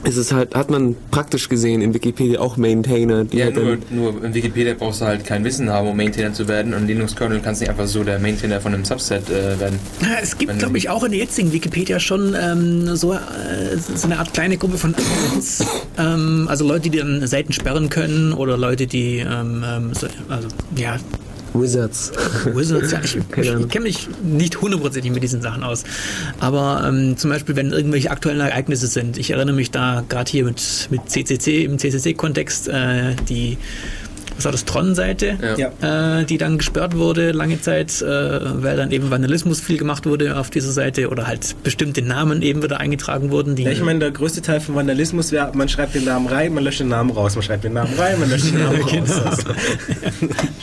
Es 0.07 0.17
ist 0.17 0.33
halt, 0.33 0.55
hat 0.55 0.71
man 0.71 0.95
praktisch 1.11 1.49
gesehen 1.49 1.83
in 1.83 1.93
Wikipedia 1.93 2.39
auch 2.39 2.57
Maintainer, 2.57 3.25
die 3.25 3.39
Ja, 3.39 3.47
halt 3.47 3.57
nur, 3.91 4.13
nur 4.13 4.25
in 4.25 4.35
Wikipedia 4.35 4.75
brauchst 4.79 5.01
du 5.01 5.07
halt 5.07 5.25
kein 5.25 5.43
Wissen 5.43 5.69
haben, 5.69 5.89
um 5.89 5.97
Maintainer 5.97 6.33
zu 6.33 6.47
werden 6.47 6.75
und 6.75 6.83
in 6.83 6.89
Linux-Kernel 6.89 7.41
kannst 7.41 7.61
du 7.61 7.65
nicht 7.65 7.71
einfach 7.71 7.89
so 7.89 8.05
der 8.05 8.21
Maintainer 8.21 8.61
von 8.61 8.73
einem 8.73 8.85
Subset 8.85 9.29
äh, 9.29 9.59
werden. 9.59 9.81
Ja, 10.01 10.19
Es 10.23 10.39
gibt, 10.39 10.57
glaube 10.61 10.79
ich, 10.79 10.89
auch 10.89 11.03
in 11.03 11.11
der 11.11 11.19
jetzigen 11.19 11.53
Wikipedia 11.53 11.99
schon 11.99 12.37
ähm, 12.41 12.95
so, 12.95 13.15
äh, 13.15 13.19
so 13.77 14.07
eine 14.07 14.21
Art 14.21 14.33
kleine 14.33 14.57
Gruppe 14.57 14.79
von 14.79 14.95
Admins. 14.95 15.65
ähm, 15.99 16.47
also 16.49 16.65
Leute, 16.65 16.89
die 16.89 16.99
dann 16.99 17.27
Seiten 17.27 17.53
sperren 17.53 17.89
können 17.89 18.33
oder 18.33 18.57
Leute, 18.57 18.87
die 18.87 19.19
ähm, 19.19 19.65
ähm, 19.67 19.93
so, 19.93 20.07
also, 20.29 20.47
ja, 20.77 20.99
Wizards. 21.61 22.13
Wizards, 22.47 22.93
ja, 22.93 23.01
ich, 23.03 23.17
ich, 23.37 23.53
ich 23.53 23.69
kenne 23.69 23.85
mich 23.85 24.09
nicht 24.23 24.61
hundertprozentig 24.61 25.13
mit 25.13 25.23
diesen 25.23 25.43
Sachen 25.43 25.63
aus. 25.63 25.85
Aber 26.41 26.85
ähm, 26.87 27.17
zum 27.17 27.31
Beispiel, 27.31 27.57
wenn 27.57 27.73
irgendwelche 27.73 28.11
aktuellen 28.11 28.41
Ereignisse 28.41 28.87
sind, 28.87 29.19
ich 29.19 29.31
erinnere 29.31 29.55
mich 29.55 29.71
da 29.71 30.05
gerade 30.09 30.31
hier 30.31 30.45
mit, 30.45 30.89
mit 30.91 31.09
CCC, 31.09 31.65
im 31.65 31.79
CCC-Kontext, 31.79 32.69
äh, 32.69 33.15
die 33.29 33.59
was 34.37 34.45
war 34.45 34.53
das, 34.53 34.65
Tron-Seite, 34.65 35.39
Ja. 35.57 36.21
äh, 36.21 36.25
die 36.25 36.39
dann 36.39 36.59
gesperrt 36.59 36.97
wurde 36.97 37.33
lange 37.33 37.61
Zeit, 37.61 38.01
äh, 38.03 38.07
weil 38.63 38.77
dann 38.77 38.91
eben 38.91 39.11
Vandalismus 39.11 39.61
viel 39.61 39.79
gemacht 39.79 40.07
wurde 40.07 40.39
auf 40.39 40.51
dieser 40.51 40.73
Seite 40.73 41.09
oder 41.09 41.27
halt 41.27 41.57
bestimmte 41.63 42.03
Namen 42.03 42.43
eben 42.43 42.63
wieder 42.63 42.79
eingetragen 42.81 43.31
wurden. 43.31 43.57
Die 43.57 43.63
Ja, 43.65 43.71
ich 43.71 43.83
meine, 43.83 43.99
der 44.01 44.11
größte 44.11 44.43
Teil 44.43 44.61
von 44.61 44.75
Vandalismus 44.75 45.33
wäre, 45.33 45.51
man 45.55 45.69
schreibt 45.69 45.95
den 45.95 46.05
Namen 46.05 46.27
rein, 46.27 46.53
man 46.55 46.65
löscht 46.65 46.81
den 46.81 46.89
Namen 46.89 47.11
raus, 47.11 47.35
man 47.35 47.43
schreibt 47.43 47.65
den 47.65 47.73
Namen 47.75 47.93
rein, 47.99 48.19
man 48.21 48.31
löscht 48.31 48.47
den 48.53 48.59
Namen 48.59 48.81
raus. 48.83 48.91
Genau. 48.91 49.23
Also, 49.25 49.43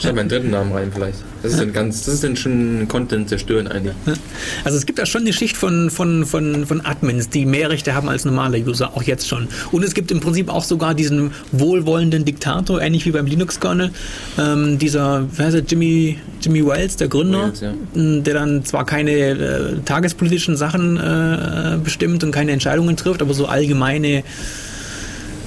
Schreib 0.00 0.16
meinen 0.16 0.28
dritten 0.28 0.50
Namen 0.50 0.72
rein 0.72 0.90
vielleicht. 0.94 1.18
Das 1.42 1.52
ist 1.52 1.60
dann 1.60 1.72
ganz, 1.72 2.04
das 2.04 2.14
ist 2.14 2.24
dann 2.24 2.36
schon 2.36 2.86
Content 2.88 3.28
zerstören 3.28 3.66
eigentlich. 3.68 3.94
Also 4.64 4.78
es 4.78 4.86
gibt 4.86 4.98
da 4.98 5.06
schon 5.06 5.22
eine 5.22 5.32
Schicht 5.32 5.56
von, 5.56 5.90
von, 5.90 6.24
von, 6.26 6.66
von 6.66 6.84
Admins, 6.84 7.28
die 7.28 7.44
mehr 7.46 7.70
Rechte 7.70 7.94
haben 7.94 8.08
als 8.08 8.24
normale 8.24 8.58
User, 8.58 8.96
auch 8.96 9.02
jetzt 9.02 9.28
schon. 9.28 9.48
Und 9.72 9.84
es 9.84 9.94
gibt 9.94 10.10
im 10.10 10.20
Prinzip 10.20 10.48
auch 10.48 10.64
sogar 10.64 10.94
diesen 10.94 11.32
wohlwollenden 11.52 12.24
Diktator, 12.24 12.80
ähnlich 12.80 13.04
wie 13.06 13.10
beim 13.10 13.26
Linux-Kernel, 13.64 13.90
ähm, 14.38 14.78
dieser, 14.78 15.26
wer 15.36 15.46
heißt 15.46 15.56
er, 15.56 15.62
Jimmy, 15.62 16.18
Jimmy 16.40 16.66
Wells, 16.66 16.96
der 16.96 17.08
Gründer, 17.08 17.42
Wales, 17.44 17.60
ja. 17.60 17.72
der 17.94 18.34
dann 18.34 18.64
zwar 18.64 18.84
keine 18.84 19.12
äh, 19.12 19.76
tagespolitischen 19.84 20.56
Sachen 20.56 20.96
äh, 20.96 21.78
bestimmt 21.82 22.22
und 22.24 22.30
keine 22.30 22.52
Entscheidungen 22.52 22.96
trifft, 22.96 23.22
aber 23.22 23.34
so 23.34 23.46
allgemeine 23.46 24.22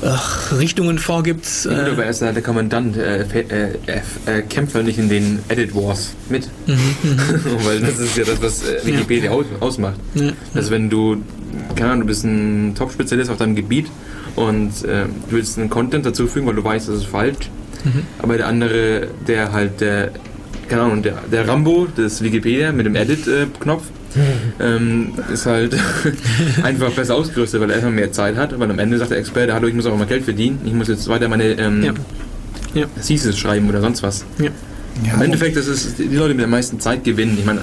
ach, 0.04 0.58
Richtungen 0.58 0.98
vorgibt. 0.98 1.46
Ja, 1.66 1.72
gut, 1.72 1.80
Äh, 1.88 1.92
aber 1.92 2.04
er 2.06 2.10
ist 2.10 2.22
ja 2.22 2.32
der 2.32 2.44
Kommandant, 2.44 2.98
äh, 2.98 3.22
äh, 3.22 3.70
äh, 4.26 4.42
kämpft 4.44 4.76
halt 4.76 4.86
nicht 4.86 5.00
in 5.00 5.10
den 5.10 5.40
Edit 5.50 5.76
Wars 5.76 6.14
mit. 6.30 6.50
Weil 7.66 7.80
das 7.82 8.00
ist 8.00 8.18
ja 8.18 8.24
das, 8.26 8.42
was 8.42 8.64
äh, 8.64 8.86
Wikipedia 8.86 9.32
aus, 9.32 9.46
ausmacht. 9.60 10.00
ja. 10.16 10.32
Also 10.54 10.72
wenn 10.72 10.90
du, 10.90 11.18
keine 11.76 11.92
Ahnung, 11.92 12.02
du 12.02 12.08
bist 12.08 12.24
ein 12.24 12.74
Top-Spezialist 12.76 13.30
auf 13.30 13.38
deinem 13.38 13.56
Gebiet 13.56 13.88
und 14.36 14.84
äh, 14.86 15.06
du 15.06 15.36
willst 15.36 15.58
einen 15.58 15.70
Content 15.70 16.06
dazufügen, 16.06 16.48
weil 16.48 16.56
du 16.56 16.64
weißt, 16.64 16.88
das 16.90 16.98
ist 16.98 17.06
falsch. 17.08 17.50
Aber 18.20 18.38
der 18.38 18.48
andere, 18.48 19.08
der 19.28 19.52
halt 19.52 19.82
der, 19.82 20.12
keine 20.68 20.84
Ahnung, 20.84 21.04
der, 21.04 21.16
der 21.32 21.48
Rambo 21.48 21.88
des 21.88 22.22
Wikipedia 22.22 22.72
mit 22.72 22.86
dem 22.86 22.96
Edit-Knopf, 22.96 23.84
ähm, 24.60 25.14
ist 25.32 25.46
halt 25.46 25.76
einfach 26.64 26.92
besser 26.92 27.16
ausgerüstet, 27.16 27.62
weil 27.62 27.70
er 27.70 27.78
einfach 27.78 27.92
mehr 27.92 28.12
Zeit 28.12 28.36
hat. 28.36 28.58
Weil 28.60 28.70
am 28.70 28.80
Ende 28.80 28.98
sagt 28.98 29.12
der 29.12 29.20
Experte, 29.20 29.54
hallo, 29.54 29.68
ich 29.68 29.74
muss 29.76 29.86
auch 29.86 29.98
mal 29.98 30.08
Geld 30.08 30.24
verdienen, 30.24 30.60
ich 30.66 30.74
muss 30.74 30.88
jetzt 30.88 31.08
weiter 31.08 31.28
meine 31.28 31.44
ähm, 31.44 31.84
Ja. 31.84 31.94
Ja. 32.74 32.86
Thesis 33.06 33.38
schreiben 33.38 33.70
oder 33.70 33.82
sonst 33.82 34.04
was. 34.04 34.26
Ja. 34.40 34.50
Im 35.14 35.22
Endeffekt, 35.22 35.56
das 35.56 35.68
ist 35.68 36.00
die 36.00 36.16
Leute 36.16 36.34
mit 36.34 36.42
der 36.42 36.48
meisten 36.48 36.80
Zeit 36.80 37.04
gewinnen. 37.04 37.38
Ich 37.40 37.46
meine, 37.46 37.62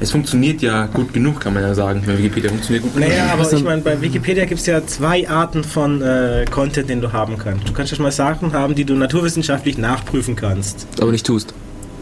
es 0.00 0.10
funktioniert 0.10 0.62
ja 0.62 0.86
gut 0.86 1.12
genug, 1.12 1.40
kann 1.40 1.54
man 1.54 1.62
ja 1.62 1.74
sagen. 1.74 2.02
Weil 2.06 2.18
Wikipedia 2.18 2.50
funktioniert 2.50 2.84
gut 2.84 2.94
genug. 2.94 3.08
naja, 3.08 3.32
aber 3.32 3.50
ich 3.50 3.64
meine, 3.64 3.82
bei 3.82 4.00
Wikipedia 4.00 4.44
gibt 4.44 4.60
es 4.60 4.66
ja 4.66 4.86
zwei 4.86 5.28
Arten 5.28 5.64
von 5.64 6.02
äh, 6.02 6.44
Content, 6.50 6.88
den 6.88 7.00
du 7.00 7.12
haben 7.12 7.38
kannst. 7.38 7.68
Du 7.68 7.72
kannst 7.72 7.92
ja 7.92 7.96
schon 7.96 8.04
mal 8.04 8.12
Sachen 8.12 8.52
haben, 8.52 8.74
die 8.74 8.84
du 8.84 8.94
naturwissenschaftlich 8.94 9.78
nachprüfen 9.78 10.36
kannst. 10.36 10.86
Aber 11.00 11.12
nicht 11.12 11.26
tust. 11.26 11.54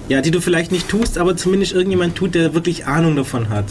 Ja, 0.08 0.20
die 0.20 0.30
du 0.30 0.40
vielleicht 0.40 0.70
nicht 0.70 0.88
tust, 0.88 1.16
aber 1.16 1.36
zumindest 1.36 1.72
irgendjemand 1.72 2.14
tut, 2.14 2.34
der 2.34 2.52
wirklich 2.54 2.86
Ahnung 2.86 3.16
davon 3.16 3.48
hat. 3.48 3.64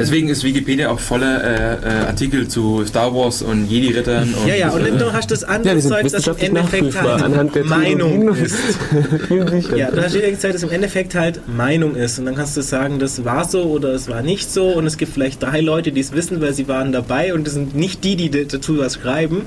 Deswegen 0.00 0.28
ist 0.28 0.42
Wikipedia 0.44 0.90
auch 0.90 0.98
voller 0.98 1.44
äh, 1.44 1.74
äh, 1.74 2.06
Artikel 2.06 2.48
zu 2.48 2.84
Star 2.86 3.14
Wars 3.14 3.42
und 3.42 3.66
Jedi-Rittern. 3.66 4.34
Ja, 4.46 4.54
ja, 4.54 4.70
und 4.70 4.86
dann 4.86 4.98
du 4.98 5.12
hast 5.12 5.30
das 5.30 5.42
Ja, 5.42 5.48
andere 5.48 5.80
sind 5.80 5.90
Zeug, 5.90 6.10
das 6.10 6.26
im 6.26 6.36
Endeffekt 6.38 7.00
halt 7.00 7.22
anhand 7.22 7.54
der 7.54 7.64
Meinung 7.64 8.34
ist. 8.34 8.56
Ja, 9.76 9.90
du 9.90 10.02
hast 10.02 10.14
jede 10.14 10.38
Zeit, 10.38 10.54
das 10.54 10.62
im 10.62 10.70
Endeffekt 10.70 11.14
halt 11.14 11.40
Meinung 11.48 11.94
ist. 11.94 12.18
Und 12.18 12.26
dann 12.26 12.34
kannst 12.34 12.56
du 12.56 12.62
sagen, 12.62 12.98
das 12.98 13.24
war 13.24 13.46
so 13.46 13.64
oder 13.64 13.90
es 13.94 14.08
war 14.08 14.22
nicht 14.22 14.50
so. 14.50 14.68
Und 14.68 14.86
es 14.86 14.96
gibt 14.96 15.12
vielleicht 15.12 15.42
drei 15.42 15.60
Leute, 15.60 15.92
die 15.92 16.00
es 16.00 16.12
wissen, 16.12 16.40
weil 16.40 16.52
sie 16.54 16.68
waren 16.68 16.92
dabei. 16.92 17.34
Und 17.34 17.46
das 17.46 17.54
sind 17.54 17.74
nicht 17.74 18.04
die, 18.04 18.16
die 18.16 18.30
dazu 18.46 18.78
was 18.78 18.94
schreiben. 18.94 19.42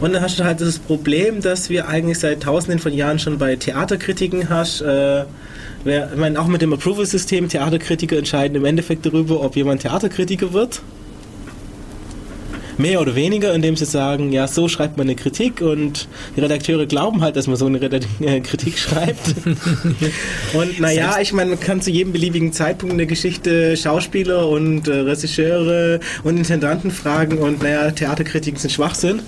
Und 0.00 0.12
dann 0.12 0.22
hast 0.22 0.38
du 0.38 0.44
halt 0.44 0.60
das 0.60 0.78
Problem, 0.78 1.40
dass 1.40 1.70
wir 1.70 1.88
eigentlich 1.88 2.18
seit 2.18 2.42
tausenden 2.42 2.78
von 2.78 2.92
Jahren 2.92 3.18
schon 3.18 3.38
bei 3.38 3.56
Theaterkritiken 3.56 4.48
hast. 4.48 4.80
Äh, 4.80 5.24
wer, 5.86 6.12
ich 6.12 6.18
meine, 6.18 6.40
auch 6.40 6.46
mit 6.46 6.62
dem 6.62 6.72
Approval-System, 6.72 7.48
Theaterkritiker 7.48 8.18
entscheiden 8.18 8.56
im 8.56 8.64
Endeffekt 8.64 9.06
darüber, 9.06 9.40
ob 9.40 9.56
jemand 9.56 9.82
Theaterkritiker 9.82 10.52
wird. 10.52 10.82
Mehr 12.78 13.00
oder 13.00 13.14
weniger, 13.14 13.54
indem 13.54 13.76
sie 13.76 13.86
sagen, 13.86 14.32
ja, 14.32 14.46
so 14.46 14.68
schreibt 14.68 14.98
man 14.98 15.06
eine 15.06 15.16
Kritik 15.16 15.62
und 15.62 16.08
die 16.36 16.40
Redakteure 16.40 16.86
glauben 16.86 17.22
halt, 17.22 17.36
dass 17.36 17.46
man 17.46 17.56
so 17.56 17.66
eine 17.66 17.80
Redak 17.80 18.02
äh, 18.20 18.40
Kritik 18.40 18.78
schreibt. 18.78 19.34
und 20.52 20.80
naja, 20.80 21.18
ich 21.20 21.32
meine, 21.32 21.50
man 21.50 21.60
kann 21.60 21.80
zu 21.80 21.90
jedem 21.90 22.12
beliebigen 22.12 22.52
Zeitpunkt 22.52 22.92
in 22.92 22.98
der 22.98 23.06
Geschichte 23.06 23.76
Schauspieler 23.76 24.48
und 24.48 24.88
äh, 24.88 24.92
Regisseure 24.92 26.00
und 26.22 26.36
Intendanten 26.36 26.90
fragen 26.90 27.38
und 27.38 27.62
naja, 27.62 27.90
Theaterkritiken 27.90 28.60
sind 28.60 28.72
Schwachsinn. 28.72 29.20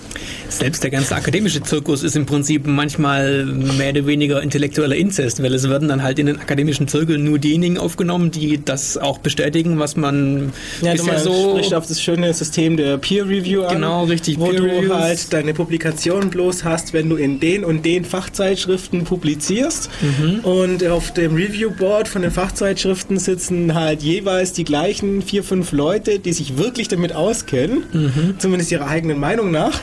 Selbst 0.50 0.82
der 0.82 0.90
ganze 0.90 1.14
akademische 1.14 1.62
Zirkus 1.62 2.02
ist 2.02 2.16
im 2.16 2.26
Prinzip 2.26 2.66
manchmal 2.66 3.46
mehr 3.46 3.90
oder 3.90 4.06
weniger 4.06 4.42
intellektueller 4.42 4.96
Inzest, 4.96 5.42
weil 5.42 5.54
es 5.54 5.68
werden 5.68 5.88
dann 5.88 6.02
halt 6.02 6.18
in 6.18 6.26
den 6.26 6.38
akademischen 6.38 6.86
Zirkeln 6.86 7.24
nur 7.24 7.38
diejenigen 7.38 7.78
aufgenommen, 7.78 8.30
die 8.30 8.62
das 8.62 8.98
auch 8.98 9.18
bestätigen, 9.18 9.78
was 9.78 9.96
man 9.96 10.52
Ja, 10.82 10.92
bisher 10.92 11.18
so 11.18 11.52
sprichst 11.52 11.74
auf 11.74 11.86
das 11.86 12.02
schöne 12.02 12.32
System 12.34 12.76
der 12.76 12.98
Peer 12.98 13.24
Review 13.24 13.37
an. 13.66 13.74
Genau, 13.74 14.04
richtig, 14.04 14.38
Wo 14.38 14.46
Peer 14.46 14.60
du 14.60 14.94
halt 14.94 15.32
deine 15.32 15.54
Publikation 15.54 16.30
bloß 16.30 16.64
hast, 16.64 16.92
wenn 16.92 17.08
du 17.08 17.16
in 17.16 17.40
den 17.40 17.64
und 17.64 17.84
den 17.84 18.04
Fachzeitschriften 18.04 19.04
publizierst. 19.04 19.90
Mhm. 20.00 20.40
Und 20.40 20.86
auf 20.86 21.12
dem 21.12 21.34
Review 21.34 21.70
Board 21.70 22.08
von 22.08 22.22
den 22.22 22.30
Fachzeitschriften 22.30 23.18
sitzen 23.18 23.74
halt 23.74 24.02
jeweils 24.02 24.52
die 24.52 24.64
gleichen 24.64 25.22
vier, 25.22 25.42
fünf 25.42 25.72
Leute, 25.72 26.18
die 26.18 26.32
sich 26.32 26.58
wirklich 26.58 26.88
damit 26.88 27.14
auskennen. 27.14 27.84
Mhm. 27.92 28.34
Zumindest 28.38 28.70
ihrer 28.72 28.86
eigenen 28.86 29.18
Meinung 29.18 29.50
nach. 29.50 29.80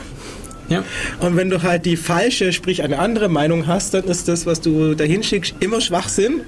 ja. 0.69 0.83
Und 1.19 1.35
wenn 1.35 1.49
du 1.49 1.63
halt 1.63 1.85
die 1.85 1.97
falsche, 1.97 2.53
sprich 2.53 2.83
eine 2.83 2.99
andere 2.99 3.29
Meinung 3.29 3.67
hast, 3.67 3.93
dann 3.93 4.05
ist 4.05 4.27
das, 4.27 4.45
was 4.45 4.61
du 4.61 4.95
dahin 4.95 5.23
schickst, 5.23 5.55
immer 5.59 5.81
Schwachsinn. 5.81 6.41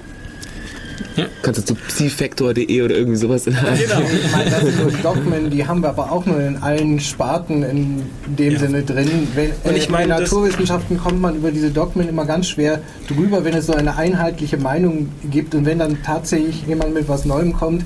Kannst 1.42 1.60
du 1.60 1.64
zu 1.64 1.74
psifactor.de 1.74 2.82
oder 2.82 2.94
irgendwie 2.94 3.16
sowas 3.16 3.46
in 3.46 3.54
der 3.54 3.68
Art. 3.68 3.78
Genau. 3.78 4.00
Ich 4.00 4.32
meine, 4.32 4.50
das 4.50 4.60
sind 4.60 4.80
nur 4.80 4.92
Dogmen, 5.02 5.50
die 5.50 5.66
haben 5.66 5.82
wir 5.82 5.90
aber 5.90 6.10
auch 6.12 6.26
nur 6.26 6.40
in 6.40 6.56
allen 6.56 7.00
Sparten 7.00 7.62
in 7.62 8.02
dem 8.26 8.58
Sinne 8.58 8.82
drin. 8.82 9.28
Wenn, 9.34 9.52
Und 9.64 9.76
ich 9.76 9.88
äh, 9.88 9.92
meine, 9.92 10.14
in 10.14 10.20
Naturwissenschaften 10.20 10.98
kommt 10.98 11.20
man 11.20 11.36
über 11.36 11.50
diese 11.50 11.70
Dogmen 11.70 12.08
immer 12.08 12.24
ganz 12.24 12.48
schwer 12.48 12.80
drüber, 13.08 13.44
wenn 13.44 13.54
es 13.54 13.66
so 13.66 13.74
eine 13.74 13.96
einheitliche 13.96 14.56
Meinung 14.56 15.08
gibt 15.30 15.54
und 15.54 15.64
wenn 15.66 15.78
dann 15.78 16.02
tatsächlich 16.02 16.66
jemand 16.66 16.94
mit 16.94 17.08
was 17.08 17.24
Neuem 17.24 17.52
kommt, 17.52 17.84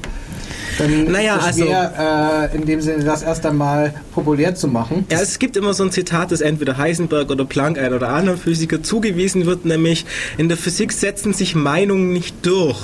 dann 0.83 1.13
Naja, 1.13 1.35
ist 1.37 1.41
es 1.43 1.47
also- 1.47 1.65
schwer, 1.65 2.51
äh, 2.53 2.57
in 2.57 2.67
dem 2.67 2.81
Sinne 2.81 3.05
das 3.05 3.23
erst 3.23 3.47
einmal 3.47 3.95
populär 4.15 4.55
zu 4.55 4.69
machen. 4.69 5.07
Ja, 5.11 5.21
es 5.21 5.39
gibt 5.39 5.57
immer 5.57 5.75
so 5.75 5.85
ein 5.85 5.91
Zitat, 5.91 6.33
das 6.33 6.41
entweder 6.41 6.77
Heisenberg 6.77 7.31
oder 7.31 7.45
Planck, 7.45 7.79
ein 7.79 7.93
oder 7.95 8.09
anderen 8.11 8.39
Physiker, 8.39 8.83
zugewiesen 8.83 9.47
wird, 9.47 9.65
nämlich 9.65 10.05
in 10.39 10.49
der 10.49 10.57
Physik 10.57 10.93
setzen 10.93 11.33
sich 11.33 11.55
Meinungen 11.55 12.13
nicht 12.13 12.35
durch. 12.45 12.79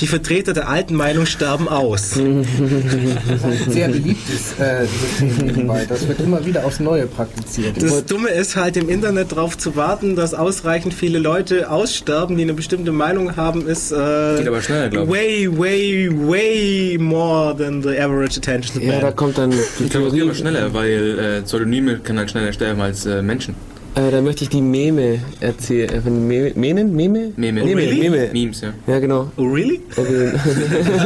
Die 0.00 0.06
Vertreter 0.06 0.52
der 0.52 0.68
alten 0.68 0.94
Meinung 0.94 1.26
sterben 1.26 1.68
aus. 1.68 2.12
Das 2.20 3.38
ist 3.60 3.66
ein 3.66 3.72
sehr 3.72 3.88
beliebtes 3.88 4.58
äh, 4.58 4.86
System 4.86 5.46
nebenbei. 5.46 5.86
Das 5.88 6.06
wird 6.06 6.20
immer 6.20 6.44
wieder 6.44 6.64
aufs 6.64 6.80
Neue 6.80 7.06
praktiziert. 7.06 7.82
Das 7.82 8.04
Dumme 8.04 8.28
ist 8.30 8.56
halt 8.56 8.76
im 8.76 8.88
Internet 8.88 9.32
darauf 9.32 9.56
zu 9.56 9.76
warten, 9.76 10.16
dass 10.16 10.34
ausreichend 10.34 10.94
viele 10.94 11.18
Leute 11.18 11.70
aussterben, 11.70 12.36
die 12.36 12.42
eine 12.42 12.54
bestimmte 12.54 12.92
Meinung 12.92 13.36
haben, 13.36 13.66
ist 13.66 13.92
äh, 13.92 14.36
Geht 14.38 14.48
aber 14.48 14.60
schneller, 14.62 15.08
way, 15.08 15.48
way, 15.50 16.10
way 16.12 16.98
more 17.00 17.39
than 17.56 17.82
the 17.82 17.98
average 17.98 18.36
attention 18.38 18.76
span. 18.76 18.88
Ja, 18.88 19.00
da 19.00 19.12
kommt 19.12 19.38
dann 19.38 19.50
die 19.50 19.56
Ich 19.84 19.90
glaube, 19.90 20.08
es 20.08 20.12
geht 20.12 20.22
Theorie. 20.22 20.22
aber 20.22 20.34
schneller, 20.34 20.74
weil 20.74 21.18
äh, 21.18 21.42
Pseudonyme 21.42 21.98
kann 21.98 22.18
halt 22.18 22.30
schneller 22.30 22.52
sterben 22.52 22.80
als 22.80 23.06
äh, 23.06 23.22
Menschen. 23.22 23.54
Äh, 23.94 24.10
da 24.10 24.22
möchte 24.22 24.44
ich 24.44 24.50
die 24.50 24.62
Meme 24.62 25.18
erzählen. 25.40 25.90
Äh, 25.90 26.00
von 26.00 26.28
Meme, 26.28 26.52
Menen? 26.54 26.94
Meme? 26.94 27.32
Meme. 27.36 27.64
Meme, 27.64 27.80
really? 27.80 28.08
Meme. 28.08 28.30
Memes, 28.32 28.60
ja. 28.60 28.72
Ja, 28.86 28.98
genau. 29.00 29.32
oh, 29.36 29.44
really? 29.44 29.80
Okay. 29.96 30.30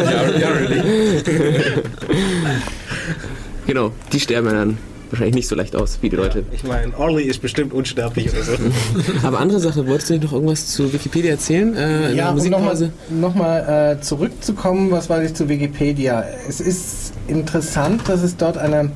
ja, 0.05 0.39
ja, 0.39 0.49
really. 0.51 0.83
genau, 3.67 3.93
die 4.13 4.21
sterben 4.21 4.49
dann 4.51 4.79
wahrscheinlich 5.15 5.35
nicht 5.37 5.49
so 5.49 5.55
leicht 5.55 5.77
aus 5.77 5.99
wie 6.03 6.11
die 6.11 6.17
Leute. 6.17 6.45
Ich 6.53 6.65
meine, 6.65 6.97
Orly 6.99 7.23
ist 7.25 7.41
bestimmt 7.41 7.73
unsterblich 7.73 8.31
oder 8.33 8.43
so. 8.43 8.53
Aber 9.23 9.39
andere 9.41 9.61
Sache, 9.61 9.87
wolltest 9.87 10.11
du 10.11 10.15
nicht 10.15 10.25
noch 10.25 10.33
irgendwas 10.33 10.67
zu 10.67 10.93
Wikipedia 10.93 11.31
erzählen? 11.31 11.77
Äh, 11.77 12.15
Ja, 12.15 12.31
um 12.31 12.37
nochmal 12.49 12.91
noch 13.11 13.35
mal, 13.35 13.97
äh, 13.97 14.01
zurückzukommen, 14.01 14.91
was 14.91 15.09
weiß 15.09 15.31
ich 15.31 15.35
zu 15.35 15.49
Wikipedia. 15.49 16.25
Es 16.49 16.61
ist 16.61 17.13
interessant, 17.29 18.03
dass 18.09 18.23
es 18.23 18.37
dort 18.37 18.59
eine, 18.59 18.91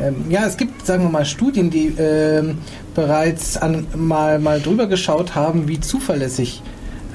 ähm, 0.00 0.24
ja, 0.28 0.46
es 0.46 0.56
gibt, 0.56 0.86
sagen 0.86 1.04
wir 1.04 1.10
mal, 1.10 1.24
Studien, 1.24 1.70
die 1.70 1.94
ähm, 1.98 2.58
bereits 2.94 3.56
an, 3.56 3.86
mal, 3.94 4.38
mal 4.38 4.60
drüber 4.60 4.86
geschaut 4.86 5.34
haben, 5.34 5.68
wie 5.68 5.80
zuverlässig 5.80 6.62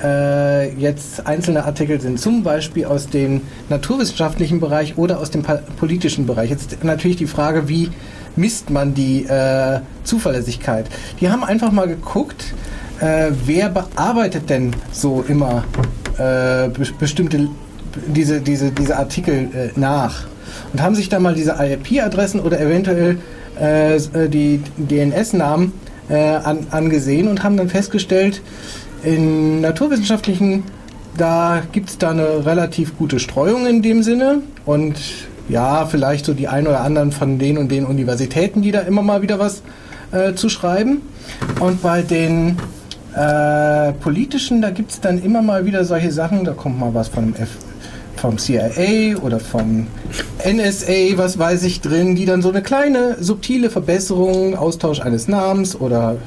äh, 0.03 0.73
jetzt 0.80 1.27
einzelne 1.27 1.63
Artikel 1.65 2.01
sind, 2.01 2.19
zum 2.19 2.41
Beispiel 2.43 2.85
aus 2.85 3.07
dem 3.07 3.41
naturwissenschaftlichen 3.69 4.59
Bereich 4.59 4.97
oder 4.97 5.19
aus 5.19 5.30
dem 5.30 5.43
politischen 5.80 6.26
Bereich. 6.26 6.49
Jetzt 6.49 6.84
natürlich 6.84 7.18
die 7.18 7.27
Frage, 7.27 7.69
wie 7.69 7.89
misst 8.35 8.69
man 8.69 8.93
die 8.93 9.25
äh, 9.25 9.79
Zuverlässigkeit? 10.03 10.87
Die 11.19 11.29
haben 11.29 11.43
einfach 11.43 11.71
mal 11.71 11.87
geguckt, 11.87 12.53
äh, 12.99 13.31
wer 13.45 13.69
bearbeitet 13.69 14.49
denn 14.49 14.75
so 14.91 15.23
immer 15.27 15.63
äh, 16.17 16.69
be 16.69 16.87
bestimmte 16.99 17.47
diese, 18.07 18.41
diese, 18.41 18.71
diese 18.71 18.97
Artikel 18.97 19.49
äh, 19.53 19.79
nach? 19.79 20.25
Und 20.73 20.81
haben 20.81 20.95
sich 20.95 21.09
da 21.09 21.19
mal 21.19 21.33
diese 21.33 21.55
IP-Adressen 21.59 22.39
oder 22.39 22.59
eventuell 22.59 23.17
äh, 23.59 23.99
die 24.29 24.61
DNS-Namen 24.77 25.73
äh, 26.09 26.15
an, 26.15 26.67
angesehen 26.71 27.27
und 27.27 27.43
haben 27.43 27.57
dann 27.57 27.69
festgestellt, 27.69 28.41
in 29.03 29.61
naturwissenschaftlichen, 29.61 30.63
da 31.17 31.63
gibt 31.71 31.89
es 31.89 31.97
da 31.97 32.11
eine 32.11 32.45
relativ 32.45 32.97
gute 32.97 33.19
Streuung 33.19 33.65
in 33.65 33.81
dem 33.81 34.03
Sinne 34.03 34.41
und 34.65 34.95
ja, 35.49 35.85
vielleicht 35.85 36.26
so 36.26 36.34
die 36.34 36.47
ein 36.47 36.68
oder 36.68 36.81
anderen 36.81 37.11
von 37.11 37.39
den 37.39 37.57
und 37.57 37.69
den 37.69 37.85
Universitäten, 37.85 38.61
die 38.61 38.72
da 38.72 38.81
immer 38.81 39.01
mal 39.01 39.22
wieder 39.22 39.39
was 39.39 39.63
äh, 40.11 40.34
zu 40.34 40.49
schreiben. 40.49 41.01
Und 41.59 41.81
bei 41.81 42.01
den 42.01 42.57
äh, 43.15 43.93
politischen, 43.93 44.61
da 44.61 44.72
gibt 44.72 44.91
es 44.91 45.01
dann 45.01 45.22
immer 45.22 45.41
mal 45.41 45.65
wieder 45.65 45.84
solche 45.85 46.11
Sachen, 46.11 46.43
da 46.43 46.53
kommt 46.53 46.80
mal 46.80 46.93
was 46.93 47.09
von 47.09 47.35
F 47.35 47.49
vom 48.15 48.38
CIA 48.38 49.18
oder 49.22 49.39
vom 49.39 49.88
NSA, 50.45 51.18
was 51.18 51.39
weiß 51.39 51.63
ich 51.63 51.81
drin, 51.81 52.15
die 52.15 52.26
dann 52.26 52.43
so 52.43 52.49
eine 52.49 52.61
kleine 52.61 53.18
subtile 53.19 53.72
Verbesserung, 53.72 54.55
Austausch 54.55 54.99
eines 54.99 55.27
Namens 55.27 55.76
oder 55.76 56.18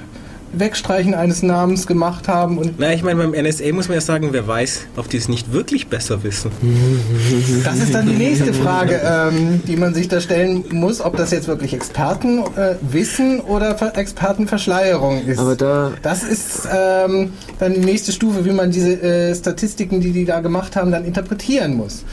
Wegstreichen 0.58 1.14
eines 1.14 1.42
Namens 1.42 1.86
gemacht 1.86 2.28
haben. 2.28 2.58
Und 2.58 2.78
Na, 2.78 2.92
ich 2.92 3.02
meine, 3.02 3.26
beim 3.26 3.32
NSA 3.32 3.72
muss 3.72 3.88
man 3.88 3.96
ja 3.96 4.00
sagen, 4.00 4.28
wer 4.32 4.46
weiß, 4.46 4.86
ob 4.96 5.08
die 5.08 5.16
es 5.16 5.28
nicht 5.28 5.52
wirklich 5.52 5.88
besser 5.88 6.22
wissen. 6.22 6.50
das 7.64 7.78
ist 7.78 7.94
dann 7.94 8.06
die 8.06 8.14
nächste 8.14 8.52
Frage, 8.52 9.00
ähm, 9.04 9.62
die 9.66 9.76
man 9.76 9.94
sich 9.94 10.08
da 10.08 10.20
stellen 10.20 10.64
muss, 10.70 11.00
ob 11.00 11.16
das 11.16 11.30
jetzt 11.30 11.48
wirklich 11.48 11.74
Experten 11.74 12.38
äh, 12.56 12.76
wissen 12.80 13.40
oder 13.40 13.76
Ver 13.76 13.96
Expertenverschleierung 13.96 15.24
ist. 15.26 15.38
Aber 15.38 15.56
da 15.56 15.92
das 16.02 16.22
ist 16.24 16.68
ähm, 16.72 17.32
dann 17.58 17.74
die 17.74 17.80
nächste 17.80 18.12
Stufe, 18.12 18.44
wie 18.44 18.52
man 18.52 18.70
diese 18.70 19.00
äh, 19.02 19.34
Statistiken, 19.34 20.00
die 20.00 20.12
die 20.12 20.24
da 20.24 20.40
gemacht 20.40 20.76
haben, 20.76 20.90
dann 20.90 21.04
interpretieren 21.04 21.74
muss. 21.74 22.04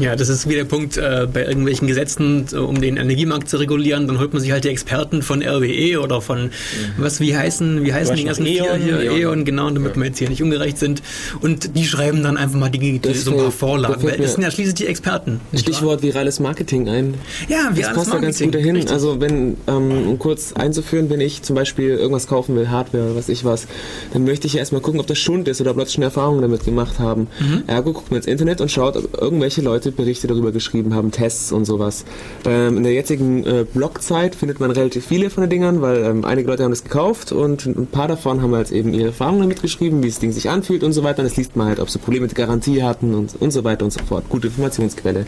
Ja, 0.00 0.16
das 0.16 0.28
ist 0.28 0.48
wie 0.48 0.54
der 0.54 0.64
Punkt 0.64 0.96
äh, 0.96 1.26
bei 1.32 1.44
irgendwelchen 1.44 1.86
Gesetzen, 1.86 2.46
äh, 2.52 2.56
um 2.56 2.80
den 2.80 2.96
Energiemarkt 2.96 3.48
zu 3.48 3.58
regulieren, 3.58 4.06
dann 4.06 4.18
holt 4.18 4.32
man 4.32 4.40
sich 4.40 4.50
halt 4.52 4.64
die 4.64 4.68
Experten 4.68 5.22
von 5.22 5.42
RWE 5.42 6.00
oder 6.00 6.20
von 6.20 6.44
mhm. 6.44 6.50
was 6.96 7.20
wie 7.20 7.36
heißen, 7.36 7.84
wie 7.84 7.92
heißen 7.92 8.16
die 8.16 8.24
ganzen 8.24 8.46
Eon, 8.46 8.80
vier 8.80 8.98
hier, 8.98 9.12
Eon. 9.12 9.44
Genau, 9.44 9.70
damit 9.70 9.96
wir 9.96 10.06
jetzt 10.06 10.18
hier 10.18 10.28
nicht 10.28 10.42
ungerecht 10.42 10.78
sind. 10.78 11.02
Und 11.40 11.76
die 11.76 11.84
schreiben 11.84 12.22
dann 12.22 12.36
einfach 12.36 12.58
mal 12.58 12.70
die, 12.70 12.98
die 12.98 13.14
so 13.14 13.32
ein 13.32 13.36
paar 13.36 13.50
Vorlagen, 13.50 14.02
weil 14.02 14.16
das 14.16 14.34
sind 14.34 14.42
ja 14.42 14.50
schließlich 14.50 14.74
die 14.74 14.86
Experten. 14.86 15.40
Stichwort 15.54 16.02
virales 16.02 16.40
Marketing 16.40 16.88
ein. 16.88 17.14
Ja, 17.48 17.70
wir 17.72 17.82
Das 17.82 17.94
passt 17.94 18.12
da 18.12 18.18
ganz 18.18 18.40
gut 18.40 18.54
dahin. 18.54 18.88
Also 18.88 19.20
wenn, 19.20 19.56
ähm, 19.66 20.08
um 20.08 20.18
kurz 20.18 20.52
einzuführen, 20.52 21.10
wenn 21.10 21.20
ich 21.20 21.42
zum 21.42 21.56
Beispiel 21.56 21.90
irgendwas 21.90 22.26
kaufen 22.26 22.56
will, 22.56 22.70
Hardware 22.70 23.04
oder 23.04 23.16
was 23.16 23.28
ich 23.28 23.44
was, 23.44 23.66
dann 24.12 24.24
möchte 24.24 24.46
ich 24.46 24.54
ja 24.54 24.60
erstmal 24.60 24.80
gucken, 24.80 25.00
ob 25.00 25.06
das 25.06 25.18
Schund 25.18 25.48
ist 25.48 25.60
oder 25.60 25.72
ob 25.72 25.76
Leute 25.76 25.92
schon 25.92 26.02
Erfahrungen 26.02 26.42
damit 26.42 26.64
gemacht 26.64 26.98
haben. 26.98 27.28
Ergo 27.66 27.92
guckt 27.92 28.10
man 28.10 28.18
ins 28.18 28.26
Internet 28.26 28.60
und 28.60 28.70
schaut, 28.70 28.96
ob 28.96 29.20
irgendwelche 29.20 29.60
Leute 29.62 29.89
Berichte 29.96 30.26
darüber 30.26 30.52
geschrieben 30.52 30.94
haben, 30.94 31.10
Tests 31.10 31.52
und 31.52 31.64
sowas. 31.64 32.04
Ähm, 32.44 32.78
in 32.78 32.82
der 32.82 32.92
jetzigen 32.92 33.44
äh, 33.44 33.64
Blogzeit 33.64 34.34
findet 34.34 34.60
man 34.60 34.70
relativ 34.70 35.06
viele 35.06 35.30
von 35.30 35.42
den 35.42 35.50
Dingern, 35.50 35.82
weil 35.82 36.04
ähm, 36.04 36.24
einige 36.24 36.48
Leute 36.48 36.64
haben 36.64 36.70
das 36.70 36.84
gekauft 36.84 37.32
und 37.32 37.66
ein 37.66 37.86
paar 37.86 38.08
davon 38.08 38.42
haben 38.42 38.54
halt 38.54 38.70
eben 38.70 38.94
ihre 38.94 39.08
Erfahrungen 39.08 39.42
damit 39.42 39.62
geschrieben, 39.62 40.02
wie 40.02 40.08
das 40.08 40.18
Ding 40.18 40.32
sich 40.32 40.50
anfühlt 40.50 40.82
und 40.82 40.92
so 40.92 41.02
weiter. 41.02 41.20
Und 41.20 41.26
das 41.26 41.36
liest 41.36 41.56
man 41.56 41.68
halt, 41.68 41.80
ob 41.80 41.90
sie 41.90 41.98
Probleme 41.98 42.26
mit 42.26 42.34
Garantie 42.34 42.82
hatten 42.82 43.14
und, 43.14 43.34
und 43.40 43.50
so 43.50 43.64
weiter 43.64 43.84
und 43.84 43.92
so 43.92 44.00
fort. 44.04 44.24
Gute 44.28 44.48
Informationsquelle. 44.48 45.26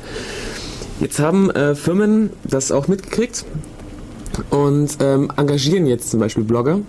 Jetzt 1.00 1.18
haben 1.18 1.50
äh, 1.50 1.74
Firmen 1.74 2.30
das 2.44 2.70
auch 2.70 2.86
mitgekriegt 2.88 3.44
und 4.50 4.98
ähm, 5.00 5.32
engagieren 5.36 5.86
jetzt 5.86 6.10
zum 6.10 6.20
Beispiel 6.20 6.44
Blogger, 6.44 6.80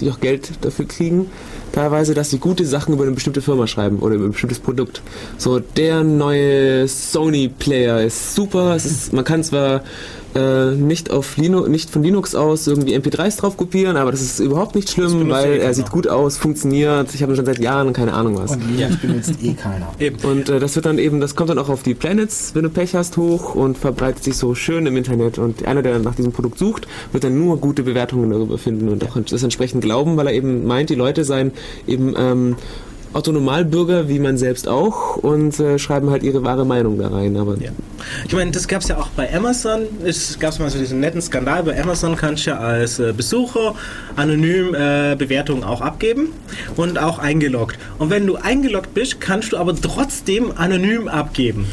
die 0.00 0.10
auch 0.10 0.20
Geld 0.20 0.52
dafür 0.62 0.86
kriegen, 0.86 1.30
teilweise, 1.78 2.12
dass 2.12 2.30
sie 2.30 2.38
gute 2.38 2.66
Sachen 2.66 2.94
über 2.94 3.04
eine 3.04 3.12
bestimmte 3.12 3.40
Firma 3.40 3.68
schreiben 3.68 4.00
oder 4.00 4.16
über 4.16 4.24
ein 4.24 4.32
bestimmtes 4.32 4.58
Produkt. 4.58 5.00
So, 5.36 5.60
der 5.60 6.02
neue 6.02 6.88
Sony-Player 6.88 8.02
ist 8.02 8.34
super, 8.34 8.74
ist, 8.74 9.12
man 9.12 9.24
kann 9.24 9.44
zwar 9.44 9.82
äh, 10.34 10.72
nicht, 10.72 11.10
auf 11.10 11.36
Linux, 11.36 11.68
nicht 11.68 11.90
von 11.90 12.02
Linux 12.02 12.34
aus 12.34 12.66
irgendwie 12.66 12.96
MP3s 12.96 13.38
drauf 13.38 13.56
kopieren, 13.56 13.96
aber 13.96 14.10
das 14.10 14.20
ist 14.20 14.40
überhaupt 14.40 14.74
nicht 14.74 14.90
schlimm, 14.90 15.28
weil 15.30 15.54
eh 15.54 15.58
er 15.58 15.74
sieht 15.74 15.90
gut 15.90 16.08
aus, 16.08 16.36
funktioniert, 16.36 17.14
ich 17.14 17.22
habe 17.22 17.32
ihn 17.32 17.36
schon 17.36 17.46
seit 17.46 17.58
Jahren, 17.58 17.92
keine 17.92 18.12
Ahnung 18.12 18.36
was. 18.38 18.52
Und 18.52 18.62
Linux 18.68 18.96
benutzt 18.98 19.34
eh 19.42 19.54
keiner. 19.54 19.88
Eben. 19.98 20.16
Und 20.22 20.48
äh, 20.48 20.60
das 20.60 20.74
wird 20.76 20.86
dann 20.86 20.98
eben, 20.98 21.20
das 21.20 21.34
kommt 21.34 21.50
dann 21.50 21.58
auch 21.58 21.68
auf 21.68 21.82
die 21.82 21.94
Planets, 21.94 22.54
wenn 22.54 22.62
du 22.62 22.70
Pech 22.70 22.94
hast, 22.94 23.16
hoch 23.16 23.54
und 23.54 23.78
verbreitet 23.78 24.24
sich 24.24 24.36
so 24.36 24.54
schön 24.54 24.86
im 24.86 24.96
Internet. 24.96 25.38
Und 25.38 25.66
einer, 25.66 25.82
der 25.82 25.98
nach 25.98 26.14
diesem 26.14 26.32
Produkt 26.32 26.58
sucht, 26.58 26.86
wird 27.12 27.24
dann 27.24 27.38
nur 27.38 27.58
gute 27.58 27.82
Bewertungen 27.82 28.30
darüber 28.30 28.58
finden 28.58 28.88
und 28.88 29.04
auch 29.04 29.16
das 29.18 29.42
entsprechend 29.42 29.82
glauben, 29.82 30.16
weil 30.16 30.26
er 30.26 30.32
eben 30.34 30.66
meint, 30.66 30.90
die 30.90 30.94
Leute 30.94 31.24
seien 31.24 31.52
eben 31.86 32.14
ähm, 32.16 32.56
Autonomalbürger 33.18 34.08
wie 34.08 34.20
man 34.20 34.38
selbst 34.38 34.68
auch 34.68 35.16
und 35.16 35.58
äh, 35.58 35.78
schreiben 35.78 36.10
halt 36.10 36.22
ihre 36.22 36.44
wahre 36.44 36.64
Meinung 36.64 36.98
da 36.98 37.08
rein. 37.08 37.36
Aber 37.36 37.56
Ja. 37.58 37.70
Ich 38.26 38.34
meine, 38.34 38.52
das 38.52 38.68
gab 38.68 38.82
es 38.82 38.88
ja 38.88 38.96
auch 38.96 39.08
bei 39.08 39.34
Amazon. 39.34 39.82
Es 40.04 40.38
gab 40.38 40.56
mal 40.60 40.70
so 40.70 40.78
diesen 40.78 41.00
netten 41.00 41.20
Skandal. 41.20 41.64
Bei 41.64 41.80
Amazon 41.82 42.14
kannst 42.14 42.46
du 42.46 42.50
ja 42.50 42.58
als 42.58 43.00
äh, 43.00 43.12
Besucher 43.12 43.74
anonym 44.14 44.74
äh, 44.74 45.16
Bewertungen 45.16 45.64
auch 45.64 45.80
abgeben 45.80 46.28
und 46.76 46.98
auch 46.98 47.18
eingeloggt. 47.18 47.76
Und 47.98 48.10
wenn 48.10 48.26
du 48.26 48.36
eingeloggt 48.36 48.94
bist, 48.94 49.20
kannst 49.20 49.52
du 49.52 49.56
aber 49.56 49.74
trotzdem 49.74 50.52
anonym 50.56 51.08
abgeben. 51.08 51.66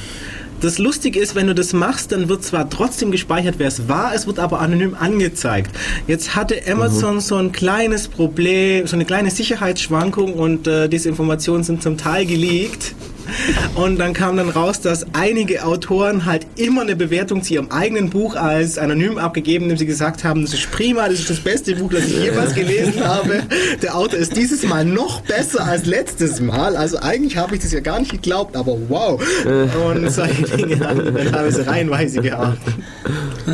Das 0.61 0.77
Lustige 0.79 1.19
ist, 1.19 1.35
wenn 1.35 1.47
du 1.47 1.55
das 1.55 1.73
machst, 1.73 2.11
dann 2.11 2.29
wird 2.29 2.43
zwar 2.43 2.69
trotzdem 2.69 3.11
gespeichert, 3.11 3.55
wer 3.57 3.67
es 3.67 3.87
war, 3.87 4.15
es 4.15 4.25
wird 4.25 4.39
aber 4.39 4.61
anonym 4.61 4.95
angezeigt. 4.97 5.75
Jetzt 6.07 6.35
hatte 6.35 6.61
Amazon 6.69 7.19
so 7.19 7.35
ein 7.35 7.51
kleines 7.51 8.07
Problem, 8.07 8.87
so 8.87 8.95
eine 8.95 9.05
kleine 9.05 9.31
Sicherheitsschwankung 9.31 10.33
und 10.33 10.67
äh, 10.67 10.87
diese 10.87 11.09
Informationen 11.09 11.63
sind 11.63 11.83
zum 11.83 11.97
Teil 11.97 12.25
geleakt. 12.25 12.95
Und 13.75 13.99
dann 13.99 14.13
kam 14.13 14.37
dann 14.37 14.49
raus, 14.49 14.81
dass 14.81 15.05
einige 15.13 15.65
Autoren 15.65 16.25
halt 16.25 16.45
immer 16.55 16.81
eine 16.81 16.95
Bewertung 16.95 17.43
zu 17.43 17.53
ihrem 17.53 17.71
eigenen 17.71 18.09
Buch 18.09 18.35
als 18.35 18.77
anonym 18.77 19.17
abgegeben, 19.17 19.63
indem 19.65 19.77
sie 19.77 19.85
gesagt 19.85 20.23
haben, 20.23 20.41
das 20.43 20.53
ist 20.53 20.71
prima, 20.71 21.07
das 21.07 21.19
ist 21.19 21.29
das 21.29 21.39
beste 21.39 21.75
Buch, 21.75 21.91
das 21.91 22.05
ich 22.05 22.17
jemals 22.23 22.53
gelesen 22.53 23.03
habe. 23.03 23.43
Der 23.81 23.95
Autor 23.95 24.19
ist 24.19 24.35
dieses 24.35 24.63
Mal 24.63 24.85
noch 24.85 25.21
besser 25.21 25.65
als 25.65 25.85
letztes 25.85 26.39
Mal. 26.39 26.75
Also 26.75 26.99
eigentlich 26.99 27.37
habe 27.37 27.55
ich 27.55 27.61
das 27.61 27.71
ja 27.71 27.79
gar 27.79 27.99
nicht 27.99 28.11
geglaubt, 28.11 28.55
aber 28.55 28.77
wow. 28.89 29.21
Und 29.45 30.09
solche 30.09 30.43
Dinge 30.43 30.79
haben 30.79 31.03
dann 31.05 31.31
teilweise 31.31 31.67
reihenweise 31.67 32.21
gehabt. 32.21 32.59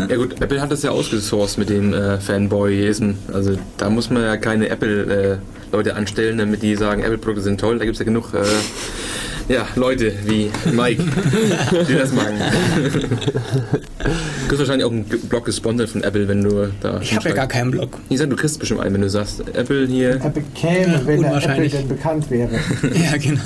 Ja 0.10 0.16
gut, 0.16 0.42
Apple 0.42 0.62
hat 0.62 0.72
das 0.72 0.84
ja 0.84 0.92
ausgesourced 0.92 1.58
mit 1.58 1.70
dem 1.70 1.94
äh, 1.94 2.20
Fanboyism. 2.20 3.12
Also 3.34 3.58
da 3.78 3.90
muss 3.90 4.10
man 4.10 4.24
ja 4.24 4.38
keine 4.38 4.70
Apple-Leute 4.70 5.96
anstellen, 5.96 6.38
damit 6.38 6.64
die 6.64 6.76
sagen, 6.76 7.04
Apple-Produkte 7.04 7.42
sind 7.42 7.60
toll. 7.60 7.78
Da 7.80 7.86
gibt 7.86 7.96
es 7.96 8.00
ja 8.00 8.06
genug 8.06 8.34
äh, 8.34 8.40
ja, 9.48 9.68
Leute 9.76 10.14
wie 10.26 10.50
Mike, 10.72 11.04
die 11.88 11.96
das 11.96 12.12
machen. 12.14 12.36
Du 14.00 14.48
kriegst 14.48 14.60
wahrscheinlich 14.60 14.86
auch 14.86 14.92
einen 14.92 15.06
Blog 15.06 15.46
gesponsert 15.46 15.90
von 15.90 16.04
Apple, 16.04 16.28
wenn 16.28 16.44
du 16.44 16.72
da... 16.82 17.00
Ich 17.02 17.16
habe 17.16 17.30
ja 17.30 17.36
gar 17.36 17.48
keinen 17.48 17.72
Blog. 17.72 18.00
Ich 18.10 18.18
sag, 18.18 18.30
du 18.30 18.36
kriegst 18.36 18.60
bestimmt 18.60 18.82
einen, 18.82 18.94
wenn 18.96 19.02
du 19.02 19.10
sagst, 19.10 19.42
Apple 19.54 19.88
hier... 19.88 20.20
Er 20.22 20.30
bekäme, 20.30 21.02
wenn 21.06 21.22
der 21.22 21.36
Apple 21.36 21.70
denn 21.70 21.88
bekannt 21.88 22.30
wäre. 22.30 22.50
Ja, 22.94 23.18
genau. 23.18 23.42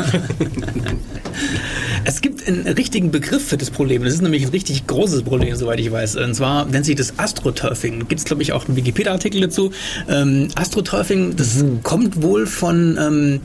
Es 2.04 2.22
gibt 2.22 2.48
einen 2.48 2.68
richtigen 2.68 3.12
Begriff 3.12 3.48
für 3.48 3.58
das 3.58 3.72
Problem. 3.72 4.04
Das 4.04 4.14
ist 4.14 4.22
nämlich 4.22 4.44
ein 4.44 4.50
richtig 4.50 4.88
großes 4.88 5.24
Problem, 5.24 5.56
soweit 5.56 5.80
ich 5.80 5.92
weiß. 5.92 6.18
Und 6.18 6.36
zwar 6.36 6.66
nennt 6.66 6.86
sich 6.86 6.96
das 6.96 7.18
Astroturfing. 7.18 8.00
Gibt 8.08 8.20
es, 8.20 8.26
glaube 8.26 8.42
ich, 8.42 8.54
auch 8.54 8.68
einen 8.68 8.76
Wikipedia-Artikel 8.76 9.42
dazu. 9.42 9.72
Ähm, 10.08 10.50
Astroturfing, 10.56 11.36
das 11.36 11.64
kommt 11.84 12.22
wohl 12.22 12.46
von 12.46 12.98
ähm, 13.00 13.42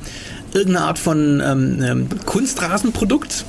irgendeiner 0.55 0.87
Art 0.87 0.99
von 0.99 1.43
ähm, 1.45 1.83
ähm, 1.83 2.09
Kunstrasenprodukt 2.27 3.45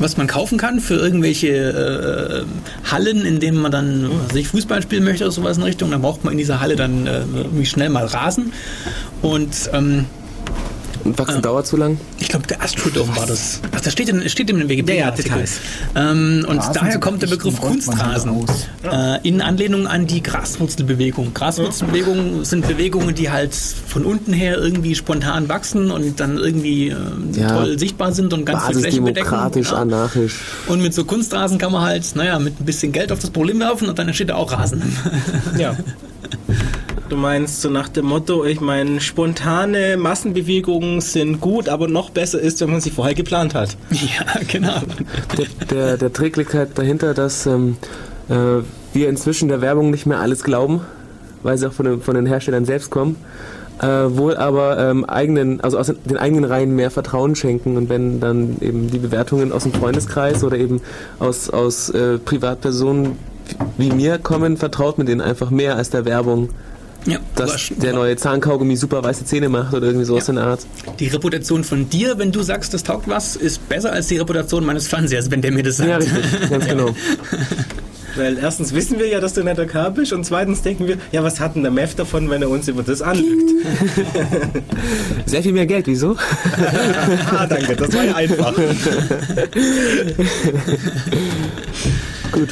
was 0.00 0.16
man 0.16 0.26
kaufen 0.26 0.58
kann 0.58 0.80
für 0.80 0.94
irgendwelche 0.94 1.48
äh, 1.48 2.90
Hallen, 2.90 3.24
in 3.24 3.40
denen 3.40 3.58
man 3.58 3.72
dann 3.72 4.08
was 4.10 4.30
weiß 4.30 4.36
ich, 4.36 4.48
Fußball 4.48 4.82
spielen 4.82 5.04
möchte 5.04 5.24
oder 5.24 5.32
sowas 5.32 5.56
in 5.56 5.62
Richtung. 5.62 5.90
Dann 5.90 6.02
braucht 6.02 6.24
man 6.24 6.32
in 6.32 6.38
dieser 6.38 6.60
Halle 6.60 6.76
dann 6.76 7.06
äh, 7.06 7.22
irgendwie 7.34 7.66
schnell 7.66 7.88
mal 7.88 8.04
Rasen. 8.06 8.52
Und 9.22 9.70
ähm, 9.72 10.04
wachsen 11.04 11.42
dauert 11.42 11.66
zu 11.66 11.76
lang. 11.76 11.98
ich 12.18 12.28
glaube, 12.28 12.46
der 12.46 12.62
Astrodome 12.62 13.16
war 13.16 13.26
das. 13.26 13.60
Ach, 13.74 13.80
das 13.80 13.92
steht 13.92 14.08
in, 14.08 14.28
steht 14.28 14.50
in 14.50 14.58
dem 14.58 14.68
Wikipedia-Artikel. 14.68 15.30
Ja, 15.30 15.36
Details. 15.36 15.60
ähm, 15.94 16.44
und 16.48 16.58
Rasen 16.58 16.72
daher 16.74 16.98
kommt 17.00 17.22
der 17.22 17.26
Begriff 17.28 17.60
Kunstrasen. 17.60 18.46
Äh, 18.82 19.26
in 19.28 19.40
Anlehnung 19.40 19.86
an 19.86 20.06
die 20.06 20.22
Graswurzelbewegung. 20.22 21.34
Graswurzelbewegungen 21.34 22.44
sind 22.44 22.66
Bewegungen, 22.66 23.14
die 23.14 23.30
halt 23.30 23.54
von 23.54 24.04
unten 24.04 24.32
her 24.32 24.58
irgendwie 24.58 24.94
spontan 24.94 25.48
wachsen 25.48 25.90
und 25.90 26.20
dann 26.20 26.36
irgendwie 26.38 26.88
äh, 26.88 26.96
Ja. 27.34 27.48
toll 27.56 27.78
sichtbar 27.78 28.12
sind 28.12 28.32
und 28.32 28.44
ganz 28.44 28.64
viel 28.66 28.76
Fläche 28.80 29.00
bedecken. 29.00 29.30
Basisdemokratisch, 29.30 29.70
Ja. 29.70 29.76
anarchisch. 29.78 30.34
Und 30.66 30.82
mit 30.82 30.94
so 30.94 31.04
Kunstrasen 31.04 31.58
kann 31.58 31.72
man 31.72 31.82
halt, 31.82 32.04
naja, 32.16 32.38
mit 32.38 32.60
ein 32.60 32.64
bisschen 32.64 32.92
Geld 32.92 33.12
auf 33.12 33.18
das 33.18 33.30
Problem 33.30 33.60
werfen 33.60 33.88
und 33.88 33.98
dann 33.98 34.06
entsteht 34.08 34.30
da 34.30 34.34
auch 34.36 34.52
Rasen. 34.52 34.82
Ja. 35.58 35.76
Du 37.08 37.16
meinst 37.16 37.62
so 37.62 37.70
nach 37.70 37.88
dem 37.88 38.04
Motto, 38.04 38.44
ich 38.44 38.60
meine, 38.60 39.00
spontane 39.00 39.96
Massenbewegungen 39.96 41.00
sind 41.00 41.40
gut, 41.40 41.68
aber 41.68 41.88
noch 41.88 42.10
besser 42.10 42.38
ist, 42.38 42.60
wenn 42.60 42.70
man 42.70 42.82
sie 42.82 42.90
vorher 42.90 43.14
geplant 43.14 43.54
hat. 43.54 43.76
ja, 43.90 44.40
genau. 44.46 44.80
Der, 45.38 45.66
der, 45.70 45.96
der 45.96 46.12
Trick 46.12 46.36
liegt 46.36 46.52
halt 46.52 46.76
dahinter, 46.76 47.14
dass 47.14 47.46
ähm, 47.46 47.78
äh, 48.28 48.62
wir 48.92 49.08
inzwischen 49.08 49.48
der 49.48 49.62
Werbung 49.62 49.90
nicht 49.90 50.04
mehr 50.04 50.20
alles 50.20 50.44
glauben, 50.44 50.82
weil 51.42 51.56
sie 51.56 51.66
auch 51.66 51.72
von 51.72 51.86
den, 51.86 52.02
von 52.02 52.14
den 52.14 52.26
Herstellern 52.26 52.66
selbst 52.66 52.90
kommen. 52.90 53.16
äh, 53.80 53.86
wohl 53.86 54.36
aber 54.36 54.78
ähm, 54.78 55.04
eigenen, 55.06 55.60
also 55.62 55.78
aus 55.78 55.86
den 55.86 56.16
eigenen 56.16 56.44
Reihen 56.44 56.74
mehr 56.76 56.90
Vertrauen 56.90 57.36
schenken 57.36 57.76
und 57.78 57.88
wenn 57.88 58.20
dann 58.20 58.56
eben 58.60 58.90
die 58.90 58.98
Bewertungen 58.98 59.52
aus 59.52 59.62
dem 59.62 59.72
Freundeskreis 59.72 60.44
oder 60.44 60.58
eben 60.58 60.82
aus, 61.20 61.48
aus 61.48 61.88
äh, 61.90 62.18
Privatpersonen 62.18 63.16
wie 63.78 63.90
mir 63.90 64.18
kommen, 64.18 64.58
vertraut 64.58 64.98
man 64.98 65.06
denen 65.06 65.22
einfach 65.22 65.50
mehr 65.50 65.76
als 65.76 65.88
der 65.88 66.04
Werbung. 66.04 66.50
Ja, 67.06 67.18
Dass 67.36 67.70
der 67.76 67.92
neue 67.94 68.16
Zahnkaugummi 68.16 68.76
super 68.76 69.02
weiße 69.02 69.24
Zähne 69.24 69.48
macht 69.48 69.72
oder 69.72 69.86
irgendwie 69.86 70.04
sowas 70.04 70.26
Ja. 70.26 70.32
in 70.32 70.36
der 70.36 70.44
Art. 70.46 70.60
Die 70.98 71.06
Reputation 71.08 71.64
von 71.64 71.88
dir, 71.88 72.18
wenn 72.18 72.32
du 72.32 72.42
sagst, 72.42 72.74
das 72.74 72.82
taugt 72.82 73.08
was, 73.08 73.36
ist 73.36 73.66
besser 73.68 73.92
als 73.92 74.08
die 74.08 74.18
Reputation 74.18 74.64
meines 74.66 74.88
Fernsehers, 74.88 75.30
wenn 75.30 75.40
der 75.40 75.52
mir 75.52 75.62
das 75.62 75.76
sagt. 75.78 75.88
Ja, 75.88 75.96
richtig, 75.98 76.50
ganz 76.50 76.66
genau. 76.68 76.94
Weil 78.16 78.36
erstens 78.38 78.74
wissen 78.74 78.98
wir 78.98 79.06
ja, 79.06 79.20
dass 79.20 79.34
du 79.34 79.44
netter 79.44 79.64
Kerl 79.66 79.92
bist 79.92 80.12
und 80.12 80.24
zweitens 80.24 80.62
denken 80.62 80.88
wir, 80.88 80.96
ja, 81.12 81.22
was 81.22 81.38
hat 81.38 81.54
denn 81.54 81.62
der 81.62 81.70
Mev 81.70 81.94
davon, 81.94 82.28
wenn 82.30 82.42
er 82.42 82.50
uns 82.50 82.66
über 82.66 82.82
das 82.82 83.00
anlügt? 83.00 83.48
Sehr 85.26 85.42
viel 85.42 85.52
mehr 85.52 85.66
Geld, 85.66 85.86
wieso? 85.86 86.16
ah, 87.36 87.46
danke, 87.46 87.76
das 87.76 87.92
war 87.94 88.04
ja 88.04 88.14
einfach. 88.16 88.54
Gut. 92.32 92.48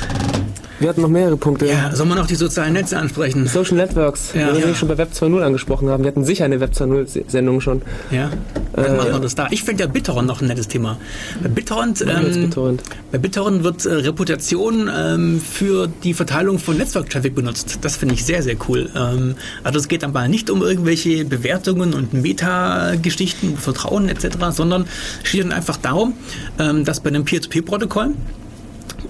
Wir 0.79 0.91
hatten 0.91 1.01
noch 1.01 1.09
mehrere 1.09 1.37
Punkte. 1.39 1.67
Ja, 1.67 1.95
soll 1.97 2.07
man 2.07 2.19
noch 2.19 2.27
die 2.27 2.35
sozialen 2.35 2.75
Netze 2.75 2.99
ansprechen? 2.99 3.47
Social 3.47 3.77
Networks, 3.77 4.33
Ja. 4.35 4.49
wenn 4.49 4.57
wir 4.63 4.69
Ja. 4.69 4.75
schon 4.75 4.89
bei 4.89 4.99
Web 4.99 5.11
2.0 5.13 5.43
angesprochen 5.43 5.89
haben. 5.89 6.03
Wir 6.05 6.09
hatten 6.09 6.25
sicher 6.25 6.45
eine 6.45 6.61
Web 6.61 6.73
2.0-Sendung 6.75 7.61
schon. 7.63 7.81
Ja, 8.11 8.31
dann 8.75 8.97
machen 8.97 9.13
wir 9.13 9.19
das 9.21 9.35
da. 9.35 9.47
Ich 9.51 9.63
finde 9.65 9.85
ja 9.85 9.89
BitTorrent 9.91 10.29
noch 10.29 10.43
ein 10.43 10.49
nettes 10.49 10.69
Thema. 10.69 10.99
Bei 11.43 11.49
BitTorrent, 11.49 12.03
ähm, 12.03 12.43
BitTorrent. 12.43 12.83
bei 13.11 13.19
BitTorrent 13.19 13.65
wird 13.65 13.87
äh, 13.87 13.93
Reputation 13.95 14.91
ähm, 14.95 15.41
für 15.41 15.89
die 16.05 16.13
Verteilung 16.13 16.59
von 16.59 16.77
Netzwerktraffic 16.77 17.35
benutzt. 17.35 17.79
Das 17.81 17.97
finde 17.97 18.15
ich 18.15 18.25
sehr, 18.27 18.43
sehr 18.43 18.57
cool. 18.69 18.91
Ähm, 18.95 19.37
also 19.65 19.79
es 19.79 19.89
geht 19.89 20.05
aber 20.05 20.29
nicht 20.29 20.51
um 20.51 20.63
irgendwelche 20.63 21.25
Bewertungen 21.25 21.95
und 21.95 22.13
Meta-Geschichten, 22.13 23.57
Vertrauen 23.57 24.09
etc., 24.11 24.37
sondern 24.51 24.85
es 25.23 25.29
steht 25.31 25.45
dann 25.45 25.53
einfach 25.53 25.79
darum, 25.79 26.15
ähm, 26.59 26.85
dass 26.85 27.01
bei 27.01 27.09
einem 27.09 27.25
Peer-to-Peer-Protokoll 27.25 28.11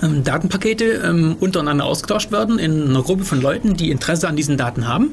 ähm, 0.03 0.25
Datenpakete 0.25 1.03
ähm, 1.05 1.37
untereinander 1.41 1.85
ausgetauscht 1.85 2.33
werden 2.33 2.59
in 2.59 2.91
einer 2.91 3.03
Gruppe 3.03 3.25
von 3.25 3.41
Leuten, 3.41 3.75
die 3.75 3.91
Interesse 3.91 4.29
an 4.29 4.37
diesen 4.37 4.57
Daten 4.57 4.89
haben. 4.89 5.11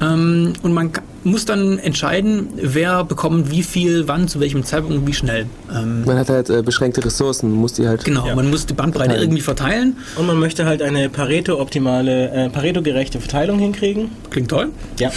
Ähm, 0.00 0.52
und 0.62 0.72
man 0.72 0.92
muss 1.24 1.44
dann 1.44 1.78
entscheiden, 1.78 2.48
wer 2.56 3.04
bekommt 3.04 3.50
wie 3.50 3.62
viel, 3.62 4.06
wann, 4.08 4.28
zu 4.28 4.40
welchem 4.40 4.64
Zeitpunkt, 4.64 5.06
wie 5.06 5.12
schnell. 5.14 5.46
Ähm, 5.74 6.04
Man 6.04 6.16
hat 6.18 6.28
halt 6.28 6.48
äh, 6.50 6.62
beschränkte 6.62 7.04
Ressourcen, 7.04 7.50
muss 7.52 7.72
die 7.74 7.86
halt. 7.88 8.04
genau, 8.04 8.26
Ja. 8.26 8.34
man 8.34 8.48
muss 8.50 8.66
die 8.66 8.74
Bandbreite 8.74 9.06
Verteilen. 9.10 9.22
irgendwie 9.28 9.42
verteilen. 9.42 9.96
Und 10.16 10.26
man 10.26 10.38
möchte 10.38 10.64
halt 10.64 10.80
eine 10.82 11.08
Pareto-optimale, 11.08 12.30
äh, 12.30 12.48
Pareto-gerechte 12.50 13.20
Verteilung 13.20 13.58
hinkriegen. 13.58 14.10
Klingt 14.30 14.48
toll. 14.50 14.68
Ja. 14.98 15.10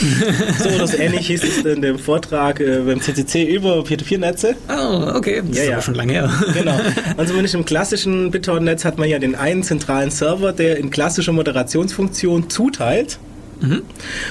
so 0.61 0.69
oder 0.69 0.87
so 0.87 0.97
ähnlich 0.97 1.27
hieß 1.27 1.43
es 1.43 1.65
in 1.65 1.81
dem 1.81 1.97
Vortrag 1.99 2.59
äh, 2.59 2.79
beim 2.85 2.99
CCC 3.01 3.43
über 3.55 3.83
Peer-to-Peer-Netze. 3.83 4.55
Oh, 4.69 5.11
okay. 5.15 5.41
Das 5.47 5.55
Ja, 5.57 5.61
ist 5.63 5.67
ja. 5.69 5.73
aber 5.75 5.81
schon 5.83 5.95
lange 5.95 6.13
her. 6.13 6.29
Genau. 6.53 6.79
Und 7.17 7.27
zumindest 7.27 7.55
im 7.55 7.65
klassischen 7.65 8.31
BitTorrent-Netz 8.31 8.85
hat 8.85 8.97
man 8.97 9.07
ja 9.09 9.19
den 9.19 9.35
einen 9.35 9.63
zentralen 9.63 10.11
Server, 10.11 10.51
der 10.51 10.77
in 10.77 10.89
klassischer 10.89 11.31
Moderationsfunktion 11.31 12.49
zuteilt 12.49 13.19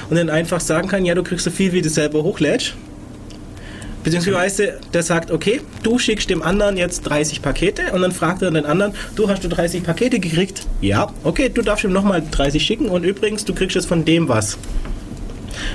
und 0.09 0.15
dann 0.17 0.29
einfach 0.29 0.59
sagen 0.59 0.87
kann, 0.87 1.05
ja, 1.05 1.15
du 1.15 1.23
kriegst 1.23 1.45
so 1.45 1.51
viel, 1.51 1.73
wie 1.73 1.81
du 1.81 1.89
selber 1.89 2.23
hochlädst. 2.23 2.75
Beziehungsweise 4.03 4.79
der 4.93 5.03
sagt, 5.03 5.31
okay, 5.31 5.61
du 5.83 5.99
schickst 5.99 6.29
dem 6.29 6.41
anderen 6.41 6.75
jetzt 6.75 7.01
30 7.03 7.41
Pakete 7.41 7.91
und 7.93 8.01
dann 8.01 8.11
fragt 8.11 8.41
er 8.41 8.49
den 8.49 8.65
anderen, 8.65 8.93
du 9.15 9.29
hast 9.29 9.43
du 9.43 9.47
30 9.47 9.83
Pakete 9.83 10.19
gekriegt? 10.19 10.65
Ja, 10.81 11.13
okay, 11.23 11.49
du 11.49 11.61
darfst 11.61 11.83
ihm 11.83 11.91
nochmal 11.91 12.23
30 12.31 12.63
schicken 12.63 12.89
und 12.89 13.03
übrigens, 13.03 13.45
du 13.45 13.53
kriegst 13.53 13.75
jetzt 13.75 13.85
von 13.85 14.03
dem 14.03 14.27
was. 14.27 14.57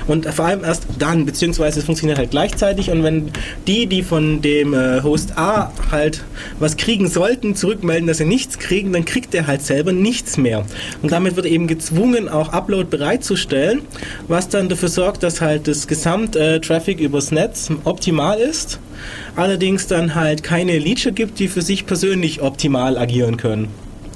Und 0.07 0.25
vor 0.25 0.45
allem 0.45 0.63
erst 0.63 0.87
dann, 0.99 1.25
beziehungsweise 1.25 1.79
es 1.79 1.85
funktioniert 1.85 2.17
halt 2.17 2.31
gleichzeitig 2.31 2.89
und 2.91 3.03
wenn 3.03 3.31
die, 3.67 3.87
die 3.87 4.03
von 4.03 4.41
dem 4.41 4.73
äh, 4.73 5.01
Host 5.03 5.37
A 5.37 5.71
halt 5.91 6.23
was 6.59 6.77
kriegen 6.77 7.07
sollten, 7.07 7.55
zurückmelden, 7.55 8.07
dass 8.07 8.17
sie 8.17 8.25
nichts 8.25 8.59
kriegen, 8.59 8.93
dann 8.93 9.05
kriegt 9.05 9.33
der 9.33 9.47
halt 9.47 9.61
selber 9.61 9.91
nichts 9.91 10.37
mehr. 10.37 10.65
Und 11.01 11.11
damit 11.11 11.35
wird 11.35 11.45
eben 11.45 11.67
gezwungen, 11.67 12.29
auch 12.29 12.49
Upload 12.49 12.89
bereitzustellen, 12.89 13.81
was 14.27 14.49
dann 14.49 14.69
dafür 14.69 14.89
sorgt, 14.89 15.23
dass 15.23 15.41
halt 15.41 15.67
das 15.67 15.87
Gesamt-Traffic 15.87 16.99
übers 16.99 17.31
Netz 17.31 17.69
optimal 17.83 18.39
ist, 18.39 18.79
allerdings 19.35 19.87
dann 19.87 20.15
halt 20.15 20.43
keine 20.43 20.77
Leacher 20.77 21.11
gibt, 21.11 21.39
die 21.39 21.47
für 21.47 21.61
sich 21.61 21.85
persönlich 21.85 22.41
optimal 22.41 22.97
agieren 22.97 23.37
können. 23.37 23.67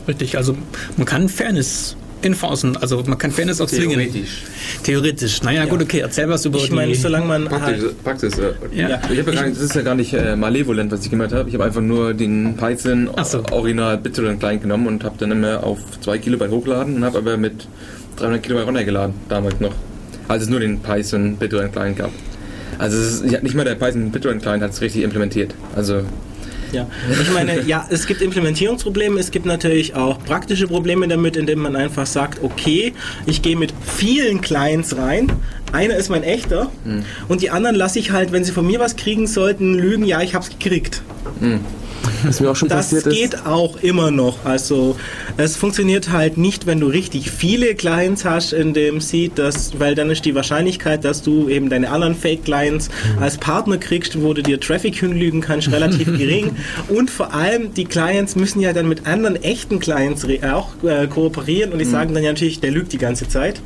Richtig, 0.07 0.37
also 0.37 0.55
man 0.97 1.05
kann 1.05 1.29
Fairness 1.29 1.95
enforcen, 2.25 2.77
also 2.77 3.03
man 3.05 3.17
kann 3.17 3.31
Fairness 3.31 3.61
auch 3.61 3.67
zwingen. 3.67 3.99
Theoretisch. 3.99 4.43
Theoretisch. 4.83 5.43
Naja, 5.43 5.65
gut, 5.65 5.81
okay, 5.81 5.99
erzähl 5.99 6.29
was 6.29 6.45
über 6.45 6.57
Ich 6.57 6.69
die... 6.69 6.73
meine, 6.73 6.95
solange 6.95 7.25
man 7.25 7.45
Praxis, 7.45 7.83
halt 7.83 8.03
Praxis 8.03 8.39
äh, 8.39 8.53
Ja. 8.73 9.01
Ich 9.11 9.19
habe 9.19 9.31
ja 9.31 9.41
gar 9.41 9.45
nicht, 9.45 9.57
das 9.57 9.63
ist 9.63 9.75
ja 9.75 9.81
gar 9.81 9.95
nicht 9.95 10.13
äh, 10.13 10.35
malevolent, 10.35 10.91
was 10.91 11.03
ich 11.03 11.09
gemacht 11.09 11.33
habe. 11.33 11.49
Ich 11.49 11.55
habe 11.55 11.65
einfach 11.65 11.81
nur 11.81 12.13
den 12.13 12.55
Python 12.57 13.09
so. 13.23 13.43
Original 13.51 13.97
BitTorrent 13.97 14.39
Client 14.39 14.61
genommen 14.61 14.87
und 14.87 15.03
habe 15.03 15.15
dann 15.17 15.31
immer 15.31 15.63
auf 15.63 15.79
2 16.01 16.17
Kilobyte 16.19 16.51
hochgeladen 16.51 16.95
und 16.95 17.03
habe 17.03 17.19
aber 17.19 17.37
mit 17.37 17.67
300 18.17 18.43
Kilobyte 18.43 18.67
runtergeladen, 18.67 19.15
damals 19.29 19.59
noch. 19.59 19.73
Als 20.27 20.43
es 20.43 20.49
nur 20.49 20.59
den 20.59 20.79
Python 20.79 21.37
BitTorrent 21.37 21.73
Client 21.73 21.97
gab. 21.97 22.11
Also 22.77 22.97
es 22.97 23.21
ist, 23.21 23.31
ja, 23.31 23.41
nicht 23.41 23.55
mal 23.55 23.65
der 23.65 23.75
Python 23.75 24.11
BitTorrent 24.11 24.41
Client 24.41 24.63
hat 24.63 24.71
es 24.71 24.81
richtig 24.81 25.03
implementiert. 25.03 25.53
Also 25.75 26.03
Ja, 26.71 26.87
ich 27.21 27.31
meine, 27.31 27.61
ja, 27.63 27.85
es 27.89 28.07
gibt 28.07 28.21
Implementierungsprobleme, 28.21 29.19
es 29.19 29.31
gibt 29.31 29.45
natürlich 29.45 29.95
auch 29.95 30.23
praktische 30.23 30.67
Probleme 30.67 31.07
damit, 31.07 31.35
indem 31.35 31.59
man 31.59 31.75
einfach 31.75 32.05
sagt, 32.05 32.41
okay, 32.43 32.93
ich 33.25 33.41
gehe 33.41 33.55
mit 33.57 33.73
vielen 33.85 34.41
Clients 34.41 34.95
rein, 34.95 35.31
einer 35.73 35.95
ist 35.95 36.09
mein 36.09 36.23
echter 36.23 36.71
und 37.27 37.41
die 37.41 37.49
anderen 37.49 37.75
lasse 37.75 37.99
ich 37.99 38.11
halt, 38.11 38.31
wenn 38.31 38.43
sie 38.43 38.51
von 38.51 38.65
mir 38.65 38.79
was 38.79 38.95
kriegen 38.95 39.27
sollten, 39.27 39.73
lügen, 39.73 40.05
ja, 40.05 40.21
ich 40.21 40.33
hab's 40.35 40.49
gekriegt. 40.49 41.01
Was 42.23 42.39
mir 42.39 42.51
auch 42.51 42.55
schon 42.55 42.69
Das 42.69 42.89
passiert 42.89 43.07
ist. 43.07 43.13
geht 43.13 43.45
auch 43.45 43.77
immer 43.81 44.11
noch. 44.11 44.45
Also 44.45 44.95
es 45.37 45.55
funktioniert 45.55 46.11
halt 46.11 46.37
nicht, 46.37 46.65
wenn 46.65 46.79
du 46.79 46.87
richtig 46.87 47.31
viele 47.31 47.75
Clients 47.75 48.25
hast 48.25 48.53
in 48.53 48.73
dem 48.73 49.01
Seed, 49.01 49.33
das, 49.35 49.79
weil 49.79 49.95
dann 49.95 50.09
ist 50.09 50.25
die 50.25 50.35
Wahrscheinlichkeit, 50.35 51.03
dass 51.03 51.21
du 51.21 51.49
eben 51.49 51.69
deine 51.69 51.89
anderen 51.89 52.15
Fake-Clients 52.15 52.89
als 53.19 53.37
Partner 53.37 53.77
kriegst, 53.77 54.21
wo 54.21 54.33
du 54.33 54.43
dir 54.43 54.59
Traffic 54.59 54.95
hinlügen 54.95 55.41
kannst, 55.41 55.71
relativ 55.71 56.05
gering. 56.05 56.55
Und 56.89 57.09
vor 57.09 57.33
allem, 57.33 57.73
die 57.73 57.85
Clients 57.85 58.35
müssen 58.35 58.61
ja 58.61 58.73
dann 58.73 58.87
mit 58.87 59.05
anderen 59.07 59.35
echten 59.41 59.79
Clients 59.79 60.25
auch 60.43 60.69
äh, 60.83 61.07
kooperieren 61.07 61.71
und 61.71 61.79
die 61.79 61.85
sagen 61.85 62.13
dann 62.13 62.23
ja 62.23 62.31
natürlich, 62.31 62.59
der 62.59 62.71
lügt 62.71 62.93
die 62.93 62.97
ganze 62.97 63.27
Zeit. 63.27 63.61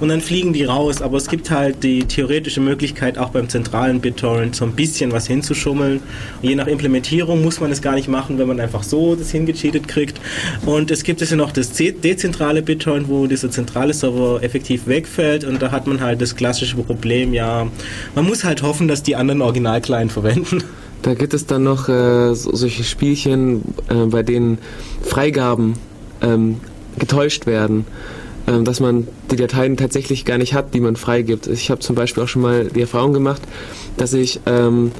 Und 0.00 0.08
dann 0.08 0.20
fliegen 0.20 0.52
die 0.52 0.64
raus. 0.64 1.02
Aber 1.02 1.16
es 1.16 1.28
gibt 1.28 1.50
halt 1.50 1.82
die 1.82 2.04
theoretische 2.04 2.60
Möglichkeit, 2.60 3.18
auch 3.18 3.30
beim 3.30 3.48
zentralen 3.48 4.00
BitTorrent 4.00 4.56
so 4.56 4.64
ein 4.64 4.72
bisschen 4.72 5.12
was 5.12 5.26
hinzuschummeln. 5.26 6.00
Und 6.42 6.48
je 6.48 6.54
nach 6.54 6.66
Implementierung 6.66 7.42
muss 7.42 7.60
man 7.60 7.70
es 7.70 7.80
gar 7.82 7.94
nicht 7.94 8.08
machen, 8.08 8.38
wenn 8.38 8.48
man 8.48 8.60
einfach 8.60 8.82
so 8.82 9.14
das 9.14 9.30
hingecheatet 9.30 9.88
kriegt. 9.88 10.20
Und 10.66 10.90
es 10.90 11.04
gibt 11.04 11.22
es 11.22 11.30
ja 11.30 11.36
noch 11.36 11.52
das 11.52 11.72
de- 11.72 11.92
dezentrale 11.92 12.62
BitTorrent, 12.62 13.08
wo 13.08 13.26
dieser 13.26 13.50
zentrale 13.50 13.94
Server 13.94 14.42
effektiv 14.42 14.86
wegfällt. 14.86 15.44
Und 15.44 15.62
da 15.62 15.70
hat 15.70 15.86
man 15.86 16.00
halt 16.00 16.20
das 16.20 16.36
klassische 16.36 16.76
Problem, 16.76 17.32
ja, 17.34 17.66
man 18.14 18.26
muss 18.26 18.44
halt 18.44 18.62
hoffen, 18.62 18.88
dass 18.88 19.02
die 19.02 19.16
anderen 19.16 19.42
Original-Client 19.42 20.12
verwenden. 20.12 20.62
Da 21.02 21.14
gibt 21.14 21.34
es 21.34 21.46
dann 21.46 21.64
noch 21.64 21.88
äh, 21.88 22.34
so, 22.34 22.54
solche 22.54 22.84
Spielchen, 22.84 23.62
äh, 23.88 24.06
bei 24.06 24.22
denen 24.22 24.58
Freigaben 25.02 25.74
ähm, 26.20 26.60
getäuscht 26.98 27.46
werden. 27.46 27.84
Ähm, 28.48 28.64
dass 28.64 28.80
man 28.80 29.06
die 29.30 29.36
Dateien 29.36 29.76
tatsächlich 29.76 30.24
gar 30.24 30.38
nicht 30.38 30.52
hat, 30.54 30.74
die 30.74 30.80
man 30.80 30.96
freigibt. 30.96 31.46
Ich 31.46 31.70
habe 31.70 31.80
zum 31.80 31.94
Beispiel 31.94 32.24
auch 32.24 32.28
schon 32.28 32.42
mal 32.42 32.64
die 32.64 32.80
Erfahrung 32.80 33.12
gemacht, 33.12 33.40
dass 33.96 34.12
ich 34.14 34.40
ähm, 34.46 34.90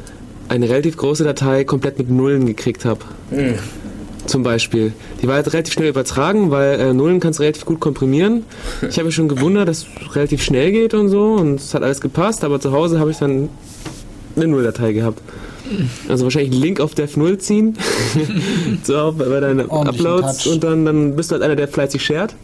eine 0.49 0.69
relativ 0.69 0.97
große 0.97 1.25
Datei 1.25 1.65
komplett 1.65 1.99
mit 1.99 2.09
Nullen 2.09 2.47
gekriegt 2.47 2.85
habe. 2.85 3.01
Zum 4.27 4.45
Beispiel. 4.45 4.93
Die 5.21 5.27
war 5.27 5.35
halt 5.35 5.53
relativ 5.53 5.75
schnell 5.75 5.89
übertragen, 5.89 6.53
weil 6.53 6.79
äh, 6.79 6.93
Nullen 6.93 7.19
kannst 7.19 7.41
du 7.41 7.43
relativ 7.43 7.65
gut 7.65 7.81
komprimieren. 7.81 8.45
Ich 8.89 8.97
habe 8.97 9.07
mich 9.07 9.15
schon 9.17 9.29
gewundert, 9.29 9.67
dass 9.67 9.79
es 9.79 10.15
relativ 10.15 10.45
schnell 10.45 10.71
geht 10.71 10.95
und 10.95 11.09
so 11.09 11.33
und 11.33 11.57
es 11.57 11.75
hat 11.75 11.83
alles 11.83 12.01
gepasst, 12.01 12.45
aber 12.45 12.61
zu 12.61 12.71
Hause 12.71 13.01
habe 13.01 13.11
ich 13.11 13.19
dann 13.19 13.49
eine 14.37 14.47
Nulldatei 14.47 14.93
gehabt. 14.93 15.21
Also 16.09 16.25
wahrscheinlich 16.25 16.53
einen 16.53 16.63
Link 16.63 16.81
auf 16.81 16.95
Dev 16.95 17.19
0 17.19 17.39
ziehen, 17.39 17.77
so 18.85 19.15
bei 19.17 19.41
deinen 19.41 19.69
Uploads 19.69 20.47
und 20.47 20.63
dann, 20.63 20.85
dann 20.85 21.17
bist 21.17 21.31
du 21.31 21.35
halt 21.35 21.43
einer, 21.43 21.57
der 21.57 21.67
fleißig 21.67 22.05
shared. 22.05 22.35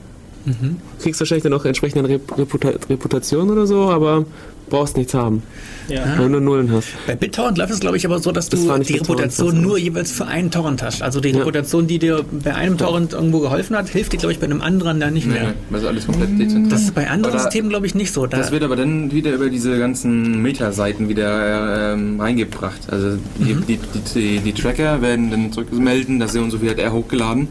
Kriegst 1.02 1.20
wahrscheinlich 1.20 1.42
dann 1.44 1.52
auch 1.52 1.64
entsprechende 1.64 2.08
Rep 2.08 2.36
Reputa 2.38 2.70
Reputation 2.88 3.50
oder 3.50 3.66
so, 3.66 3.90
aber 3.90 4.24
brauchst 4.70 4.98
nichts 4.98 5.14
haben, 5.14 5.42
Ja. 5.88 6.04
wenn 6.18 6.24
du 6.24 6.28
nur 6.28 6.40
Nullen 6.42 6.70
hast. 6.72 6.88
Bei 7.06 7.16
BitTorrent 7.16 7.56
läuft 7.56 7.72
es, 7.72 7.80
glaube 7.80 7.96
ich, 7.96 8.04
aber 8.04 8.18
so, 8.18 8.32
dass 8.32 8.50
Das 8.50 8.60
du 8.66 8.78
die 8.80 8.94
Reputation 8.98 9.62
nur 9.62 9.78
jeweils 9.78 10.12
für 10.12 10.26
einen 10.26 10.50
Torrent 10.50 10.82
hast. 10.82 11.00
Also 11.02 11.20
die 11.20 11.30
Ja. 11.30 11.38
Reputation, 11.38 11.86
die 11.86 11.98
dir 11.98 12.22
bei 12.44 12.54
einem 12.54 12.76
Torrent 12.76 13.14
irgendwo 13.14 13.40
geholfen 13.40 13.74
hat, 13.76 13.88
hilft 13.88 14.12
dir, 14.12 14.18
glaube 14.18 14.32
ich, 14.34 14.38
bei 14.38 14.44
einem 14.44 14.60
anderen 14.60 15.00
dann 15.00 15.14
nicht 15.14 15.26
nee, 15.26 15.32
mehr. 15.32 15.42
nee, 15.48 15.54
das 15.70 15.80
ist 15.82 15.86
alles 15.88 16.04
komplett 16.06 16.38
dezentral. 16.38 16.68
Das 16.70 16.82
ist 16.82 16.94
bei 16.94 17.08
anderen 17.08 17.32
Aber 17.34 17.38
da- 17.38 17.44
Systemen, 17.44 17.70
glaube 17.70 17.86
ich, 17.86 17.94
nicht 17.94 18.12
so. 18.12 18.26
Da, 18.26 18.36
Das 18.36 18.50
wird 18.50 18.62
aber 18.62 18.76
dann 18.76 19.10
wieder 19.10 19.32
über 19.32 19.48
diese 19.48 19.78
ganzen 19.78 20.42
Meta-Seiten 20.42 21.08
wieder 21.08 21.94
ähm, 21.94 22.20
reingebracht. 22.20 22.90
Also 22.92 23.16
die, 23.38 23.54
Mhm. 23.54 23.64
die, 23.66 23.78
die, 24.14 24.38
die 24.40 24.52
Tracker 24.52 25.00
werden 25.00 25.30
dann 25.30 25.50
zurückmelden, 25.50 26.18
dass 26.18 26.32
sie 26.34 26.40
und 26.40 26.50
so 26.50 26.58
viel 26.58 26.68
hat 26.68 26.78
er 26.78 26.92
hochgeladen. 26.92 27.48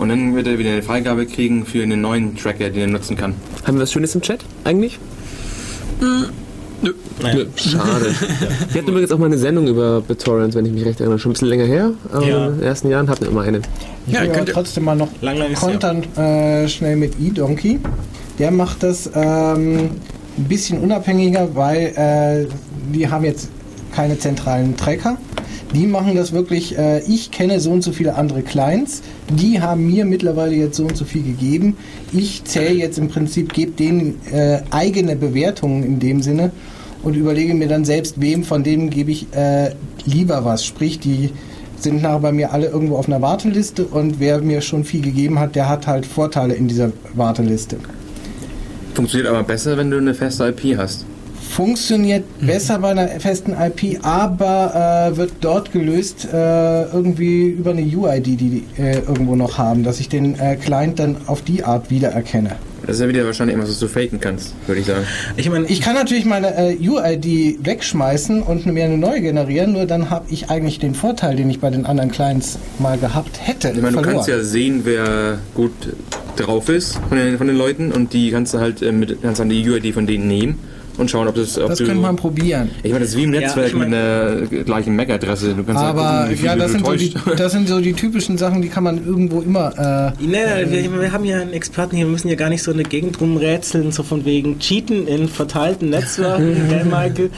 Und 0.00 0.08
dann 0.08 0.34
wird 0.34 0.46
er 0.46 0.58
wieder 0.58 0.70
eine 0.70 0.82
Freigabe 0.82 1.26
kriegen 1.26 1.66
für 1.66 1.82
einen 1.82 2.00
neuen 2.00 2.34
Tracker, 2.36 2.70
den 2.70 2.80
er 2.80 2.86
nutzen 2.86 3.16
kann. 3.18 3.34
Haben 3.64 3.76
wir 3.76 3.82
was 3.82 3.92
Schönes 3.92 4.14
im 4.14 4.22
Chat 4.22 4.40
eigentlich? 4.64 4.98
Nö. 6.00 6.24
Nö, 7.22 7.44
Schade. 7.56 8.14
Wir 8.72 8.80
hatten 8.80 8.88
übrigens 8.90 9.12
auch 9.12 9.18
mal 9.18 9.26
eine 9.26 9.36
Sendung 9.36 9.66
über 9.66 10.00
BitTorrent, 10.00 10.54
wenn 10.54 10.64
ich 10.64 10.72
mich 10.72 10.86
recht 10.86 11.00
erinnere. 11.00 11.18
Schon 11.18 11.30
ein 11.30 11.32
bisschen 11.34 11.48
länger 11.48 11.66
her, 11.66 11.90
aber 12.10 12.26
Ja. 12.26 12.46
in 12.46 12.54
den 12.56 12.62
ersten 12.62 12.88
Jahren 12.88 13.10
hatten 13.10 13.20
wir 13.24 13.28
immer 13.30 13.42
eine. 13.42 13.60
Ich 14.06 14.14
Ja, 14.14 14.22
will 14.22 14.30
aber 14.30 14.46
trotzdem 14.46 14.84
mal 14.84 14.96
noch 14.96 15.08
Lang, 15.20 15.36
lang 15.36 15.52
kontern 15.52 16.02
äh, 16.16 16.66
schnell 16.66 16.96
mit 16.96 17.20
eDonkey. 17.20 17.78
Der 18.38 18.50
macht 18.50 18.82
das 18.82 19.10
ähm, 19.14 19.90
ein 20.38 20.44
bisschen 20.48 20.78
unabhängiger, 20.80 21.54
weil 21.54 22.48
äh, 22.48 22.94
die 22.94 23.06
haben 23.06 23.26
jetzt 23.26 23.50
keine 23.94 24.18
zentralen 24.18 24.74
Tracker. 24.78 25.18
Die 25.74 25.86
machen 25.86 26.16
das 26.16 26.32
wirklich, 26.32 26.76
äh, 26.76 27.00
ich 27.06 27.30
kenne 27.30 27.60
so 27.60 27.70
und 27.70 27.82
so 27.82 27.92
viele 27.92 28.16
andere 28.16 28.42
Clients, 28.42 29.02
die 29.28 29.60
haben 29.60 29.86
mir 29.86 30.04
mittlerweile 30.04 30.54
jetzt 30.56 30.76
so 30.76 30.84
und 30.84 30.96
so 30.96 31.04
viel 31.04 31.22
gegeben. 31.22 31.76
Ich 32.12 32.42
zähle 32.44 32.74
jetzt 32.74 32.98
im 32.98 33.08
Prinzip, 33.08 33.52
gebe 33.52 33.72
denen 33.72 34.20
äh, 34.32 34.62
eigene 34.70 35.14
Bewertungen 35.14 35.84
in 35.84 36.00
dem 36.00 36.22
Sinne 36.22 36.50
und 37.02 37.14
überlege 37.14 37.54
mir 37.54 37.68
dann 37.68 37.84
selbst, 37.84 38.20
wem 38.20 38.42
von 38.42 38.64
denen 38.64 38.90
gebe 38.90 39.12
ich 39.12 39.32
äh, 39.32 39.70
lieber 40.04 40.44
was. 40.44 40.64
Sprich, 40.64 40.98
die 40.98 41.30
sind 41.76 42.02
nachher 42.02 42.18
bei 42.18 42.32
mir 42.32 42.52
alle 42.52 42.66
irgendwo 42.66 42.96
auf 42.96 43.06
einer 43.06 43.22
Warteliste 43.22 43.84
und 43.86 44.18
wer 44.18 44.40
mir 44.40 44.60
schon 44.60 44.84
viel 44.84 45.02
gegeben 45.02 45.38
hat, 45.38 45.54
der 45.54 45.68
hat 45.68 45.86
halt 45.86 46.04
Vorteile 46.04 46.54
in 46.54 46.68
dieser 46.68 46.92
Warteliste. 47.14 47.76
Funktioniert 48.94 49.30
aber 49.30 49.44
besser, 49.44 49.76
wenn 49.76 49.90
du 49.90 49.98
eine 49.98 50.14
feste 50.14 50.48
IP 50.48 50.76
hast. 50.76 51.06
Funktioniert 51.50 52.24
besser 52.40 52.78
bei 52.78 52.90
einer 52.90 53.08
festen 53.08 53.54
IP, 53.54 54.04
aber 54.04 55.10
äh, 55.12 55.16
wird 55.16 55.32
dort 55.40 55.72
gelöst 55.72 56.28
äh, 56.32 56.84
irgendwie 56.84 57.48
über 57.48 57.72
eine 57.72 57.82
UID, 57.82 58.24
die 58.24 58.36
die 58.36 58.64
äh, 58.78 59.00
irgendwo 59.00 59.34
noch 59.34 59.58
haben, 59.58 59.82
dass 59.82 59.98
ich 59.98 60.08
den 60.08 60.38
äh, 60.38 60.54
Client 60.54 61.00
dann 61.00 61.16
auf 61.26 61.42
die 61.42 61.64
Art 61.64 61.90
wiedererkenne. 61.90 62.50
Das 62.86 62.96
ist 62.96 63.02
ja 63.02 63.08
wieder 63.08 63.26
wahrscheinlich 63.26 63.54
irgendwas, 63.56 63.72
was 63.72 63.80
du 63.80 63.88
faken 63.88 64.20
kannst, 64.20 64.54
würde 64.68 64.80
ich 64.80 64.86
sagen. 64.86 65.04
Ich 65.36 65.50
meine, 65.50 65.66
Ich 65.66 65.80
kann 65.80 65.94
natürlich 65.94 66.24
meine 66.24 66.54
äh, 66.56 66.88
UID 66.88 67.64
wegschmeißen 67.64 68.42
und 68.42 68.66
mir 68.66 68.84
eine 68.84 68.96
neue 68.96 69.20
generieren, 69.20 69.72
nur 69.72 69.86
dann 69.86 70.08
habe 70.08 70.26
ich 70.30 70.50
eigentlich 70.50 70.78
den 70.78 70.94
Vorteil, 70.94 71.34
den 71.34 71.50
ich 71.50 71.58
bei 71.58 71.70
den 71.70 71.84
anderen 71.84 72.12
Clients 72.12 72.58
mal 72.78 72.96
gehabt 72.96 73.40
hätte. 73.42 73.70
Ich 73.70 73.74
meine, 73.74 73.88
du 73.88 73.94
verloren. 73.94 74.14
kannst 74.14 74.28
ja 74.28 74.40
sehen, 74.44 74.82
wer 74.84 75.38
gut 75.54 75.72
drauf 76.36 76.68
ist 76.68 77.00
von 77.08 77.18
den, 77.18 77.38
von 77.38 77.48
den 77.48 77.56
Leuten 77.56 77.90
und 77.90 78.12
die 78.12 78.30
kannst 78.30 78.54
du 78.54 78.60
halt 78.60 78.82
äh, 78.82 78.92
mit, 78.92 79.20
kannst 79.20 79.40
dann 79.40 79.48
die 79.48 79.68
UID 79.68 79.92
von 79.92 80.06
denen 80.06 80.28
nehmen 80.28 80.58
und 80.98 81.10
schauen, 81.10 81.28
ob 81.28 81.34
das. 81.34 81.58
Ob 81.58 81.68
das 81.68 81.78
du, 81.78 81.84
könnte 81.86 82.00
man 82.02 82.16
probieren. 82.16 82.70
Ich 82.82 82.90
meine, 82.92 83.00
das 83.04 83.10
ist 83.10 83.16
wie 83.16 83.22
im 83.24 83.34
Ja, 83.34 83.40
Netzwerk 83.40 83.68
ich 83.68 83.74
mein- 83.74 83.90
mit 83.90 83.98
einer 83.98 84.64
gleichen 84.64 84.96
MAC-Adresse. 84.96 85.54
Du 85.54 85.64
kannst 85.64 85.82
halt 85.82 85.96
Aber 85.96 86.18
gucken, 86.20 86.30
wie 86.30 86.36
viel 86.36 86.46
ja, 86.46 86.56
das 86.56 86.66
du 86.66 86.72
sind, 86.78 86.86
so 86.86 86.92
die, 86.94 87.14
das 87.36 87.52
sind 87.52 87.68
so 87.68 87.80
die 87.80 87.92
typischen 87.92 88.38
Sachen, 88.38 88.62
die 88.62 88.68
kann 88.68 88.84
man 88.84 89.04
irgendwo 89.04 89.40
immer. 89.40 89.78
Äh, 89.78 90.12
Nee, 90.20 90.38
nee, 90.66 90.90
wir, 90.92 91.00
wir 91.00 91.12
haben 91.12 91.24
ja 91.24 91.40
einen 91.40 91.52
Experten 91.52 91.96
hier, 91.96 92.06
wir 92.06 92.12
müssen 92.12 92.28
ja 92.28 92.34
gar 92.34 92.48
nicht 92.50 92.62
so 92.62 92.72
eine 92.72 92.82
Gegend 92.82 93.20
rumrätseln, 93.20 93.92
so 93.92 94.02
von 94.02 94.24
wegen 94.24 94.58
Cheaten 94.58 95.06
in 95.06 95.28
verteilten 95.28 95.90
Netzwerken, 95.90 96.56
gell, 96.68 96.84
Michael? 96.84 97.30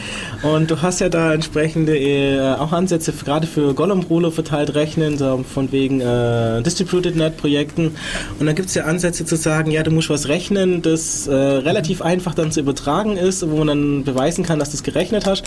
Und 0.42 0.70
du 0.70 0.82
hast 0.82 1.00
ja 1.00 1.08
da 1.08 1.32
entsprechende 1.34 1.96
äh, 1.98 2.40
auch 2.54 2.72
Ansätze, 2.72 3.12
gerade 3.24 3.46
für 3.46 3.74
Gollum-Ruler 3.74 4.32
verteilt 4.32 4.74
rechnen, 4.74 5.16
so 5.18 5.44
von 5.52 5.70
wegen 5.72 6.00
äh, 6.00 6.62
Distributed 6.62 7.16
Net-Projekten. 7.16 7.92
Und 8.38 8.46
da 8.46 8.52
gibt 8.52 8.68
es 8.68 8.74
ja 8.74 8.84
Ansätze 8.84 9.24
zu 9.24 9.36
sagen, 9.36 9.70
ja, 9.70 9.82
du 9.82 9.90
musst 9.90 10.10
was 10.10 10.28
rechnen, 10.28 10.82
das 10.82 11.26
äh, 11.26 11.32
relativ 11.34 12.02
einfach 12.02 12.34
dann 12.34 12.50
zu 12.52 12.60
übertragen 12.60 13.16
ist, 13.16 13.41
wo 13.50 13.58
man 13.58 13.66
dann 13.66 14.04
beweisen 14.04 14.44
kann, 14.44 14.58
dass 14.58 14.70
du 14.70 14.76
es 14.76 14.82
gerechnet 14.82 15.26
hast. 15.26 15.44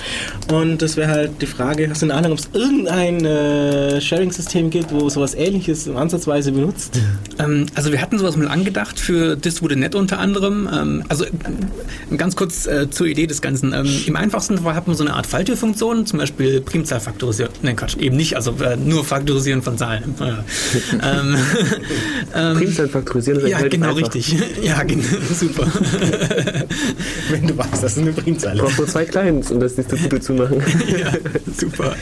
Und 0.52 0.82
das 0.82 0.98
wäre 0.98 1.10
halt 1.10 1.42
die 1.42 1.46
Frage, 1.46 1.90
hast 1.90 2.02
du 2.02 2.08
eine 2.08 2.16
Ahnung, 2.16 2.34
ob 2.34 2.40
es 2.40 2.50
irgendein 2.54 3.24
äh, 3.26 4.02
Sharing-System 4.02 4.70
gibt, 4.70 4.92
wo 4.92 5.10
sowas 5.10 5.34
ähnliches 5.34 5.88
ansatzweise 5.90 6.52
benutzt? 6.52 7.00
Ähm, 7.38 7.66
also 7.76 7.92
wir 7.92 8.02
hatten 8.02 8.18
sowas 8.18 8.38
mal 8.38 8.48
angedacht 8.48 8.98
für 8.98 9.36
Distributed 9.36 9.78
Net 9.78 9.94
unter 9.94 10.20
anderem. 10.20 10.70
Ähm, 10.74 11.04
also 11.10 11.26
äh, 11.26 12.16
ganz 12.16 12.38
kurz 12.38 12.66
äh, 12.66 12.90
zur 12.90 13.08
Idee 13.08 13.28
des 13.28 13.42
Ganzen. 13.42 13.74
Ähm, 13.74 13.90
Im 14.06 14.16
einfachsten 14.16 14.60
Fall 14.60 14.74
hat 14.74 14.88
man 14.88 14.96
so 14.96 15.04
eine 15.04 15.14
Art 15.14 15.28
Falltürfunktion, 15.28 16.06
zum 16.06 16.20
Beispiel 16.20 16.62
Primzahlfaktorisieren. 16.62 17.52
Nein, 17.62 17.76
Quatsch, 17.76 17.98
eben 17.98 18.16
nicht, 18.16 18.38
also 18.38 18.52
äh, 18.64 18.78
nur 18.78 19.04
Faktorisieren 19.04 19.62
von 19.62 19.78
Zahlen. 19.78 20.16
Äh, 20.26 21.20
ähm, 21.20 21.36
ähm, 22.36 22.58
Primzahl 22.58 22.88
faktorisieren 22.88 23.40
ist 23.42 23.50
ja, 23.50 23.68
genau, 23.68 23.90
einfach. 23.90 24.02
richtig. 24.02 24.36
Ja, 24.62 24.84
genau, 24.84 25.04
super. 25.34 25.68
Wenn 27.30 27.48
du 27.48 27.58
weißt, 27.58 27.84
dass 27.86 27.98
es 27.98 28.02
eine 28.02 28.14
Primzahl 28.14 28.57
Du 28.57 28.64
brauchst 28.64 28.80
nur 28.80 28.88
zwei 28.88 29.06
Clients, 29.06 29.52
um 29.52 29.60
das 29.60 29.76
Distribute 29.76 30.24
zu 30.24 30.34
machen. 30.34 30.60
ja, 30.88 31.14
super. 31.56 31.95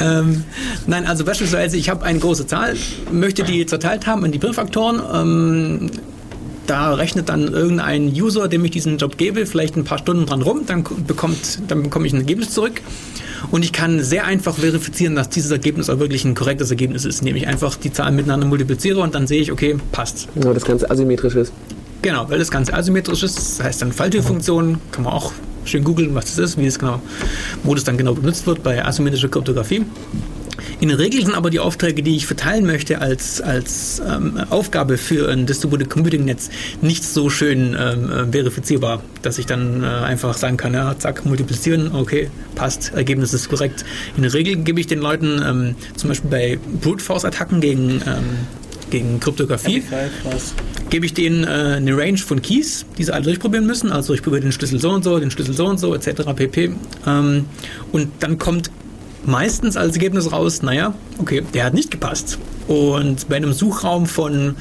ähm, 0.00 0.42
nein, 0.88 1.06
also 1.06 1.24
beispielsweise, 1.24 1.76
ich 1.76 1.88
habe 1.88 2.04
eine 2.04 2.18
große 2.18 2.48
Zahl, 2.48 2.74
möchte 3.12 3.44
die 3.44 3.64
zerteilt 3.66 4.08
haben 4.08 4.24
in 4.24 4.32
die 4.32 4.40
Primfaktoren. 4.40 5.00
Ähm, 5.14 5.90
da 6.66 6.94
rechnet 6.94 7.28
dann 7.28 7.52
irgendein 7.52 8.08
User, 8.08 8.48
dem 8.48 8.64
ich 8.64 8.72
diesen 8.72 8.98
Job 8.98 9.16
gebe, 9.16 9.46
vielleicht 9.46 9.76
ein 9.76 9.84
paar 9.84 9.98
Stunden 9.98 10.26
dran 10.26 10.42
rum, 10.42 10.62
dann 10.66 10.84
bekommt, 11.06 11.60
dann 11.68 11.84
bekomme 11.84 12.08
ich 12.08 12.12
ein 12.12 12.20
Ergebnis 12.20 12.50
zurück. 12.50 12.80
Und 13.52 13.64
ich 13.64 13.72
kann 13.72 14.02
sehr 14.02 14.24
einfach 14.24 14.56
verifizieren, 14.56 15.14
dass 15.14 15.28
dieses 15.28 15.52
Ergebnis 15.52 15.88
auch 15.88 16.00
wirklich 16.00 16.24
ein 16.24 16.34
korrektes 16.34 16.70
Ergebnis 16.70 17.04
ist, 17.04 17.20
indem 17.20 17.36
ich 17.36 17.46
einfach 17.46 17.76
die 17.76 17.92
Zahlen 17.92 18.16
miteinander 18.16 18.46
multipliziere 18.46 19.00
und 19.00 19.14
dann 19.14 19.28
sehe 19.28 19.40
ich, 19.40 19.52
okay, 19.52 19.76
passt. 19.92 20.26
Genau, 20.34 20.52
das 20.52 20.64
Ganze 20.64 20.90
asymmetrisch 20.90 21.36
ist. 21.36 21.52
Genau, 22.02 22.28
weil 22.30 22.38
das 22.38 22.50
Ganze 22.50 22.72
asymmetrisch 22.72 23.22
ist, 23.22 23.36
das 23.36 23.62
heißt 23.62 23.82
dann 23.82 23.92
Falltürfunktion, 23.92 24.80
kann 24.90 25.04
man 25.04 25.12
auch 25.12 25.32
schön 25.64 25.84
googeln, 25.84 26.14
was 26.14 26.26
das 26.26 26.38
ist, 26.38 26.58
wie 26.58 26.64
das 26.64 26.78
genau, 26.78 27.02
wo 27.62 27.74
das 27.74 27.84
dann 27.84 27.98
genau 27.98 28.14
benutzt 28.14 28.46
wird 28.46 28.62
bei 28.62 28.84
asymmetrischer 28.84 29.28
Kryptographie. 29.28 29.84
In 30.80 30.88
der 30.88 30.98
Regel 30.98 31.22
sind 31.22 31.34
aber 31.34 31.50
die 31.50 31.60
Aufträge, 31.60 32.02
die 32.02 32.16
ich 32.16 32.26
verteilen 32.26 32.64
möchte 32.64 33.00
als, 33.00 33.40
als 33.40 34.00
ähm, 34.06 34.40
Aufgabe 34.50 34.96
für 34.96 35.30
ein 35.30 35.46
Distributed 35.46 35.90
Computing 35.90 36.24
Netz, 36.24 36.50
nicht 36.80 37.04
so 37.04 37.28
schön 37.28 37.76
ähm, 37.78 38.10
äh, 38.10 38.32
verifizierbar, 38.32 39.02
dass 39.22 39.38
ich 39.38 39.46
dann 39.46 39.82
äh, 39.82 39.86
einfach 39.86 40.36
sagen 40.36 40.56
kann, 40.56 40.74
ja, 40.74 40.98
zack, 40.98 41.24
multiplizieren, 41.26 41.94
okay, 41.94 42.30
passt, 42.54 42.92
Ergebnis 42.94 43.34
ist 43.34 43.48
korrekt. 43.48 43.84
In 44.16 44.22
der 44.22 44.32
Regel 44.32 44.56
gebe 44.56 44.80
ich 44.80 44.86
den 44.86 45.00
Leuten 45.00 45.42
ähm, 45.46 45.74
zum 45.96 46.08
Beispiel 46.08 46.30
bei 46.30 46.58
Brute 46.80 47.02
Force 47.02 47.24
Attacken 47.24 47.60
gegen, 47.60 48.02
ähm, 48.06 48.46
gegen 48.90 49.20
Kryptographie, 49.20 49.82
gebe 50.90 51.06
ich 51.06 51.14
denen 51.14 51.44
äh, 51.44 51.76
eine 51.76 51.96
Range 51.96 52.18
von 52.18 52.42
Keys, 52.42 52.84
die 52.98 53.04
sie 53.04 53.12
alle 53.12 53.24
durchprobieren 53.24 53.66
müssen. 53.66 53.92
Also 53.92 54.14
ich 54.14 54.22
probiere 54.22 54.42
den 54.42 54.52
Schlüssel 54.52 54.80
so 54.80 54.90
und 54.90 55.04
so, 55.04 55.18
den 55.18 55.30
Schlüssel 55.30 55.54
so 55.54 55.66
und 55.66 55.78
so, 55.78 55.94
etc. 55.94 56.22
pp. 56.34 56.72
Ähm, 57.06 57.46
und 57.92 58.10
dann 58.20 58.38
kommt 58.38 58.70
meistens 59.24 59.76
als 59.76 59.94
Ergebnis 59.94 60.32
raus, 60.32 60.62
naja, 60.62 60.94
okay, 61.18 61.42
der 61.54 61.64
hat 61.64 61.74
nicht 61.74 61.90
gepasst. 61.90 62.38
Und 62.68 63.28
bei 63.28 63.36
einem 63.36 63.52
Suchraum 63.52 64.06
von, 64.06 64.54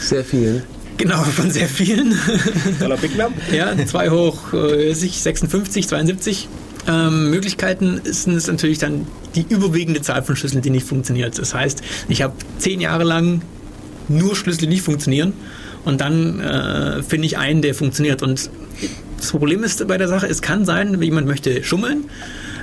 Sehr 0.00 0.24
viel. 0.24 0.64
genau, 0.96 1.22
von 1.22 1.50
sehr 1.50 1.68
vielen, 1.68 2.14
Dollar 2.80 2.96
Big 2.96 3.12
ja, 3.52 3.74
2 3.86 4.10
hoch 4.10 4.52
äh, 4.52 4.92
sich 4.92 5.20
56, 5.20 5.88
72 5.88 6.48
ähm, 6.86 7.30
Möglichkeiten 7.30 8.00
sind 8.04 8.34
es 8.34 8.46
natürlich 8.46 8.78
dann 8.78 9.06
die 9.34 9.46
überwiegende 9.48 10.02
Zahl 10.02 10.22
von 10.22 10.36
Schlüsseln, 10.36 10.62
die 10.62 10.70
nicht 10.70 10.86
funktioniert. 10.86 11.38
Das 11.38 11.54
heißt, 11.54 11.82
ich 12.08 12.22
habe 12.22 12.34
zehn 12.58 12.80
Jahre 12.80 13.04
lang 13.04 13.42
nur 14.08 14.36
Schlüssel, 14.36 14.68
nicht 14.68 14.82
funktionieren 14.82 15.32
und 15.84 16.00
dann 16.00 16.40
äh, 16.40 17.02
finde 17.02 17.26
ich 17.26 17.38
einen, 17.38 17.62
der 17.62 17.74
funktioniert. 17.74 18.22
Und 18.22 18.50
das 19.16 19.30
Problem 19.30 19.62
ist 19.62 19.86
bei 19.86 19.98
der 19.98 20.08
Sache, 20.08 20.26
es 20.26 20.42
kann 20.42 20.64
sein, 20.64 21.00
jemand 21.00 21.26
möchte 21.26 21.62
schummeln, 21.62 22.04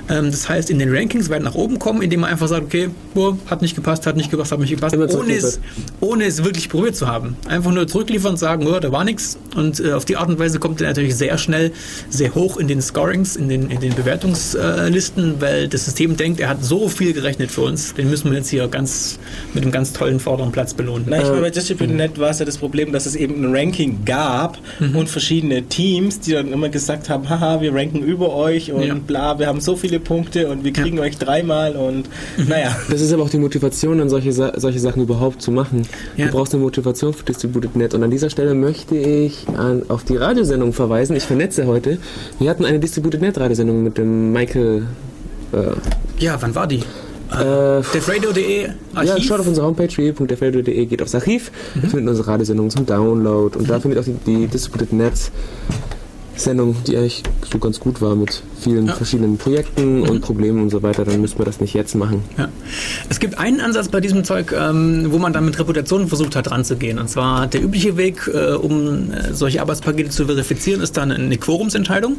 das 0.08 0.48
heißt, 0.48 0.70
in 0.70 0.78
den 0.78 0.94
Rankings 0.94 1.30
weit 1.30 1.42
nach 1.42 1.54
oben 1.54 1.78
kommen, 1.78 2.02
indem 2.02 2.20
man 2.20 2.30
einfach 2.30 2.48
sagt, 2.48 2.64
okay, 2.64 2.88
boah, 3.14 3.36
hat 3.46 3.62
nicht 3.62 3.74
gepasst, 3.74 4.06
hat 4.06 4.16
nicht 4.16 4.30
gepasst, 4.30 4.52
hat 4.52 4.58
nicht 4.58 4.70
gepasst, 4.70 4.96
ohne 4.96 5.34
es, 5.34 5.60
ohne 6.00 6.24
es 6.24 6.44
wirklich 6.44 6.68
probiert 6.68 6.96
zu 6.96 7.06
haben. 7.06 7.36
Einfach 7.48 7.72
nur 7.72 7.86
zurückliefern 7.86 8.32
und 8.32 8.36
sagen, 8.38 8.66
oh, 8.66 8.78
da 8.80 8.90
war 8.92 9.04
nichts. 9.04 9.38
Und 9.56 9.80
äh, 9.80 9.92
auf 9.92 10.04
die 10.04 10.16
Art 10.16 10.28
und 10.28 10.38
Weise 10.38 10.58
kommt 10.58 10.80
er 10.80 10.88
natürlich 10.88 11.14
sehr 11.16 11.38
schnell, 11.38 11.72
sehr 12.10 12.34
hoch 12.34 12.56
in 12.56 12.68
den 12.68 12.82
Scorings, 12.82 13.36
in 13.36 13.48
den, 13.48 13.70
in 13.70 13.80
den 13.80 13.94
Bewertungslisten, 13.94 15.40
weil 15.40 15.68
das 15.68 15.84
System 15.84 16.16
denkt, 16.16 16.40
er 16.40 16.48
hat 16.48 16.64
so 16.64 16.88
viel 16.88 17.12
gerechnet 17.12 17.50
für 17.50 17.62
uns, 17.62 17.94
den 17.94 18.10
müssen 18.10 18.30
wir 18.30 18.38
jetzt 18.38 18.48
hier 18.50 18.66
ganz 18.68 19.18
mit 19.54 19.62
einem 19.62 19.72
ganz 19.72 19.92
tollen 19.92 20.20
vorderen 20.20 20.52
Platz 20.52 20.74
belohnen. 20.74 21.06
Na, 21.08 21.18
ich 21.20 21.28
meine, 21.28 21.40
bei 21.42 21.50
Distributed 21.50 21.94
Net 21.96 22.18
war 22.18 22.30
es 22.30 22.38
ja 22.38 22.44
das 22.44 22.58
Problem, 22.58 22.92
dass 22.92 23.06
es 23.06 23.14
eben 23.16 23.44
ein 23.44 23.54
Ranking 23.54 24.04
gab 24.04 24.58
und 24.80 25.08
verschiedene 25.08 25.62
Teams, 25.64 26.20
die 26.20 26.32
dann 26.32 26.52
immer 26.52 26.68
gesagt 26.68 27.08
haben, 27.08 27.28
haha, 27.28 27.60
wir 27.60 27.74
ranken 27.74 28.02
über 28.02 28.34
euch 28.34 28.72
und 28.72 28.82
Ja. 28.82 28.94
bla, 28.94 29.38
wir 29.38 29.46
haben 29.46 29.60
so 29.60 29.76
viele 29.76 30.00
Punkte 30.02 30.48
und 30.48 30.64
wir 30.64 30.72
kriegen 30.72 30.98
euch 30.98 31.16
dreimal 31.18 31.76
und 31.76 32.08
naja. 32.48 32.76
Das 32.90 33.00
ist 33.00 33.12
aber 33.12 33.22
auch 33.22 33.30
die 33.30 33.38
Motivation, 33.38 33.98
dann 33.98 34.08
solche, 34.10 34.32
solche 34.32 34.78
Sachen 34.78 35.02
überhaupt 35.02 35.40
zu 35.42 35.50
machen. 35.50 35.82
Ja. 36.16 36.26
Du 36.26 36.32
brauchst 36.32 36.52
eine 36.54 36.62
Motivation 36.62 37.12
für 37.14 37.24
Distributed 37.24 37.76
Net. 37.76 37.94
Und 37.94 38.02
an 38.02 38.10
dieser 38.10 38.30
Stelle 38.30 38.54
möchte 38.54 38.96
ich 38.96 39.46
an, 39.56 39.82
auf 39.88 40.04
die 40.04 40.16
Radiosendung 40.16 40.72
verweisen. 40.72 41.16
Ich 41.16 41.24
vernetze 41.24 41.66
heute. 41.66 41.98
Wir 42.38 42.50
hatten 42.50 42.64
eine 42.64 42.78
Distributed 42.78 43.20
Net 43.20 43.38
Radiosendung 43.38 43.82
mit 43.82 43.98
dem 43.98 44.32
Michael. 44.32 44.86
Äh, 45.52 45.58
Ja, 46.22 46.36
wann 46.40 46.54
war 46.54 46.66
die? 46.66 46.80
äh, 47.32 47.80
Defradio.de 47.94 48.68
Archiv. 48.94 49.10
ja, 49.16 49.20
schaut 49.22 49.40
auf 49.40 49.46
unsere 49.46 49.66
Homepage 49.66 49.88
www.defradio.de, 49.96 50.84
geht 50.84 51.00
aufs 51.00 51.14
Archiv, 51.14 51.50
da 51.80 51.88
findet 51.88 52.08
unsere 52.10 52.28
Radiosendung 52.28 52.68
zum 52.68 52.84
Download 52.84 53.56
und 53.58 53.70
da 53.70 53.80
findet 53.80 54.00
auch 54.00 54.04
die, 54.04 54.12
die 54.26 54.46
Distributed 54.48 54.92
Net 54.92 55.14
Sendung, 56.36 56.76
die 56.86 56.96
eigentlich 56.96 57.22
so 57.50 57.58
ganz 57.58 57.78
gut 57.80 58.00
war 58.02 58.14
mit 58.16 58.42
vielen 58.62 58.88
verschiedenen 58.88 59.38
Projekten 59.38 60.02
und 60.02 60.20
Problemen 60.20 60.62
und 60.62 60.70
so 60.70 60.82
weiter, 60.82 61.04
dann 61.04 61.20
müssen 61.20 61.38
wir 61.38 61.44
das 61.44 61.60
nicht 61.60 61.74
jetzt 61.74 61.94
machen. 61.94 62.22
Ja. 62.38 62.48
Es 63.08 63.20
gibt 63.20 63.38
einen 63.38 63.60
Ansatz 63.60 63.88
bei 63.88 64.00
diesem 64.00 64.24
Zeug, 64.24 64.52
ähm, 64.52 65.06
wo 65.10 65.18
man 65.18 65.32
dann 65.32 65.44
mit 65.44 65.58
Reputation 65.58 66.08
versucht 66.08 66.36
hat 66.36 66.50
ranzugehen. 66.50 66.98
Und 66.98 67.08
zwar 67.08 67.46
der 67.46 67.62
übliche 67.62 67.96
Weg, 67.96 68.30
äh, 68.32 68.52
um 68.52 69.12
äh, 69.12 69.32
solche 69.32 69.60
Arbeitspakete 69.60 70.10
zu 70.10 70.26
verifizieren, 70.26 70.80
ist 70.80 70.96
dann 70.96 71.10
eine 71.10 71.36
Quorumsentscheidung. 71.36 72.18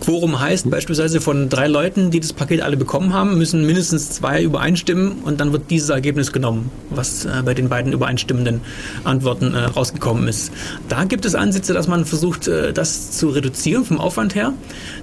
Quorum 0.00 0.40
heißt 0.40 0.70
beispielsweise 0.70 1.20
von 1.20 1.48
drei 1.48 1.68
Leuten, 1.68 2.10
die 2.10 2.20
das 2.20 2.32
Paket 2.32 2.62
alle 2.62 2.76
bekommen 2.76 3.12
haben, 3.12 3.38
müssen 3.38 3.66
mindestens 3.66 4.10
zwei 4.10 4.42
übereinstimmen 4.42 5.22
und 5.24 5.40
dann 5.40 5.52
wird 5.52 5.70
dieses 5.70 5.90
Ergebnis 5.90 6.32
genommen, 6.32 6.70
was 6.90 7.24
äh, 7.24 7.42
bei 7.44 7.54
den 7.54 7.68
beiden 7.68 7.92
übereinstimmenden 7.92 8.60
Antworten 9.04 9.54
äh, 9.54 9.64
rausgekommen 9.64 10.28
ist. 10.28 10.52
Da 10.88 11.04
gibt 11.04 11.24
es 11.24 11.34
Ansätze, 11.34 11.74
dass 11.74 11.88
man 11.88 12.04
versucht, 12.04 12.48
äh, 12.48 12.72
das 12.72 13.12
zu 13.12 13.28
reduzieren 13.28 13.84
vom 13.84 14.00
Aufwand 14.00 14.34
her. 14.34 14.54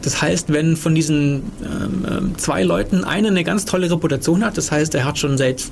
Das 0.01 0.21
heißt, 0.21 0.51
wenn 0.51 0.75
von 0.79 0.95
diesen 0.95 1.43
ähm, 1.63 2.05
ähm, 2.09 2.37
zwei 2.37 2.63
Leuten 2.63 3.03
einer 3.03 3.29
eine 3.29 3.43
ganz 3.43 3.65
tolle 3.65 3.91
Reputation 3.91 4.43
hat, 4.43 4.57
das 4.57 4.71
heißt, 4.71 4.95
er 4.95 5.05
hat 5.05 5.17
schon 5.17 5.37
seit 5.37 5.63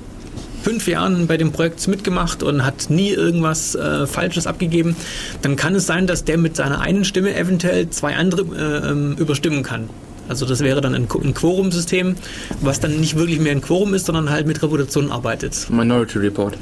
fünf 0.62 0.86
Jahren 0.86 1.26
bei 1.26 1.36
dem 1.36 1.52
Projekt 1.52 1.86
mitgemacht 1.88 2.42
und 2.42 2.64
hat 2.64 2.90
nie 2.90 3.10
irgendwas 3.10 3.74
äh, 3.74 4.06
Falsches 4.06 4.46
abgegeben, 4.46 4.96
dann 5.42 5.56
kann 5.56 5.74
es 5.74 5.86
sein, 5.86 6.06
dass 6.06 6.24
der 6.24 6.38
mit 6.38 6.56
seiner 6.56 6.80
einen 6.80 7.04
Stimme 7.04 7.34
eventuell 7.36 7.90
zwei 7.90 8.16
andere 8.16 8.42
äh, 8.42 8.90
ähm, 8.90 9.16
überstimmen 9.18 9.62
kann. 9.62 9.88
Also 10.28 10.44
das 10.44 10.60
wäre 10.60 10.82
dann 10.82 10.94
ein, 10.94 11.08
ein 11.10 11.34
Quorum-System, 11.34 12.16
was 12.60 12.80
dann 12.80 13.00
nicht 13.00 13.16
wirklich 13.16 13.40
mehr 13.40 13.52
ein 13.52 13.62
Quorum 13.62 13.94
ist, 13.94 14.06
sondern 14.06 14.28
halt 14.28 14.46
mit 14.46 14.62
Reputation 14.62 15.10
arbeitet. 15.10 15.70
Minority 15.70 16.18
Report. 16.18 16.56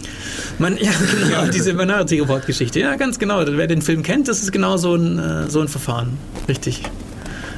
Man, 0.59 0.77
ja, 0.79 0.93
genau, 1.25 1.51
diese 1.53 1.75
Minority 1.75 2.21
Report 2.21 2.47
Geschichte. 2.47 2.79
Ja, 2.79 2.95
ganz 2.95 3.19
genau. 3.19 3.43
Wer 3.45 3.67
den 3.67 3.83
Film 3.83 4.05
kennt, 4.05 4.29
das 4.29 4.41
ist 4.41 4.53
genau 4.53 4.77
so 4.77 4.95
ein, 4.95 5.19
äh, 5.19 5.51
so 5.51 5.61
ein 5.61 5.69
Verfahren. 5.69 6.17
Richtig. 6.49 6.83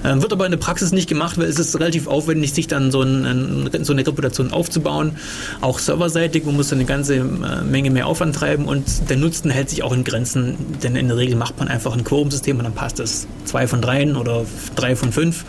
Ähm, 0.04 0.22
wird 0.22 0.32
aber 0.32 0.44
in 0.44 0.50
der 0.50 0.58
Praxis 0.58 0.92
nicht 0.92 1.08
gemacht, 1.08 1.38
weil 1.38 1.46
es 1.46 1.58
ist 1.58 1.74
relativ 1.78 2.06
aufwendig, 2.06 2.52
sich 2.52 2.66
dann 2.66 2.90
so, 2.90 3.02
ein, 3.02 3.68
so 3.82 3.92
eine 3.92 4.06
Reputation 4.06 4.52
aufzubauen. 4.52 5.16
Auch 5.60 5.78
serverseitig, 5.78 6.44
man 6.44 6.56
muss 6.56 6.72
eine 6.72 6.84
ganze 6.84 7.16
äh, 7.16 7.64
Menge 7.64 7.90
mehr 7.90 8.06
Aufwand 8.06 8.36
treiben 8.36 8.66
und 8.66 8.84
der 9.10 9.16
Nutzen 9.16 9.50
hält 9.50 9.70
sich 9.70 9.82
auch 9.82 9.92
in 9.92 10.04
Grenzen, 10.04 10.56
denn 10.82 10.96
in 10.96 11.08
der 11.08 11.16
Regel 11.16 11.36
macht 11.36 11.58
man 11.58 11.68
einfach 11.68 11.96
ein 11.96 12.04
Quorum-System 12.04 12.58
und 12.58 12.64
dann 12.64 12.74
passt 12.74 13.00
es. 13.00 13.26
Zwei 13.44 13.66
von 13.66 13.80
dreien 13.80 14.16
oder 14.16 14.44
drei 14.76 14.96
von 14.96 15.12
fünf 15.12 15.44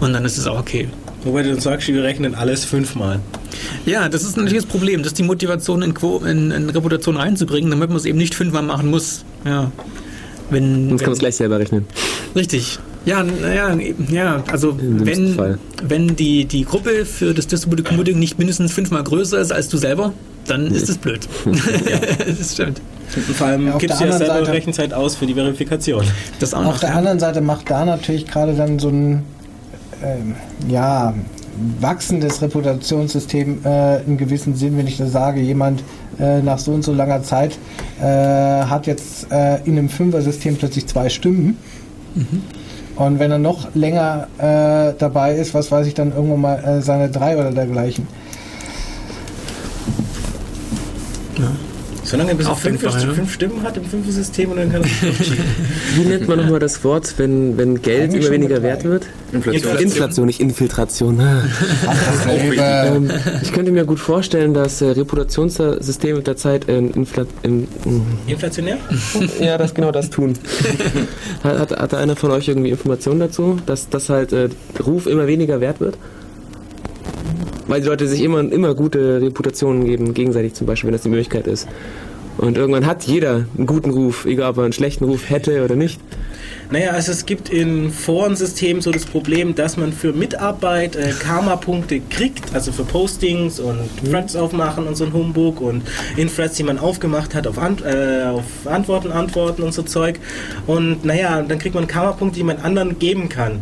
und 0.00 0.12
dann 0.12 0.24
ist 0.24 0.38
es 0.38 0.46
auch 0.46 0.58
okay. 0.58 0.88
Wobei 1.24 1.42
du 1.42 1.50
uns 1.50 1.64
sagst, 1.64 1.88
wir 1.88 2.02
rechnen 2.02 2.34
alles 2.34 2.64
fünfmal. 2.64 3.20
Ja, 3.84 4.08
das 4.08 4.22
ist 4.22 4.36
natürlich 4.36 4.62
das 4.62 4.70
Problem, 4.70 5.02
dass 5.02 5.12
die 5.12 5.22
Motivation 5.22 5.82
in, 5.82 5.92
Quo 5.92 6.18
in, 6.18 6.50
in 6.50 6.70
Reputation 6.70 7.16
reinzubringen, 7.16 7.70
damit 7.70 7.90
man 7.90 7.98
es 7.98 8.06
eben 8.06 8.16
nicht 8.16 8.34
fünfmal 8.34 8.62
machen 8.62 8.88
muss. 8.88 9.24
Ja. 9.44 9.70
Wenn, 10.48 10.88
Sonst 10.88 11.00
kann 11.02 11.10
man 11.10 11.14
es 11.14 11.18
gleich 11.18 11.36
selber 11.36 11.58
rechnen. 11.58 11.86
Richtig. 12.34 12.78
Ja, 13.06 13.22
naja, 13.22 13.76
ja, 14.10 14.42
also 14.52 14.76
wenn, 14.78 15.34
Fall. 15.34 15.58
wenn 15.82 16.16
die, 16.16 16.44
die 16.44 16.64
Gruppe 16.64 17.06
für 17.06 17.32
das 17.32 17.46
Distributed 17.46 17.86
Computing 17.86 18.18
nicht 18.18 18.38
mindestens 18.38 18.72
fünfmal 18.72 19.02
größer 19.02 19.38
ist 19.38 19.52
als 19.52 19.68
du 19.68 19.78
selber, 19.78 20.12
dann 20.46 20.66
ist 20.66 20.88
es 20.88 20.98
blöd. 20.98 21.20
das 22.26 22.52
stimmt. 22.52 22.80
Und 23.16 23.36
vor 23.36 23.46
allem 23.46 23.66
Ja, 23.68 23.74
auf 23.74 23.80
gibst 23.80 24.00
der 24.00 24.06
du 24.06 24.10
ja 24.10 24.14
anderen 24.16 24.32
selber 24.34 24.46
Seite- 24.46 24.56
Rechenzeit 24.56 24.92
aus 24.94 25.16
für 25.16 25.26
die 25.26 25.34
Verifikation. 25.34 26.04
Das 26.40 26.52
auch 26.52 26.58
Auf 26.60 26.74
noch. 26.74 26.80
der 26.80 26.94
anderen 26.94 27.18
Seite 27.18 27.40
macht 27.40 27.70
da 27.70 27.84
natürlich 27.84 28.26
gerade 28.26 28.52
dann 28.54 28.78
so 28.78 28.88
ein 28.90 29.22
ähm, 30.04 30.34
ja, 30.68 31.14
wachsendes 31.80 32.40
Reputationssystem 32.42 33.60
äh, 33.64 33.68
einen 33.68 34.18
gewissen 34.18 34.54
Sinn, 34.56 34.76
wenn 34.76 34.86
ich 34.86 34.98
da 34.98 35.06
sage, 35.06 35.40
jemand 35.40 35.82
äh, 36.18 36.40
nach 36.42 36.58
so 36.58 36.72
und 36.72 36.82
so 36.84 36.92
langer 36.92 37.22
Zeit 37.22 37.58
äh, 38.00 38.04
hat 38.04 38.86
jetzt 38.86 39.26
äh, 39.32 39.56
in 39.64 39.78
einem 39.78 39.88
Fünfer-System 39.88 40.56
plötzlich 40.56 40.86
zwei 40.86 41.08
Stimmen. 41.08 41.56
Und 42.96 43.18
wenn 43.18 43.30
er 43.30 43.38
noch 43.38 43.74
länger 43.74 44.26
äh, 44.38 44.94
dabei 44.98 45.34
ist, 45.34 45.54
was 45.54 45.70
weiß 45.72 45.86
ich, 45.86 45.94
dann 45.94 46.12
irgendwann 46.12 46.40
mal 46.40 46.64
äh, 46.64 46.82
seine 46.82 47.08
drei 47.08 47.36
oder 47.36 47.50
dergleichen. 47.50 48.06
Solange 52.10 52.30
er 52.30 52.36
bis 52.36 52.46
Auf 52.46 52.58
fünf, 52.58 52.82
Fall, 52.82 53.14
fünf 53.14 53.32
Stimmen 53.32 53.62
hat 53.62 53.76
im 53.76 53.84
Fünfer-System 53.84 54.50
und 54.50 54.56
dann 54.56 54.72
kann 54.72 54.82
er 54.82 54.88
sich 54.88 55.00
durchschieben. 55.00 55.44
Wie 55.94 56.04
nennt 56.04 56.26
man 56.26 56.38
nochmal 56.38 56.58
das 56.58 56.82
Wort, 56.82 57.14
wenn, 57.18 57.56
wenn 57.56 57.80
Geld 57.82 58.12
immer 58.12 58.30
weniger 58.30 58.64
wert 58.64 58.82
wird? 58.82 59.06
Inflation. 59.32 59.76
Inflation, 59.78 60.26
nicht 60.26 60.40
Infiltration. 60.40 61.20
Ähm, 62.30 63.10
ich 63.42 63.52
könnte 63.52 63.70
mir 63.72 63.84
gut 63.84 63.98
vorstellen, 63.98 64.54
dass 64.54 64.80
äh, 64.80 64.86
Reputationssysteme 64.86 66.18
mit 66.18 66.26
der 66.26 66.36
Zeit 66.36 66.68
äh, 66.68 66.78
Infla 66.78 67.24
in, 67.42 67.66
Inflationär? 68.26 68.78
ja, 69.40 69.58
das 69.58 69.74
genau 69.74 69.90
das 69.90 70.10
tun. 70.10 70.34
hat, 71.42 71.58
hat, 71.58 71.70
hat 71.72 71.94
einer 71.94 72.16
von 72.16 72.30
euch 72.30 72.48
irgendwie 72.48 72.70
Informationen 72.70 73.20
dazu, 73.20 73.58
dass, 73.66 73.88
dass 73.88 74.08
halt 74.08 74.32
äh, 74.32 74.48
Ruf 74.84 75.06
immer 75.06 75.26
weniger 75.26 75.60
wert 75.60 75.80
wird? 75.80 75.96
Weil 77.70 77.82
die 77.82 77.86
Leute 77.86 78.08
sich 78.08 78.20
immer, 78.22 78.40
immer 78.40 78.74
gute 78.74 79.22
Reputationen 79.22 79.84
geben, 79.84 80.12
gegenseitig 80.12 80.54
zum 80.54 80.66
Beispiel, 80.66 80.88
wenn 80.88 80.92
das 80.92 81.02
die 81.02 81.08
Möglichkeit 81.08 81.46
ist. 81.46 81.68
Und 82.36 82.56
irgendwann 82.56 82.84
hat 82.84 83.04
jeder 83.04 83.46
einen 83.56 83.66
guten 83.66 83.90
Ruf, 83.90 84.24
egal 84.24 84.50
ob 84.50 84.58
er 84.58 84.64
einen 84.64 84.72
schlechten 84.72 85.04
Ruf 85.04 85.30
hätte 85.30 85.64
oder 85.64 85.76
nicht. 85.76 86.00
Naja, 86.72 86.90
also 86.90 87.12
es 87.12 87.26
gibt 87.26 87.48
in 87.48 87.92
Forensystemen 87.92 88.82
so 88.82 88.90
das 88.90 89.04
Problem, 89.04 89.54
dass 89.54 89.76
man 89.76 89.92
für 89.92 90.12
Mitarbeit 90.12 90.96
äh, 90.96 91.12
Karma-Punkte 91.16 92.00
kriegt, 92.10 92.52
also 92.54 92.72
für 92.72 92.82
Postings 92.82 93.60
und 93.60 93.78
Threads 94.04 94.34
aufmachen 94.34 94.88
und 94.88 94.96
so 94.96 95.04
ein 95.04 95.12
Humbug 95.12 95.60
und 95.60 95.82
in 96.16 96.28
Threads, 96.28 96.56
die 96.56 96.64
man 96.64 96.80
aufgemacht 96.80 97.36
hat, 97.36 97.46
auf, 97.46 97.56
Ant 97.56 97.84
äh, 97.84 98.24
auf 98.24 98.42
Antworten, 98.64 99.12
Antworten 99.12 99.62
und 99.62 99.72
so 99.72 99.82
Zeug. 99.82 100.18
Und 100.66 101.04
naja, 101.04 101.40
dann 101.42 101.60
kriegt 101.60 101.76
man 101.76 101.86
Karma-Punkte, 101.86 102.38
die 102.38 102.44
man 102.44 102.56
anderen 102.56 102.98
geben 102.98 103.28
kann. 103.28 103.60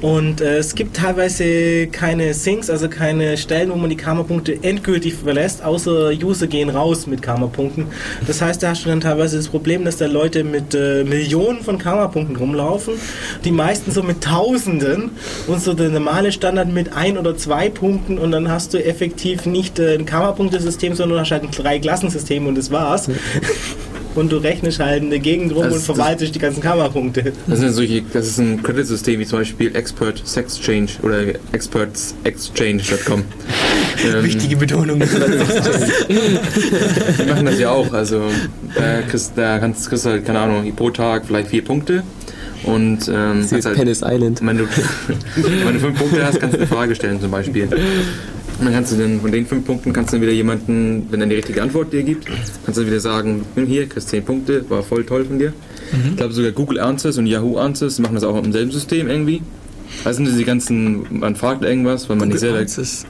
Und 0.00 0.40
äh, 0.40 0.56
es 0.58 0.74
gibt 0.74 0.96
teilweise 0.96 1.86
keine 1.88 2.32
Sinks, 2.32 2.70
also 2.70 2.88
keine 2.88 3.36
Stellen, 3.36 3.70
wo 3.70 3.76
man 3.76 3.90
die 3.90 3.96
Karma-Punkte 3.96 4.58
endgültig 4.62 5.14
verlässt, 5.14 5.62
außer 5.62 6.10
User 6.10 6.46
gehen 6.46 6.70
raus 6.70 7.06
mit 7.06 7.20
Karma-Punkten. 7.20 7.86
Das 8.26 8.40
heißt, 8.40 8.62
da 8.62 8.70
hast 8.70 8.84
du 8.84 8.88
dann 8.88 9.00
teilweise 9.00 9.36
das 9.36 9.48
Problem, 9.48 9.84
dass 9.84 9.98
da 9.98 10.06
Leute 10.06 10.42
mit 10.42 10.74
äh, 10.74 11.04
Millionen 11.04 11.62
von 11.62 11.78
Karma-Punkten 11.78 12.36
rumlaufen, 12.36 12.94
die 13.44 13.52
meisten 13.52 13.90
so 13.90 14.02
mit 14.02 14.22
Tausenden 14.22 15.10
und 15.46 15.62
so 15.62 15.74
der 15.74 15.90
normale 15.90 16.32
Standard 16.32 16.68
mit 16.68 16.94
ein 16.94 17.18
oder 17.18 17.36
zwei 17.36 17.68
Punkten 17.68 18.18
und 18.18 18.30
dann 18.30 18.50
hast 18.50 18.72
du 18.72 18.82
effektiv 18.82 19.44
nicht 19.44 19.78
äh, 19.78 19.94
ein 19.94 20.06
Karma-Punktesystem, 20.06 20.94
sondern 20.94 21.20
hast 21.20 21.30
halt 21.30 21.42
ein 21.42 21.50
Drei-Klassensystem 21.50 22.46
und 22.46 22.56
das 22.56 22.70
war's. 22.70 23.10
Und 24.16 24.32
du 24.32 24.38
rechnest 24.38 24.80
halt 24.80 25.02
in 25.04 25.10
der 25.10 25.20
Gegend 25.20 25.52
rum 25.52 25.62
Also 25.62 25.74
und 25.76 25.80
das- 25.80 25.86
verwaltest 25.86 26.34
die 26.34 26.38
ganzen 26.40 26.60
Karma-Punkte. 26.60 27.32
Das, 27.46 27.60
sind 27.60 27.72
solche, 27.72 28.02
das 28.12 28.26
ist 28.26 28.38
ein 28.38 28.60
Credit-System 28.62 29.20
wie 29.20 29.24
zum 29.26 29.38
Beispiel 29.38 29.74
Expert 29.76 30.20
Sexchange 30.26 30.88
oder 31.02 31.22
expertsexchange.com. 31.52 33.22
ähm, 34.04 34.24
Wichtige 34.24 34.56
Betonung. 34.56 35.00
Die 36.08 37.24
machen 37.28 37.46
das 37.46 37.58
ja 37.58 37.70
auch. 37.70 37.92
Also 37.92 38.22
da 38.74 39.02
kriegst, 39.08 39.32
da 39.36 39.58
kannst, 39.58 39.88
kriegst 39.88 40.04
du 40.06 40.10
halt, 40.10 40.26
keine 40.26 40.40
Ahnung, 40.40 40.72
pro 40.74 40.90
Tag 40.90 41.24
vielleicht 41.26 41.48
vier 41.48 41.62
Punkte. 41.64 42.02
Und 42.64 43.08
ähm, 43.08 43.36
Das 43.36 43.44
ist 43.44 43.50
kannst 43.52 43.66
halt, 43.68 43.76
Penis 43.78 44.02
Island. 44.04 44.40
wenn, 44.44 44.58
du, 44.58 44.64
wenn 45.64 45.74
du 45.74 45.80
fünf 45.80 45.98
Punkte 45.98 46.24
hast, 46.26 46.38
kannst 46.40 46.54
du 46.56 46.58
eine 46.58 46.66
Frage 46.66 46.94
stellen 46.94 47.20
zum 47.20 47.30
Beispiel. 47.30 47.68
Und 48.60 48.66
dann 48.66 48.74
kannst 48.74 48.92
du 48.92 48.96
dann 48.96 49.20
von 49.22 49.32
den 49.32 49.46
fünf 49.46 49.64
Punkten 49.64 49.92
kannst 49.94 50.12
du 50.12 50.16
dann 50.16 50.22
wieder 50.22 50.32
jemanden, 50.34 51.06
wenn 51.10 51.22
er 51.22 51.26
die 51.28 51.36
richtige 51.36 51.62
Antwort 51.62 51.94
dir 51.94 52.02
gibt, 52.02 52.26
kannst 52.26 52.76
du 52.76 52.82
dann 52.82 52.86
wieder 52.90 53.00
sagen, 53.00 53.46
"Nimm 53.56 53.66
hier, 53.66 53.86
kriegst 53.88 54.10
zehn 54.10 54.22
Punkte, 54.22 54.68
war 54.68 54.82
voll 54.82 55.04
toll 55.04 55.24
von 55.24 55.38
dir. 55.38 55.54
Ich 56.10 56.16
glaube 56.18 56.34
sogar 56.34 56.52
Google 56.52 56.78
Answers 56.78 57.16
und 57.16 57.26
Yahoo 57.26 57.56
Answers 57.56 57.98
machen 57.98 58.14
das 58.16 58.22
auch 58.22 58.36
im 58.44 58.52
selben 58.52 58.70
System 58.70 59.08
irgendwie. 59.08 59.40
Also 60.04 60.18
sind 60.18 60.26
diese 60.26 60.44
ganzen, 60.44 61.06
man 61.18 61.36
fragt 61.36 61.64
irgendwas, 61.64 62.08
weil 62.10 62.16
man 62.16 62.28
nicht 62.28 62.38
selber. 62.40 62.58
Answers. 62.58 63.06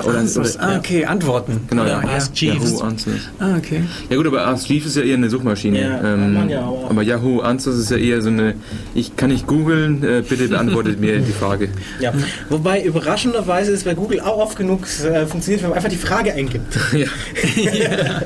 Ach, 0.00 0.04
oder- 0.06 0.22
oder- 0.22 0.50
ah, 0.60 0.76
okay, 0.78 1.04
Antworten. 1.04 1.60
Genau, 1.68 1.84
ja. 1.84 2.02
ja. 2.02 2.08
Ask 2.08 2.34
Jeeves. 2.34 2.72
Yahoo 2.72 2.80
Answers. 2.84 3.20
Ah, 3.38 3.56
okay. 3.56 3.82
Ja 4.10 4.16
gut, 4.16 4.26
aber 4.26 4.46
Ask 4.46 4.68
Jeeves 4.68 4.86
ist 4.88 4.96
ja 4.96 5.02
eher 5.02 5.14
eine 5.16 5.30
Suchmaschine. 5.30 5.80
Ja, 5.80 6.14
ähm, 6.14 6.34
man 6.34 6.48
ja 6.48 6.64
auch. 6.64 6.90
aber 6.90 7.02
Yahoo 7.02 7.40
Answers 7.40 7.76
ist 7.76 7.90
ja 7.90 7.96
eher 7.96 8.22
so 8.22 8.28
eine, 8.28 8.54
ich 8.94 9.16
kann 9.16 9.30
nicht 9.30 9.46
googeln, 9.46 10.02
äh, 10.02 10.22
bitte 10.28 10.48
beantwortet 10.48 11.00
mir 11.00 11.18
die 11.20 11.32
Frage. 11.32 11.68
Ja, 12.00 12.12
wobei 12.50 12.82
überraschenderweise 12.82 13.72
ist 13.72 13.84
bei 13.84 13.94
Google 13.94 14.20
auch 14.20 14.38
oft 14.38 14.58
genug 14.58 14.82
äh, 15.02 15.26
funktioniert, 15.26 15.62
wenn 15.62 15.70
man 15.70 15.76
einfach 15.78 15.88
die 15.90 15.96
Frage 15.96 16.32
eingibt. 16.34 16.76
ja. 16.92 18.22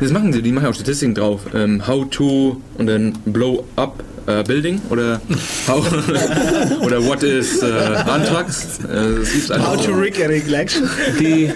Das 0.00 0.12
machen 0.12 0.32
sie, 0.32 0.42
die 0.42 0.52
machen 0.52 0.66
auch 0.66 0.74
Statistiken 0.74 1.14
drauf. 1.14 1.42
Ähm, 1.54 1.86
how 1.86 2.08
to 2.08 2.60
und 2.78 2.86
dann 2.86 3.12
blow 3.26 3.64
up 3.76 4.02
äh, 4.30 4.44
building 4.44 4.80
oder 4.90 5.20
how 5.66 5.78
oder 6.82 7.04
what 7.04 7.22
is 7.22 7.62
äh, 7.62 7.66
Antrax. 7.66 8.78
Äh, 8.80 9.58
How 9.58 9.76
to 9.76 9.92
rig 9.92 10.20
a 10.20 10.28
election. 10.28 10.88
Die, 11.18 11.52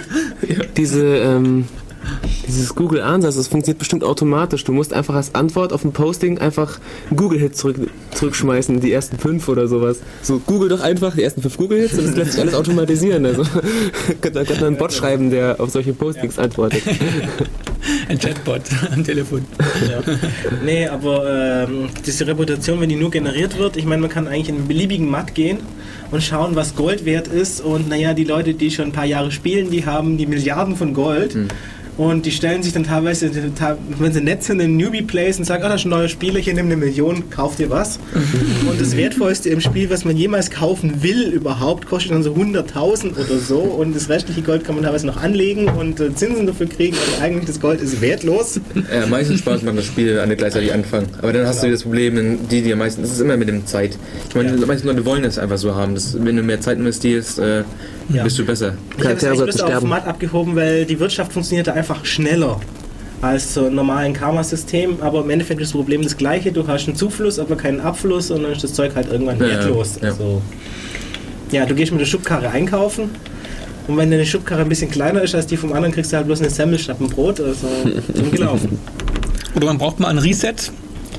diese, 0.77 1.05
ähm, 1.05 1.67
dieses 2.47 2.75
Google 2.75 3.01
Answers, 3.01 3.37
das 3.37 3.49
funktioniert 3.49 3.79
bestimmt 3.79 4.05
automatisch. 4.05 4.65
Du 4.65 4.73
musst 4.73 4.93
einfach 4.93 5.15
als 5.15 5.35
Antwort 5.35 5.73
auf 5.73 5.85
ein 5.85 5.93
Posting 5.93 6.39
einfach 6.39 6.79
einen 7.09 7.17
Google-Hit 7.17 7.57
zurück, 7.57 7.77
zurückschmeißen, 8.13 8.81
die 8.81 8.93
ersten 8.93 9.19
fünf 9.19 9.49
oder 9.49 9.69
sowas. 9.69 10.01
So, 10.23 10.41
Google 10.41 10.69
doch 10.69 10.81
einfach 10.81 11.15
die 11.15 11.23
ersten 11.23 11.43
fünf 11.43 11.57
Google-Hits 11.57 11.99
und 11.99 12.07
das 12.07 12.17
lässt 12.17 12.33
sich 12.33 12.41
alles 12.41 12.55
automatisieren. 12.55 13.25
Also, 13.27 13.45
da 14.21 14.45
kann 14.45 14.57
man 14.57 14.65
einen 14.65 14.77
Bot 14.77 14.93
schreiben, 14.93 15.31
der 15.31 15.61
auf 15.61 15.71
solche 15.71 15.93
Postings 15.93 16.39
antwortet. 16.39 16.83
Ein 18.09 18.19
Chatbot 18.19 18.63
am 18.93 19.05
Telefon. 19.05 19.45
Ja. 19.91 20.01
Nee, 20.65 20.87
aber 20.87 21.67
ähm, 21.69 21.89
diese 22.07 22.27
Reputation, 22.27 22.81
wenn 22.81 22.89
die 22.89 22.97
nur 22.97 23.11
generiert 23.11 23.59
wird, 23.59 23.77
ich 23.77 23.85
meine, 23.85 24.01
man 24.01 24.11
kann 24.11 24.27
eigentlich 24.27 24.49
in 24.49 24.57
einen 24.57 24.69
beliebigen 24.69 25.11
Matt 25.11 25.35
gehen 25.35 25.59
und 26.11 26.23
schauen, 26.23 26.57
was 26.57 26.77
Gold 26.77 27.05
wert 27.05 27.29
ist. 27.29 27.61
Und 27.61 27.89
naja, 27.89 28.15
die 28.15 28.25
Leute, 28.25 28.55
die 28.55 28.71
schon 28.71 28.87
ein 28.87 28.93
paar 28.93 29.05
Jahre 29.05 29.31
spielen, 29.31 29.71
die 29.71 29.85
haben 29.85 30.17
die 30.17 30.27
Milliarden 30.27 30.77
von 30.77 30.95
Gold. 30.95 31.37
Und 31.97 32.27
die 32.27 32.33
stellen 32.33 32.63
sich 32.63 32.73
dann 32.73 32.85
teilweise, 32.85 33.31
wenn 33.99 34.13
sie 34.13 34.21
nett 34.21 34.43
sind, 34.43 34.61
in 34.61 34.77
Newbie 34.77 35.03
Plays 35.03 35.39
und 35.39 35.45
sagen, 35.45 35.63
ah, 35.65 35.69
das 35.69 35.83
ist 35.83 35.87
ein 35.87 35.91
neuer 35.91 36.09
Spieler, 36.09 36.41
hier 36.41 36.55
nimm 36.55 36.67
eine 36.67 36.77
Million, 36.77 37.31
kauf 37.31 37.57
dir 37.57 37.71
was. 37.71 38.01
und 38.69 38.81
das 38.81 38.97
Wertvollste 38.97 39.51
im 39.51 39.61
Spiel, 39.61 39.91
was 39.91 40.05
man 40.05 40.17
jemals 40.17 40.51
kaufen 40.51 41.03
will 41.03 41.29
überhaupt, 41.29 41.87
kostet 41.87 42.13
dann 42.13 42.23
so 42.23 42.33
100.000 42.33 43.13
oder 43.13 43.39
so. 43.39 43.59
Und 43.59 43.95
das 43.95 44.09
restliche 44.09 44.43
Gold 44.43 44.65
kann 44.65 44.75
man 44.75 44.85
teilweise 44.85 45.07
noch 45.07 45.23
anlegen 45.23 45.69
und 45.69 46.01
äh, 46.01 46.13
Zinsen 46.15 46.47
dafür 46.47 46.67
kriegen. 46.67 46.97
Also 46.97 47.23
eigentlich 47.23 47.47
das 47.47 47.61
Gold 47.61 47.81
ist 47.81 48.01
wertlos. 48.01 48.61
Ja, 48.93 49.07
meistens 49.07 49.41
Spaß 49.41 49.63
macht 49.63 49.79
das 49.79 49.87
Spiel 49.87 50.19
alle 50.19 50.37
gleichzeitig 50.37 50.73
anfangen. 50.73 51.07
Aber 51.19 51.33
dann 51.33 51.47
hast 51.47 51.63
du 51.63 51.71
das 51.71 51.83
Problem, 51.83 52.39
die, 52.51 52.63
die 52.63 52.73
am 52.73 52.81
meisten, 52.81 53.03
das 53.03 53.13
ist 53.13 53.21
immer 53.21 53.37
mit 53.37 53.49
dem 53.49 53.67
Zeit. 53.67 53.97
Ich 54.29 54.35
meine, 54.35 54.53
die 54.53 54.67
meisten 54.67 54.89
Leute 54.89 55.05
wollen 55.05 55.23
das 55.23 55.39
einfach 55.39 55.59
so 55.59 55.75
haben. 55.75 55.95
Das, 55.95 56.17
wenn 56.25 56.37
du 56.37 56.43
mehr 56.43 56.61
Zeit 56.61 56.79
investierst, 56.79 57.39
äh, 57.39 57.63
Ja. 58.09 58.23
bist 58.25 58.39
du 58.39 58.45
besser. 58.45 58.75
Ich 58.99 59.05
habe 59.05 59.15
es 59.15 59.21
bloß 59.43 59.61
auf. 59.63 59.83
Matt 59.85 60.07
abgehoben, 60.07 60.55
weil 60.57 60.85
die 60.85 60.99
Wirtschaft 61.01 61.33
funktionierte 61.33 61.73
einfach 61.73 62.05
schneller 62.05 62.61
als 63.23 63.55
so 63.55 63.67
ein 63.67 63.75
normalen 63.75 64.13
Karma-System, 64.13 64.99
aber 65.01 65.23
im 65.23 65.31
Endeffekt 65.31 65.61
ist 65.61 65.69
das 65.71 65.77
Problem 65.77 66.03
das 66.03 66.17
gleiche. 66.17 66.53
Du 66.53 66.67
hast 66.67 66.87
einen 66.87 66.97
Zufluss, 66.97 67.39
aber 67.39 67.57
keinen 67.57 67.81
Abfluss 67.81 68.31
und 68.31 68.43
dann 68.43 68.53
ist 68.53 68.63
das 68.63 68.75
Zeug 68.75 68.95
halt 68.95 69.11
irgendwann 69.11 69.39
Ja, 69.39 69.47
wertlos. 69.47 69.97
ja. 70.03 70.09
Also, 70.09 70.43
ja, 71.51 71.65
du 71.65 71.75
gehst 71.75 71.93
mit 71.93 72.01
der 72.03 72.07
Schubkarre 72.07 72.51
einkaufen 72.51 73.11
und 73.89 73.97
wenn 73.97 74.11
deine 74.11 74.27
Schubkarre 74.27 74.61
ein 74.63 74.69
bisschen 74.69 74.91
kleiner 74.91 75.23
ist 75.23 75.35
als 75.35 75.47
die 75.47 75.57
vom 75.57 75.73
anderen, 75.73 75.95
kriegst 75.95 76.13
du 76.13 76.17
halt 76.17 76.27
bloß 76.27 76.41
eine 76.41 76.51
Semmel 76.51 76.79
statt 76.79 76.99
ein 77.01 77.09
Brot. 77.09 77.41
Also, 77.41 77.67
dumm 78.15 78.31
gelaufen. 78.31 78.79
Oder 79.55 79.67
man 79.67 79.79
braucht 79.79 80.01
mal 80.01 80.09
ein 80.09 80.19
Reset 80.19 80.55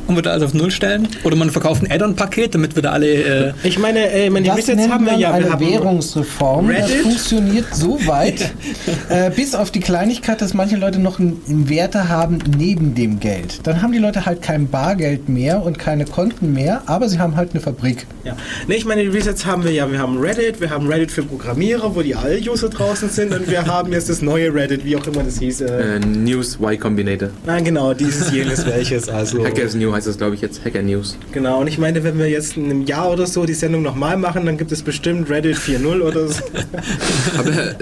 und 0.08 0.16
wird 0.16 0.28
alles 0.28 0.44
auf 0.44 0.54
Null 0.54 0.72
stellen. 0.72 1.08
Oder 1.24 1.36
man 1.36 1.50
verkauft 1.50 1.84
ein 1.84 1.92
Add-on-Paket, 1.92 2.56
damit 2.56 2.76
wir 2.76 2.84
da 2.84 2.92
alle... 2.92 3.08
Äh, 3.08 3.54
Ich 3.64 3.80
meine, 3.80 4.10
äh, 4.12 4.30
meine 4.30 4.44
die 4.44 4.50
Das 4.50 4.58
Resets 4.58 4.90
haben 4.90 5.06
wir 5.06 5.18
ja. 5.18 5.32
eine 5.32 5.46
Wir 5.46 5.52
haben 5.54 5.60
Währungsreform. 5.70 6.68
Das 6.70 6.90
Reddit. 6.90 7.02
funktioniert 7.04 7.66
so 7.74 8.00
weit, 8.06 8.52
äh, 9.10 9.30
bis 9.32 9.56
auf 9.56 9.72
die 9.72 9.80
Kleinigkeit, 9.80 10.42
dass 10.42 10.54
manche 10.54 10.76
Leute 10.76 11.00
noch 11.00 11.20
einen, 11.20 11.42
einen 11.48 11.70
Werte 11.70 12.10
haben 12.10 12.40
neben 12.58 12.96
dem 12.96 13.20
Geld. 13.20 13.60
Dann 13.66 13.82
haben 13.82 13.92
die 13.92 14.00
Leute 14.00 14.26
halt 14.26 14.42
kein 14.42 14.68
Bargeld 14.70 15.30
mehr 15.30 15.64
und 15.64 15.80
keine 15.80 16.06
Konten 16.06 16.54
mehr, 16.54 16.84
aber 16.86 17.10
sie 17.10 17.20
haben 17.20 17.36
halt 17.36 17.52
eine 17.52 17.62
Fabrik. 17.62 18.06
Ja. 18.24 18.36
Nee, 18.68 18.76
ich 18.76 18.86
meine, 18.86 19.02
die 19.04 19.10
Resets 19.10 19.46
haben 19.46 19.64
wir 19.64 19.72
ja. 19.72 19.90
Wir 19.92 20.00
haben 20.00 20.18
Reddit, 20.20 20.60
wir 20.62 20.70
haben 20.70 20.88
Reddit 20.88 21.12
für 21.12 21.24
Programmierer, 21.24 21.96
wo 21.96 22.02
die 22.02 22.16
All-User 22.16 22.70
draußen 22.70 23.10
sind 23.10 23.32
und 23.34 23.50
wir 23.50 23.66
haben 23.66 23.92
jetzt 23.92 24.10
das 24.10 24.22
neue 24.22 24.54
Reddit, 24.54 24.84
wie 24.86 24.96
auch 24.96 25.06
immer 25.08 25.24
das 25.24 25.40
hieß. 25.40 25.62
Äh, 25.62 25.96
Äh, 25.96 26.00
News 26.00 26.56
Y 26.60 26.80
Combinator. 26.80 27.30
Nein, 27.46 27.64
genau, 27.64 27.94
dieses, 27.94 28.32
jenes, 28.32 28.66
welches. 28.66 29.08
Also, 29.10 29.44
Hackers 29.46 29.76
New 29.76 29.94
heißt 29.96 30.08
das, 30.08 30.18
glaube 30.18 30.36
ich, 30.36 30.42
jetzt. 30.42 30.64
Hacker 30.64 30.82
News. 30.82 31.18
genau, 31.32 31.60
und 31.62 31.68
ich 31.68 31.78
meine, 31.78 32.04
wenn 32.04 32.18
wir 32.18 32.30
jetzt 32.30 32.58
in 32.58 32.66
einem 32.66 32.84
Jahr 32.84 33.12
oder 33.12 33.26
so 33.26 33.46
die 33.46 33.54
Sendung 33.54 33.82
nochmal 33.82 34.18
machen, 34.18 34.46
dann 34.46 34.58
gibt 34.58 34.72
es 34.72 34.82
bestimmt 34.82 35.30
Reddit 35.30 35.58
4.0 35.58 36.02
oder 36.02 36.28
so. 36.28 36.44
Aber 37.38 37.50
äh, 37.50 37.76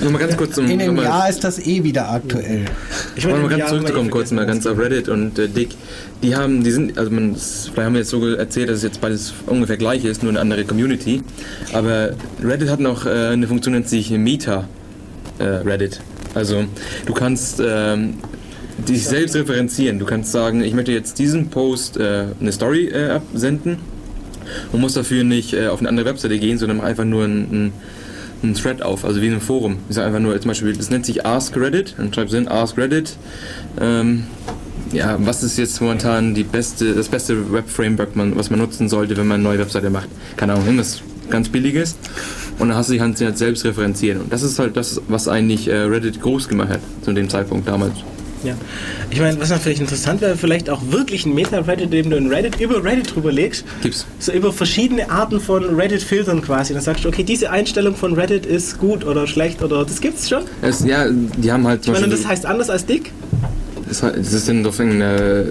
nochmal 0.00 0.20
ganz 0.20 0.36
kurz 0.36 0.54
zum. 0.54 0.66
In 0.66 0.80
einem 0.80 0.96
Jahr 0.96 1.28
ist 1.28 1.44
das 1.44 1.58
eh 1.58 1.82
wieder 1.84 2.10
aktuell. 2.10 2.64
Ich 3.14 3.24
wollte 3.24 3.36
im 3.36 3.42
mal 3.42 3.48
ganz 3.48 3.60
Jahr 3.60 3.68
zurückzukommen, 3.68 4.10
kurz 4.10 4.30
mal 4.30 4.46
ganz 4.46 4.66
auf 4.66 4.78
Reddit 4.78 5.08
und 5.08 5.38
äh, 5.38 5.48
Dick. 5.48 5.70
Die 6.22 6.34
haben, 6.34 6.64
die 6.64 6.70
sind, 6.70 6.96
also 6.96 7.10
man, 7.10 7.36
vielleicht 7.36 7.76
haben 7.78 7.92
wir 7.92 8.00
jetzt 8.00 8.10
so 8.10 8.26
erzählt, 8.26 8.70
dass 8.70 8.78
es 8.78 8.82
jetzt 8.82 9.00
beides 9.00 9.34
ungefähr 9.46 9.76
gleich 9.76 10.04
ist, 10.04 10.22
nur 10.22 10.30
eine 10.30 10.40
andere 10.40 10.64
Community. 10.64 11.22
Aber 11.72 12.10
Reddit 12.42 12.70
hat 12.70 12.80
noch 12.80 13.06
äh, 13.06 13.10
eine 13.10 13.46
Funktion, 13.46 13.74
nennt 13.74 13.88
sich 13.88 14.10
Meta 14.10 14.66
äh, 15.38 15.44
Reddit. 15.44 16.00
Also 16.34 16.64
du 17.06 17.14
kannst 17.14 17.62
ähm, 17.64 18.14
dich 18.78 19.06
selbst 19.06 19.34
referenzieren. 19.34 19.98
Du 19.98 20.06
kannst 20.06 20.32
sagen, 20.32 20.62
ich 20.62 20.74
möchte 20.74 20.92
jetzt 20.92 21.18
diesem 21.18 21.48
Post 21.48 21.96
äh, 21.96 22.26
eine 22.40 22.52
Story 22.52 22.88
äh, 22.88 23.10
absenden 23.10 23.78
und 24.72 24.80
muss 24.80 24.94
dafür 24.94 25.24
nicht 25.24 25.54
äh, 25.54 25.68
auf 25.68 25.80
eine 25.80 25.88
andere 25.88 26.06
Webseite 26.06 26.38
gehen, 26.38 26.58
sondern 26.58 26.80
einfach 26.80 27.04
nur 27.04 27.24
ein, 27.24 27.40
ein 27.50 27.72
einen 28.42 28.54
Thread 28.54 28.82
auf, 28.82 29.04
also 29.04 29.20
wie 29.20 29.26
in 29.26 29.32
einem 29.32 29.40
Forum. 29.40 29.78
Ich 29.88 29.96
sage 29.96 30.08
einfach 30.08 30.20
nur, 30.20 30.38
zum 30.40 30.48
Beispiel, 30.48 30.74
das 30.74 30.90
nennt 30.90 31.06
sich 31.06 31.24
Ask 31.24 31.56
Reddit, 31.56 31.94
dann 31.96 32.12
schreibst 32.12 32.34
du 32.34 32.38
hin, 32.38 32.48
Ask 32.48 32.76
Reddit. 32.76 33.16
Ähm, 33.80 34.24
ja, 34.92 35.16
was 35.20 35.42
ist 35.42 35.58
jetzt 35.58 35.80
momentan 35.80 36.34
die 36.34 36.44
beste, 36.44 36.94
das 36.94 37.08
beste 37.08 37.52
Web-Framework, 37.52 38.10
was 38.14 38.50
man 38.50 38.60
nutzen 38.60 38.88
sollte, 38.88 39.16
wenn 39.16 39.26
man 39.26 39.36
eine 39.36 39.42
neue 39.42 39.58
Webseite 39.58 39.90
macht? 39.90 40.08
Keine 40.36 40.52
Ahnung, 40.52 40.66
irgendwas 40.66 41.00
ganz 41.28 41.48
Billiges. 41.48 41.96
Und 42.58 42.68
dann 42.68 42.76
hast 42.76 42.88
du 42.88 42.94
die 42.94 43.00
Hand 43.00 43.20
halt 43.20 43.36
selbst 43.36 43.64
referenzieren. 43.64 44.20
Und 44.22 44.32
das 44.32 44.42
ist 44.42 44.58
halt 44.58 44.76
das, 44.76 45.00
was 45.08 45.28
eigentlich 45.28 45.68
äh, 45.68 45.76
Reddit 45.76 46.20
groß 46.20 46.48
gemacht 46.48 46.70
hat, 46.70 46.80
zu 47.02 47.12
dem 47.12 47.28
Zeitpunkt 47.28 47.66
damals. 47.66 47.94
Ja. 48.46 48.54
Ich 49.10 49.20
meine, 49.20 49.40
was 49.40 49.50
natürlich 49.50 49.80
interessant 49.80 50.20
wäre, 50.20 50.36
vielleicht 50.36 50.70
auch 50.70 50.80
wirklich 50.90 51.26
ein 51.26 51.34
Meta-Reddit, 51.34 51.86
in 51.86 51.90
dem 51.90 52.10
du 52.10 52.16
in 52.16 52.28
Reddit 52.28 52.60
über 52.60 52.82
Reddit 52.82 53.14
drüber 53.14 53.32
legst. 53.32 53.64
Gibt's. 53.82 54.06
So 54.18 54.32
über 54.32 54.52
verschiedene 54.52 55.10
Arten 55.10 55.40
von 55.40 55.64
Reddit-Filtern 55.64 56.42
quasi. 56.42 56.72
Dann 56.72 56.82
sagst 56.82 57.04
du, 57.04 57.08
okay, 57.08 57.24
diese 57.24 57.50
Einstellung 57.50 57.96
von 57.96 58.14
Reddit 58.14 58.46
ist 58.46 58.78
gut 58.78 59.04
oder 59.04 59.26
schlecht 59.26 59.62
oder 59.62 59.84
das 59.84 60.00
gibt's 60.00 60.28
schon. 60.28 60.44
Es, 60.62 60.84
ja, 60.84 61.06
die 61.10 61.50
haben 61.50 61.66
halt 61.66 61.86
Ich 61.86 61.92
meine, 61.92 62.08
das 62.08 62.26
heißt 62.26 62.46
anders 62.46 62.70
als 62.70 62.86
dick. 62.86 63.12
das, 63.88 64.00
das 64.00 64.32
ist 64.32 64.66
auf 64.66 64.78
irgendeiner 64.78 65.46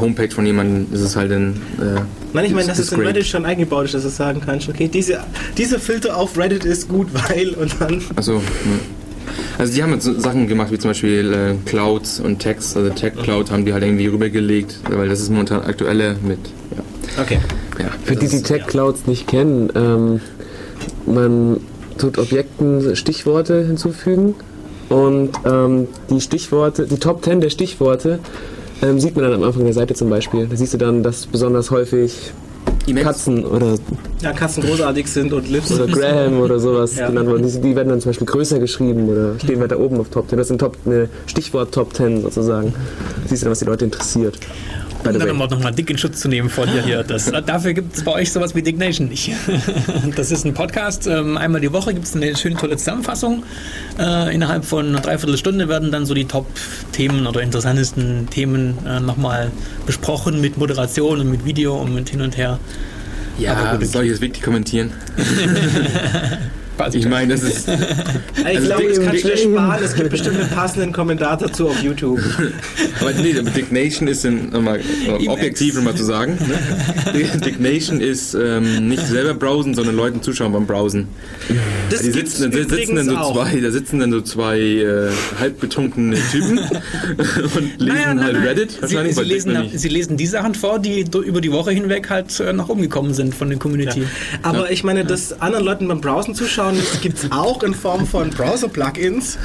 Homepage 0.00 0.30
von 0.30 0.46
jemandem, 0.46 0.86
ist 0.92 1.16
halt 1.16 1.32
ein. 1.32 1.54
Äh, 1.80 2.00
Nein, 2.32 2.44
ich 2.44 2.52
meine, 2.52 2.66
dass 2.66 2.78
es 2.78 2.92
in. 2.92 3.00
Reddit 3.00 3.26
schon 3.26 3.44
eingebaut 3.44 3.86
ist, 3.86 3.94
dass 3.94 4.02
du 4.02 4.08
sagen 4.10 4.40
kannst, 4.44 4.68
okay, 4.68 4.88
diese, 4.88 5.20
dieser 5.56 5.78
Filter 5.78 6.16
auf 6.16 6.36
Reddit 6.36 6.64
ist 6.64 6.88
gut, 6.88 7.08
weil 7.12 7.50
und 7.50 7.74
dann. 7.80 8.02
Also, 8.14 8.34
ja. 8.34 8.40
Also 9.58 9.72
die 9.72 9.82
haben 9.82 9.92
jetzt 9.92 10.04
so 10.04 10.18
Sachen 10.18 10.46
gemacht 10.48 10.70
wie 10.72 10.78
zum 10.78 10.90
Beispiel 10.90 11.32
äh, 11.32 11.54
Clouds 11.68 12.20
und 12.20 12.38
Text, 12.38 12.76
also 12.76 12.90
Tech 12.90 13.12
Cloud 13.22 13.50
haben 13.50 13.64
die 13.64 13.72
halt 13.72 13.82
irgendwie 13.84 14.06
rübergelegt, 14.06 14.78
weil 14.90 15.08
das 15.08 15.20
ist 15.20 15.30
momentan 15.30 15.62
aktuelle 15.62 16.16
mit. 16.26 16.38
Ja, 16.76 17.22
Okay. 17.22 17.38
ja, 17.78 17.86
Für 18.04 18.16
die, 18.16 18.26
die 18.28 18.36
ist- 18.36 18.46
Tech-Clouds 18.46 19.06
nicht 19.06 19.26
kennen, 19.26 19.70
ähm, 19.74 20.20
man 21.06 21.60
tut 21.98 22.18
Objekten 22.18 22.94
Stichworte 22.96 23.64
hinzufügen 23.64 24.34
und 24.88 25.30
ähm, 25.46 25.88
die 26.10 26.20
Stichworte, 26.20 26.86
die 26.86 26.98
Top 26.98 27.24
10 27.24 27.40
der 27.40 27.50
Stichworte 27.50 28.18
ähm, 28.82 29.00
sieht 29.00 29.14
man 29.16 29.24
dann 29.24 29.32
am 29.34 29.42
Anfang 29.42 29.64
der 29.64 29.72
Seite 29.72 29.94
zum 29.94 30.10
Beispiel. 30.10 30.46
Da 30.46 30.56
siehst 30.56 30.74
du 30.74 30.78
dann, 30.78 31.02
dass 31.02 31.26
besonders 31.26 31.70
häufig 31.70 32.32
Immens- 32.86 33.04
Katzen 33.04 33.44
oder, 33.44 33.74
Ja, 34.22 34.32
Katzen 34.32 34.62
großartig 34.62 35.06
sind 35.08 35.32
und 35.32 35.48
Lips. 35.48 35.72
oder 35.72 35.86
Graham 35.86 36.40
oder 36.40 36.58
sowas 36.58 36.96
Ja. 36.96 37.08
genannt 37.08 37.28
worden. 37.28 37.42
Die, 37.50 37.60
die 37.60 37.76
werden 37.76 37.88
dann 37.88 38.00
zum 38.00 38.10
Beispiel 38.10 38.26
größer 38.26 38.58
geschrieben 38.58 39.08
oder 39.08 39.38
stehen 39.38 39.60
weiter 39.60 39.78
oben 39.80 39.98
auf 39.98 40.08
Top 40.08 40.28
10. 40.28 40.38
Das 40.38 40.48
sind 40.48 40.58
Top, 40.58 40.76
eine 40.86 41.08
Stichwort 41.26 41.72
Top 41.72 41.94
10 41.94 42.22
sozusagen. 42.22 42.72
Siehst 43.26 43.42
du 43.42 43.46
dann, 43.46 43.52
was 43.52 43.58
die 43.58 43.64
Leute 43.64 43.84
interessiert. 43.84 44.38
By 45.06 45.12
the 45.12 45.18
dann 45.18 45.28
way. 45.28 45.34
um 45.34 45.42
auch 45.42 45.50
nochmal 45.50 45.72
dick 45.72 45.90
in 45.90 45.98
Schutz 45.98 46.20
zu 46.20 46.28
nehmen 46.28 46.48
vor 46.50 46.66
dir 46.66 46.82
hier. 46.82 47.02
Das, 47.02 47.30
dafür 47.46 47.72
gibt 47.72 47.96
es 47.96 48.04
bei 48.04 48.12
euch 48.12 48.32
sowas 48.32 48.54
wie 48.54 48.62
Dignation 48.62 49.08
nicht. 49.08 49.30
Das 50.16 50.30
ist 50.30 50.44
ein 50.44 50.54
Podcast. 50.54 51.06
Ähm, 51.06 51.36
einmal 51.36 51.60
die 51.60 51.72
Woche 51.72 51.92
gibt 51.92 52.06
es 52.06 52.14
eine 52.14 52.36
schöne 52.36 52.56
tolle 52.56 52.76
Zusammenfassung. 52.76 53.44
Äh, 53.98 54.34
innerhalb 54.34 54.64
von 54.64 54.86
einer 54.86 55.00
Dreiviertelstunde 55.00 55.68
werden 55.68 55.90
dann 55.90 56.06
so 56.06 56.14
die 56.14 56.24
Top-Themen 56.24 57.26
oder 57.26 57.42
interessantesten 57.42 58.28
Themen 58.30 58.78
äh, 58.86 59.00
nochmal 59.00 59.50
besprochen 59.84 60.40
mit 60.40 60.56
Moderation 60.56 61.20
und 61.20 61.30
mit 61.30 61.44
Video 61.44 61.76
und 61.76 61.94
mit 61.94 62.08
hin 62.08 62.20
und 62.20 62.36
her. 62.36 62.58
Ja, 63.38 63.78
soll 63.82 64.04
ich 64.04 64.12
das 64.12 64.20
wirklich 64.20 64.42
kommentieren? 64.42 64.92
Quasi. 66.76 66.98
Ich 66.98 67.08
meine, 67.08 67.32
das 67.34 67.42
ist. 67.42 67.68
Ich 68.38 68.44
Also 68.44 68.66
glaube, 68.68 68.84
das 68.88 68.98
Dick- 68.98 69.06
kannst 69.06 69.24
du 69.24 69.28
dir 69.28 69.34
Dick- 69.34 69.52
sparen. 69.52 69.82
Es 69.84 69.94
gibt 69.94 70.10
bestimmt 70.10 70.40
einen 70.40 70.50
passenden 70.50 70.92
Kommentar 70.92 71.36
dazu 71.36 71.68
auf 71.68 71.82
YouTube. 71.82 72.20
Aber 73.00 73.12
nee, 73.14 73.32
Dignation 73.32 74.06
ist 74.08 74.24
in, 74.24 74.50
nochmal, 74.50 74.78
äh, 74.80 75.26
objektiv 75.28 75.74
nochmal 75.74 75.94
zu 75.96 76.04
sagen. 76.04 76.38
Ne? 77.12 77.24
Dignation 77.44 78.00
ist 78.00 78.34
ähm, 78.34 78.88
nicht 78.88 79.04
selber 79.06 79.34
browsen, 79.34 79.74
sondern 79.74 79.96
Leuten 79.96 80.22
zuschauen 80.22 80.52
beim 80.52 80.66
Browsen. 80.66 81.08
Das 81.90 82.02
Die 82.02 82.10
sitzen, 82.12 82.50
da 82.52 82.58
sitzen 82.58 82.96
dann 82.96 83.06
so 83.06 83.16
auch. 83.16 83.32
zwei, 83.34 83.60
da 83.60 83.70
sitzen 83.70 83.98
dann 83.98 84.12
so 84.12 84.20
zwei 84.20 84.58
äh, 84.60 85.08
halbbetrunkene 85.40 86.16
Typen 86.30 86.58
und 86.58 86.68
lesen 87.78 87.78
Nein, 87.78 88.16
nein, 88.16 88.22
halt 88.24 88.32
nein. 88.34 88.46
Reddit 88.46 88.78
Sie, 88.82 88.96
sie, 89.12 89.22
lesen, 89.22 89.70
sie 89.74 89.88
lesen 89.88 90.16
die 90.16 90.26
Sachen 90.26 90.54
vor, 90.54 90.78
die 90.78 91.04
über 91.24 91.40
die 91.40 91.52
Woche 91.52 91.70
hinweg 91.72 92.10
halt 92.10 92.38
äh, 92.40 92.52
nach 92.52 92.68
oben 92.68 92.82
gekommen 92.82 93.14
sind 93.14 93.34
von 93.34 93.48
der 93.48 93.58
Community. 93.58 94.02
Aber 94.42 94.70
ich 94.70 94.84
meine, 94.84 95.04
dass 95.04 95.40
anderen 95.40 95.64
Leuten 95.64 95.88
beim 95.88 96.00
Browsen 96.00 96.34
zuschauen, 96.34 96.65
zuschauen 96.66 97.00
gibt 97.02 97.18
es 97.18 97.32
auch 97.32 97.62
in 97.62 97.74
Form 97.74 98.06
von 98.06 98.30
Browser-Plugins, 98.30 99.38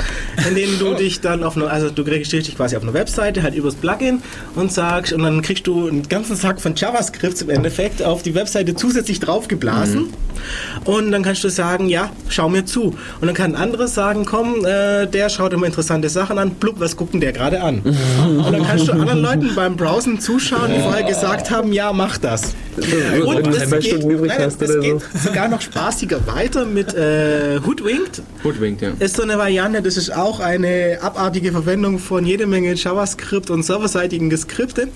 in 0.47 0.55
denen 0.55 0.79
du 0.79 0.93
dich 0.93 1.21
dann 1.21 1.43
auf 1.43 1.55
eine, 1.55 1.69
also 1.69 1.89
du 1.89 2.01
registrierst 2.03 2.47
dich 2.47 2.55
quasi 2.55 2.75
auf 2.75 2.83
eine 2.83 2.93
Webseite 2.93 3.43
halt 3.43 3.55
übers 3.55 3.75
Plugin 3.75 4.21
und 4.55 4.71
sagst, 4.71 5.13
und 5.13 5.23
dann 5.23 5.41
kriegst 5.41 5.67
du 5.67 5.87
einen 5.87 6.07
ganzen 6.07 6.35
Sack 6.35 6.61
von 6.61 6.75
JavaScripts 6.75 7.41
im 7.41 7.49
Endeffekt 7.49 8.03
auf 8.03 8.23
die 8.23 8.35
Webseite 8.35 8.75
zusätzlich 8.75 9.19
draufgeblasen. 9.19 10.13
Und 10.85 11.11
dann 11.11 11.23
kannst 11.23 11.43
du 11.43 11.49
sagen, 11.49 11.87
ja, 11.87 12.09
schau 12.29 12.49
mir 12.49 12.65
zu. 12.65 12.95
Und 13.19 13.27
dann 13.27 13.35
kann 13.35 13.55
ein 13.55 13.61
anderes 13.61 13.93
sagen, 13.93 14.25
komm, 14.25 14.65
äh, 14.65 15.05
der 15.05 15.29
schaut 15.29 15.53
immer 15.53 15.67
interessante 15.67 16.09
Sachen 16.09 16.37
an, 16.37 16.51
blub, 16.51 16.79
was 16.79 16.95
guckt 16.95 17.13
denn 17.13 17.21
der 17.21 17.33
gerade 17.33 17.61
an? 17.61 17.81
Und 18.25 18.51
dann 18.51 18.65
kannst 18.65 18.87
du 18.87 18.93
anderen 18.93 19.21
Leuten 19.21 19.55
beim 19.55 19.75
Browsen 19.75 20.19
zuschauen, 20.19 20.71
die 20.75 20.81
vorher 20.81 21.03
gesagt 21.03 21.51
haben, 21.51 21.73
ja, 21.73 21.93
mach 21.93 22.17
das. 22.17 22.55
Und 22.77 23.47
es 23.47 23.69
geht, 23.69 24.05
nein, 24.05 24.41
es 24.41 24.57
geht 24.57 25.01
so. 25.01 25.01
sogar 25.23 25.47
noch 25.47 25.61
spaßiger 25.61 26.25
weiter 26.27 26.65
mit 26.65 26.93
äh, 26.93 27.10
Hoodwinked. 27.65 28.21
Hoodwinked, 28.43 28.81
ja. 28.81 28.91
Ist 28.99 29.15
so 29.15 29.23
eine 29.23 29.37
Variante, 29.37 29.81
das 29.81 29.97
ist 29.97 30.11
auch 30.11 30.39
eine 30.39 30.99
abartige 31.01 31.51
Verwendung 31.51 31.99
von 31.99 32.25
jede 32.25 32.47
Menge 32.47 32.73
JavaScript 32.73 33.49
und 33.49 33.63
serverseitigen 33.63 34.35
Skripte. 34.35 34.89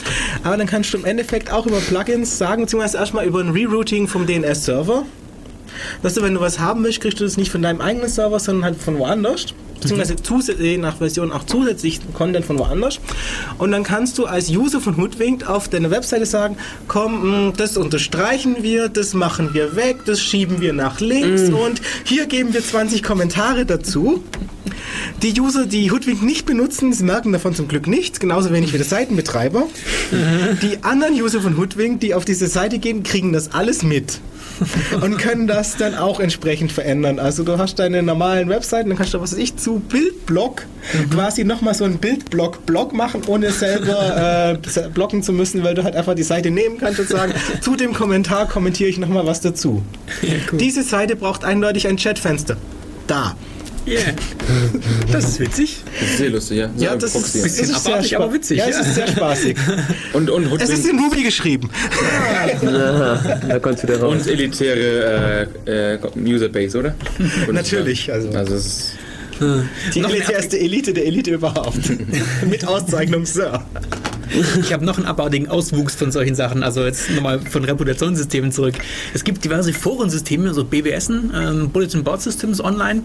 Aber 0.43 0.57
dann 0.57 0.67
kannst 0.67 0.93
du 0.93 0.97
im 0.97 1.05
Endeffekt 1.05 1.51
auch 1.51 1.65
über 1.65 1.79
Plugins 1.79 2.37
sagen, 2.37 2.63
beziehungsweise 2.63 2.97
erstmal 2.97 3.25
über 3.25 3.39
ein 3.39 3.49
Rerouting 3.49 4.07
vom 4.07 4.25
DNS-Server. 4.25 5.05
Dass 6.01 6.13
du, 6.13 6.21
wenn 6.21 6.33
du 6.33 6.39
was 6.39 6.59
haben 6.59 6.83
willst, 6.83 7.01
kriegst 7.01 7.19
du 7.19 7.23
das 7.23 7.37
nicht 7.37 7.51
von 7.51 7.61
deinem 7.61 7.81
eigenen 7.81 8.09
Server, 8.09 8.39
sondern 8.39 8.63
halt 8.63 8.77
von 8.77 8.97
woanders. 8.97 9.47
Beziehungsweise 9.89 10.63
je 10.63 10.77
nach 10.77 10.97
Version 10.97 11.31
auch 11.31 11.43
zusätzlich 11.45 11.99
Content 12.13 12.45
von 12.45 12.59
woanders. 12.59 12.99
Und 13.57 13.71
dann 13.71 13.83
kannst 13.83 14.17
du 14.17 14.25
als 14.25 14.49
User 14.49 14.81
von 14.81 14.97
Hoodwinked 14.97 15.47
auf 15.47 15.67
deiner 15.69 15.91
Webseite 15.91 16.25
sagen, 16.25 16.57
komm, 16.87 17.47
mh, 17.47 17.53
das 17.57 17.77
unterstreichen 17.77 18.57
wir, 18.61 18.89
das 18.89 19.13
machen 19.13 19.53
wir 19.53 19.75
weg, 19.75 19.97
das 20.05 20.21
schieben 20.21 20.61
wir 20.61 20.73
nach 20.73 20.99
links 20.99 21.49
und 21.49 21.81
hier 22.03 22.25
geben 22.25 22.53
wir 22.53 22.63
20 22.63 23.03
Kommentare 23.03 23.65
dazu. 23.65 24.23
Die 25.21 25.39
User, 25.39 25.65
die 25.65 25.91
Hoodwink 25.91 26.21
nicht 26.21 26.45
benutzen, 26.45 26.93
sie 26.93 27.03
merken 27.03 27.31
davon 27.31 27.53
zum 27.55 27.67
Glück 27.67 27.87
nichts, 27.87 28.19
genauso 28.19 28.51
wenig 28.51 28.73
wie 28.73 28.77
der 28.77 28.85
Seitenbetreiber. 28.85 29.63
Die 30.61 30.83
anderen 30.83 31.13
User 31.13 31.41
von 31.41 31.57
Hoodwink, 31.57 31.99
die 32.01 32.13
auf 32.13 32.25
diese 32.25 32.47
Seite 32.47 32.79
gehen, 32.79 33.03
kriegen 33.03 33.33
das 33.33 33.53
alles 33.53 33.83
mit. 33.83 34.19
Und 35.01 35.17
können 35.17 35.47
das 35.47 35.77
dann 35.77 35.95
auch 35.95 36.19
entsprechend 36.19 36.71
verändern. 36.71 37.19
Also 37.19 37.43
du 37.43 37.57
hast 37.57 37.79
deine 37.79 38.03
normalen 38.03 38.49
Webseiten, 38.49 38.89
dann 38.89 38.97
kannst 38.97 39.13
du, 39.13 39.21
was 39.21 39.33
weiß 39.33 39.39
ich, 39.39 39.57
zu 39.57 39.79
Bildblock 39.79 40.65
quasi 41.11 41.43
nochmal 41.43 41.73
so 41.73 41.83
einen 41.83 41.97
Bildblock-Blog 41.97 42.93
machen, 42.93 43.23
ohne 43.27 43.51
selber 43.51 44.57
äh, 44.75 44.89
blocken 44.89 45.23
zu 45.23 45.33
müssen, 45.33 45.63
weil 45.63 45.73
du 45.73 45.83
halt 45.83 45.95
einfach 45.95 46.15
die 46.15 46.23
Seite 46.23 46.51
nehmen 46.51 46.77
kannst 46.77 46.99
und 46.99 47.09
sagen, 47.09 47.33
zu 47.61 47.75
dem 47.75 47.93
Kommentar 47.93 48.47
kommentiere 48.47 48.89
ich 48.89 48.97
nochmal 48.97 49.25
was 49.25 49.41
dazu. 49.41 49.83
Diese 50.53 50.83
Seite 50.83 51.15
braucht 51.15 51.43
eindeutig 51.43 51.87
ein 51.87 51.97
Chatfenster. 51.97 52.57
Da. 53.07 53.35
Yeah. 53.87 54.13
Das 55.11 55.25
ist 55.25 55.39
witzig. 55.39 55.77
Das 55.99 56.09
ist 56.09 56.17
sehr 56.17 56.29
lustig, 56.31 56.57
ja. 56.57 56.69
Ja, 56.77 56.95
das 56.95 57.11
Proxy. 57.11 57.37
ist, 57.37 57.43
Bisschen 57.43 57.63
es 57.65 57.69
ist 57.71 57.83
sehr 57.83 57.93
abartig, 57.93 58.15
aber 58.17 58.33
witzig, 58.33 58.57
Ja, 58.57 58.65
es 58.67 58.75
ja. 58.77 58.81
ist 58.81 58.95
sehr 58.95 59.07
spaßig. 59.07 59.57
Und, 60.13 60.29
und 60.29 60.61
es 60.61 60.69
ist 60.69 60.87
in 60.87 60.97
Ruby 60.99 61.23
geschrieben. 61.23 61.69
Da 62.61 63.59
kommt's 63.61 63.83
wieder 63.83 63.99
raus. 63.99 64.13
und 64.13 64.27
elitäre 64.27 65.47
äh, 65.65 65.93
äh, 65.95 65.99
Userbase, 66.17 66.77
oder? 66.79 66.95
Und 67.47 67.53
Natürlich, 67.53 68.11
also. 68.11 68.29
Also 68.31 68.55
es 68.55 68.65
ist 68.65 68.91
Die 69.93 69.99
elitärste 69.99 70.59
Elite 70.59 70.93
der 70.93 71.05
Elite 71.05 71.31
überhaupt. 71.31 71.79
Mit 72.49 72.65
Auszeichnung 72.67 73.25
Sir. 73.25 73.63
Ich 74.59 74.73
habe 74.73 74.85
noch 74.85 74.97
einen 74.97 75.05
abartigen 75.05 75.49
Auswuchs 75.49 75.95
von 75.95 76.11
solchen 76.11 76.35
Sachen, 76.35 76.63
also 76.63 76.83
jetzt 76.83 77.09
nochmal 77.11 77.39
von 77.39 77.63
Reputationssystemen 77.63 78.51
zurück. 78.51 78.75
Es 79.13 79.23
gibt 79.23 79.43
diverse 79.43 79.73
Forensysteme, 79.73 80.53
so 80.53 80.63
BBSen, 80.63 81.31
ähm, 81.35 81.69
Bulletin 81.69 82.03
Board 82.03 82.21
Systems 82.21 82.61
online, 82.61 83.03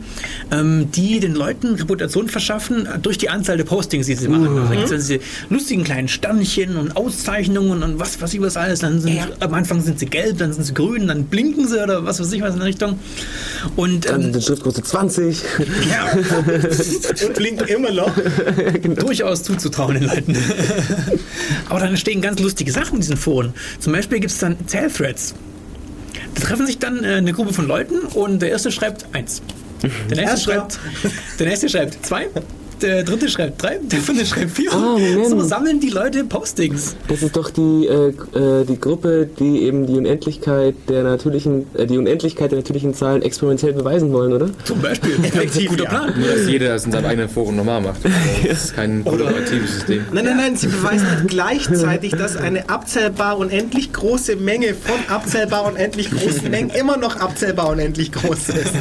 ähm, 0.50 0.90
die 0.92 1.20
den 1.20 1.34
Leuten 1.34 1.74
Reputation 1.74 2.28
verschaffen 2.28 2.88
durch 3.02 3.18
die 3.18 3.28
Anzahl 3.28 3.56
der 3.56 3.64
Postings, 3.64 4.06
die 4.06 4.14
sie 4.14 4.28
machen. 4.28 4.58
Also 4.58 4.68
da 4.68 4.74
gibt 4.74 4.90
es 4.90 5.06
diese 5.06 5.20
lustigen 5.48 5.84
kleinen 5.84 6.08
Sternchen 6.08 6.76
und 6.76 6.96
Auszeichnungen 6.96 7.82
und 7.82 7.98
was 7.98 8.20
weiß 8.20 8.34
ich 8.34 8.40
was 8.40 8.56
alles. 8.56 8.80
Dann 8.80 9.00
sind, 9.00 9.20
Am 9.40 9.54
Anfang 9.54 9.80
sind 9.80 9.98
sie 9.98 10.06
gelb, 10.06 10.38
dann 10.38 10.52
sind 10.52 10.64
sie 10.64 10.74
grün, 10.74 11.08
dann 11.08 11.24
blinken 11.24 11.66
sie 11.66 11.82
oder 11.82 12.04
was 12.04 12.20
weiß 12.20 12.32
ich 12.32 12.42
was 12.42 12.54
in 12.54 12.60
der 12.60 12.68
Richtung. 12.68 12.98
Und 13.76 14.08
Dann 14.08 14.16
ähm, 14.16 14.22
sind 14.24 14.36
die 14.36 14.42
Schriftgröße 14.42 14.82
20. 14.82 15.42
ja, 15.90 16.12
Und 17.26 17.34
blinkt 17.34 17.68
immer 17.70 17.90
noch. 17.92 18.10
durchaus 18.96 19.42
zuzutrauen 19.42 19.94
den 19.94 20.04
Leuten. 20.04 20.36
Aber 21.68 21.80
dann 21.80 21.90
entstehen 21.90 22.20
ganz 22.20 22.40
lustige 22.40 22.72
Sachen 22.72 22.94
in 22.94 23.00
diesen 23.00 23.16
Foren. 23.16 23.54
Zum 23.78 23.92
Beispiel 23.92 24.20
gibt 24.20 24.32
es 24.32 24.38
dann 24.38 24.56
Zählthreads. 24.66 25.34
Da 26.34 26.42
treffen 26.42 26.66
sich 26.66 26.78
dann 26.78 27.04
äh, 27.04 27.14
eine 27.14 27.32
Gruppe 27.32 27.52
von 27.52 27.66
Leuten 27.66 28.00
und 28.00 28.40
der 28.40 28.50
erste 28.50 28.70
schreibt 28.70 29.06
eins. 29.12 29.42
Der 30.10 30.16
nächste, 30.18 30.40
schreibt, 30.40 30.78
der 31.38 31.46
nächste 31.46 31.68
schreibt 31.68 32.04
zwei. 32.04 32.28
Der 32.82 33.02
dritte 33.02 33.28
schreibt 33.28 33.62
drei, 33.62 33.78
der 33.82 33.98
vierte 33.98 34.24
schreibt 34.24 34.52
vier. 34.52 34.72
Ah, 34.72 34.96
Moment. 34.98 35.28
so 35.28 35.40
sammeln 35.40 35.80
die 35.80 35.90
Leute 35.90 36.24
Postings. 36.24 36.96
Das 37.08 37.22
ist 37.22 37.36
doch 37.36 37.50
die, 37.50 37.86
äh, 37.86 38.08
äh, 38.38 38.64
die 38.64 38.80
Gruppe, 38.80 39.28
die 39.38 39.62
eben 39.62 39.86
die 39.86 39.94
Unendlichkeit 39.94 40.74
der 40.88 41.02
natürlichen, 41.02 41.66
äh, 41.74 41.86
die 41.86 41.98
Unendlichkeit 41.98 42.52
der 42.52 42.58
natürlichen 42.58 42.94
Zahlen 42.94 43.22
experimentell 43.22 43.74
beweisen 43.74 44.12
wollen, 44.12 44.32
oder? 44.32 44.48
Zum 44.64 44.80
Beispiel. 44.80 45.12
Effektiv, 45.22 45.70
Guter 45.70 45.84
ja. 45.84 45.90
Plan. 45.90 46.14
nur, 46.18 46.28
dass 46.28 46.48
jeder 46.48 46.68
das 46.68 46.86
in 46.86 46.92
seinem 46.92 47.06
eigenen 47.06 47.28
Forum 47.28 47.56
normal 47.56 47.80
macht. 47.82 48.00
Das 48.50 48.64
ist 48.64 48.74
kein 48.74 49.04
kollaboratives 49.04 49.74
System. 49.74 50.04
Nein, 50.12 50.24
nein, 50.24 50.36
nein, 50.36 50.56
sie 50.56 50.66
beweisen 50.66 51.08
halt 51.08 51.28
gleichzeitig, 51.28 52.12
dass 52.12 52.36
eine 52.36 52.68
abzählbar 52.68 53.38
unendlich 53.38 53.92
große 53.92 54.36
Menge 54.36 54.74
von 54.74 54.98
abzählbar 55.08 55.66
unendlich 55.66 56.10
großen 56.10 56.50
Mengen 56.50 56.70
immer 56.70 56.96
noch 56.96 57.16
abzählbar 57.16 57.70
unendlich 57.70 58.12
groß 58.12 58.48
ist. 58.48 58.74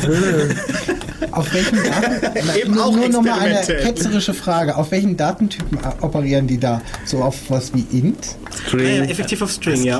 Auf 1.32 1.54
welchen 1.54 1.84
Daten, 1.84 2.38
Eben 2.60 2.74
nur, 2.76 2.86
auch 2.86 2.96
nur 2.96 3.10
noch 3.10 3.22
mal 3.22 3.40
eine 3.40 3.62
ketzerische 3.62 4.34
Frage. 4.34 4.76
Auf 4.76 4.92
welchen 4.92 5.18
Datentypen 5.18 5.80
operieren 6.02 6.48
die 6.48 6.58
da? 6.58 6.82
So 7.06 7.22
auf 7.22 7.36
was 7.50 7.74
wie 7.74 7.86
int? 7.98 8.36
Ah, 8.74 8.78
ja, 8.78 9.04
effektiv 9.04 9.42
auf 9.42 9.52
String, 9.52 9.84
ja. 9.84 10.00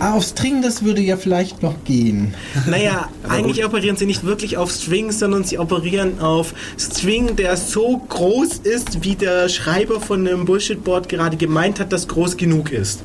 Ah, 0.00 0.14
auf 0.14 0.24
String, 0.24 0.60
das 0.60 0.82
würde 0.82 1.00
ja 1.00 1.16
vielleicht 1.16 1.62
noch 1.62 1.84
gehen. 1.84 2.34
Naja, 2.66 3.08
eigentlich 3.28 3.64
operieren 3.64 3.96
sie 3.96 4.06
nicht 4.06 4.24
wirklich 4.24 4.56
auf 4.56 4.72
String, 4.72 5.12
sondern 5.12 5.44
sie 5.44 5.58
operieren 5.58 6.20
auf 6.20 6.52
String, 6.78 7.36
der 7.36 7.56
so 7.56 7.98
groß 8.08 8.58
ist, 8.64 9.04
wie 9.04 9.14
der 9.14 9.48
Schreiber 9.48 10.00
von 10.00 10.26
einem 10.26 10.44
Bullshit-Board 10.46 11.08
gerade 11.08 11.36
gemeint 11.36 11.78
hat, 11.78 11.92
dass 11.92 12.08
groß 12.08 12.36
genug 12.36 12.72
ist. 12.72 13.02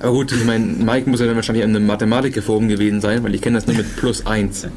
Aber 0.00 0.12
gut, 0.12 0.30
ich 0.32 0.44
meine, 0.44 0.64
Mike 0.64 1.10
muss 1.10 1.18
ja 1.20 1.26
dann 1.26 1.34
wahrscheinlich 1.34 1.64
an 1.64 1.74
einem 1.74 1.86
Mathematikerforum 1.86 2.68
gewesen 2.68 3.00
sein, 3.00 3.24
weil 3.24 3.34
ich 3.34 3.42
kenne 3.42 3.56
das 3.58 3.66
nur 3.66 3.76
mit 3.76 3.96
plus 3.96 4.24
1. 4.26 4.68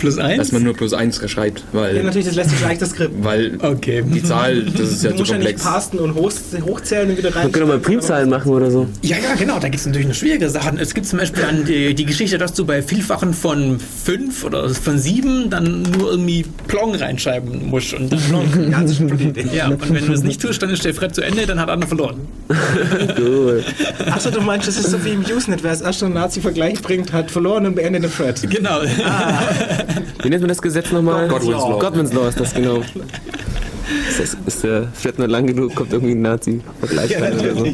Plus 0.00 0.18
eins. 0.18 0.38
Dass 0.38 0.52
man 0.52 0.64
nur 0.64 0.74
plus 0.74 0.92
1 0.92 1.20
schreibt, 1.30 1.60
Ja, 1.72 1.80
weil, 1.80 2.02
natürlich, 2.02 2.26
das 2.26 2.34
lässt 2.36 2.50
sich 2.50 2.60
leichter 2.60 2.86
skripten. 2.86 3.22
weil 3.22 3.56
Okay. 3.62 4.02
die 4.04 4.22
Zahl, 4.22 4.64
das 4.64 4.90
ist 4.90 5.04
ja 5.04 5.10
Du 5.10 5.16
zu 5.16 5.20
musst 5.22 5.30
ja 5.32 5.38
nicht 5.38 5.46
komplex. 5.46 5.62
parsen 5.62 5.98
und 6.00 6.14
hoch, 6.14 6.32
hochzählen 6.66 7.10
und 7.10 7.18
wieder 7.18 7.34
rein. 7.36 7.44
Wir 7.46 7.52
können 7.52 7.66
doch 7.68 7.74
mal 7.74 7.78
Primzahlen 7.80 8.28
machen 8.30 8.50
oder 8.52 8.70
so. 8.70 8.88
Ja, 9.02 9.16
ja, 9.18 9.34
genau, 9.38 9.54
da 9.60 9.68
gibt 9.68 9.76
es 9.76 9.86
natürlich 9.86 10.08
noch 10.08 10.14
schwierige 10.14 10.50
Sachen. 10.50 10.78
Es 10.78 10.92
gibt 10.92 11.06
zum 11.06 11.18
Beispiel 11.20 11.42
dann 11.42 11.64
die, 11.64 11.94
die 11.94 12.04
Geschichte, 12.04 12.36
dass 12.38 12.52
du 12.54 12.64
bei 12.66 12.82
Vielfachen 12.82 13.34
von 13.34 13.78
fünf 13.78 14.42
oder 14.44 14.68
von 14.70 14.98
sieben 14.98 15.50
dann 15.50 15.82
nur 15.82 16.10
irgendwie 16.10 16.44
Plong 16.66 16.96
reinschreiben 16.96 17.66
musst. 17.68 17.94
Und 17.94 18.12
dann 18.12 18.20
Plong. 18.20 18.70
Ja, 18.72 18.80
das 18.82 18.90
ist 18.92 19.00
eine 19.00 19.10
gute 19.10 19.22
Idee. 19.24 19.44
Ja, 19.54 19.68
und 19.68 19.94
wenn 19.94 20.06
du 20.06 20.12
es 20.12 20.22
nicht 20.24 20.42
tust, 20.42 20.60
dann 20.62 20.70
ist 20.70 20.84
der 20.84 20.94
Fred 20.94 21.14
zu 21.14 21.22
Ende, 21.22 21.46
dann 21.46 21.60
hat 21.60 21.68
einer 21.70 21.86
verloren. 21.86 22.16
Cool. 23.18 23.62
Achso, 24.10 24.30
du 24.30 24.40
meinst, 24.48 24.66
das 24.66 24.76
ist 24.76 24.90
so 24.90 25.04
wie 25.04 25.10
im 25.10 25.24
Usenet, 25.24 25.62
wer 25.62 25.72
es 25.72 25.80
erst 25.80 26.02
einen 26.02 26.14
Nazi-Vergleich 26.14 26.82
bringt, 26.82 27.12
hat 27.12 27.30
verloren 27.30 27.66
und 27.66 27.74
beendet 27.74 28.02
den 28.02 28.10
Thread. 28.10 28.50
Genau. 28.50 28.80
Wie 30.22 30.28
nennt 30.28 30.40
man 30.40 30.48
das 30.48 30.60
Gesetz 30.60 30.90
nochmal? 30.90 31.28
Godwin's 31.28 31.52
Law. 31.52 31.78
Godwin's 31.78 32.12
Law 32.12 32.28
ist 32.28 32.40
das, 32.40 32.54
genau. 32.54 32.78
Ist, 32.78 34.18
das, 34.18 34.36
ist 34.46 34.64
der 34.64 34.88
Fred 34.94 35.18
nur 35.18 35.28
lang 35.28 35.46
genug, 35.46 35.74
kommt 35.74 35.92
irgendwie 35.92 36.14
ein 36.14 36.22
Nazi-Vergleich 36.22 37.10
Ja, 37.10 37.20
rein 37.20 37.38
oder 37.38 37.54
so. 37.54 37.64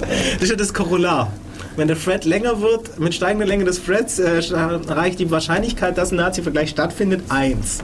Das 0.00 0.42
ist 0.42 0.50
ja 0.50 0.56
das 0.56 0.74
Korollar. 0.74 1.32
Wenn 1.76 1.88
der 1.88 1.98
Thread 1.98 2.24
länger 2.24 2.60
wird, 2.60 3.00
mit 3.00 3.14
steigender 3.14 3.46
Länge 3.46 3.64
des 3.64 3.82
Threads, 3.82 4.18
äh, 4.18 4.40
erreicht 4.52 5.18
die 5.18 5.30
Wahrscheinlichkeit, 5.30 5.98
dass 5.98 6.12
ein 6.12 6.16
Nazi-Vergleich 6.16 6.70
stattfindet, 6.70 7.22
1. 7.30 7.78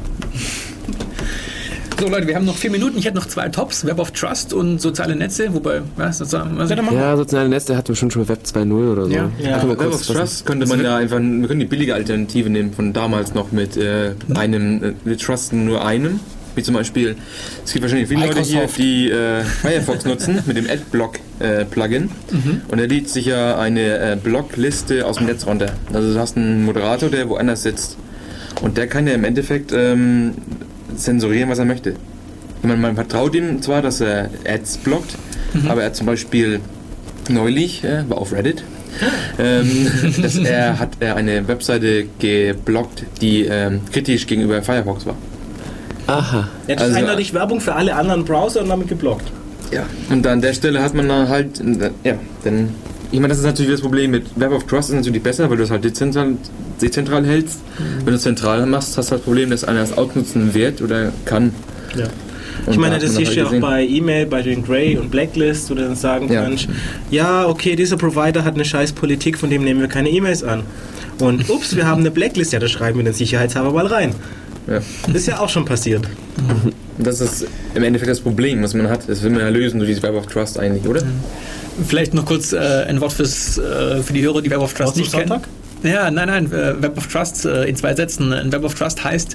So 2.01 2.09
Leute, 2.09 2.27
wir 2.27 2.35
haben 2.35 2.47
noch 2.47 2.57
vier 2.57 2.71
Minuten. 2.71 2.97
Ich 2.97 3.05
hätte 3.05 3.17
noch 3.17 3.27
zwei 3.27 3.51
Tops, 3.51 3.85
Web 3.85 3.99
of 3.99 4.13
Trust 4.13 4.55
und 4.55 4.81
soziale 4.81 5.15
Netze, 5.15 5.53
wobei, 5.53 5.83
was, 5.97 6.17
sozusagen, 6.17 6.57
was 6.57 6.71
Ja, 6.71 7.15
soziale 7.15 7.51
Netze 7.51 7.77
hatten 7.77 7.89
wir 7.89 7.95
schon 7.95 8.11
schon 8.11 8.27
Web 8.27 8.39
2.0 8.43 8.93
oder 8.93 9.05
so. 9.05 9.11
Ja. 9.11 9.31
Ja, 9.39 9.63
wir 9.63 9.69
Web 9.69 9.79
kurz 9.81 10.09
of 10.09 10.17
Trust 10.17 10.47
könnte 10.47 10.67
man 10.67 10.83
ja 10.83 10.97
einfach, 10.97 11.19
wir 11.19 11.47
können 11.47 11.61
die 11.61 11.67
billige 11.67 11.95
Alternative 11.95 12.49
nehmen 12.49 12.73
von 12.73 12.95
damals 12.95 13.35
noch 13.35 13.53
mit 13.53 13.77
äh, 13.77 14.13
einem, 14.35 14.83
äh, 14.83 14.93
wir 15.05 15.19
trusten 15.19 15.67
nur 15.67 15.85
einem. 15.85 16.21
Wie 16.55 16.63
zum 16.63 16.75
Beispiel, 16.75 17.17
es 17.67 17.73
gibt 17.75 17.83
wahrscheinlich 17.83 18.09
viele 18.09 18.27
Leute 18.27 18.41
hier, 18.41 18.67
die 18.79 19.11
äh, 19.11 19.45
Firefox 19.45 20.07
nutzen 20.07 20.39
mit 20.47 20.57
dem 20.57 20.71
Adblock-Plugin. 20.71 22.09
Und 22.69 22.79
er 22.79 22.87
lädt 22.87 23.11
sich 23.11 23.27
ja 23.27 23.59
eine 23.59 24.13
äh, 24.13 24.17
Blockliste 24.17 25.05
aus 25.05 25.19
dem 25.19 25.27
Netz 25.27 25.47
runter. 25.47 25.75
Also 25.93 26.15
du 26.15 26.19
hast 26.19 26.39
einen 26.39 26.65
Moderator, 26.65 27.11
der 27.11 27.29
woanders 27.29 27.63
sitzt. 27.63 27.99
Und 28.63 28.79
der 28.79 28.87
kann 28.89 29.07
ja 29.07 29.15
im 29.15 29.25
Endeffekt 29.25 29.73
ähm, 29.73 30.33
zensurieren, 31.05 31.49
was 31.51 31.59
er 31.59 31.65
möchte. 31.65 31.91
Ich 32.63 32.69
meine, 32.69 32.81
man 32.81 32.95
vertraut 32.95 33.35
ihm 33.35 33.63
zwar, 33.63 33.83
dass 33.83 34.01
er 34.01 34.31
Ads 34.47 34.79
blockt, 34.79 35.15
aber 35.69 35.81
er 35.83 35.87
hat 35.87 35.97
zum 35.97 36.07
Beispiel 36.07 36.61
neulich, 37.29 37.83
äh, 37.85 38.09
war 38.09 38.19
auf 38.19 38.33
Reddit, 38.33 38.63
ähm, 39.39 39.87
dass 40.23 40.37
er 40.37 40.79
hat 40.79 40.91
er 41.01 41.17
eine 41.17 41.47
Webseite 41.49 42.07
geblockt, 42.19 43.05
die 43.21 43.43
ähm, 43.45 43.81
kritisch 43.93 44.27
gegenüber 44.27 44.63
Firefox 44.63 45.07
war. 45.07 45.17
Aha. 46.07 46.49
Ja, 46.67 46.75
das 46.75 46.83
Also- 46.85 46.93
ist 46.93 46.99
eindeutig 46.99 47.33
Werbung 47.35 47.61
für 47.61 47.75
alle 47.75 47.95
anderen 47.95 48.25
Browser 48.25 48.63
und 48.63 48.69
damit 48.69 48.89
geblockt. 48.89 49.31
Ja. 49.73 49.85
Und 50.11 50.27
an 50.27 50.41
der 50.41 50.53
Stelle 50.53 50.83
hat 50.83 50.95
man 50.95 51.09
dann 51.09 51.29
halt, 51.29 51.63
ja, 52.05 52.15
dann. 52.45 52.71
Ich 53.13 53.19
meine, 53.19 53.29
das 53.29 53.39
ist 53.39 53.45
natürlich 53.45 53.71
das 53.73 53.81
Problem 53.81 54.11
mit 54.13 54.25
Web 54.39 54.53
of 54.53 54.65
Trust 54.67 54.91
ist 54.91 54.97
natürlich 54.97 55.23
besser, 55.23 55.49
weil 55.51 55.57
du 55.57 55.63
es 55.65 55.71
halt 55.71 55.83
dezentral, 55.85 56.35
dezentral 56.83 57.25
hältst. 57.27 57.61
Wenn 57.99 58.07
du 58.07 58.15
es 58.15 58.23
zentral 58.23 58.65
machst, 58.67 58.97
hast 58.97 59.11
du 59.11 59.15
das 59.17 59.23
Problem, 59.23 59.51
dass 59.51 59.65
einer 59.65 59.83
es 59.83 59.97
ausnutzen 59.97 60.55
wird 60.55 60.83
oder 60.83 61.13
kann. 61.25 61.53
Ja. 61.97 62.07
Und 62.67 62.73
Ich 62.75 62.79
meine, 62.79 62.99
das 62.99 63.15
siehst 63.15 63.37
halt 63.37 63.51
du 63.51 63.57
ja 63.57 63.59
auch 63.59 63.61
bei 63.61 63.87
E-Mail, 63.87 64.27
bei 64.27 64.43
den 64.43 64.63
Grey 64.63 64.97
und 64.99 65.11
Blacklist, 65.11 65.71
wo 65.71 65.75
du 65.75 65.83
dann 65.83 65.97
sagen 65.97 66.31
Ja. 66.31 66.43
kannst, 66.43 66.69
ja, 67.11 67.47
okay, 67.47 67.75
dieser 67.77 67.97
Provider 67.97 68.45
hat 68.45 68.55
eine 68.55 68.65
scheiß 68.65 68.93
Politik, 68.93 69.39
von 69.39 69.49
dem 69.51 69.65
nehmen 69.65 69.81
wir 69.81 69.89
keine 69.89 70.11
E-Mails 70.11 70.43
an. 70.45 70.63
Und 71.21 71.49
ups, 71.51 71.75
wir 71.75 71.87
haben 71.87 72.01
eine 72.01 72.11
Blacklist, 72.11 72.53
ja, 72.53 72.59
da 72.59 72.69
schreiben 72.69 72.99
wir 72.99 73.05
den 73.05 73.15
Sicherheitshalber 73.15 73.73
mal 73.73 73.87
rein. 73.87 74.15
Ja. 74.67 74.81
Das 75.07 75.17
ist 75.17 75.27
ja 75.27 75.39
auch 75.41 75.49
schon 75.49 75.65
passiert. 75.65 76.07
Das 77.03 77.23
ist 77.23 77.47
im 77.75 77.83
Endeffekt 77.83 78.11
das 78.11 78.21
Problem, 78.21 78.63
was 78.63 78.75
man 78.75 78.91
hat. 78.91 79.09
Das 79.09 79.23
will 79.23 79.31
man 79.31 79.41
ja 79.41 79.49
lösen 79.49 79.79
durch 79.79 79.89
dieses 79.89 80.03
Web 80.03 80.13
of 80.17 80.27
Trust 80.27 80.59
eigentlich, 80.59 80.87
oder? 80.87 81.03
Vielleicht 81.89 82.13
noch 82.13 82.27
kurz 82.27 82.53
äh, 82.53 82.59
ein 82.59 83.01
Wort 83.01 83.15
fürs, 83.15 83.57
äh, 83.57 84.03
für 84.03 84.13
die 84.13 84.21
Hörer, 84.21 84.43
die 84.43 84.51
Web 84.51 84.59
of 84.59 84.75
Trust 84.75 84.97
du 84.97 85.01
nicht 85.01 85.11
kennen. 85.11 85.29
Sonntag? 85.29 85.49
Ja, 85.83 86.11
nein, 86.11 86.29
nein, 86.29 86.53
äh, 86.53 86.83
Web 86.83 86.99
of 86.99 87.07
Trust 87.07 87.47
äh, 87.47 87.65
in 87.65 87.77
zwei 87.77 87.95
Sätzen. 87.95 88.33
Ein 88.33 88.53
Web 88.53 88.65
of 88.65 88.75
Trust 88.75 89.03
heißt 89.03 89.35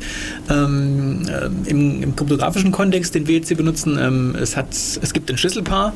ähm, 0.49 1.23
äh, 1.27 1.69
im, 1.69 2.03
im 2.03 2.15
kryptografischen 2.15 2.71
Kontext, 2.71 3.15
den 3.15 3.27
wir 3.27 3.35
jetzt 3.35 3.47
hier 3.47 3.57
benutzen, 3.57 3.97
ähm, 3.99 4.35
es, 4.39 4.55
hat, 4.55 4.69
es 4.71 5.13
gibt 5.13 5.29
ein 5.31 5.37
Schlüsselpaar, 5.37 5.93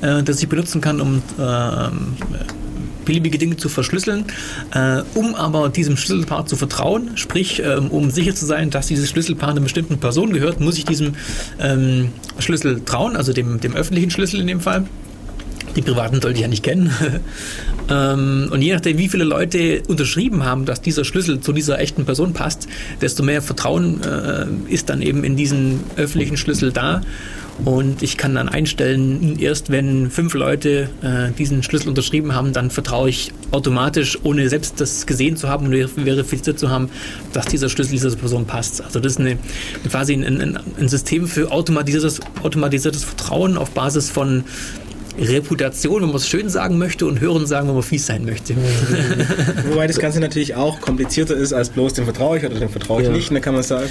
äh, 0.00 0.22
das 0.22 0.40
ich 0.40 0.48
benutzen 0.48 0.80
kann, 0.80 1.00
um 1.00 1.22
ähm, 1.40 2.16
beliebige 3.08 3.38
Dinge 3.38 3.56
zu 3.56 3.68
verschlüsseln, 3.70 4.26
äh, 4.74 5.00
um 5.14 5.34
aber 5.34 5.70
diesem 5.70 5.96
Schlüsselpaar 5.96 6.46
zu 6.46 6.56
vertrauen, 6.56 7.16
sprich, 7.16 7.62
ähm, 7.64 7.90
um 7.90 8.10
sicher 8.10 8.34
zu 8.34 8.44
sein, 8.44 8.70
dass 8.70 8.86
dieses 8.86 9.08
Schlüsselpaar 9.08 9.48
einer 9.48 9.62
bestimmten 9.62 9.98
Person 9.98 10.32
gehört, 10.32 10.60
muss 10.60 10.76
ich 10.76 10.84
diesem 10.84 11.14
ähm, 11.58 12.10
Schlüssel 12.38 12.82
trauen, 12.84 13.16
also 13.16 13.32
dem, 13.32 13.60
dem 13.60 13.74
öffentlichen 13.74 14.10
Schlüssel 14.10 14.40
in 14.40 14.46
dem 14.46 14.60
Fall. 14.60 14.84
Die 15.78 15.82
privaten 15.82 16.20
sollte 16.20 16.34
ich 16.34 16.42
ja 16.42 16.48
nicht 16.48 16.64
kennen. 16.64 16.90
ähm, 17.88 18.48
und 18.50 18.62
je 18.62 18.72
nachdem, 18.72 18.98
wie 18.98 19.08
viele 19.08 19.22
Leute 19.22 19.80
unterschrieben 19.86 20.42
haben, 20.44 20.64
dass 20.64 20.82
dieser 20.82 21.04
Schlüssel 21.04 21.38
zu 21.38 21.52
dieser 21.52 21.78
echten 21.78 22.04
Person 22.04 22.32
passt, 22.32 22.66
desto 23.00 23.22
mehr 23.22 23.42
Vertrauen 23.42 24.02
äh, 24.02 24.46
ist 24.72 24.90
dann 24.90 25.02
eben 25.02 25.22
in 25.22 25.36
diesen 25.36 25.78
öffentlichen 25.94 26.36
Schlüssel 26.36 26.72
da. 26.72 27.02
Und 27.64 28.02
ich 28.02 28.16
kann 28.16 28.34
dann 28.34 28.48
einstellen, 28.48 29.38
erst 29.38 29.70
wenn 29.70 30.10
fünf 30.10 30.34
Leute 30.34 30.90
äh, 31.00 31.30
diesen 31.38 31.62
Schlüssel 31.62 31.90
unterschrieben 31.90 32.34
haben, 32.34 32.52
dann 32.52 32.72
vertraue 32.72 33.10
ich 33.10 33.32
automatisch, 33.52 34.18
ohne 34.24 34.48
selbst 34.48 34.80
das 34.80 35.06
gesehen 35.06 35.36
zu 35.36 35.48
haben 35.48 35.66
und 35.66 35.72
ver- 35.76 36.02
verifiziert 36.04 36.58
zu 36.58 36.70
haben, 36.70 36.88
dass 37.32 37.46
dieser 37.46 37.68
Schlüssel 37.68 37.92
dieser 37.92 38.16
Person 38.16 38.46
passt. 38.46 38.82
Also 38.82 38.98
das 38.98 39.12
ist 39.12 39.20
eine, 39.20 39.38
quasi 39.88 40.14
ein, 40.14 40.24
ein, 40.24 40.58
ein 40.78 40.88
System 40.88 41.28
für 41.28 41.52
automatisiertes, 41.52 42.20
automatisiertes 42.42 43.04
Vertrauen 43.04 43.56
auf 43.56 43.70
Basis 43.70 44.10
von 44.10 44.42
Reputation, 45.18 46.02
wenn 46.02 46.08
man 46.08 46.16
es 46.16 46.28
schön 46.28 46.48
sagen 46.48 46.78
möchte, 46.78 47.06
und 47.06 47.20
Hören 47.20 47.46
sagen, 47.46 47.68
wenn 47.68 47.74
man 47.74 47.82
fies 47.82 48.06
sein 48.06 48.24
möchte. 48.24 48.54
Wobei 49.70 49.86
das 49.86 49.98
Ganze 49.98 50.20
natürlich 50.20 50.54
auch 50.54 50.80
komplizierter 50.80 51.34
ist 51.36 51.52
als 51.52 51.70
bloß 51.70 51.94
dem 51.94 52.04
vertraue 52.04 52.38
ich 52.38 52.44
oder 52.44 52.54
dem 52.56 52.68
vertraue 52.68 53.02
ich 53.02 53.08
Ja. 53.08 53.14
nicht, 53.14 53.30
ne, 53.30 53.40
kann 53.40 53.54
man 53.54 53.62
sagen. 53.62 53.88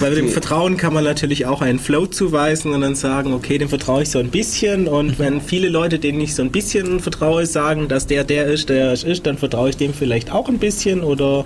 Weil 0.00 0.14
dem 0.14 0.28
Vertrauen 0.28 0.76
kann 0.76 0.94
man 0.94 1.04
natürlich 1.04 1.46
auch 1.46 1.60
einen 1.62 1.78
Flow 1.78 2.06
zuweisen 2.06 2.72
und 2.72 2.80
dann 2.80 2.94
sagen, 2.94 3.32
okay, 3.32 3.58
dem 3.58 3.68
vertraue 3.68 4.02
ich 4.02 4.10
so 4.10 4.18
ein 4.18 4.28
bisschen 4.30 4.88
und 4.88 5.18
wenn 5.18 5.40
viele 5.48 5.68
Leute, 5.68 5.98
denen 5.98 6.20
ich 6.20 6.34
so 6.34 6.42
ein 6.42 6.50
bisschen 6.50 7.00
vertraue, 7.00 7.46
sagen, 7.46 7.88
dass 7.88 8.06
der 8.06 8.24
der 8.24 8.46
ist, 8.46 8.68
der 8.68 8.92
es 8.92 9.04
ist, 9.04 9.26
dann 9.26 9.38
vertraue 9.38 9.70
ich 9.70 9.76
dem 9.76 9.92
vielleicht 9.94 10.32
auch 10.32 10.48
ein 10.48 10.58
bisschen 10.58 11.02
oder 11.02 11.44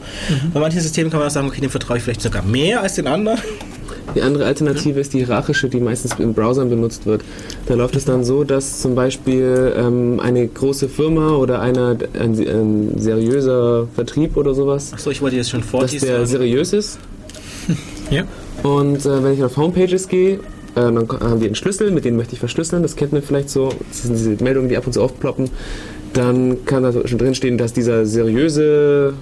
bei 0.52 0.60
manchen 0.60 0.80
Systemen 0.80 1.10
kann 1.10 1.20
man 1.20 1.28
auch 1.28 1.32
sagen, 1.32 1.46
okay, 1.48 1.60
dem 1.60 1.70
vertraue 1.70 1.98
ich 1.98 2.02
vielleicht 2.02 2.22
sogar 2.22 2.42
mehr 2.42 2.82
als 2.82 2.94
den 2.94 3.06
anderen. 3.06 3.38
Die 4.14 4.22
andere 4.22 4.44
Alternative 4.44 5.00
ist 5.00 5.14
die 5.14 5.18
hierarchische, 5.18 5.68
die 5.68 5.80
meistens 5.80 6.18
in 6.18 6.34
Browsern 6.34 6.68
benutzt 6.68 7.06
wird. 7.06 7.22
Da 7.66 7.74
läuft 7.74 7.96
es 7.96 8.04
dann 8.04 8.24
so, 8.24 8.44
dass 8.44 8.80
zum 8.80 8.94
Beispiel 8.94 9.72
ähm, 9.76 10.20
eine 10.20 10.46
große 10.46 10.88
Firma 10.88 11.36
oder 11.36 11.60
einer, 11.60 11.96
ein, 12.18 12.38
ein 12.38 12.94
seriöser 12.98 13.86
Vertrieb 13.94 14.36
oder 14.36 14.54
sowas, 14.54 14.92
Achso, 14.92 15.10
ich 15.10 15.22
wollte 15.22 15.36
jetzt 15.36 15.50
schon 15.50 15.60
dass 15.60 15.70
Fortis 15.70 16.02
der 16.02 16.16
sagen. 16.16 16.26
seriös 16.26 16.72
ist. 16.72 16.98
Ja. 18.10 18.24
Und 18.62 19.06
äh, 19.06 19.24
wenn 19.24 19.32
ich 19.32 19.42
auf 19.42 19.56
Homepages 19.56 20.06
gehe, 20.06 20.34
äh, 20.34 20.38
dann 20.74 21.08
haben 21.08 21.40
die 21.40 21.46
einen 21.46 21.54
Schlüssel, 21.54 21.90
mit 21.90 22.04
dem 22.04 22.16
möchte 22.16 22.34
ich 22.34 22.40
verschlüsseln. 22.40 22.82
Das 22.82 22.94
kennt 22.94 23.12
man 23.12 23.22
vielleicht 23.22 23.48
so. 23.48 23.70
Das 23.88 24.02
sind 24.02 24.18
diese 24.18 24.44
Meldungen, 24.44 24.68
die 24.68 24.76
ab 24.76 24.86
und 24.86 24.92
zu 24.92 25.00
aufploppen. 25.00 25.48
Dann 26.12 26.66
kann 26.66 26.82
da 26.82 26.92
schon 27.06 27.18
drinstehen, 27.18 27.56
dass 27.56 27.72
dieser 27.72 28.04
seriöse 28.04 29.14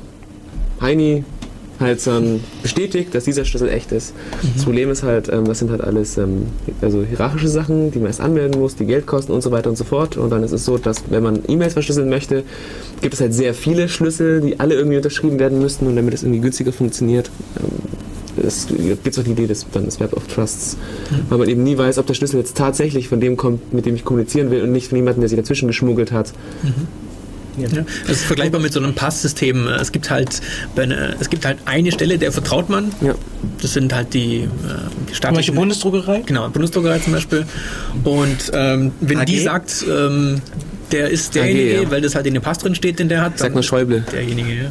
Heini 0.81 1.25
halt 1.81 2.07
dann 2.07 2.41
bestätigt, 2.63 3.15
dass 3.15 3.25
dieser 3.25 3.45
Schlüssel 3.45 3.69
echt 3.69 3.91
ist. 3.93 4.15
Das 4.55 4.65
Problem 4.65 4.91
ist 4.91 5.03
halt, 5.03 5.29
ähm, 5.29 5.47
das 5.47 5.59
sind 5.59 5.71
halt 5.71 5.81
alles 5.81 6.19
ähm, 6.19 6.47
also 6.83 7.03
hierarchische 7.03 7.49
Sachen, 7.49 7.91
die 7.91 7.99
man 7.99 8.09
erst 8.09 8.21
anmelden 8.21 8.61
muss, 8.61 8.77
die 8.77 8.85
Geld 8.85 9.07
kosten 9.07 9.33
und 9.33 9.43
so 9.43 9.51
weiter 9.51 9.71
und 9.71 9.77
so 9.77 9.85
fort. 9.85 10.17
Und 10.17 10.31
dann 10.31 10.43
ist 10.43 10.53
es 10.53 10.65
so, 10.65 10.79
dass 10.79 11.05
wenn 11.11 11.23
man 11.23 11.41
E-Mails 11.49 11.73
verschlüsseln 11.73 12.09
möchte, 12.09 12.45
gibt 13.01 13.15
es 13.15 13.21
halt 13.21 13.35
sehr 13.35 13.55
viele 13.55 13.89
Schlüssel, 13.89 14.41
die 14.41 14.61
alle 14.61 14.75
irgendwie 14.75 14.99
unterschrieben 14.99 15.39
werden 15.39 15.59
müssten 15.59 15.87
und 15.87 15.97
damit 15.97 16.15
es 16.15 16.23
irgendwie 16.23 16.41
günstiger 16.41 16.73
funktioniert, 16.73 17.31
ähm, 17.59 17.71
es 18.43 18.69
gibt 18.69 19.07
es 19.07 19.19
auch 19.19 19.25
die 19.25 19.33
Idee 19.33 19.47
des, 19.47 19.67
dann 19.73 19.85
des 19.85 20.01
Web 20.01 20.15
of 20.15 20.27
Trusts, 20.27 20.77
weil 21.29 21.39
man 21.39 21.49
eben 21.49 21.63
nie 21.63 21.77
weiß, 21.77 21.99
ob 21.99 22.07
der 22.07 22.15
Schlüssel 22.15 22.39
jetzt 22.39 22.57
tatsächlich 22.57 23.09
von 23.09 23.21
dem 23.21 23.37
kommt, 23.37 23.73
mit 23.75 23.87
dem 23.87 23.95
ich 23.95 24.05
kommunizieren 24.05 24.51
will 24.51 24.63
und 24.63 24.73
nicht 24.73 24.89
von 24.89 24.97
jemandem, 24.97 25.21
der 25.21 25.29
sich 25.29 25.39
dazwischen 25.39 25.67
geschmuggelt 25.67 26.13
hat. 26.13 26.33
Ja, 27.59 27.69
das 28.07 28.17
ist 28.19 28.25
vergleichbar 28.25 28.61
mit 28.61 28.73
so 28.73 28.81
einem 28.81 28.95
Passsystem. 28.95 29.67
Es 29.69 29.93
gibt 29.93 30.11
halt, 30.11 30.41
einer- 30.77 31.15
es 31.21 31.29
gibt 31.31 31.45
halt 31.45 31.59
eine 31.67 31.93
Stelle, 31.93 32.17
der 32.19 32.33
vertraut 32.33 32.69
man. 32.71 32.93
Ja. 33.01 33.15
Das 33.61 33.73
sind 33.73 33.95
halt 33.95 34.15
die, 34.15 34.37
äh, 34.37 34.47
die 34.47 35.07
Welche 35.07 35.15
staatlichen 35.15 35.55
Bundesdruckerei? 35.55 36.23
Genau, 36.27 36.49
Bundesdruckerei 36.49 36.99
zum 37.01 37.13
Beispiel. 37.15 37.45
Und 38.05 38.51
ähm, 38.53 38.93
wenn 39.01 39.19
AG? 39.19 39.25
die 39.27 39.41
sagt, 39.41 39.85
ähm, 39.91 40.41
der 40.93 41.11
ist 41.11 41.35
derjenige, 41.35 41.83
ja. 41.83 41.91
weil 41.91 42.01
das 42.01 42.15
halt 42.15 42.27
in 42.27 42.35
dem 42.35 42.43
Pass 42.43 42.59
drin 42.59 42.75
steht, 42.75 42.99
den 42.99 43.09
der 43.09 43.21
hat, 43.23 43.33
Sagt 43.39 43.43
dann 43.49 43.53
man 43.53 43.61
ist 43.61 43.67
Schäuble. 43.67 44.05
derjenige. 44.13 44.71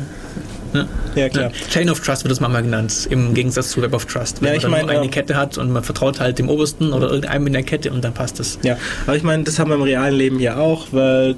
Ja. 0.74 0.86
Ja, 1.16 1.30
klar. 1.30 1.52
Chain 1.72 1.90
of 1.90 2.00
Trust 2.02 2.24
wird 2.24 2.32
das 2.32 2.40
manchmal 2.40 2.62
genannt, 2.62 3.08
im 3.10 3.34
Gegensatz 3.34 3.72
zu 3.72 3.82
Web 3.82 3.94
of 3.96 4.06
Trust. 4.06 4.42
Wenn 4.42 4.48
Ja, 4.48 4.52
man 4.52 4.58
ich 4.58 4.62
dann 4.62 4.72
meine, 4.72 5.00
eine 5.00 5.10
Kette 5.10 5.36
hat 5.36 5.58
und 5.58 5.72
man 5.72 5.84
vertraut 5.84 6.20
halt 6.20 6.38
dem 6.38 6.48
Obersten 6.48 6.94
oder 6.94 7.08
irgendeinem 7.08 7.48
in 7.48 7.54
der 7.54 7.64
Kette 7.64 7.92
und 7.92 8.04
dann 8.04 8.14
passt 8.14 8.40
das. 8.40 8.60
Ja, 8.62 8.78
aber 9.08 9.16
ich 9.18 9.24
meine, 9.24 9.44
das 9.44 9.58
haben 9.58 9.72
wir 9.72 9.76
im 9.76 9.82
realen 9.82 10.14
Leben 10.16 10.40
ja 10.40 10.58
auch, 10.58 10.88
weil 10.92 11.36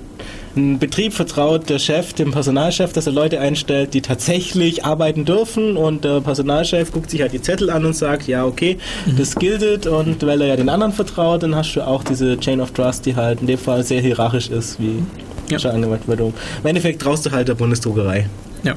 ein 0.56 0.80
Betrieb 0.80 1.14
vertraut 1.14 1.69
der 1.69 1.80
Chef 1.80 2.14
dem 2.14 2.32
Personalchef, 2.32 2.91
dass 2.94 3.07
er 3.07 3.14
Leute 3.14 3.40
einstellt, 3.40 3.94
die 3.94 4.02
tatsächlich 4.02 4.84
arbeiten 4.86 5.23
dürfen 5.26 5.78
und 5.78 6.03
der 6.03 6.19
Personalchef 6.22 6.91
guckt 6.91 7.10
sich 7.10 7.22
halt 7.22 7.32
die 7.32 7.41
Zettel 7.41 7.69
an 7.69 7.86
und 7.86 7.95
sagt, 7.95 8.28
ja, 8.28 8.45
okay, 8.45 8.78
das 9.18 9.36
giltet 9.36 9.88
und 9.88 10.26
weil 10.26 10.41
er 10.41 10.48
ja 10.48 10.56
den 10.57 10.69
anderen 10.69 10.91
vertraut, 10.94 11.44
dann 11.44 11.56
hast 11.56 11.73
du 11.76 11.82
auch 11.86 12.03
diese 12.03 12.38
Chain 12.40 12.60
of 12.60 12.72
Trust, 12.72 13.06
die 13.06 13.15
halt 13.15 13.41
in 13.41 13.48
dem 13.48 13.57
Fall 13.60 13.84
sehr 13.84 14.02
hierarchisch 14.02 14.49
ist, 14.49 14.80
wie 14.80 15.03
Ja. 15.49 15.57
schon 15.60 15.72
angewandt 15.72 16.07
wird. 16.07 16.19
Im 16.19 16.34
Endeffekt 16.64 17.02
traust 17.02 17.26
du 17.26 17.32
halt 17.32 17.48
der 17.48 17.56
Bundesdruckerei. 17.56 18.28
Ja, 18.64 18.76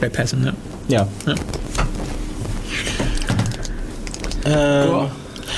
bei 0.00 0.08
Passen, 0.08 0.44
ja. 0.44 0.52
Ja. 0.88 1.08
Ja. 1.26 1.34
Ähm. 4.44 5.10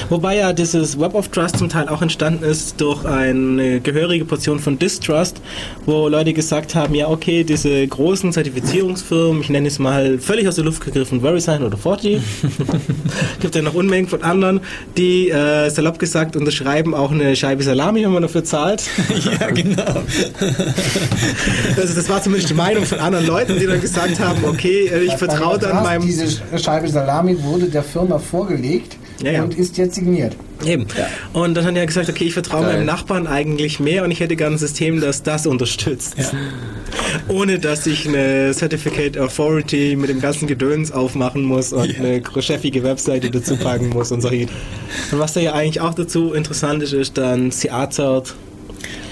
Wobei 0.08 0.36
ja 0.36 0.52
dieses 0.52 0.98
Web 0.98 1.14
of 1.14 1.28
Trust 1.28 1.58
zum 1.58 1.68
Teil 1.68 1.88
auch 1.88 2.02
entstanden 2.02 2.44
ist 2.44 2.80
durch 2.80 3.04
eine 3.04 3.80
gehörige 3.80 4.24
Portion 4.24 4.58
von 4.58 4.78
Distrust, 4.78 5.40
wo 5.86 6.08
Leute 6.08 6.32
gesagt 6.32 6.74
haben, 6.74 6.94
ja 6.94 7.08
okay, 7.08 7.44
diese 7.44 7.86
großen 7.86 8.32
Zertifizierungsfirmen, 8.32 9.42
ich 9.42 9.50
nenne 9.50 9.68
es 9.68 9.78
mal 9.78 10.18
völlig 10.18 10.48
aus 10.48 10.56
der 10.56 10.64
Luft 10.64 10.84
gegriffen, 10.84 11.20
VeriSign 11.20 11.62
oder 11.62 11.76
Forti, 11.76 12.20
gibt 13.40 13.54
ja 13.54 13.62
noch 13.62 13.74
Unmengen 13.74 14.08
von 14.08 14.22
anderen, 14.22 14.60
die 14.96 15.30
äh, 15.30 15.68
salopp 15.70 15.98
gesagt 15.98 16.36
unterschreiben 16.36 16.94
auch 16.94 17.10
eine 17.10 17.36
Scheibe 17.36 17.62
Salami, 17.62 18.04
wenn 18.04 18.12
man 18.12 18.22
dafür 18.22 18.44
zahlt. 18.44 18.82
ja, 19.40 19.50
genau. 19.50 19.82
Also 21.76 21.94
das 21.94 22.08
war 22.08 22.22
zumindest 22.22 22.50
die 22.50 22.54
Meinung 22.54 22.84
von 22.84 22.98
anderen 22.98 23.26
Leuten, 23.26 23.58
die 23.58 23.66
dann 23.66 23.80
gesagt 23.80 24.18
haben, 24.20 24.44
okay, 24.44 24.86
äh, 24.86 25.04
ich 25.04 25.14
vertraue 25.14 25.58
dann 25.58 25.82
meinem... 25.82 26.02
Diese 26.02 26.26
Scheibe 26.58 26.88
Salami 26.88 27.42
wurde 27.42 27.66
der 27.66 27.82
Firma 27.82 28.18
vorgelegt 28.18 28.96
Ja, 29.20 29.32
ja. 29.32 29.43
und 29.43 29.57
ist 29.57 29.77
jetzt 29.78 29.97
signiert. 29.97 30.36
Eben. 30.65 30.86
Und 31.32 31.55
dann 31.55 31.65
hat 31.65 31.77
er 31.77 31.86
gesagt, 31.86 32.09
okay, 32.09 32.24
ich 32.24 32.32
vertraue 32.32 32.62
meinem 32.65 32.86
Nachbarn 32.86 33.27
eigentlich 33.27 33.81
mehr 33.81 34.05
und 34.05 34.11
ich 34.11 34.20
hätte 34.20 34.36
gern 34.36 34.55
ein 34.55 34.59
System, 34.59 35.01
das 35.01 35.23
das 35.23 35.47
unterstützt. 35.47 36.16
Ohne 37.28 37.59
dass 37.59 37.86
ich 37.86 38.09
eine 38.09 38.53
Certificate 38.55 39.19
Authority 39.19 39.97
mit 39.97 40.11
dem 40.11 40.20
ganzen 40.20 40.47
Gedöns 40.47 40.93
aufmachen 40.93 41.43
muss 41.45 41.73
und 41.73 41.99
eine 41.99 42.23
chefige 42.40 42.82
Webseite 42.82 43.31
dazu 43.31 43.57
packen 43.57 43.89
muss 43.90 44.12
und 44.12 44.20
so. 44.20 44.28
Und 44.28 44.49
was 45.12 45.32
da 45.32 45.40
ja 45.40 45.53
eigentlich 45.53 45.81
auch 45.81 45.95
dazu 45.95 46.32
interessant 46.32 46.82
ist, 46.82 46.93
ist 46.93 47.19
dann 47.19 47.51
Seazert. 47.51 48.35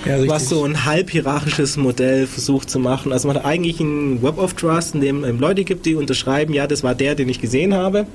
Ja, 0.07 0.29
was 0.29 0.49
so 0.49 0.65
ein 0.65 0.85
halb 0.85 1.11
hierarchisches 1.11 1.77
Modell 1.77 2.27
versucht 2.27 2.71
zu 2.71 2.79
machen. 2.79 3.13
Also 3.13 3.27
man 3.27 3.37
hat 3.37 3.45
eigentlich 3.45 3.81
ein 3.81 4.23
Web 4.23 4.39
of 4.39 4.55
Trust, 4.55 4.95
in 4.95 5.01
dem 5.01 5.25
es 5.25 5.41
Leute 5.41 5.65
gibt, 5.65 5.85
die 5.87 5.95
unterschreiben, 5.95 6.55
ja, 6.55 6.67
das 6.67 6.83
war 6.83 6.95
der, 6.95 7.15
den 7.15 7.29
ich 7.29 7.41
gesehen 7.41 7.75
habe. 7.75 8.07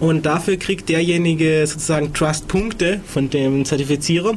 Und 0.00 0.26
dafür 0.26 0.56
kriegt 0.56 0.88
derjenige 0.88 1.66
sozusagen 1.66 2.12
Trust-Punkte 2.12 3.00
von 3.06 3.30
dem 3.30 3.64
Zertifizierer. 3.64 4.30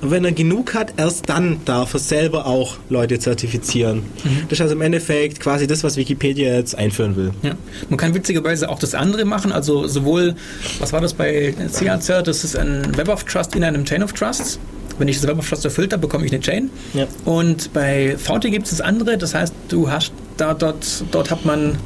Und 0.00 0.10
wenn 0.10 0.24
er 0.24 0.32
genug 0.32 0.74
hat, 0.74 0.94
erst 0.96 1.28
dann 1.28 1.60
darf 1.64 1.94
er 1.94 2.00
selber 2.00 2.46
auch 2.46 2.76
Leute 2.88 3.18
zertifizieren. 3.18 4.02
Das 4.48 4.58
ist 4.58 4.62
also 4.62 4.74
im 4.74 4.82
Endeffekt 4.82 5.40
quasi 5.40 5.66
das, 5.66 5.84
was 5.84 5.96
Wikipedia 5.96 6.54
jetzt 6.54 6.74
einführen 6.74 7.16
will. 7.16 7.30
Ja. 7.42 7.54
Man 7.88 7.98
kann 7.98 8.14
witzigerweise 8.14 8.68
auch 8.68 8.78
das 8.78 8.94
andere 8.94 9.24
machen, 9.24 9.52
also 9.52 9.86
sowohl, 9.86 10.34
was 10.78 10.92
war 10.92 11.00
das 11.00 11.14
bei 11.14 11.54
CACert, 11.72 12.26
das 12.26 12.44
ist 12.44 12.56
ein 12.56 12.96
Web 12.96 13.08
of 13.08 13.24
Trust 13.24 13.54
in 13.54 13.64
einem 13.64 13.84
Chain 13.84 14.02
of 14.02 14.12
Trusts. 14.12 14.58
Wenn 15.00 15.08
ich 15.08 15.18
das 15.18 15.26
Web 15.26 15.38
of 15.38 15.48
Trust 15.48 15.64
erfüllt 15.64 15.92
habe, 15.94 16.02
bekomme 16.02 16.26
ich 16.26 16.32
eine 16.32 16.40
Chain. 16.42 16.68
Ja. 16.92 17.06
Und 17.24 17.72
bei 17.72 18.16
VT 18.18 18.42
gibt 18.50 18.66
es 18.66 18.70
das 18.70 18.80
andere, 18.82 19.16
das 19.16 19.34
heißt, 19.34 19.54
du 19.68 19.90
hast 19.90 20.12
da 20.36 20.52
dort, 20.54 21.04
dort 21.10 21.30
hat 21.30 21.44
man, 21.46 21.76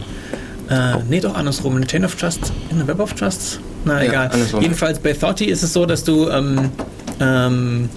äh, 0.68 0.96
nee, 1.08 1.20
doch 1.20 1.34
andersrum, 1.36 1.76
eine 1.76 1.86
Chain 1.86 2.04
of 2.04 2.16
Trust 2.16 2.52
in 2.70 2.78
einem 2.78 2.88
Web 2.88 2.98
of 2.98 3.14
Trusts. 3.14 3.60
Na 3.84 4.02
Ja, 4.02 4.08
egal. 4.10 4.30
andersrum. 4.32 4.62
Jedenfalls 4.62 4.98
bei 4.98 5.12
30 5.12 5.48
ist 5.48 5.62
es 5.62 5.72
so, 5.72 5.86
dass 5.86 6.02
du, 6.04 6.28
ähm, 6.28 6.70
ähm, 7.20 7.88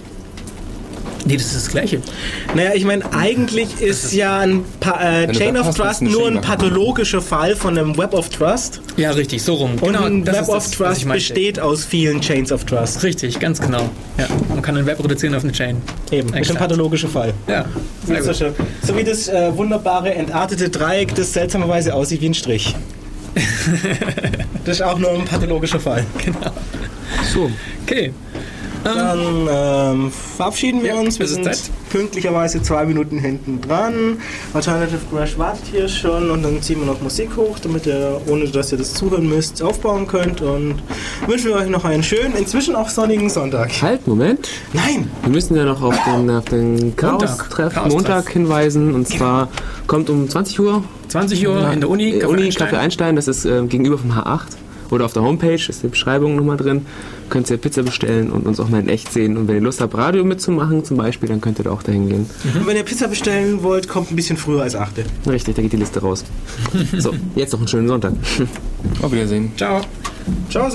nee, 1.24 1.36
das 1.36 1.46
ist 1.46 1.56
das 1.56 1.68
Gleiche. 1.68 2.00
Naja, 2.54 2.70
ich 2.74 2.84
meine, 2.84 3.04
eigentlich 3.12 3.80
ist 3.80 4.12
ja 4.12 4.38
ein 4.38 4.64
pa 4.80 5.00
äh, 5.22 5.32
Chain 5.32 5.56
of 5.56 5.66
hast, 5.66 5.76
Trust 5.76 6.02
nur 6.02 6.26
ein 6.26 6.40
pathologischer 6.40 7.20
Fall 7.20 7.56
von 7.56 7.76
einem 7.78 7.96
Web 7.96 8.14
of 8.14 8.28
Trust. 8.28 8.80
Ja, 8.96 9.10
richtig, 9.10 9.42
so 9.42 9.54
rum. 9.54 9.76
Und 9.80 9.96
ein 9.96 10.24
das 10.24 10.34
Web 10.36 10.42
ist 10.42 10.48
of 10.48 10.54
das, 10.64 10.70
Trust 10.72 11.08
besteht 11.08 11.60
aus 11.60 11.84
vielen 11.84 12.20
Chains 12.20 12.52
of 12.52 12.64
Trust. 12.64 13.02
Richtig, 13.02 13.38
ganz 13.38 13.60
genau. 13.60 13.88
Ja, 14.18 14.26
man 14.48 14.62
kann 14.62 14.76
ein 14.76 14.86
Web 14.86 15.02
reduzieren 15.02 15.34
auf 15.34 15.42
eine 15.44 15.52
Chain. 15.52 15.80
Eben, 16.10 16.32
ist 16.34 16.50
ein 16.50 16.56
pathologischer 16.56 17.08
Fall. 17.08 17.32
Ja, 17.46 17.64
sehr 18.06 18.22
So, 18.22 18.32
schön. 18.34 18.54
so 18.86 18.96
wie 18.96 19.04
das 19.04 19.28
äh, 19.28 19.56
wunderbare 19.56 20.14
entartete 20.14 20.68
Dreieck, 20.68 21.14
das 21.14 21.32
seltsamerweise 21.32 21.94
aussieht 21.94 22.20
wie 22.20 22.28
ein 22.30 22.34
Strich. 22.34 22.74
das 24.64 24.76
ist 24.76 24.82
auch 24.82 24.98
nur 24.98 25.10
ein 25.12 25.24
pathologischer 25.24 25.80
Fall. 25.80 26.04
So, 27.32 27.50
Okay. 27.84 28.12
Dann 28.84 29.18
ähm, 29.50 30.10
verabschieden 30.10 30.82
wir 30.82 30.94
Ja, 30.94 31.00
uns. 31.00 31.18
Wir 31.18 31.26
sind 31.26 31.44
Zeit. 31.44 31.58
pünktlicherweise 31.90 32.62
zwei 32.62 32.84
Minuten 32.86 33.18
hinten 33.18 33.60
dran. 33.60 34.18
Alternative 34.54 34.98
Crash 35.12 35.36
wartet 35.38 35.64
hier 35.70 35.88
schon 35.88 36.30
und 36.30 36.42
dann 36.42 36.62
ziehen 36.62 36.78
wir 36.80 36.86
noch 36.86 37.00
Musik 37.00 37.30
hoch, 37.36 37.58
damit 37.58 37.86
ihr, 37.86 38.20
ohne 38.26 38.46
dass 38.48 38.72
ihr 38.72 38.78
das 38.78 38.94
zuhören 38.94 39.28
müsst, 39.28 39.62
aufbauen 39.62 40.06
könnt 40.06 40.40
und 40.40 40.76
wünschen 41.26 41.48
wir 41.50 41.56
euch 41.56 41.68
noch 41.68 41.84
einen 41.84 42.02
schönen, 42.02 42.34
inzwischen 42.36 42.76
auch 42.76 42.88
sonnigen 42.88 43.28
Sonntag. 43.30 43.70
halt, 43.82 44.06
Moment. 44.06 44.48
Nein! 44.72 45.10
Wir 45.22 45.30
müssen 45.30 45.56
ja 45.56 45.64
noch 45.64 45.82
auf 45.82 45.96
den, 46.04 46.30
auf 46.30 46.44
den 46.46 46.94
Chaos-Treff 46.96 47.74
Chaos-Treff. 47.74 47.92
Montag 47.92 48.30
hinweisen. 48.30 48.94
Und 48.94 49.08
zwar 49.08 49.48
kommt 49.86 50.08
um 50.10 50.28
20 50.28 50.60
Uhr 50.60 50.84
20 51.08 51.46
Uhr 51.48 51.72
in 51.72 51.80
der 51.80 51.88
Uni. 51.90 52.10
Äh, 52.10 52.18
Kaffee 52.20 52.32
Uni 52.32 52.42
Einstein. 52.44 52.68
Kaffee 52.68 52.80
Einstein, 52.80 53.16
das 53.16 53.28
ist 53.28 53.44
äh, 53.44 53.62
gegenüber 53.66 53.98
vom 53.98 54.12
H8 54.12 54.40
oder 54.90 55.04
auf 55.04 55.12
der 55.12 55.22
Homepage, 55.22 55.54
ist 55.54 55.82
die 55.82 55.88
Beschreibung 55.88 56.36
nochmal 56.36 56.56
drin. 56.58 56.86
Könnt 57.28 57.50
ihr 57.50 57.56
Pizza 57.56 57.82
bestellen 57.82 58.30
und 58.30 58.46
uns 58.46 58.60
auch 58.60 58.68
mal 58.68 58.80
in 58.80 58.88
echt 58.88 59.12
sehen. 59.12 59.36
Und 59.36 59.48
wenn 59.48 59.56
ihr 59.56 59.60
Lust 59.60 59.80
habt, 59.80 59.94
Radio 59.94 60.24
mitzumachen 60.24 60.84
zum 60.84 60.96
Beispiel, 60.96 61.28
dann 61.28 61.40
könnt 61.40 61.58
ihr 61.58 61.64
da 61.64 61.70
auch 61.70 61.82
dahin 61.82 62.08
gehen. 62.08 62.26
Und 62.54 62.66
wenn 62.66 62.76
ihr 62.76 62.84
Pizza 62.84 63.08
bestellen 63.08 63.62
wollt, 63.62 63.88
kommt 63.88 64.10
ein 64.10 64.16
bisschen 64.16 64.36
früher 64.36 64.62
als 64.62 64.74
8. 64.74 65.04
Richtig, 65.26 65.56
da 65.56 65.62
geht 65.62 65.72
die 65.72 65.76
Liste 65.76 66.00
raus. 66.00 66.24
so, 66.98 67.14
jetzt 67.34 67.52
noch 67.52 67.60
einen 67.60 67.68
schönen 67.68 67.88
Sonntag. 67.88 68.12
Auf 69.02 69.12
Wiedersehen. 69.12 69.52
Ciao. 69.56 69.82
Ciao! 70.50 70.68